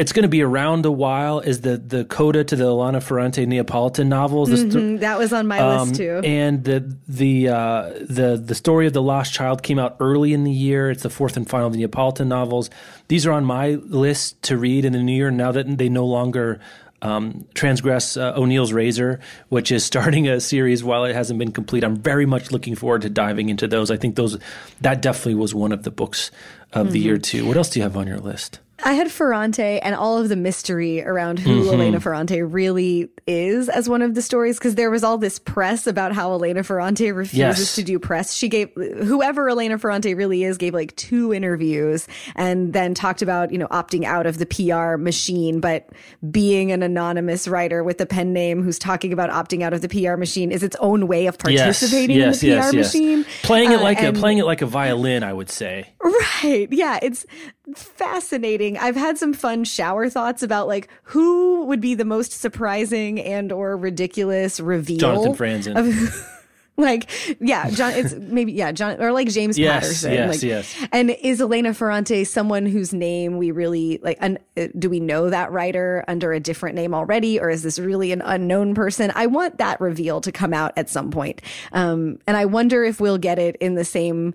it's 0.00 0.12
going 0.12 0.22
to 0.22 0.28
be 0.28 0.40
around 0.40 0.86
a 0.86 0.90
while 0.90 1.40
is 1.40 1.60
the 1.60 1.76
the 1.76 2.06
coda 2.06 2.42
to 2.42 2.56
the 2.56 2.64
Elena 2.64 3.02
Ferrante 3.02 3.44
Neapolitan 3.44 4.08
novels. 4.08 4.48
Mm-hmm, 4.48 4.96
that 4.96 5.18
was 5.18 5.30
on 5.30 5.46
my 5.46 5.58
um, 5.58 5.88
list 5.88 6.00
too. 6.00 6.22
And 6.24 6.64
the 6.64 6.96
the 7.06 7.48
uh, 7.48 7.92
the 8.00 8.42
the 8.42 8.54
story 8.54 8.86
of 8.86 8.94
the 8.94 9.02
lost 9.02 9.34
child 9.34 9.62
came 9.62 9.78
out 9.78 9.98
early 10.00 10.32
in 10.32 10.44
the 10.44 10.50
year. 10.50 10.90
It's 10.90 11.02
the 11.02 11.10
fourth 11.10 11.36
and 11.36 11.46
final 11.46 11.66
of 11.66 11.74
the 11.74 11.80
Neapolitan 11.80 12.28
novels. 12.28 12.70
These 13.08 13.26
are 13.26 13.32
on 13.32 13.44
my 13.44 13.72
list 13.72 14.40
to 14.44 14.56
read 14.56 14.86
in 14.86 14.94
the 14.94 15.02
new 15.02 15.12
year 15.12 15.30
now 15.30 15.52
that 15.52 15.76
they 15.76 15.90
no 15.90 16.06
longer 16.06 16.60
um, 17.02 17.46
transgress 17.54 18.16
uh, 18.16 18.32
O'Neill's 18.36 18.72
Razor, 18.72 19.20
which 19.48 19.72
is 19.72 19.84
starting 19.84 20.28
a 20.28 20.40
series 20.40 20.84
while 20.84 21.04
it 21.04 21.14
hasn't 21.14 21.38
been 21.38 21.52
complete. 21.52 21.84
I'm 21.84 21.96
very 21.96 22.26
much 22.26 22.50
looking 22.50 22.74
forward 22.74 23.02
to 23.02 23.10
diving 23.10 23.48
into 23.48 23.66
those. 23.66 23.90
I 23.90 23.96
think 23.96 24.16
those 24.16 24.38
that 24.80 25.02
definitely 25.02 25.36
was 25.36 25.54
one 25.54 25.72
of 25.72 25.82
the 25.82 25.90
books 25.90 26.30
of 26.72 26.86
mm-hmm. 26.86 26.92
the 26.92 26.98
year 26.98 27.18
too. 27.18 27.46
What 27.46 27.56
else 27.56 27.70
do 27.70 27.80
you 27.80 27.82
have 27.84 27.96
on 27.96 28.06
your 28.06 28.18
list? 28.18 28.60
I 28.82 28.92
had 28.94 29.10
Ferrante 29.10 29.80
and 29.80 29.94
all 29.94 30.18
of 30.18 30.28
the 30.28 30.36
mystery 30.36 31.02
around 31.02 31.38
who 31.38 31.62
mm-hmm. 31.62 31.74
Elena 31.74 32.00
Ferrante 32.00 32.42
really 32.42 33.10
is 33.26 33.68
as 33.68 33.88
one 33.88 34.02
of 34.02 34.14
the 34.14 34.22
stories 34.22 34.58
because 34.58 34.74
there 34.74 34.90
was 34.90 35.04
all 35.04 35.18
this 35.18 35.38
press 35.38 35.86
about 35.86 36.12
how 36.12 36.32
Elena 36.32 36.62
Ferrante 36.62 37.12
refuses 37.12 37.60
yes. 37.60 37.74
to 37.74 37.82
do 37.82 37.98
press. 37.98 38.34
She 38.34 38.48
gave 38.48 38.70
whoever 38.74 39.48
Elena 39.48 39.78
Ferrante 39.78 40.14
really 40.14 40.44
is 40.44 40.56
gave 40.56 40.74
like 40.74 40.96
two 40.96 41.32
interviews 41.32 42.08
and 42.34 42.72
then 42.72 42.94
talked 42.94 43.22
about, 43.22 43.52
you 43.52 43.58
know, 43.58 43.68
opting 43.68 44.04
out 44.04 44.26
of 44.26 44.38
the 44.38 44.46
PR 44.46 44.96
machine, 44.96 45.60
but 45.60 45.88
being 46.30 46.72
an 46.72 46.82
anonymous 46.82 47.46
writer 47.46 47.84
with 47.84 48.00
a 48.00 48.06
pen 48.06 48.32
name 48.32 48.62
who's 48.62 48.78
talking 48.78 49.12
about 49.12 49.30
opting 49.30 49.62
out 49.62 49.72
of 49.72 49.82
the 49.82 49.88
PR 49.88 50.16
machine 50.16 50.50
is 50.50 50.62
its 50.62 50.76
own 50.80 51.06
way 51.06 51.26
of 51.26 51.38
participating 51.38 52.16
yes, 52.16 52.42
yes, 52.42 52.72
in 52.72 52.76
the 52.76 52.82
PR 52.82 52.88
machine. 52.88 53.26
Playing 53.42 53.72
it 53.72 53.80
uh, 53.80 53.82
like 53.82 54.02
uh, 54.02 54.08
a 54.08 54.12
playing 54.12 54.38
it 54.38 54.44
like 54.44 54.62
a 54.62 54.66
violin, 54.66 55.22
I 55.22 55.32
would 55.32 55.50
say. 55.50 55.88
Right. 56.02 56.68
Yeah, 56.70 56.98
it's 57.02 57.26
fascinating. 57.74 58.78
I've 58.78 58.96
had 58.96 59.18
some 59.18 59.32
fun 59.32 59.64
shower 59.64 60.08
thoughts 60.08 60.42
about 60.42 60.68
like 60.68 60.88
who 61.04 61.64
would 61.66 61.80
be 61.80 61.94
the 61.94 62.04
most 62.04 62.32
surprising 62.32 63.20
and 63.20 63.52
or 63.52 63.76
ridiculous 63.76 64.60
reveal. 64.60 64.98
Jonathan 64.98 65.34
Franzen. 65.34 65.76
Of, 65.76 66.26
like 66.80 67.10
yeah, 67.40 67.70
John. 67.70 67.92
It's 67.92 68.14
maybe 68.18 68.52
yeah, 68.52 68.72
John 68.72 69.00
or 69.00 69.12
like 69.12 69.28
James 69.28 69.58
yes, 69.58 69.82
Patterson. 69.82 70.12
Yes, 70.12 70.28
like, 70.28 70.42
yes. 70.42 70.76
And 70.92 71.10
is 71.10 71.40
Elena 71.40 71.74
Ferrante 71.74 72.24
someone 72.24 72.66
whose 72.66 72.92
name 72.92 73.36
we 73.38 73.50
really 73.50 74.00
like? 74.02 74.18
Un, 74.20 74.38
uh, 74.56 74.68
do 74.78 74.90
we 74.90 75.00
know 75.00 75.30
that 75.30 75.52
writer 75.52 76.04
under 76.08 76.32
a 76.32 76.40
different 76.40 76.74
name 76.74 76.94
already, 76.94 77.38
or 77.38 77.50
is 77.50 77.62
this 77.62 77.78
really 77.78 78.12
an 78.12 78.22
unknown 78.22 78.74
person? 78.74 79.12
I 79.14 79.26
want 79.26 79.58
that 79.58 79.80
reveal 79.80 80.20
to 80.22 80.32
come 80.32 80.52
out 80.52 80.72
at 80.76 80.88
some 80.88 81.10
point. 81.10 81.42
Um, 81.72 82.18
and 82.26 82.36
I 82.36 82.46
wonder 82.46 82.84
if 82.84 83.00
we'll 83.00 83.18
get 83.18 83.38
it 83.38 83.56
in 83.56 83.74
the 83.74 83.84
same 83.84 84.34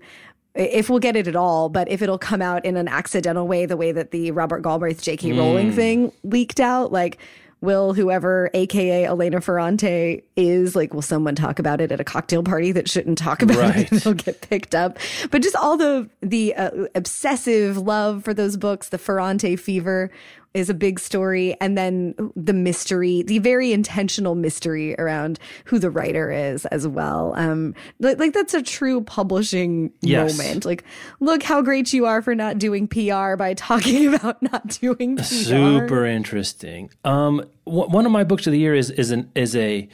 if 0.56 0.88
we'll 0.88 0.98
get 0.98 1.16
it 1.16 1.28
at 1.28 1.36
all, 1.36 1.68
but 1.68 1.88
if 1.90 2.02
it'll 2.02 2.18
come 2.18 2.42
out 2.42 2.64
in 2.64 2.76
an 2.76 2.88
accidental 2.88 3.46
way, 3.46 3.66
the 3.66 3.76
way 3.76 3.92
that 3.92 4.10
the 4.10 4.30
Robert 4.30 4.60
Galbraith 4.60 5.02
J.K. 5.02 5.30
Mm. 5.30 5.38
Rowling 5.38 5.72
thing 5.72 6.12
leaked 6.24 6.60
out, 6.60 6.92
like 6.92 7.18
will 7.62 7.94
whoever 7.94 8.50
aka 8.52 9.04
elena 9.04 9.40
ferrante 9.40 10.22
is 10.36 10.76
like 10.76 10.92
will 10.92 11.02
someone 11.02 11.34
talk 11.34 11.58
about 11.58 11.80
it 11.80 11.90
at 11.90 12.00
a 12.00 12.04
cocktail 12.04 12.42
party 12.42 12.70
that 12.70 12.88
shouldn't 12.88 13.16
talk 13.16 13.40
about 13.40 13.56
right. 13.56 13.76
it 13.92 13.92
it'll 13.92 14.12
get 14.12 14.40
picked 14.42 14.74
up 14.74 14.98
but 15.30 15.42
just 15.42 15.56
all 15.56 15.76
the 15.76 16.08
the 16.20 16.54
uh, 16.54 16.70
obsessive 16.94 17.78
love 17.78 18.22
for 18.22 18.34
those 18.34 18.56
books 18.56 18.90
the 18.90 18.98
ferrante 18.98 19.56
fever 19.56 20.10
is 20.56 20.70
a 20.70 20.74
big 20.74 20.98
story 20.98 21.54
and 21.60 21.76
then 21.76 22.14
the 22.34 22.52
mystery 22.52 23.22
the 23.22 23.38
very 23.38 23.72
intentional 23.72 24.34
mystery 24.34 24.94
around 24.98 25.38
who 25.66 25.78
the 25.78 25.90
writer 25.90 26.32
is 26.32 26.64
as 26.66 26.88
well 26.88 27.34
um 27.36 27.74
like, 28.00 28.18
like 28.18 28.32
that's 28.32 28.54
a 28.54 28.62
true 28.62 29.02
publishing 29.02 29.92
yes. 30.00 30.36
moment 30.36 30.64
like 30.64 30.82
look 31.20 31.42
how 31.42 31.60
great 31.60 31.92
you 31.92 32.06
are 32.06 32.22
for 32.22 32.34
not 32.34 32.58
doing 32.58 32.88
pr 32.88 33.36
by 33.36 33.52
talking 33.54 34.06
about 34.14 34.42
not 34.42 34.66
doing 34.80 35.16
PR. 35.16 35.22
super 35.22 36.06
interesting 36.06 36.90
um 37.04 37.44
w- 37.66 37.88
one 37.88 38.06
of 38.06 38.12
my 38.12 38.24
books 38.24 38.46
of 38.46 38.52
the 38.52 38.58
year 38.58 38.74
is 38.74 38.90
is 38.90 39.10
an 39.10 39.30
is 39.34 39.54
a 39.54 39.86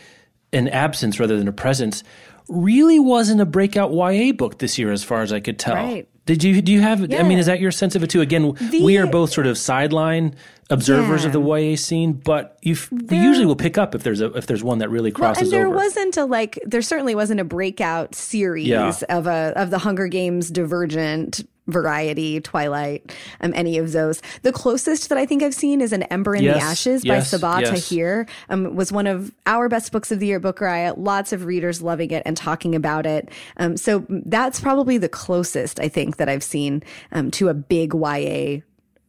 an 0.53 0.69
absence 0.69 1.19
rather 1.19 1.37
than 1.37 1.49
a 1.49 1.53
presence 1.53 2.05
really 2.49 2.99
wasn't 2.99 3.41
a 3.41 3.47
breakout 3.47 3.93
YA 3.93 4.33
book 4.33 4.59
this 4.59 4.79
year, 4.79 4.93
as 4.93 5.03
far 5.03 5.23
as 5.23 5.33
I 5.33 5.41
could 5.41 5.59
tell. 5.59 5.75
Right. 5.75 6.09
Did 6.33 6.45
you 6.45 6.63
do 6.63 6.73
you 6.73 6.81
have? 6.81 7.11
Yeah. 7.11 7.21
I 7.21 7.25
mean, 7.25 7.39
is 7.39 7.45
that 7.45 7.61
your 7.61 7.71
sense 7.71 7.95
of 7.95 8.03
it 8.03 8.09
too? 8.09 8.23
Again, 8.23 8.55
the, 8.55 8.83
we 8.83 8.97
are 8.97 9.07
both 9.07 9.31
sort 9.31 9.47
of 9.47 9.59
sideline 9.59 10.35
observers 10.71 11.23
yeah. 11.23 11.27
of 11.27 11.33
the 11.35 11.41
YA 11.43 11.77
scene, 11.77 12.15
but 12.15 12.57
you 12.63 12.75
we 12.91 13.19
usually 13.19 13.45
will 13.45 13.55
pick 13.55 13.77
up 13.77 13.95
if 13.95 14.03
there's 14.03 14.23
a 14.23 14.33
if 14.33 14.47
there's 14.47 14.65
one 14.65 14.79
that 14.79 14.89
really 14.89 15.11
crosses 15.11 15.43
well, 15.43 15.45
and 15.45 15.53
there 15.53 15.67
over. 15.67 15.77
wasn't 15.77 16.17
a 16.17 16.25
like 16.25 16.59
there 16.65 16.81
certainly 16.81 17.15
wasn't 17.15 17.39
a 17.39 17.45
breakout 17.45 18.15
series 18.15 18.67
yeah. 18.67 18.95
of 19.11 19.27
a 19.27 19.53
of 19.57 19.69
the 19.69 19.79
Hunger 19.79 20.09
Games 20.09 20.51
Divergent 20.51 21.47
Variety, 21.69 22.41
Twilight, 22.41 23.15
um, 23.41 23.53
any 23.55 23.79
of 23.79 23.93
those. 23.93 24.21
The 24.43 24.53
closest 24.53 25.09
that 25.09 25.19
I 25.19 25.27
think 25.27 25.43
I've 25.43 25.55
seen 25.55 25.81
is 25.81 25.93
An 25.93 26.03
Ember 26.05 26.35
in 26.35 26.43
yes, 26.43 26.57
the 26.57 26.63
Ashes 26.63 27.05
yes, 27.05 27.31
by 27.31 27.39
Sabaa 27.39 27.61
yes. 27.61 27.89
Tahir. 27.89 28.27
Um, 28.49 28.75
was 28.75 28.91
one 28.91 29.07
of 29.07 29.33
our 29.47 29.69
best 29.69 29.93
books 29.93 30.11
of 30.11 30.19
the 30.19 30.27
year, 30.27 30.41
Book 30.41 30.61
Riot. 30.61 30.99
Lots 30.99 31.33
of 31.33 31.45
readers 31.45 31.81
loving 31.81 32.11
it 32.11 32.23
and 32.27 32.37
talking 32.37 32.75
about 32.75 33.07
it. 33.07 33.29
Um, 33.59 33.77
so 33.77 34.05
that's 34.09 34.61
probably 34.61 34.99
the 34.99 35.09
closest 35.09 35.79
I 35.79 35.89
think 35.89 36.17
that 36.17 36.29
I've 36.29 36.43
seen 36.43 36.83
um, 37.13 37.31
to 37.33 37.49
a 37.49 37.55
big 37.55 37.95
YA 37.95 38.63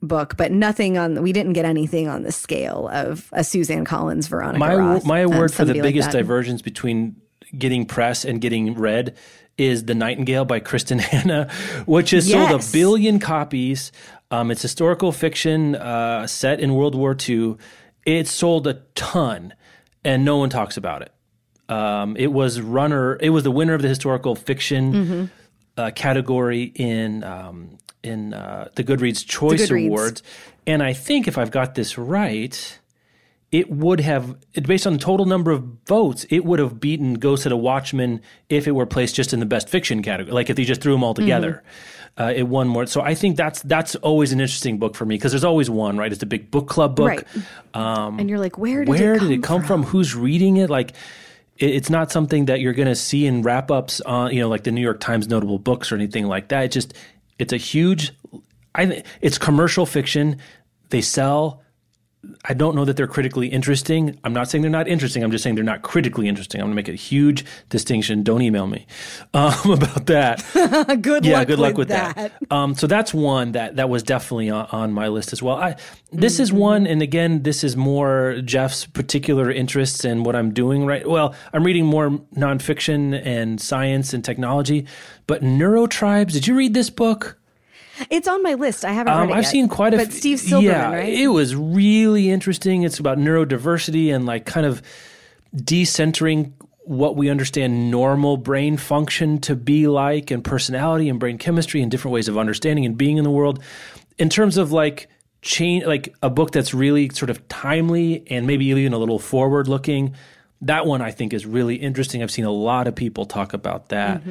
book, 0.03 0.37
but 0.37 0.51
nothing 0.51 0.97
on. 0.97 1.21
We 1.23 1.33
didn't 1.33 1.53
get 1.53 1.65
anything 1.65 2.07
on 2.07 2.23
the 2.23 2.31
scale 2.31 2.89
of 2.91 3.29
a 3.31 3.43
Suzanne 3.43 3.85
Collins, 3.85 4.27
Veronica 4.27 4.59
my, 4.59 4.75
Roth, 4.75 5.05
My 5.05 5.23
um, 5.23 5.33
award 5.33 5.53
for 5.53 5.65
the 5.65 5.73
biggest 5.73 6.07
like 6.07 6.13
divergence 6.13 6.61
between 6.61 7.15
getting 7.57 7.85
press 7.85 8.25
and 8.25 8.41
getting 8.41 8.75
read 8.75 9.15
is 9.57 9.85
The 9.85 9.95
Nightingale 9.95 10.45
by 10.45 10.59
Kristin 10.59 10.99
Hannah, 11.11 11.51
which 11.85 12.11
has 12.11 12.29
yes. 12.29 12.49
sold 12.49 12.61
a 12.61 12.71
billion 12.71 13.19
copies. 13.19 13.91
Um, 14.31 14.51
it's 14.51 14.61
historical 14.61 15.11
fiction 15.11 15.75
uh, 15.75 16.27
set 16.27 16.59
in 16.59 16.73
World 16.73 16.95
War 16.95 17.15
II. 17.27 17.57
It 18.05 18.27
sold 18.27 18.67
a 18.67 18.75
ton, 18.95 19.53
and 20.03 20.25
no 20.25 20.37
one 20.37 20.49
talks 20.49 20.77
about 20.77 21.03
it. 21.03 21.11
Um, 21.69 22.17
it 22.17 22.31
was 22.31 22.59
runner. 22.59 23.17
It 23.21 23.29
was 23.29 23.43
the 23.43 23.51
winner 23.51 23.73
of 23.73 23.81
the 23.81 23.87
historical 23.87 24.35
fiction. 24.35 24.93
Mm-hmm. 24.93 25.25
uh, 25.77 25.91
category 25.91 26.63
in 26.75 27.23
um, 27.23 27.77
in 28.03 28.33
uh, 28.33 28.67
the 28.75 28.83
Goodreads 28.83 29.25
Choice 29.25 29.69
Goodreads. 29.69 29.87
Awards, 29.87 30.23
and 30.67 30.83
I 30.83 30.93
think 30.93 31.27
if 31.27 31.37
I've 31.37 31.51
got 31.51 31.75
this 31.75 31.97
right, 31.97 32.79
it 33.53 33.69
would 33.69 33.99
have 33.99 34.35
based 34.63 34.87
on 34.87 34.93
the 34.93 34.99
total 34.99 35.27
number 35.27 35.51
of 35.51 35.63
votes, 35.85 36.25
it 36.31 36.43
would 36.43 36.57
have 36.57 36.79
beaten 36.79 37.13
Go 37.13 37.35
Set 37.35 37.51
a 37.51 37.55
Watchman 37.57 38.19
if 38.49 38.67
it 38.67 38.71
were 38.71 38.87
placed 38.87 39.13
just 39.13 39.31
in 39.31 39.39
the 39.39 39.45
best 39.45 39.69
fiction 39.69 40.01
category. 40.01 40.33
Like 40.33 40.49
if 40.49 40.55
they 40.55 40.65
just 40.65 40.81
threw 40.81 40.91
them 40.91 41.03
all 41.03 41.13
together. 41.13 41.63
Uh, 42.15 42.31
it 42.35 42.43
won 42.43 42.67
more, 42.67 42.85
so 42.85 43.01
I 43.01 43.15
think 43.15 43.37
that's 43.37 43.63
that's 43.63 43.95
always 43.95 44.31
an 44.33 44.39
interesting 44.39 44.77
book 44.77 44.93
for 44.93 45.03
me 45.03 45.15
because 45.15 45.31
there's 45.31 45.43
always 45.43 45.67
one, 45.67 45.97
right? 45.97 46.11
It's 46.11 46.21
a 46.21 46.27
big 46.27 46.51
book 46.51 46.67
club 46.67 46.95
book. 46.95 47.07
Right. 47.07 47.27
and 48.19 48.29
you're 48.29 48.37
like, 48.37 48.55
where 48.59 48.85
did 48.85 48.89
Where 48.89 49.15
it 49.15 49.19
come 49.19 49.29
did 49.29 49.39
it 49.39 49.43
come 49.43 49.63
from? 49.63 49.81
Who's 49.81 50.13
reading 50.15 50.57
it? 50.57 50.69
Like, 50.69 50.91
it, 51.57 51.71
it's 51.71 51.89
not 51.89 52.11
something 52.11 52.45
that 52.45 52.59
you're 52.59 52.73
going 52.73 52.87
to 52.87 52.95
see 52.95 53.25
in 53.25 53.41
wrap 53.41 53.71
ups 53.71 53.99
on, 54.01 54.31
you 54.31 54.41
know, 54.41 54.47
like 54.47 54.63
the 54.63 54.71
New 54.71 54.81
York 54.81 54.99
Times 54.99 55.27
notable 55.27 55.57
books 55.57 55.91
or 55.91 55.95
anything 55.95 56.27
like 56.27 56.49
that. 56.49 56.65
It 56.65 56.71
just, 56.71 56.93
it's 57.39 57.51
a 57.51 57.57
huge, 57.57 58.11
I 58.75 58.85
think 58.85 59.05
it's 59.21 59.39
commercial 59.39 59.87
fiction. 59.87 60.37
They 60.89 61.01
sell. 61.01 61.62
I 62.45 62.53
don't 62.53 62.75
know 62.75 62.85
that 62.85 62.95
they're 62.97 63.07
critically 63.07 63.47
interesting. 63.47 64.17
I'm 64.23 64.33
not 64.33 64.49
saying 64.49 64.61
they're 64.61 64.71
not 64.71 64.87
interesting. 64.87 65.23
I'm 65.23 65.31
just 65.31 65.43
saying 65.43 65.55
they're 65.55 65.63
not 65.63 65.81
critically 65.81 66.27
interesting. 66.27 66.61
I'm 66.61 66.67
going 66.67 66.71
to 66.71 66.75
make 66.75 66.87
a 66.87 66.93
huge 66.93 67.45
distinction. 67.69 68.23
Don't 68.23 68.41
email 68.41 68.67
me 68.67 68.85
um, 69.33 69.71
about 69.71 70.05
that 70.07 70.43
good 71.01 71.25
yeah, 71.25 71.39
luck 71.39 71.47
good 71.47 71.59
luck 71.59 71.77
with 71.77 71.89
with 71.89 71.89
that. 71.89 72.33
Um, 72.49 72.75
so 72.75 72.87
that's 72.87 73.13
one 73.13 73.53
that 73.53 73.75
that 73.75 73.89
was 73.89 74.03
definitely 74.03 74.49
on, 74.49 74.67
on 74.71 74.93
my 74.93 75.07
list 75.07 75.33
as 75.33 75.41
well. 75.41 75.57
I 75.57 75.75
this 76.11 76.39
is 76.39 76.53
one, 76.53 76.87
and 76.87 77.01
again, 77.01 77.43
this 77.43 77.63
is 77.63 77.75
more 77.75 78.39
Jeff's 78.43 78.85
particular 78.85 79.51
interests 79.51 80.05
and 80.05 80.25
what 80.25 80.35
I'm 80.35 80.53
doing 80.53 80.85
right. 80.85 81.07
Well, 81.07 81.35
I'm 81.51 81.63
reading 81.63 81.85
more 81.85 82.09
nonfiction 82.35 83.21
and 83.25 83.59
science 83.59 84.13
and 84.13 84.23
technology, 84.23 84.85
but 85.27 85.41
Neurotribes. 85.41 86.31
Did 86.31 86.47
you 86.47 86.55
read 86.55 86.73
this 86.73 86.89
book? 86.89 87.37
It's 88.09 88.27
on 88.27 88.41
my 88.43 88.55
list. 88.55 88.83
I 88.85 88.91
haven't 88.91 89.13
read 89.13 89.21
Um, 89.23 89.29
it 89.29 89.33
I've 89.33 89.43
yet. 89.43 89.51
seen 89.51 89.67
quite 89.67 89.93
a 89.93 89.97
But 89.97 90.07
f- 90.07 90.13
Steve 90.13 90.39
Silberman, 90.39 90.63
yeah, 90.63 90.91
right? 90.93 91.13
It 91.13 91.27
was 91.27 91.55
really 91.55 92.29
interesting. 92.31 92.83
It's 92.83 92.99
about 92.99 93.17
neurodiversity 93.17 94.13
and 94.13 94.25
like 94.25 94.45
kind 94.45 94.65
of 94.65 94.81
decentering 95.55 96.51
what 96.85 97.15
we 97.15 97.29
understand 97.29 97.89
normal 97.91 98.35
brain 98.37 98.75
function 98.77 99.39
to 99.39 99.55
be 99.55 99.87
like 99.87 100.31
and 100.31 100.43
personality 100.43 101.07
and 101.07 101.19
brain 101.19 101.37
chemistry 101.37 101.81
and 101.81 101.89
different 101.89 102.13
ways 102.13 102.27
of 102.27 102.37
understanding 102.37 102.85
and 102.85 102.97
being 102.97 103.17
in 103.17 103.23
the 103.23 103.31
world 103.31 103.59
in 104.17 104.27
terms 104.29 104.57
of 104.57 104.71
like 104.71 105.07
change 105.41 105.85
like 105.85 106.13
a 106.21 106.29
book 106.29 106.51
that's 106.51 106.73
really 106.73 107.09
sort 107.09 107.29
of 107.29 107.47
timely 107.47 108.23
and 108.29 108.47
maybe 108.47 108.65
even 108.65 108.91
a 108.93 108.97
little 108.97 109.19
forward 109.19 109.67
looking 109.67 110.13
that 110.63 110.85
one 110.85 111.01
I 111.01 111.11
think 111.11 111.33
is 111.33 111.45
really 111.45 111.75
interesting. 111.75 112.23
I've 112.23 112.31
seen 112.31 112.45
a 112.45 112.51
lot 112.51 112.87
of 112.87 112.95
people 112.95 113.25
talk 113.25 113.53
about 113.53 113.89
that. 113.89 114.23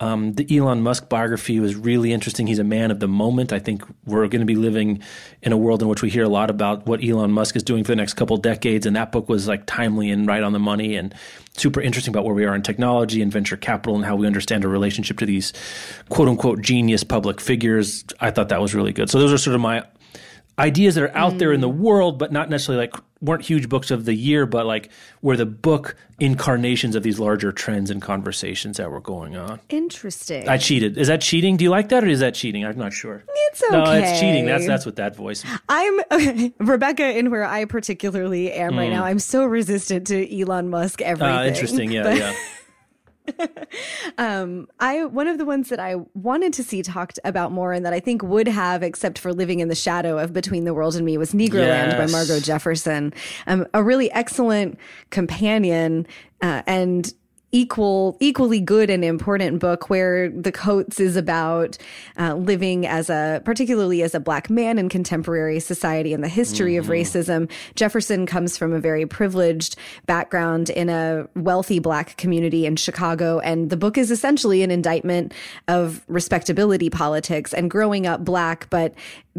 Um, 0.00 0.34
the 0.34 0.56
Elon 0.56 0.82
Musk 0.82 1.08
biography 1.08 1.58
was 1.60 1.74
really 1.74 2.12
interesting. 2.12 2.46
He's 2.46 2.58
a 2.58 2.64
man 2.64 2.90
of 2.90 3.00
the 3.00 3.08
moment. 3.08 3.52
I 3.52 3.58
think 3.58 3.82
we're 4.04 4.28
going 4.28 4.40
to 4.40 4.46
be 4.46 4.54
living 4.54 5.02
in 5.42 5.52
a 5.52 5.56
world 5.56 5.82
in 5.82 5.88
which 5.88 6.02
we 6.02 6.10
hear 6.10 6.24
a 6.24 6.28
lot 6.28 6.50
about 6.50 6.86
what 6.86 7.02
Elon 7.02 7.32
Musk 7.32 7.56
is 7.56 7.62
doing 7.62 7.84
for 7.84 7.92
the 7.92 7.96
next 7.96 8.14
couple 8.14 8.36
decades. 8.36 8.86
And 8.86 8.94
that 8.96 9.10
book 9.10 9.28
was 9.28 9.48
like 9.48 9.66
timely 9.66 10.10
and 10.10 10.26
right 10.26 10.42
on 10.42 10.52
the 10.52 10.58
money 10.58 10.94
and 10.94 11.14
super 11.56 11.80
interesting 11.80 12.12
about 12.12 12.24
where 12.24 12.34
we 12.34 12.44
are 12.44 12.54
in 12.54 12.62
technology 12.62 13.22
and 13.22 13.32
venture 13.32 13.56
capital 13.56 13.96
and 13.96 14.04
how 14.04 14.14
we 14.14 14.26
understand 14.26 14.64
our 14.64 14.70
relationship 14.70 15.18
to 15.18 15.26
these 15.26 15.52
quote 16.10 16.28
unquote 16.28 16.60
genius 16.60 17.02
public 17.02 17.40
figures. 17.40 18.04
I 18.20 18.30
thought 18.30 18.50
that 18.50 18.60
was 18.60 18.74
really 18.74 18.92
good. 18.92 19.10
So 19.10 19.18
those 19.18 19.32
are 19.32 19.38
sort 19.38 19.56
of 19.56 19.60
my 19.62 19.84
ideas 20.58 20.96
that 20.96 21.04
are 21.04 21.16
out 21.16 21.38
there 21.38 21.52
in 21.52 21.60
the 21.60 21.68
world, 21.68 22.18
but 22.18 22.32
not 22.32 22.50
necessarily 22.50 22.86
like 22.86 22.94
weren't 23.20 23.42
huge 23.44 23.68
books 23.68 23.90
of 23.90 24.04
the 24.04 24.14
year, 24.14 24.46
but 24.46 24.64
like 24.66 24.90
were 25.22 25.36
the 25.36 25.46
book 25.46 25.96
incarnations 26.20 26.94
of 26.96 27.02
these 27.02 27.18
larger 27.18 27.50
trends 27.52 27.90
and 27.90 28.00
conversations 28.02 28.76
that 28.76 28.90
were 28.90 29.00
going 29.00 29.36
on. 29.36 29.60
Interesting. 29.68 30.48
I 30.48 30.56
cheated. 30.58 30.96
Is 30.98 31.08
that 31.08 31.20
cheating? 31.20 31.56
Do 31.56 31.64
you 31.64 31.70
like 31.70 31.88
that, 31.90 32.04
or 32.04 32.08
is 32.08 32.20
that 32.20 32.34
cheating? 32.34 32.64
I'm 32.64 32.76
not 32.78 32.92
sure. 32.92 33.24
it's 33.50 33.62
okay. 33.62 33.72
No, 33.72 33.90
it's 33.92 34.20
cheating. 34.20 34.46
That's 34.46 34.66
that's 34.66 34.86
what 34.86 34.96
that 34.96 35.16
voice. 35.16 35.44
I'm 35.68 36.00
okay, 36.12 36.52
Rebecca, 36.60 37.16
in 37.18 37.30
where 37.30 37.44
I 37.44 37.64
particularly 37.64 38.52
am 38.52 38.72
Mm. 38.72 38.76
right 38.78 38.90
now. 38.90 39.04
I'm 39.04 39.18
so 39.18 39.44
resistant 39.46 40.06
to 40.08 40.40
Elon 40.40 40.68
Musk. 40.68 41.00
Everything. 41.02 41.34
Uh, 41.36 41.44
interesting. 41.44 41.90
Yeah, 41.90 42.02
But 42.08 42.16
yeah. 42.18 42.34
I 44.18 45.04
one 45.04 45.28
of 45.28 45.38
the 45.38 45.44
ones 45.44 45.68
that 45.68 45.80
I 45.80 45.96
wanted 46.14 46.52
to 46.54 46.64
see 46.64 46.82
talked 46.82 47.18
about 47.24 47.52
more, 47.52 47.72
and 47.72 47.84
that 47.84 47.92
I 47.92 48.00
think 48.00 48.22
would 48.22 48.48
have, 48.48 48.82
except 48.82 49.18
for 49.18 49.32
living 49.32 49.60
in 49.60 49.68
the 49.68 49.74
shadow 49.74 50.18
of 50.18 50.32
Between 50.32 50.64
the 50.64 50.74
World 50.74 50.96
and 50.96 51.04
Me, 51.04 51.18
was 51.18 51.32
Negroland 51.32 51.96
by 51.96 52.06
Margo 52.06 52.40
Jefferson. 52.40 53.12
Um, 53.46 53.66
a 53.74 53.82
really 53.82 54.10
excellent 54.12 54.78
companion 55.10 56.06
uh, 56.42 56.62
and 56.66 57.12
equal 57.50 58.16
equally 58.20 58.60
good 58.60 58.90
and 58.90 59.04
important 59.04 59.58
book 59.58 59.88
where 59.88 60.28
the 60.30 60.52
coates 60.52 61.00
is 61.00 61.16
about 61.16 61.78
uh, 62.18 62.34
living 62.34 62.86
as 62.86 63.08
a 63.08 63.40
particularly 63.44 64.02
as 64.02 64.14
a 64.14 64.20
black 64.20 64.50
man 64.50 64.78
in 64.78 64.88
contemporary 64.88 65.58
society 65.58 66.12
and 66.12 66.22
the 66.22 66.28
history 66.28 66.76
of 66.76 66.86
racism. 66.86 67.50
Jefferson 67.74 68.26
comes 68.26 68.58
from 68.58 68.72
a 68.72 68.78
very 68.78 69.06
privileged 69.06 69.76
background 70.06 70.68
in 70.70 70.90
a 70.90 71.26
wealthy 71.36 71.78
black 71.78 72.16
community 72.16 72.66
in 72.66 72.76
chicago 72.76 73.38
and 73.40 73.70
the 73.70 73.76
book 73.76 73.96
is 73.96 74.10
essentially 74.10 74.62
an 74.62 74.70
indictment 74.70 75.32
of 75.68 76.04
respectability 76.08 76.90
politics 76.90 77.54
and 77.54 77.70
growing 77.70 78.06
up 78.06 78.24
black 78.24 78.68
but 78.70 78.94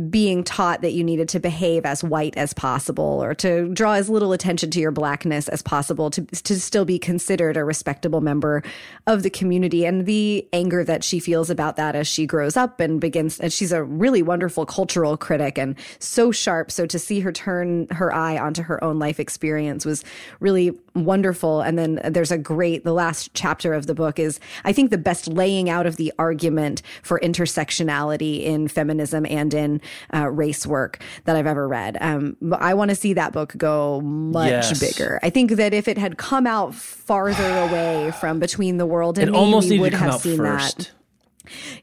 being 0.09 0.43
taught 0.43 0.81
that 0.81 0.93
you 0.93 1.03
needed 1.03 1.27
to 1.29 1.39
behave 1.39 1.85
as 1.85 2.03
white 2.03 2.37
as 2.37 2.53
possible 2.53 3.21
or 3.23 3.33
to 3.33 3.67
draw 3.73 3.93
as 3.93 4.09
little 4.09 4.31
attention 4.31 4.71
to 4.71 4.79
your 4.79 4.91
blackness 4.91 5.47
as 5.49 5.61
possible 5.61 6.09
to, 6.09 6.21
to 6.25 6.59
still 6.59 6.85
be 6.85 6.99
considered 6.99 7.57
a 7.57 7.63
respectable 7.63 8.21
member 8.21 8.63
of 9.07 9.23
the 9.23 9.29
community. 9.29 9.85
And 9.85 10.05
the 10.05 10.47
anger 10.53 10.83
that 10.83 11.03
she 11.03 11.19
feels 11.19 11.49
about 11.49 11.75
that 11.75 11.95
as 11.95 12.07
she 12.07 12.25
grows 12.25 12.55
up 12.55 12.79
and 12.79 13.01
begins 13.01 13.39
and 13.39 13.51
she's 13.51 13.71
a 13.71 13.83
really 13.83 14.21
wonderful 14.21 14.65
cultural 14.65 15.17
critic 15.17 15.57
and 15.57 15.75
so 15.99 16.31
sharp. 16.31 16.71
So 16.71 16.85
to 16.85 16.99
see 16.99 17.19
her 17.19 17.31
turn 17.31 17.87
her 17.89 18.13
eye 18.13 18.37
onto 18.37 18.61
her 18.61 18.81
own 18.83 18.99
life 18.99 19.19
experience 19.19 19.85
was 19.85 20.03
really 20.39 20.77
wonderful 21.05 21.61
and 21.61 21.77
then 21.77 21.99
there's 22.05 22.31
a 22.31 22.37
great 22.37 22.83
the 22.83 22.93
last 22.93 23.33
chapter 23.33 23.73
of 23.73 23.87
the 23.87 23.93
book 23.95 24.19
is 24.19 24.39
i 24.65 24.71
think 24.73 24.89
the 24.91 24.97
best 24.97 25.27
laying 25.27 25.69
out 25.69 25.85
of 25.85 25.95
the 25.97 26.11
argument 26.19 26.81
for 27.03 27.19
intersectionality 27.19 28.43
in 28.43 28.67
feminism 28.67 29.25
and 29.25 29.53
in 29.53 29.81
uh, 30.13 30.27
race 30.29 30.65
work 30.65 31.01
that 31.25 31.35
I've 31.35 31.47
ever 31.47 31.67
read. 31.67 31.97
Um, 32.01 32.35
I 32.57 32.73
want 32.73 32.89
to 32.89 32.95
see 32.95 33.13
that 33.13 33.31
book 33.33 33.53
go 33.57 34.01
much 34.01 34.49
Yes. 34.49 34.79
bigger. 34.79 35.19
I 35.23 35.29
think 35.29 35.51
that 35.51 35.73
if 35.73 35.87
it 35.87 35.97
had 35.97 36.17
come 36.17 36.47
out 36.47 36.73
farther 36.75 37.57
away 37.69 38.11
from 38.11 38.39
Between 38.39 38.77
the 38.77 38.85
World 38.85 39.17
and 39.17 39.29
It 39.29 39.31
Me, 39.31 39.37
almost 39.37 39.69
we 39.69 39.79
would 39.79 39.93
have 39.93 40.15
seen 40.21 40.37
first. 40.37 40.77
that. 40.77 40.91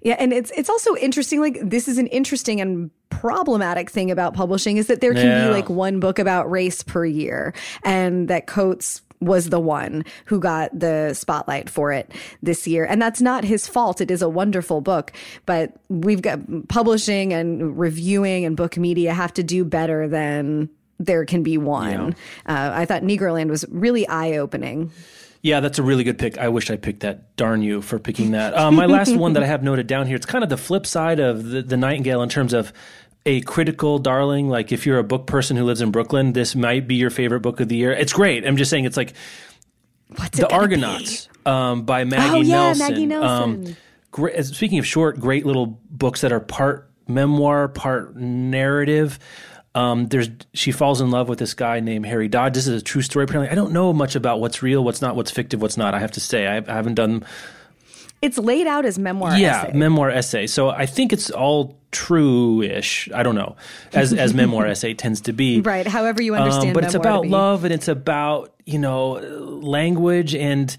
Yeah, 0.02 0.16
and 0.18 0.32
it's 0.32 0.52
it's 0.56 0.68
also 0.70 0.94
interesting. 0.96 1.40
Like 1.40 1.58
this 1.62 1.88
is 1.88 1.98
an 1.98 2.06
interesting 2.08 2.60
and 2.60 2.90
problematic 3.10 3.90
thing 3.90 4.10
about 4.10 4.34
publishing 4.34 4.76
is 4.76 4.86
that 4.86 5.00
there 5.00 5.12
can 5.14 5.26
Yeah. 5.26 5.46
be 5.48 5.50
like 5.52 5.68
one 5.68 5.98
book 6.00 6.18
about 6.18 6.48
race 6.50 6.82
per 6.82 7.04
year, 7.04 7.52
and 7.82 8.28
that 8.28 8.46
Coates 8.46 9.02
was 9.20 9.50
the 9.50 9.60
one 9.60 10.04
who 10.26 10.38
got 10.38 10.78
the 10.78 11.14
spotlight 11.14 11.70
for 11.70 11.92
it 11.92 12.10
this 12.42 12.66
year. 12.66 12.84
And 12.84 13.00
that's 13.00 13.20
not 13.20 13.44
his 13.44 13.66
fault. 13.66 14.00
It 14.00 14.10
is 14.10 14.22
a 14.22 14.28
wonderful 14.28 14.80
book, 14.80 15.12
but 15.46 15.72
we've 15.88 16.22
got 16.22 16.40
publishing 16.68 17.32
and 17.32 17.78
reviewing 17.78 18.44
and 18.44 18.56
book 18.56 18.76
media 18.76 19.12
have 19.14 19.32
to 19.34 19.42
do 19.42 19.64
better 19.64 20.08
than 20.08 20.68
there 20.98 21.24
can 21.24 21.42
be 21.42 21.58
one. 21.58 22.14
Uh, 22.46 22.70
I 22.74 22.86
thought 22.86 23.02
Negroland 23.02 23.48
was 23.48 23.64
really 23.68 24.06
eye 24.08 24.38
opening. 24.38 24.90
Yeah, 25.42 25.60
that's 25.60 25.78
a 25.78 25.82
really 25.82 26.02
good 26.02 26.18
pick. 26.18 26.38
I 26.38 26.48
wish 26.48 26.70
I 26.70 26.76
picked 26.76 27.00
that. 27.00 27.36
Darn 27.36 27.62
you 27.62 27.82
for 27.82 27.98
picking 27.98 28.32
that. 28.32 28.56
Um, 28.56 28.74
my 28.74 28.86
last 28.86 29.14
one 29.16 29.34
that 29.34 29.42
I 29.42 29.46
have 29.46 29.62
noted 29.62 29.86
down 29.86 30.06
here, 30.06 30.16
it's 30.16 30.26
kind 30.26 30.42
of 30.42 30.50
the 30.50 30.56
flip 30.56 30.86
side 30.86 31.20
of 31.20 31.44
the, 31.44 31.62
the 31.62 31.76
Nightingale 31.76 32.22
in 32.22 32.28
terms 32.28 32.52
of 32.52 32.72
a 33.26 33.42
critical 33.42 33.98
darling. 33.98 34.48
Like 34.48 34.72
if 34.72 34.86
you're 34.86 34.98
a 34.98 35.04
book 35.04 35.26
person 35.26 35.56
who 35.56 35.64
lives 35.64 35.82
in 35.82 35.90
Brooklyn, 35.90 36.32
this 36.32 36.54
might 36.56 36.88
be 36.88 36.94
your 36.94 37.10
favorite 37.10 37.40
book 37.40 37.60
of 37.60 37.68
the 37.68 37.76
year. 37.76 37.92
It's 37.92 38.12
great. 38.14 38.46
I'm 38.46 38.56
just 38.56 38.70
saying 38.70 38.86
it's 38.86 38.96
like 38.96 39.12
What's 40.16 40.38
The 40.38 40.48
Argonauts 40.48 41.28
um, 41.44 41.82
by 41.84 42.04
Maggie 42.04 42.38
Oh, 42.38 42.40
yeah, 42.40 42.54
Nelson. 42.72 42.88
Maggie 42.88 43.02
Um, 43.02 43.08
Nelson. 43.08 43.76
great, 44.12 44.44
speaking 44.46 44.78
of 44.78 44.86
short, 44.86 45.18
great 45.20 45.44
little 45.44 45.78
books 45.90 46.20
that 46.22 46.32
are 46.32 46.40
part 46.40 46.88
memoir, 47.08 47.68
part 47.68 48.16
narrative. 48.16 49.18
Um, 49.74 50.06
there's 50.06 50.30
she 50.54 50.72
falls 50.72 51.00
in 51.02 51.10
love 51.10 51.28
with 51.28 51.38
this 51.38 51.52
guy 51.52 51.80
named 51.80 52.06
Harry 52.06 52.28
Dodge. 52.28 52.54
This 52.54 52.66
is 52.66 52.80
a 52.80 52.84
true 52.84 53.02
story. 53.02 53.24
Apparently, 53.24 53.50
I 53.50 53.54
don't 53.54 53.72
know 53.72 53.92
much 53.92 54.14
about 54.16 54.40
what's 54.40 54.62
real, 54.62 54.82
what's 54.82 55.02
not, 55.02 55.16
what's 55.16 55.30
fictive, 55.30 55.60
what's 55.60 55.76
not. 55.76 55.92
I 55.92 55.98
have 55.98 56.12
to 56.12 56.20
say, 56.20 56.46
I, 56.46 56.56
I 56.58 56.72
haven't 56.74 56.94
done? 56.94 57.24
It's 58.26 58.38
laid 58.38 58.66
out 58.66 58.84
as 58.84 58.98
memoir. 58.98 59.36
yeah 59.38 59.66
essay. 59.66 59.72
memoir 59.78 60.10
essay. 60.10 60.46
So 60.46 60.68
I 60.68 60.86
think 60.86 61.12
it's 61.12 61.30
all 61.30 61.78
true-ish. 61.92 63.08
I 63.14 63.22
don't 63.22 63.36
know, 63.36 63.56
as 63.92 64.12
as 64.12 64.34
memoir 64.34 64.66
essay 64.72 64.94
tends 64.94 65.20
to 65.22 65.32
be. 65.32 65.60
Right. 65.60 65.86
However 65.86 66.22
you 66.22 66.34
understand 66.34 66.68
Um, 66.68 66.74
but 66.74 66.84
it's 66.84 66.94
about 66.94 67.26
love 67.26 67.64
and 67.64 67.72
it's 67.72 67.88
about 67.88 68.52
you 68.64 68.78
know 68.78 69.12
language 69.62 70.34
and 70.34 70.76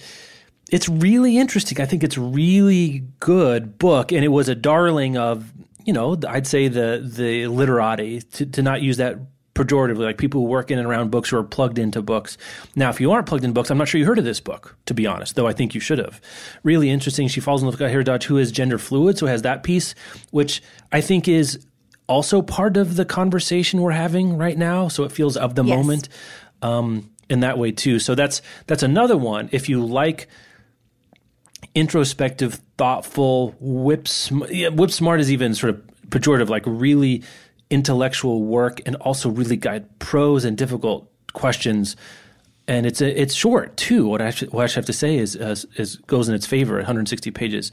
it's 0.71 0.89
really 0.89 1.37
interesting. 1.37 1.79
I 1.79 1.85
think 1.85 2.03
it's 2.03 2.17
really 2.17 3.05
good 3.19 3.79
book, 3.79 4.11
and 4.11 4.23
it 4.23 4.29
was 4.29 4.49
a 4.49 4.55
darling 4.55 5.17
of 5.17 5.51
you 5.85 5.93
know 5.93 6.17
I'd 6.27 6.47
say 6.47 6.67
the 6.67 7.01
the 7.03 7.47
literati 7.47 8.21
to, 8.21 8.45
to 8.45 8.61
not 8.61 8.81
use 8.81 8.97
that 8.97 9.17
pejoratively, 9.57 9.97
like 10.03 10.17
people 10.17 10.41
who 10.41 10.47
work 10.47 10.69
in 10.71 10.77
and 10.77 10.87
around 10.87 11.09
books 11.11 11.29
who 11.29 11.37
are 11.37 11.43
plugged 11.43 11.79
into 11.79 12.01
books. 12.01 12.37
Now, 12.75 12.89
if 12.89 13.01
you 13.01 13.11
aren't 13.11 13.25
plugged 13.27 13.43
in 13.43 13.53
books, 13.53 13.71
I'm 13.71 13.77
not 13.77 13.87
sure 13.87 13.99
you 13.99 14.05
heard 14.05 14.19
of 14.19 14.23
this 14.25 14.39
book, 14.39 14.75
to 14.85 14.93
be 14.93 15.07
honest, 15.07 15.35
though 15.35 15.47
I 15.47 15.53
think 15.53 15.73
you 15.73 15.81
should 15.81 15.97
have. 15.97 16.21
Really 16.63 16.89
interesting. 16.89 17.27
She 17.27 17.39
falls 17.39 17.61
in 17.61 17.67
love 17.67 17.79
with 17.79 17.91
guy 17.91 18.03
Dodge, 18.03 18.25
who 18.25 18.37
is 18.37 18.51
gender 18.51 18.77
fluid, 18.77 19.17
so 19.17 19.25
has 19.25 19.41
that 19.41 19.63
piece, 19.63 19.95
which 20.31 20.61
I 20.91 21.01
think 21.01 21.27
is 21.27 21.65
also 22.07 22.41
part 22.41 22.77
of 22.77 22.95
the 22.95 23.03
conversation 23.05 23.81
we're 23.81 23.91
having 23.91 24.37
right 24.37 24.57
now. 24.57 24.87
So 24.87 25.03
it 25.03 25.11
feels 25.11 25.35
of 25.35 25.55
the 25.55 25.63
Yes. 25.63 25.75
moment 25.75 26.09
um, 26.61 27.09
in 27.29 27.39
that 27.41 27.57
way 27.57 27.71
too. 27.71 27.99
So 27.99 28.15
that's 28.15 28.41
that's 28.67 28.83
another 28.83 29.17
one. 29.17 29.49
If 29.51 29.67
you 29.69 29.83
like 29.83 30.27
introspective, 31.75 32.59
thoughtful, 32.77 33.55
whip 33.59 34.07
sm- 34.07 34.43
yeah, 34.49 34.69
whip 34.69 34.91
smart 34.91 35.19
is 35.19 35.31
even 35.31 35.53
sort 35.53 35.71
of 35.71 35.81
pejorative, 36.09 36.49
like 36.49 36.63
really 36.65 37.23
intellectual 37.69 38.43
work, 38.43 38.81
and 38.85 38.95
also 38.97 39.29
really 39.29 39.57
guide 39.57 39.99
prose 39.99 40.45
and 40.45 40.57
difficult 40.57 41.11
questions. 41.33 41.95
And 42.67 42.85
it's 42.85 43.01
a, 43.01 43.21
it's 43.21 43.33
short 43.33 43.77
too. 43.77 44.07
What 44.07 44.21
I 44.21 44.29
should, 44.29 44.51
what 44.51 44.63
I 44.63 44.67
should 44.67 44.77
have 44.77 44.85
to 44.85 44.93
say 44.93 45.17
is, 45.17 45.35
is 45.35 45.65
is 45.75 45.95
goes 46.07 46.29
in 46.29 46.35
its 46.35 46.45
favor. 46.45 46.75
160 46.75 47.31
pages. 47.31 47.71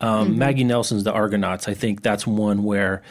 Um, 0.00 0.38
Maggie 0.38 0.64
Nelson's 0.64 1.04
The 1.04 1.12
Argonauts. 1.12 1.68
I 1.68 1.74
think 1.74 2.02
that's 2.02 2.26
one 2.26 2.64
where 2.64 3.02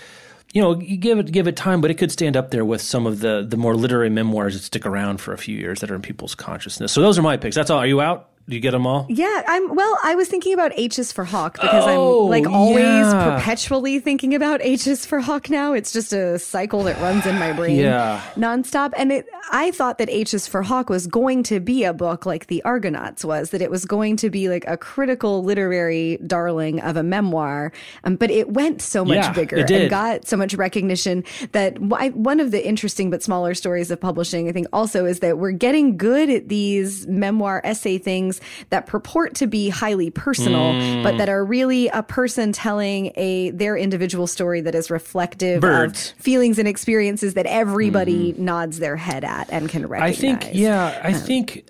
you 0.54 0.62
know, 0.62 0.80
you 0.80 0.98
give 0.98 1.20
it 1.20 1.32
give 1.32 1.48
it 1.48 1.56
time, 1.56 1.82
but 1.82 1.92
it 1.92 1.96
could 1.96 2.12
stand 2.12 2.36
up 2.36 2.50
there 2.52 2.66
with 2.66 2.82
some 2.82 3.06
of 3.06 3.20
the 3.20 3.46
the 3.48 3.58
more 3.58 3.76
literary 3.76 4.10
memoirs 4.10 4.56
that 4.56 4.64
stick 4.64 4.86
around 4.86 5.22
for 5.22 5.34
a 5.34 5.38
few 5.38 5.56
years 5.56 5.82
that 5.82 5.92
are 5.92 5.96
in 5.96 6.02
people's 6.02 6.34
consciousness. 6.34 6.92
So 6.92 7.02
those 7.02 7.20
are 7.20 7.22
my 7.22 7.38
picks. 7.38 7.56
That's 7.56 7.70
all. 7.70 7.78
Are 7.78 7.88
you 7.88 8.02
out? 8.02 8.29
Do 8.50 8.56
you 8.56 8.62
get 8.62 8.72
them 8.72 8.88
all? 8.88 9.06
Yeah, 9.10 9.44
I'm 9.48 9.76
well, 9.76 10.00
I 10.04 10.16
was 10.16 10.28
thinking 10.28 10.54
about 10.56 10.72
H's 10.76 11.12
for 11.12 11.24
Hawk 11.24 11.54
because 11.62 11.84
Oh, 11.86 12.24
I'm 12.26 12.30
like 12.32 12.48
always 12.52 12.84
yeah. 12.84 13.36
perpetually 13.38 14.00
thinking 14.00 14.34
about 14.34 14.60
H's 14.64 15.06
for 15.06 15.20
Hawk 15.20 15.52
now. 15.52 15.74
It's 15.74 15.92
just 15.92 16.14
a 16.14 16.40
cycle 16.40 16.82
that 16.86 17.00
runs 17.00 17.28
in 17.28 17.38
my 17.38 17.54
brain 17.54 17.76
Yeah. 17.78 18.22
nonstop. 18.36 18.94
And 18.98 19.12
it, 19.12 19.28
I 19.52 19.70
thought 19.70 20.00
that 20.00 20.10
H's 20.10 20.48
for 20.48 20.64
Hawk 20.64 20.90
was 20.90 21.06
going 21.06 21.44
to 21.44 21.60
be 21.60 21.84
a 21.84 21.94
book 21.94 22.26
like 22.26 22.48
The 22.48 22.64
Argonauts 22.64 23.24
was, 23.24 23.52
that 23.52 23.62
it 23.62 23.70
was 23.70 23.86
going 23.86 24.16
to 24.18 24.32
be 24.32 24.50
like 24.50 24.66
a 24.68 24.78
critical 24.78 25.44
literary 25.44 26.18
darling 26.26 26.82
of 26.82 26.98
a 26.98 27.04
memoir. 27.04 27.72
Um, 28.04 28.16
but 28.16 28.32
it 28.32 28.50
went 28.52 28.82
so 28.82 29.06
much 29.06 29.18
Yeah, 29.18 29.32
bigger 29.32 29.58
and 29.58 29.90
got 29.92 30.28
so 30.28 30.36
much 30.36 30.56
recognition 30.56 31.24
that 31.52 31.78
wh- 31.78 32.18
one 32.18 32.40
of 32.40 32.50
the 32.50 32.68
interesting 32.68 33.12
but 33.12 33.22
smaller 33.22 33.54
stories 33.54 33.92
of 33.92 34.02
publishing, 34.02 34.50
I 34.50 34.54
think, 34.54 34.66
also 34.74 35.06
is 35.06 35.20
that 35.20 35.38
we're 35.38 35.52
getting 35.52 35.98
good 35.98 36.32
at 36.32 36.50
these 36.50 37.06
memoir 37.06 37.62
essay 37.64 38.00
things 38.00 38.39
that 38.70 38.86
purport 38.88 39.36
to 39.36 39.48
be 39.48 39.70
highly 39.70 40.10
personal, 40.10 40.74
Mm. 40.74 41.04
but 41.04 41.18
that 41.18 41.30
are 41.30 41.44
really 41.44 41.88
a 41.90 42.04
person 42.04 42.52
telling 42.52 43.12
a 43.16 43.52
their 43.52 43.76
individual 43.78 44.28
story 44.28 44.62
that 44.62 44.76
is 44.76 44.90
reflective 44.92 45.62
Birds. 45.62 46.14
of 46.18 46.24
feelings 46.24 46.60
and 46.60 46.68
experiences 46.68 47.34
that 47.36 47.46
everybody 47.46 48.34
nods 48.38 48.80
their 48.80 48.96
head 48.96 49.24
at 49.24 49.50
and 49.52 49.70
can 49.70 49.88
recognize. 49.88 50.18
I 50.18 50.22
think, 50.22 50.50
yeah, 50.54 51.00
I 51.04 51.14
think 51.14 51.66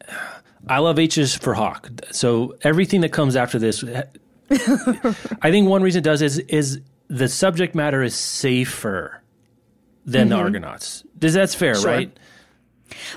I 0.67 0.79
love 0.79 0.99
H's 0.99 1.35
for 1.35 1.53
Hawk. 1.53 1.89
So 2.11 2.55
everything 2.63 3.01
that 3.01 3.09
comes 3.13 3.35
after 3.35 3.57
this, 3.59 3.83
I 4.51 5.51
think 5.51 5.67
one 5.69 5.81
reason 5.83 5.99
it 5.99 6.03
does 6.03 6.21
is 6.21 6.39
is 6.39 6.79
the 7.07 7.27
subject 7.27 7.75
matter 7.75 8.03
is 8.03 8.15
safer 8.15 9.21
than 10.05 10.29
the 10.29 10.35
Argonauts. 10.35 11.03
Does 11.17 11.33
that's 11.33 11.55
fair, 11.55 11.73
Mm-hmm. 11.73 11.81
Sure. 11.81 11.91
right? 11.91 12.17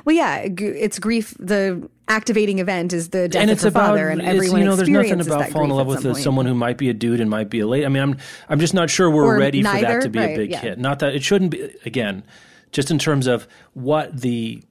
Well, 0.04 0.16
yeah, 0.16 0.38
it's 0.38 0.98
grief. 0.98 1.34
The 1.38 1.88
activating 2.08 2.58
event 2.58 2.92
is 2.92 3.10
the 3.10 3.28
death 3.28 3.42
and 3.42 3.50
of 3.50 3.56
it's 3.56 3.62
her 3.62 3.68
about 3.68 3.88
father, 3.88 4.08
and 4.08 4.22
everyone 4.22 4.60
you 4.60 4.64
know 4.66 4.76
there's 4.76 4.88
nothing 4.88 5.20
about 5.20 5.50
falling 5.50 5.70
in 5.70 5.76
love 5.76 5.86
with 5.86 6.04
a, 6.04 6.14
someone 6.14 6.46
who 6.46 6.54
might 6.54 6.78
be 6.78 6.88
a 6.88 6.94
dude 6.94 7.20
and 7.20 7.30
might 7.30 7.50
be 7.50 7.60
a 7.60 7.66
lady. 7.66 7.86
I 7.86 7.88
mean, 7.88 8.02
I'm 8.02 8.16
I'm 8.48 8.60
just 8.60 8.74
not 8.74 8.90
sure 8.90 9.10
we're 9.10 9.36
Or 9.36 9.38
ready 9.38 9.62
for 9.62 9.72
that 9.72 10.02
to 10.02 10.08
be 10.08 10.18
a 10.18 10.36
big 10.36 10.50
yeah. 10.50 10.60
hit. 10.60 10.78
Not 10.78 10.98
that 11.00 11.14
it 11.14 11.22
shouldn't 11.22 11.50
be. 11.50 11.74
Again, 11.84 12.24
just 12.70 12.90
in 12.90 12.98
terms 12.98 13.26
of 13.26 13.46
what 13.74 14.20
the 14.20 14.62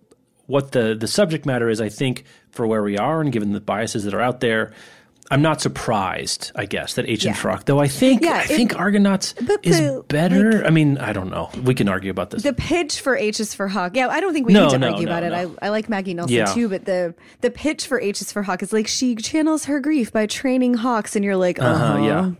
what 0.47 0.71
the 0.71 0.95
the 0.95 1.07
subject 1.07 1.45
matter 1.45 1.69
is, 1.69 1.81
I 1.81 1.89
think 1.89 2.25
for 2.51 2.67
where 2.67 2.83
we 2.83 2.97
are 2.97 3.21
and 3.21 3.31
given 3.31 3.53
the 3.53 3.61
biases 3.61 4.03
that 4.03 4.13
are 4.13 4.21
out 4.21 4.39
there. 4.39 4.73
I'm 5.31 5.41
not 5.41 5.61
surprised, 5.61 6.51
I 6.55 6.65
guess, 6.65 6.93
that 6.95 7.05
H 7.07 7.25
and 7.25 7.33
Yeah. 7.35 7.41
Frock, 7.41 7.65
though 7.65 7.79
I 7.79 7.87
think 7.87 8.21
Yeah, 8.21 8.33
I 8.35 8.41
it- 8.41 8.47
think 8.47 8.77
Argonauts 8.77 9.33
is 9.63 9.79
the, 9.79 10.03
better. 10.07 10.63
I 10.65 10.69
mean, 10.69 10.97
I 10.97 11.13
don't 11.13 11.29
know. 11.31 11.49
We 11.63 11.73
can 11.73 11.87
argue 11.89 12.11
about 12.11 12.29
this. 12.31 12.43
The 12.43 12.53
pitch 12.53 12.99
for 12.99 13.15
H 13.15 13.39
is 13.39 13.53
for 13.53 13.67
Hawk. 13.69 13.95
Yeah, 13.95 14.09
I 14.09 14.19
don't 14.19 14.33
think 14.33 14.45
we 14.45 14.53
No, 14.53 14.65
need 14.65 14.71
to 14.71 14.77
no, 14.77 14.91
argue 14.91 15.05
no, 15.07 15.11
about 15.17 15.23
it. 15.23 15.33
I, 15.61 15.65
I 15.65 15.69
like 15.69 15.89
Maggie 15.89 16.13
Nelson 16.13 16.35
Yeah. 16.35 16.45
too, 16.45 16.67
but 16.69 16.85
the 16.85 17.15
the 17.41 17.49
pitch 17.49 17.87
for 17.87 17.99
H 17.99 18.21
is 18.21 18.31
for 18.31 18.43
Hawk 18.43 18.61
is 18.61 18.71
like 18.73 18.87
she 18.87 19.15
channels 19.15 19.65
her 19.65 19.79
grief 19.79 20.11
by 20.11 20.25
training 20.27 20.75
hawks, 20.75 21.15
and 21.15 21.23
you're 21.25 21.37
like, 21.37 21.59
uh 21.61 21.75
huh, 21.75 21.83
Uh-huh, 21.85 22.03
yeah. 22.05 22.31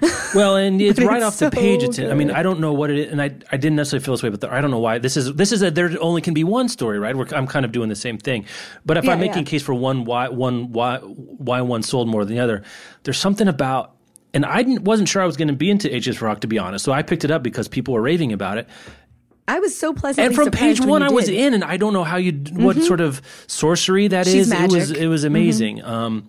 Well, 0.34 0.56
and 0.56 0.80
it's 0.80 1.00
right 1.00 1.16
it's 1.16 1.24
off 1.24 1.32
the 1.38 1.46
so 1.46 1.50
page. 1.50 1.82
It's, 1.82 1.98
I 1.98 2.14
mean. 2.14 2.30
I 2.30 2.42
don't 2.44 2.60
know 2.60 2.72
what 2.72 2.90
it 2.90 2.98
is, 2.98 3.12
and 3.12 3.20
I, 3.20 3.34
I 3.50 3.56
didn't 3.56 3.74
necessarily 3.74 4.04
feel 4.04 4.14
this 4.14 4.22
way, 4.22 4.28
but 4.28 4.40
the, 4.40 4.52
I 4.52 4.60
don't 4.60 4.70
know 4.70 4.78
why. 4.78 4.98
This 4.98 5.16
is 5.16 5.34
this 5.34 5.50
is 5.50 5.60
a 5.62 5.70
there 5.72 5.90
only 6.00 6.22
can 6.22 6.34
be 6.34 6.44
one 6.44 6.68
story, 6.68 7.00
right? 7.00 7.16
We're, 7.16 7.26
I'm 7.32 7.48
kind 7.48 7.64
of 7.64 7.72
doing 7.72 7.88
the 7.88 7.96
same 7.96 8.16
thing, 8.16 8.44
but 8.86 8.96
if 8.96 9.04
Yeah, 9.04 9.12
I'm 9.12 9.20
making 9.20 9.38
yeah. 9.38 9.42
a 9.42 9.46
case 9.46 9.62
for 9.62 9.74
one 9.74 10.04
why 10.04 10.28
one 10.28 10.72
why 10.72 10.98
why 10.98 11.60
one 11.62 11.82
sold 11.82 12.08
more 12.08 12.24
than 12.24 12.36
the 12.36 12.40
other, 12.42 12.62
there's 13.02 13.18
something 13.18 13.48
about. 13.48 13.96
And 14.32 14.46
I 14.46 14.62
didn't, 14.62 14.84
wasn't 14.84 15.08
sure 15.08 15.20
I 15.20 15.26
was 15.26 15.36
going 15.36 15.48
to 15.48 15.54
be 15.54 15.68
into 15.68 15.92
H's 15.92 16.22
Rock, 16.22 16.42
to 16.42 16.46
be 16.46 16.56
honest. 16.56 16.84
So 16.84 16.92
I 16.92 17.02
picked 17.02 17.24
it 17.24 17.32
up 17.32 17.42
because 17.42 17.66
people 17.66 17.94
were 17.94 18.02
raving 18.02 18.32
about 18.32 18.58
it. 18.58 18.68
I 19.48 19.58
was 19.58 19.76
so 19.76 19.92
pleasant. 19.92 20.24
And 20.24 20.36
from 20.36 20.52
page 20.52 20.80
one, 20.80 21.02
I 21.02 21.10
was. 21.10 21.26
Mm-hmm. 21.26 21.34
in, 21.34 21.54
and 21.54 21.64
I 21.64 21.76
don't 21.76 21.92
know 21.92 22.04
how 22.04 22.16
you 22.16 22.32
what 22.52 22.80
sort 22.80 23.00
of 23.00 23.20
sorcery 23.48 24.06
that 24.06 24.28
is. 24.28 24.32
She's 24.32 24.52
It 24.52 24.62
was 24.62 24.72
magic. 24.72 24.88
Mm-hmm. 24.94 25.02
it 25.02 25.06
was 25.08 25.24
amazing. 25.24 25.82
Um, 25.82 26.28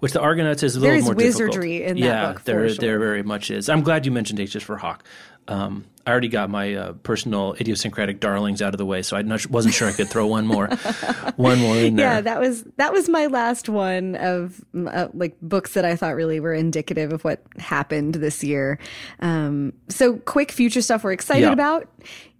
which 0.00 0.12
the 0.12 0.20
Argonauts 0.20 0.62
is 0.62 0.76
a 0.76 0.80
little 0.80 0.94
There's 0.94 1.04
more 1.04 1.14
wizardry 1.14 1.78
difficult. 1.78 1.96
in 1.96 2.00
that 2.02 2.06
yeah, 2.06 2.32
book, 2.32 2.44
there 2.44 2.68
sure. 2.68 2.76
there 2.78 2.98
very 2.98 3.22
much 3.22 3.50
is. 3.50 3.68
I'm 3.68 3.82
glad 3.82 4.04
you 4.04 4.12
mentioned 4.12 4.40
H's 4.40 4.62
for 4.62 4.76
Hawk. 4.76 5.04
Um, 5.48 5.84
I 6.06 6.10
already 6.12 6.28
got 6.28 6.48
my 6.48 6.74
uh, 6.74 6.92
personal 7.02 7.54
idiosyncratic 7.60 8.20
darlings 8.20 8.62
out 8.62 8.72
of 8.72 8.78
the 8.78 8.86
way, 8.86 9.02
so 9.02 9.16
I 9.16 9.22
wasn't 9.50 9.74
sure 9.74 9.88
I 9.88 9.92
could 9.92 10.08
throw 10.08 10.26
one 10.26 10.46
more, 10.46 10.66
one 11.36 11.58
more 11.58 11.76
in 11.76 11.96
there. 11.96 12.06
Yeah, 12.06 12.20
that 12.20 12.40
was 12.40 12.64
that 12.76 12.92
was 12.92 13.08
my 13.08 13.26
last 13.26 13.68
one 13.68 14.16
of 14.16 14.64
uh, 14.86 15.08
like 15.12 15.36
books 15.42 15.74
that 15.74 15.84
I 15.84 15.96
thought 15.96 16.14
really 16.14 16.40
were 16.40 16.54
indicative 16.54 17.12
of 17.12 17.22
what 17.24 17.42
happened 17.58 18.14
this 18.16 18.42
year. 18.44 18.78
Um, 19.20 19.72
so, 19.88 20.16
quick 20.18 20.52
future 20.52 20.82
stuff 20.82 21.04
we're 21.04 21.12
excited 21.12 21.42
Yeah. 21.42 21.52
about. 21.52 21.88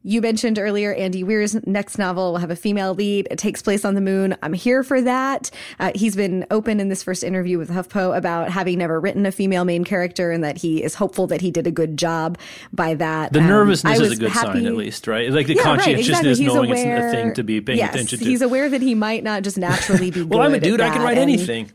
You 0.03 0.23
mentioned 0.23 0.59
earlier 0.59 0.95
Andy 0.95 1.23
Weir's 1.23 1.55
next 1.67 1.99
novel 1.99 2.33
will 2.33 2.39
have 2.39 2.51
a 2.51 2.57
female 2.57 2.95
lead. 2.95 3.29
It 3.31 3.37
takes 3.39 3.61
place 3.61 3.85
on 3.85 3.95
the 3.95 4.01
moon. 4.01 4.35
I'm 4.43 4.55
here 4.55 4.83
for 4.83 5.03
that. 5.03 5.51
Uh, 5.79 5.93
he's 5.95 6.17
been 6.17 6.47
open 6.51 6.81
in 6.81 6.89
this 6.89 7.03
first 7.03 7.23
interview 7.23 7.59
with 7.59 7.69
HuffPo 7.69 8.17
about 8.17 8.51
having 8.51 8.79
never 8.79 8.99
written 8.99 9.27
a 9.27 9.33
female 9.33 9.67
main 9.67 9.85
character 9.85 10.31
and 10.31 10.43
that 10.43 10.57
he 10.57 10.83
is 10.83 10.95
hopeful 10.95 11.27
that 11.27 11.43
he 11.43 11.51
did 11.51 11.67
a 11.67 11.71
good 11.71 11.99
job 11.99 12.39
by 12.73 12.95
that. 12.95 13.35
the 13.35 13.41
Um, 13.41 13.49
nervousness 13.49 14.01
is 14.01 14.13
a 14.13 14.17
good 14.17 14.33
sign, 14.33 14.65
at 14.65 14.75
least, 14.75 15.07
right? 15.07 15.31
Like 15.31 15.47
the 15.47 15.55
yeah, 15.55 15.61
right, 15.61 15.67
conscientiousness, 15.77 16.39
exactly. 16.39 16.45
He's 16.45 16.55
knowing 16.55 16.71
aware, 16.71 17.07
it's 17.07 17.15
a 17.15 17.17
thing 17.17 17.35
to 17.35 17.43
be 17.43 17.61
paying 17.61 17.79
yes, 17.79 17.95
attention 17.95 18.21
to. 18.21 18.25
He's 18.25 18.41
aware 18.41 18.71
that 18.71 18.81
he 18.81 18.95
might 18.95 19.23
not 19.23 19.43
just 19.43 19.59
naturally 19.59 20.11
be. 20.11 20.23
well, 20.25 20.41
I'm 20.41 20.55
a 20.55 20.61
dude. 20.61 20.81
I 20.81 20.89
can 20.91 21.03
write 21.03 21.19
anything. 21.19 21.71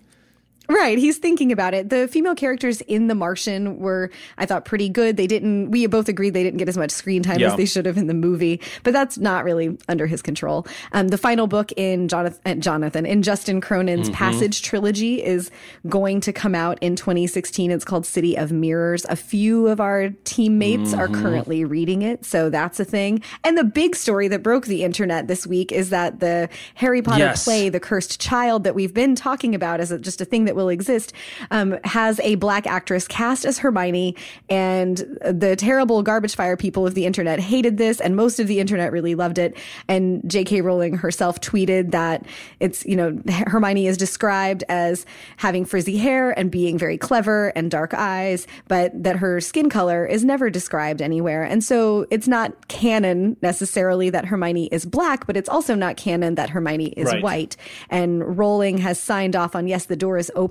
Right, 0.69 0.97
he's 0.97 1.17
thinking 1.17 1.51
about 1.51 1.73
it. 1.73 1.89
The 1.89 2.07
female 2.07 2.35
characters 2.35 2.81
in 2.81 3.07
The 3.07 3.15
Martian 3.15 3.77
were, 3.79 4.09
I 4.37 4.45
thought, 4.45 4.65
pretty 4.65 4.89
good. 4.89 5.17
They 5.17 5.27
didn't. 5.27 5.71
We 5.71 5.85
both 5.87 6.09
agreed 6.09 6.31
they 6.33 6.43
didn't 6.43 6.57
get 6.57 6.69
as 6.69 6.77
much 6.77 6.91
screen 6.91 7.23
time 7.23 7.39
Yeah. 7.39 7.51
as 7.51 7.55
they 7.57 7.65
should 7.65 7.85
have 7.85 7.97
in 7.97 8.07
the 8.07 8.13
movie, 8.13 8.59
but 8.83 8.93
that's 8.93 9.17
not 9.17 9.43
really 9.43 9.77
under 9.87 10.07
his 10.07 10.21
control. 10.21 10.65
Um, 10.91 11.09
the 11.09 11.17
final 11.17 11.47
book 11.47 11.71
in 11.77 12.07
Jonathan, 12.07 12.61
Jonathan 12.61 13.05
in 13.05 13.21
Justin 13.21 13.61
Cronin's 13.61 14.05
Mm-hmm. 14.09 14.15
Passage 14.15 14.61
trilogy 14.61 15.23
is 15.23 15.51
going 15.87 16.19
to 16.21 16.33
come 16.33 16.55
out 16.55 16.77
in 16.81 16.95
2016. 16.95 17.69
It's 17.71 17.85
called 17.85 18.05
City 18.05 18.37
of 18.37 18.51
Mirrors. 18.51 19.05
A 19.09 19.15
few 19.15 19.67
of 19.67 19.79
our 19.79 20.09
teammates 20.23 20.93
are 20.93 21.07
Mm-hmm. 21.07 21.21
currently 21.21 21.65
reading 21.65 22.01
it, 22.01 22.25
so 22.25 22.49
that's 22.49 22.79
a 22.79 22.85
thing. 22.85 23.21
And 23.43 23.57
the 23.57 23.63
big 23.63 23.95
story 23.95 24.27
that 24.29 24.41
broke 24.43 24.65
the 24.65 24.83
internet 24.83 25.27
this 25.27 25.45
week 25.45 25.71
is 25.71 25.89
that 25.91 26.19
the 26.19 26.49
Harry 26.75 27.01
Potter 27.01 27.19
Yes. 27.25 27.43
play 27.43 27.69
the 27.69 27.79
Cursed 27.79 28.19
Child 28.19 28.63
that 28.63 28.73
we've 28.75 28.93
been 28.93 29.15
talking 29.15 29.53
about 29.55 29.79
a, 29.81 29.97
just 29.99 30.19
a 30.21 30.25
thing 30.25 30.45
that 30.45 30.55
will 30.56 30.69
exist 30.69 31.14
um, 31.52 31.77
has 31.84 32.19
a 32.22 32.36
black 32.36 32.65
actress 32.68 33.07
cast 33.07 33.45
as 33.45 33.60
Hermione, 33.60 34.15
and 34.49 34.98
the 35.23 35.56
terrible 35.57 36.02
garbage 36.03 36.36
fire 36.36 36.57
people 36.57 36.88
of 36.88 36.94
the 36.95 37.06
internet 37.06 37.40
hated 37.40 37.77
this, 37.77 37.99
and 37.99 38.15
most 38.15 38.40
of 38.40 38.48
the 38.48 38.60
internet 38.60 38.91
really 38.91 39.15
loved 39.15 39.38
it. 39.38 39.57
And 39.88 40.22
J.K. 40.30 40.61
Rowling 40.61 40.98
herself 40.98 41.40
tweeted 41.41 41.91
that 41.91 42.26
it's 42.60 42.86
you 42.86 42.95
know 42.95 43.19
Hermione 43.48 43.88
is 43.88 43.98
described 43.98 44.64
as 44.69 45.06
having 45.38 45.65
frizzy 45.65 45.98
hair 45.98 46.32
and 46.38 46.49
being 46.49 46.77
very 46.77 46.98
clever 46.98 47.49
and 47.56 47.69
dark 47.69 47.94
eyes, 47.94 48.48
but 48.68 48.91
that 49.03 49.18
her 49.18 49.41
skin 49.41 49.69
color 49.69 50.06
is 50.06 50.23
never 50.23 50.49
described 50.49 51.02
anywhere, 51.02 51.44
and 51.44 51.64
so 51.64 52.06
it's 52.10 52.27
not 52.27 52.68
canon 52.68 53.36
necessarily 53.41 54.10
that 54.10 54.26
Hermione 54.26 54.68
is 54.68 54.86
black, 54.86 55.26
but 55.27 55.36
it's 55.38 55.49
also 55.49 55.76
not 55.76 55.98
canon 55.98 56.36
that 56.36 56.49
Hermione 56.49 56.88
is 56.90 57.06
Right. 57.11 57.23
white. 57.23 57.57
And 57.90 58.38
Rowling 58.38 58.77
has 58.80 58.99
signed 58.99 59.36
off 59.36 59.56
on 59.56 59.68
yes, 59.68 59.86
the 59.86 59.95
door 59.95 60.18
is 60.18 60.32
open 60.36 60.44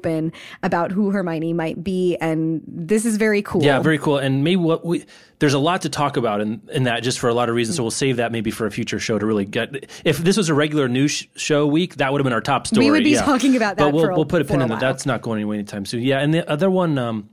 about 0.63 0.93
who 0.93 1.11
Hermione 1.11 1.53
might 1.53 1.83
be, 1.83 2.17
and 2.17 2.63
this 2.67 3.05
is 3.05 3.17
very 3.17 3.43
cool. 3.43 3.63
Yeah, 3.63 3.81
very 3.81 3.99
cool. 3.99 4.19
And 4.19 4.45
maybe 4.45 4.57
what 4.57 4.85
we 4.85 5.05
there's 5.39 5.55
a 5.55 5.59
lot 5.59 5.83
to 5.83 5.89
talk 5.89 6.17
about 6.17 6.41
in, 6.41 6.63
in 6.73 6.85
that 6.85 7.03
just 7.03 7.19
for 7.19 7.29
a 7.29 7.35
lot 7.35 7.49
of 7.49 7.55
reasons. 7.55 7.77
So 7.77 7.83
we'll 7.83 7.91
save 7.91 8.17
that 8.17 8.33
maybe 8.33 8.51
for 8.51 8.67
a 8.67 8.71
future 8.71 8.99
show 8.99 9.19
to 9.19 9.27
really 9.27 9.45
get. 9.45 9.91
If 10.05 10.19
this 10.19 10.37
was 10.37 10.49
a 10.49 10.55
regular 10.55 10.89
news 10.89 11.11
sh- 11.11 11.27
show 11.37 11.67
week, 11.67 11.97
that 11.97 12.13
would 12.13 12.21
have 12.21 12.25
been 12.25 12.33
our 12.33 12.41
top 12.41 12.67
story. 12.67 12.87
We 12.87 12.91
would 12.91 13.05
be 13.05 13.11
yeah. 13.11 13.23
talking 13.23 13.57
about 13.57 13.77
But 13.77 13.87
that 13.87 13.95
we'll 13.95 14.05
for 14.05 14.11
a- 14.11 14.15
we'll 14.15 14.25
put 14.25 14.43
a 14.43 14.45
pin 14.45 14.63
in 14.63 14.69
that. 14.69 14.81
That's 14.81 15.07
not 15.07 15.23
going 15.23 15.39
anywhere 15.39 15.57
anytime 15.57 15.85
soon. 15.85 16.03
Yeah, 16.03 16.21
and 16.21 16.33
the 16.33 16.49
other 16.51 16.71
one. 16.71 16.99
Um, 16.99 17.31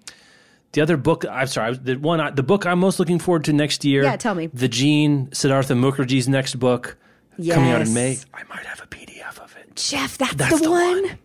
the 0.74 0.80
other 0.82 0.96
book, 0.96 1.26
I'm 1.30 1.48
sorry, 1.48 1.76
the 1.76 1.96
one, 1.96 2.34
the 2.34 2.44
book 2.44 2.66
I'm 2.66 2.80
most 2.80 2.98
looking 2.98 3.20
forward 3.20 3.44
to 3.46 3.54
next 3.54 3.84
year. 3.84 4.04
Yeah, 4.04 4.16
tell 4.16 4.36
me. 4.36 4.48
The 4.48 4.70
Gene 4.70 5.30
Siddhartha 5.34 5.74
Mukherjee's 5.74 6.30
next 6.30 6.56
book 6.56 6.98
coming 7.38 7.72
out 7.72 7.82
in 7.82 7.94
May. 7.94 8.18
I 8.34 8.44
might 8.50 8.66
have 8.66 8.82
a 8.82 8.88
PDF 8.88 9.38
of 9.40 9.54
it. 9.58 9.76
Jeff, 9.76 10.18
that's, 10.18 10.36
That's 10.36 10.60
the, 10.60 10.64
the 10.66 10.72
one. 10.72 11.02
one. 11.04 11.20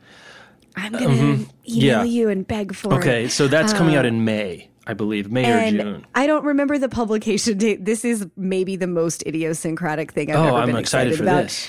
I'm 0.77 0.93
gonna 0.93 1.07
email 1.15 1.47
Yeah. 1.65 2.05
you 2.05 2.29
and 2.29 2.47
beg 2.47 2.75
for 2.75 2.93
it. 2.95 2.97
Okay, 2.99 3.29
so 3.29 3.49
that's 3.49 3.73
coming 3.73 3.97
out 3.97 4.05
in 4.05 4.25
May, 4.25 4.69
I 4.87 4.93
believe, 4.95 5.31
May 5.33 5.51
or 5.51 5.59
Uh, 5.59 5.71
June. 5.71 6.07
I 6.15 6.27
don't 6.27 6.45
remember 6.45 6.79
the 6.79 6.89
publication 6.89 7.57
date. 7.59 7.85
This 7.85 8.05
is 8.05 8.27
maybe 8.37 8.77
the 8.77 8.87
most 8.87 9.23
idiosyncratic 9.27 10.13
thing 10.13 10.31
I've 10.31 10.37
Oh, 10.39 10.47
ever 10.49 10.57
I'm 10.59 10.67
been 10.67 10.77
excited, 10.77 11.13
excited, 11.13 11.17
for 11.17 11.23
about. 11.39 11.43
this. 11.45 11.69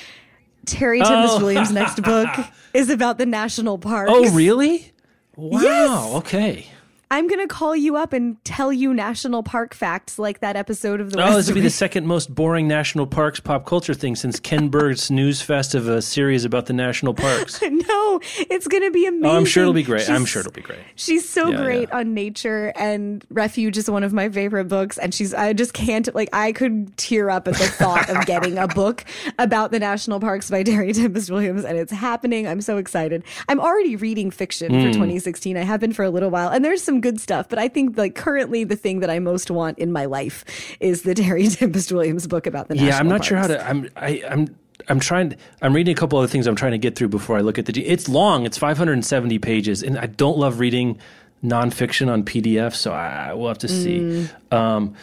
Terry 0.65 0.99
Tempest 0.99 1.35
Oh. 1.38 1.39
Williams' 1.39 1.71
next 1.71 2.01
book 2.03 2.27
is 2.73 2.89
about 2.89 3.17
the 3.17 3.25
national 3.25 3.77
parks. 3.77 4.11
Oh, 4.13 4.29
really? 4.34 4.91
Wow. 5.38 5.61
Yes. 5.61 6.13
Okay. 6.15 6.65
I'm 7.09 7.27
gonna 7.27 7.47
call 7.47 7.75
you 7.75 7.95
up 7.95 8.11
and 8.11 8.43
tell 8.43 8.73
you 8.73 8.93
national 8.93 9.41
park 9.43 9.73
facts 9.73 10.19
like 10.19 10.41
that 10.41 10.55
episode 10.57 10.99
of 10.99 11.11
the. 11.11 11.19
Oh, 11.21 11.25
West 11.25 11.38
this 11.38 11.47
would 11.47 11.55
be 11.55 11.61
the 11.61 11.69
second 11.69 12.05
most 12.05 12.34
boring 12.35 12.67
national 12.67 13.07
parks 13.07 13.39
pop 13.39 13.65
culture 13.65 13.93
thing 13.93 14.15
since 14.15 14.39
Ken 14.39 14.67
Burns' 14.67 15.09
News 15.09 15.41
Fest 15.41 15.73
of 15.73 15.88
a 15.88 16.01
series 16.01 16.43
about 16.43 16.65
the 16.65 16.73
national 16.73 17.13
parks. 17.13 17.61
no, 17.61 18.19
it's 18.38 18.67
gonna 18.67 18.91
be 18.91 19.05
amazing. 19.05 19.25
Oh, 19.25 19.38
I'm 19.38 19.45
sure 19.45 19.63
it'll 19.63 19.73
be 19.73 19.84
great. 19.84 20.09
I'm 20.09 20.25
sure 20.25 20.41
it'll 20.41 20.51
be 20.51 20.61
great. 20.61 20.79
She's 20.95 21.27
so 21.27 21.49
Yeah, 21.49 21.57
great 21.63 21.89
yeah. 21.89 21.97
on 21.99 22.13
nature 22.13 22.73
and 22.75 23.23
Refuge 23.29 23.77
is 23.77 23.89
one 23.89 24.03
of 24.03 24.11
my 24.11 24.27
favorite 24.29 24.65
books. 24.65 24.97
And 24.97 25.13
she's, 25.13 25.34
I 25.34 25.53
just 25.53 25.73
can't, 25.73 26.13
like, 26.13 26.29
I 26.34 26.51
could 26.51 26.95
tear 26.97 27.29
up 27.29 27.47
at 27.47 27.53
the 27.55 27.67
thought 27.67 28.09
of 28.09 28.25
getting 28.25 28.57
a 28.57 28.67
book 28.67 29.05
about 29.39 29.71
the 29.71 29.79
national 29.79 30.19
parks 30.19 30.49
by 30.49 30.63
Terry 30.63 30.91
Tempest 30.93 31.31
Williams. 31.31 31.63
And 31.63 31.77
it's 31.77 31.91
happening. 31.91 32.47
I'm 32.47 32.61
so 32.61 32.77
excited. 32.77 33.23
I'm 33.47 33.59
already 33.59 33.95
reading 33.95 34.29
fiction 34.31 34.73
Hmm. 34.73 34.81
for 34.88 34.93
2016. 34.93 35.55
I 35.55 35.61
have 35.63 35.79
been 35.79 35.93
for 35.93 36.03
a 36.03 36.09
little 36.09 36.29
while 36.29 36.49
and 36.49 36.65
there's 36.65 36.84
some 36.84 36.97
good 37.02 37.19
stuff. 37.19 37.49
But 37.49 37.60
I 37.60 37.68
think, 37.68 37.98
like, 37.98 38.15
currently 38.15 38.64
the 38.64 38.76
thing 38.76 38.99
that 38.99 39.10
I 39.10 39.19
most 39.19 39.52
want 39.52 39.80
in 39.80 39.91
my 39.91 40.06
life 40.06 40.45
is 40.80 41.03
the 41.03 41.15
Terry 41.15 41.48
Tempest 41.48 41.91
Williams 41.91 42.28
book 42.28 42.48
about 42.48 42.68
the 42.68 42.76
national 42.76 42.90
Yeah, 42.90 42.98
I'm 42.99 43.10
not 43.10 43.26
sure 43.26 43.38
how 43.38 43.48
to. 43.48 43.68
I'm. 43.68 43.90
I, 43.95 44.24
I'm. 44.30 44.56
I'm 44.90 44.99
trying. 44.99 45.36
I'm 45.61 45.74
reading 45.74 45.91
a 45.91 45.95
couple 45.95 46.19
other 46.19 46.28
things. 46.28 46.48
I'm 46.48 46.56
trying 46.56 46.72
to 46.74 46.78
get 46.78 46.95
through 46.95 47.10
before 47.10 47.38
I 47.38 47.41
look 47.41 47.57
at 47.57 47.65
the. 47.65 47.86
It's 47.86 48.07
long. 48.07 48.45
It's 48.45 48.57
570 48.57 49.40
pages, 49.40 49.84
and 49.84 49.98
I 49.98 50.06
don't 50.06 50.38
love 50.38 50.60
reading 50.60 50.99
nonfiction 51.44 52.11
on 52.11 52.24
PDF. 52.24 52.74
So 52.74 52.94
I 52.94 53.34
we'll 53.34 53.48
have 53.48 53.57
to 53.60 53.68
see. 53.68 54.30
Mm. 54.52 54.53
Um, 54.53 54.95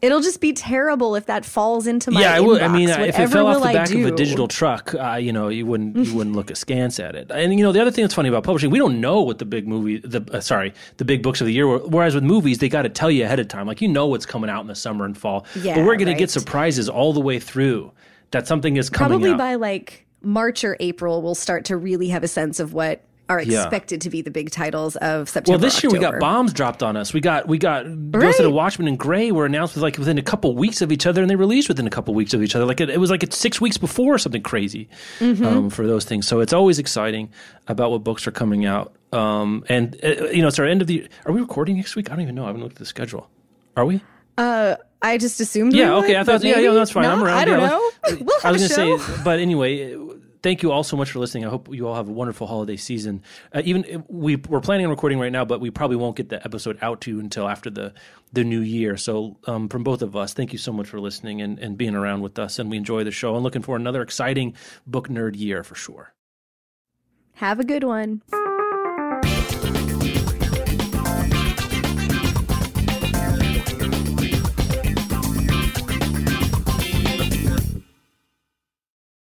It'll 0.00 0.20
just 0.20 0.40
be 0.40 0.52
terrible 0.52 1.16
if 1.16 1.26
that 1.26 1.44
falls 1.44 1.86
into 1.86 2.10
my 2.10 2.20
yeah, 2.20 2.34
I 2.34 2.40
would. 2.40 2.62
I 2.62 2.68
mean, 2.68 2.88
if 2.88 2.98
it 2.98 3.06
Whatever 3.06 3.32
fell 3.32 3.46
off 3.48 3.62
the 3.62 3.72
back 3.72 3.90
of 3.90 4.04
a 4.04 4.10
digital 4.12 4.46
truck, 4.46 4.94
uh, 4.94 5.14
you 5.14 5.32
know, 5.32 5.48
you 5.48 5.66
wouldn't 5.66 5.96
you 5.96 6.14
wouldn't 6.16 6.36
look 6.36 6.50
askance 6.50 7.00
at 7.00 7.16
it. 7.16 7.30
And 7.30 7.52
you 7.54 7.64
know, 7.64 7.72
the 7.72 7.80
other 7.80 7.90
thing 7.90 8.04
that's 8.04 8.14
funny 8.14 8.28
about 8.28 8.44
publishing, 8.44 8.70
we 8.70 8.78
don't 8.78 9.00
know 9.00 9.22
what 9.22 9.38
the 9.38 9.44
big 9.44 9.66
movie, 9.66 9.98
the 9.98 10.22
uh, 10.32 10.40
sorry, 10.40 10.72
the 10.98 11.04
big 11.04 11.22
books 11.22 11.40
of 11.40 11.46
the 11.46 11.52
year. 11.52 11.66
were. 11.66 11.78
Whereas 11.78 12.14
with 12.14 12.24
movies, 12.24 12.58
they 12.58 12.68
got 12.68 12.82
to 12.82 12.88
tell 12.88 13.10
you 13.10 13.24
ahead 13.24 13.40
of 13.40 13.48
time. 13.48 13.66
Like 13.66 13.80
you 13.80 13.88
know 13.88 14.06
what's 14.06 14.26
coming 14.26 14.50
out 14.50 14.60
in 14.60 14.68
the 14.68 14.76
summer 14.76 15.04
and 15.04 15.18
fall. 15.18 15.46
Yeah, 15.56 15.74
but 15.74 15.84
we're 15.84 15.96
going 15.96 16.06
to 16.06 16.14
get 16.14 16.30
surprises 16.30 16.88
all 16.88 17.12
the 17.12 17.20
way 17.20 17.40
through. 17.40 17.92
That 18.30 18.46
something 18.46 18.76
is 18.76 18.90
coming 18.90 19.18
probably 19.18 19.30
out. 19.30 19.38
by 19.38 19.54
like 19.54 20.06
March 20.22 20.62
or 20.62 20.76
April, 20.80 21.22
we'll 21.22 21.34
start 21.34 21.64
to 21.66 21.76
really 21.76 22.08
have 22.08 22.22
a 22.22 22.28
sense 22.28 22.60
of 22.60 22.72
what 22.72 23.02
are 23.28 23.42
Yeah. 23.42 23.62
expected 23.62 24.00
to 24.02 24.10
be 24.10 24.22
the 24.22 24.30
big 24.30 24.50
titles 24.50 24.96
of 24.96 25.28
September. 25.28 25.52
Well, 25.58 25.58
this 25.60 25.82
year 25.82 25.90
we 25.90 25.98
got 25.98 26.18
bombs 26.18 26.52
dropped 26.52 26.82
on 26.82 26.96
us. 26.96 27.12
We 27.12 27.20
got 27.20 27.46
we 27.48 27.58
got 27.58 27.84
Ghost 27.84 28.24
Right. 28.24 28.38
of 28.38 28.44
the 28.44 28.50
Watchmen 28.50 28.88
and 28.88 28.98
Grey 28.98 29.30
were 29.32 29.44
announced 29.46 29.74
with 29.74 29.82
like 29.82 29.98
within 29.98 30.18
a 30.18 30.22
couple 30.22 30.54
weeks 30.54 30.80
of 30.80 30.90
each 30.90 31.06
other, 31.06 31.20
and 31.20 31.30
they 31.30 31.36
released 31.36 31.68
within 31.68 31.86
a 31.86 31.90
couple 31.90 32.14
weeks 32.14 32.32
of 32.34 32.42
each 32.42 32.56
other. 32.56 32.64
Like 32.64 32.80
it, 32.80 32.88
it 32.90 32.98
was 33.00 33.10
like 33.10 33.24
six 33.32 33.60
weeks 33.60 33.76
before 33.76 34.14
or 34.14 34.18
something 34.18 34.42
crazy 34.42 34.88
Mm-hmm. 35.20 35.44
um, 35.46 35.70
for 35.70 35.86
those 35.86 36.04
things. 36.04 36.26
So 36.26 36.40
it's 36.40 36.52
always 36.52 36.78
exciting 36.78 37.30
about 37.66 37.90
what 37.90 38.02
books 38.04 38.26
are 38.26 38.30
coming 38.32 38.64
out. 38.66 38.92
Um, 39.12 39.64
and 39.68 39.96
uh, 40.02 40.28
you 40.30 40.42
know, 40.42 40.48
it's 40.48 40.58
our 40.58 40.64
end 40.66 40.80
of 40.80 40.86
the. 40.86 41.06
Are 41.26 41.32
we 41.32 41.40
recording 41.40 41.76
next 41.76 41.96
week? 41.96 42.10
I 42.10 42.14
don't 42.14 42.22
even 42.22 42.34
know. 42.34 42.44
I 42.44 42.46
haven't 42.48 42.62
looked 42.62 42.74
at 42.76 42.78
the 42.80 42.86
schedule. 42.86 43.28
Are 43.76 43.84
we? 43.86 44.00
Uh, 44.36 44.76
I 45.02 45.18
just 45.18 45.40
assumed. 45.40 45.72
Yeah. 45.74 45.90
we 45.90 45.98
okay. 45.98 46.08
would, 46.08 46.16
I 46.16 46.24
thought. 46.24 46.44
Yeah. 46.44 46.58
Yeah. 46.58 46.72
That's 46.72 46.90
fine. 46.92 47.04
I'm 47.06 47.22
around. 47.22 47.38
I 47.38 47.44
don't 47.44 47.60
Yeah, 47.60 47.68
know. 47.68 47.90
let's- 48.04 48.20
We'll 48.20 48.40
have 48.40 48.44
I 48.44 48.52
was 48.52 48.70
a 48.70 48.74
gonna 48.76 48.98
show. 48.98 49.04
say, 49.04 49.20
but 49.24 49.38
anyway, 49.38 49.94
thank 50.42 50.62
you 50.62 50.72
all 50.72 50.84
so 50.84 50.96
much 50.96 51.10
for 51.10 51.18
listening. 51.18 51.44
I 51.44 51.48
hope 51.48 51.72
you 51.72 51.86
all 51.86 51.94
have 51.94 52.08
a 52.08 52.12
wonderful 52.12 52.46
holiday 52.46 52.76
season. 52.76 53.22
Uh, 53.54 53.62
even 53.64 53.84
if 53.84 54.02
we 54.08 54.36
we're 54.36 54.60
planning 54.60 54.86
on 54.86 54.90
recording 54.90 55.18
right 55.18 55.32
now, 55.32 55.44
but 55.44 55.60
we 55.60 55.70
probably 55.70 55.96
won't 55.96 56.16
get 56.16 56.28
the 56.28 56.44
episode 56.44 56.78
out 56.82 57.00
to 57.02 57.10
you 57.10 57.20
until 57.20 57.48
after 57.48 57.70
the 57.70 57.94
the 58.32 58.44
new 58.44 58.60
year. 58.60 58.96
So 58.96 59.36
um, 59.46 59.68
from 59.68 59.84
both 59.84 60.02
of 60.02 60.16
us, 60.16 60.34
thank 60.34 60.52
you 60.52 60.58
so 60.58 60.72
much 60.72 60.88
for 60.88 61.00
listening 61.00 61.40
and, 61.40 61.58
and 61.58 61.78
being 61.78 61.94
around 61.94 62.20
with 62.20 62.38
us. 62.38 62.58
And 62.58 62.70
we 62.70 62.76
enjoy 62.76 63.04
the 63.04 63.10
show 63.10 63.34
and 63.34 63.42
looking 63.42 63.62
for 63.62 63.76
another 63.76 64.02
exciting 64.02 64.54
book 64.86 65.08
nerd 65.08 65.36
year 65.36 65.62
for 65.64 65.74
sure. 65.74 66.12
Have 67.34 67.60
a 67.60 67.64
good 67.64 67.84
one. 67.84 68.22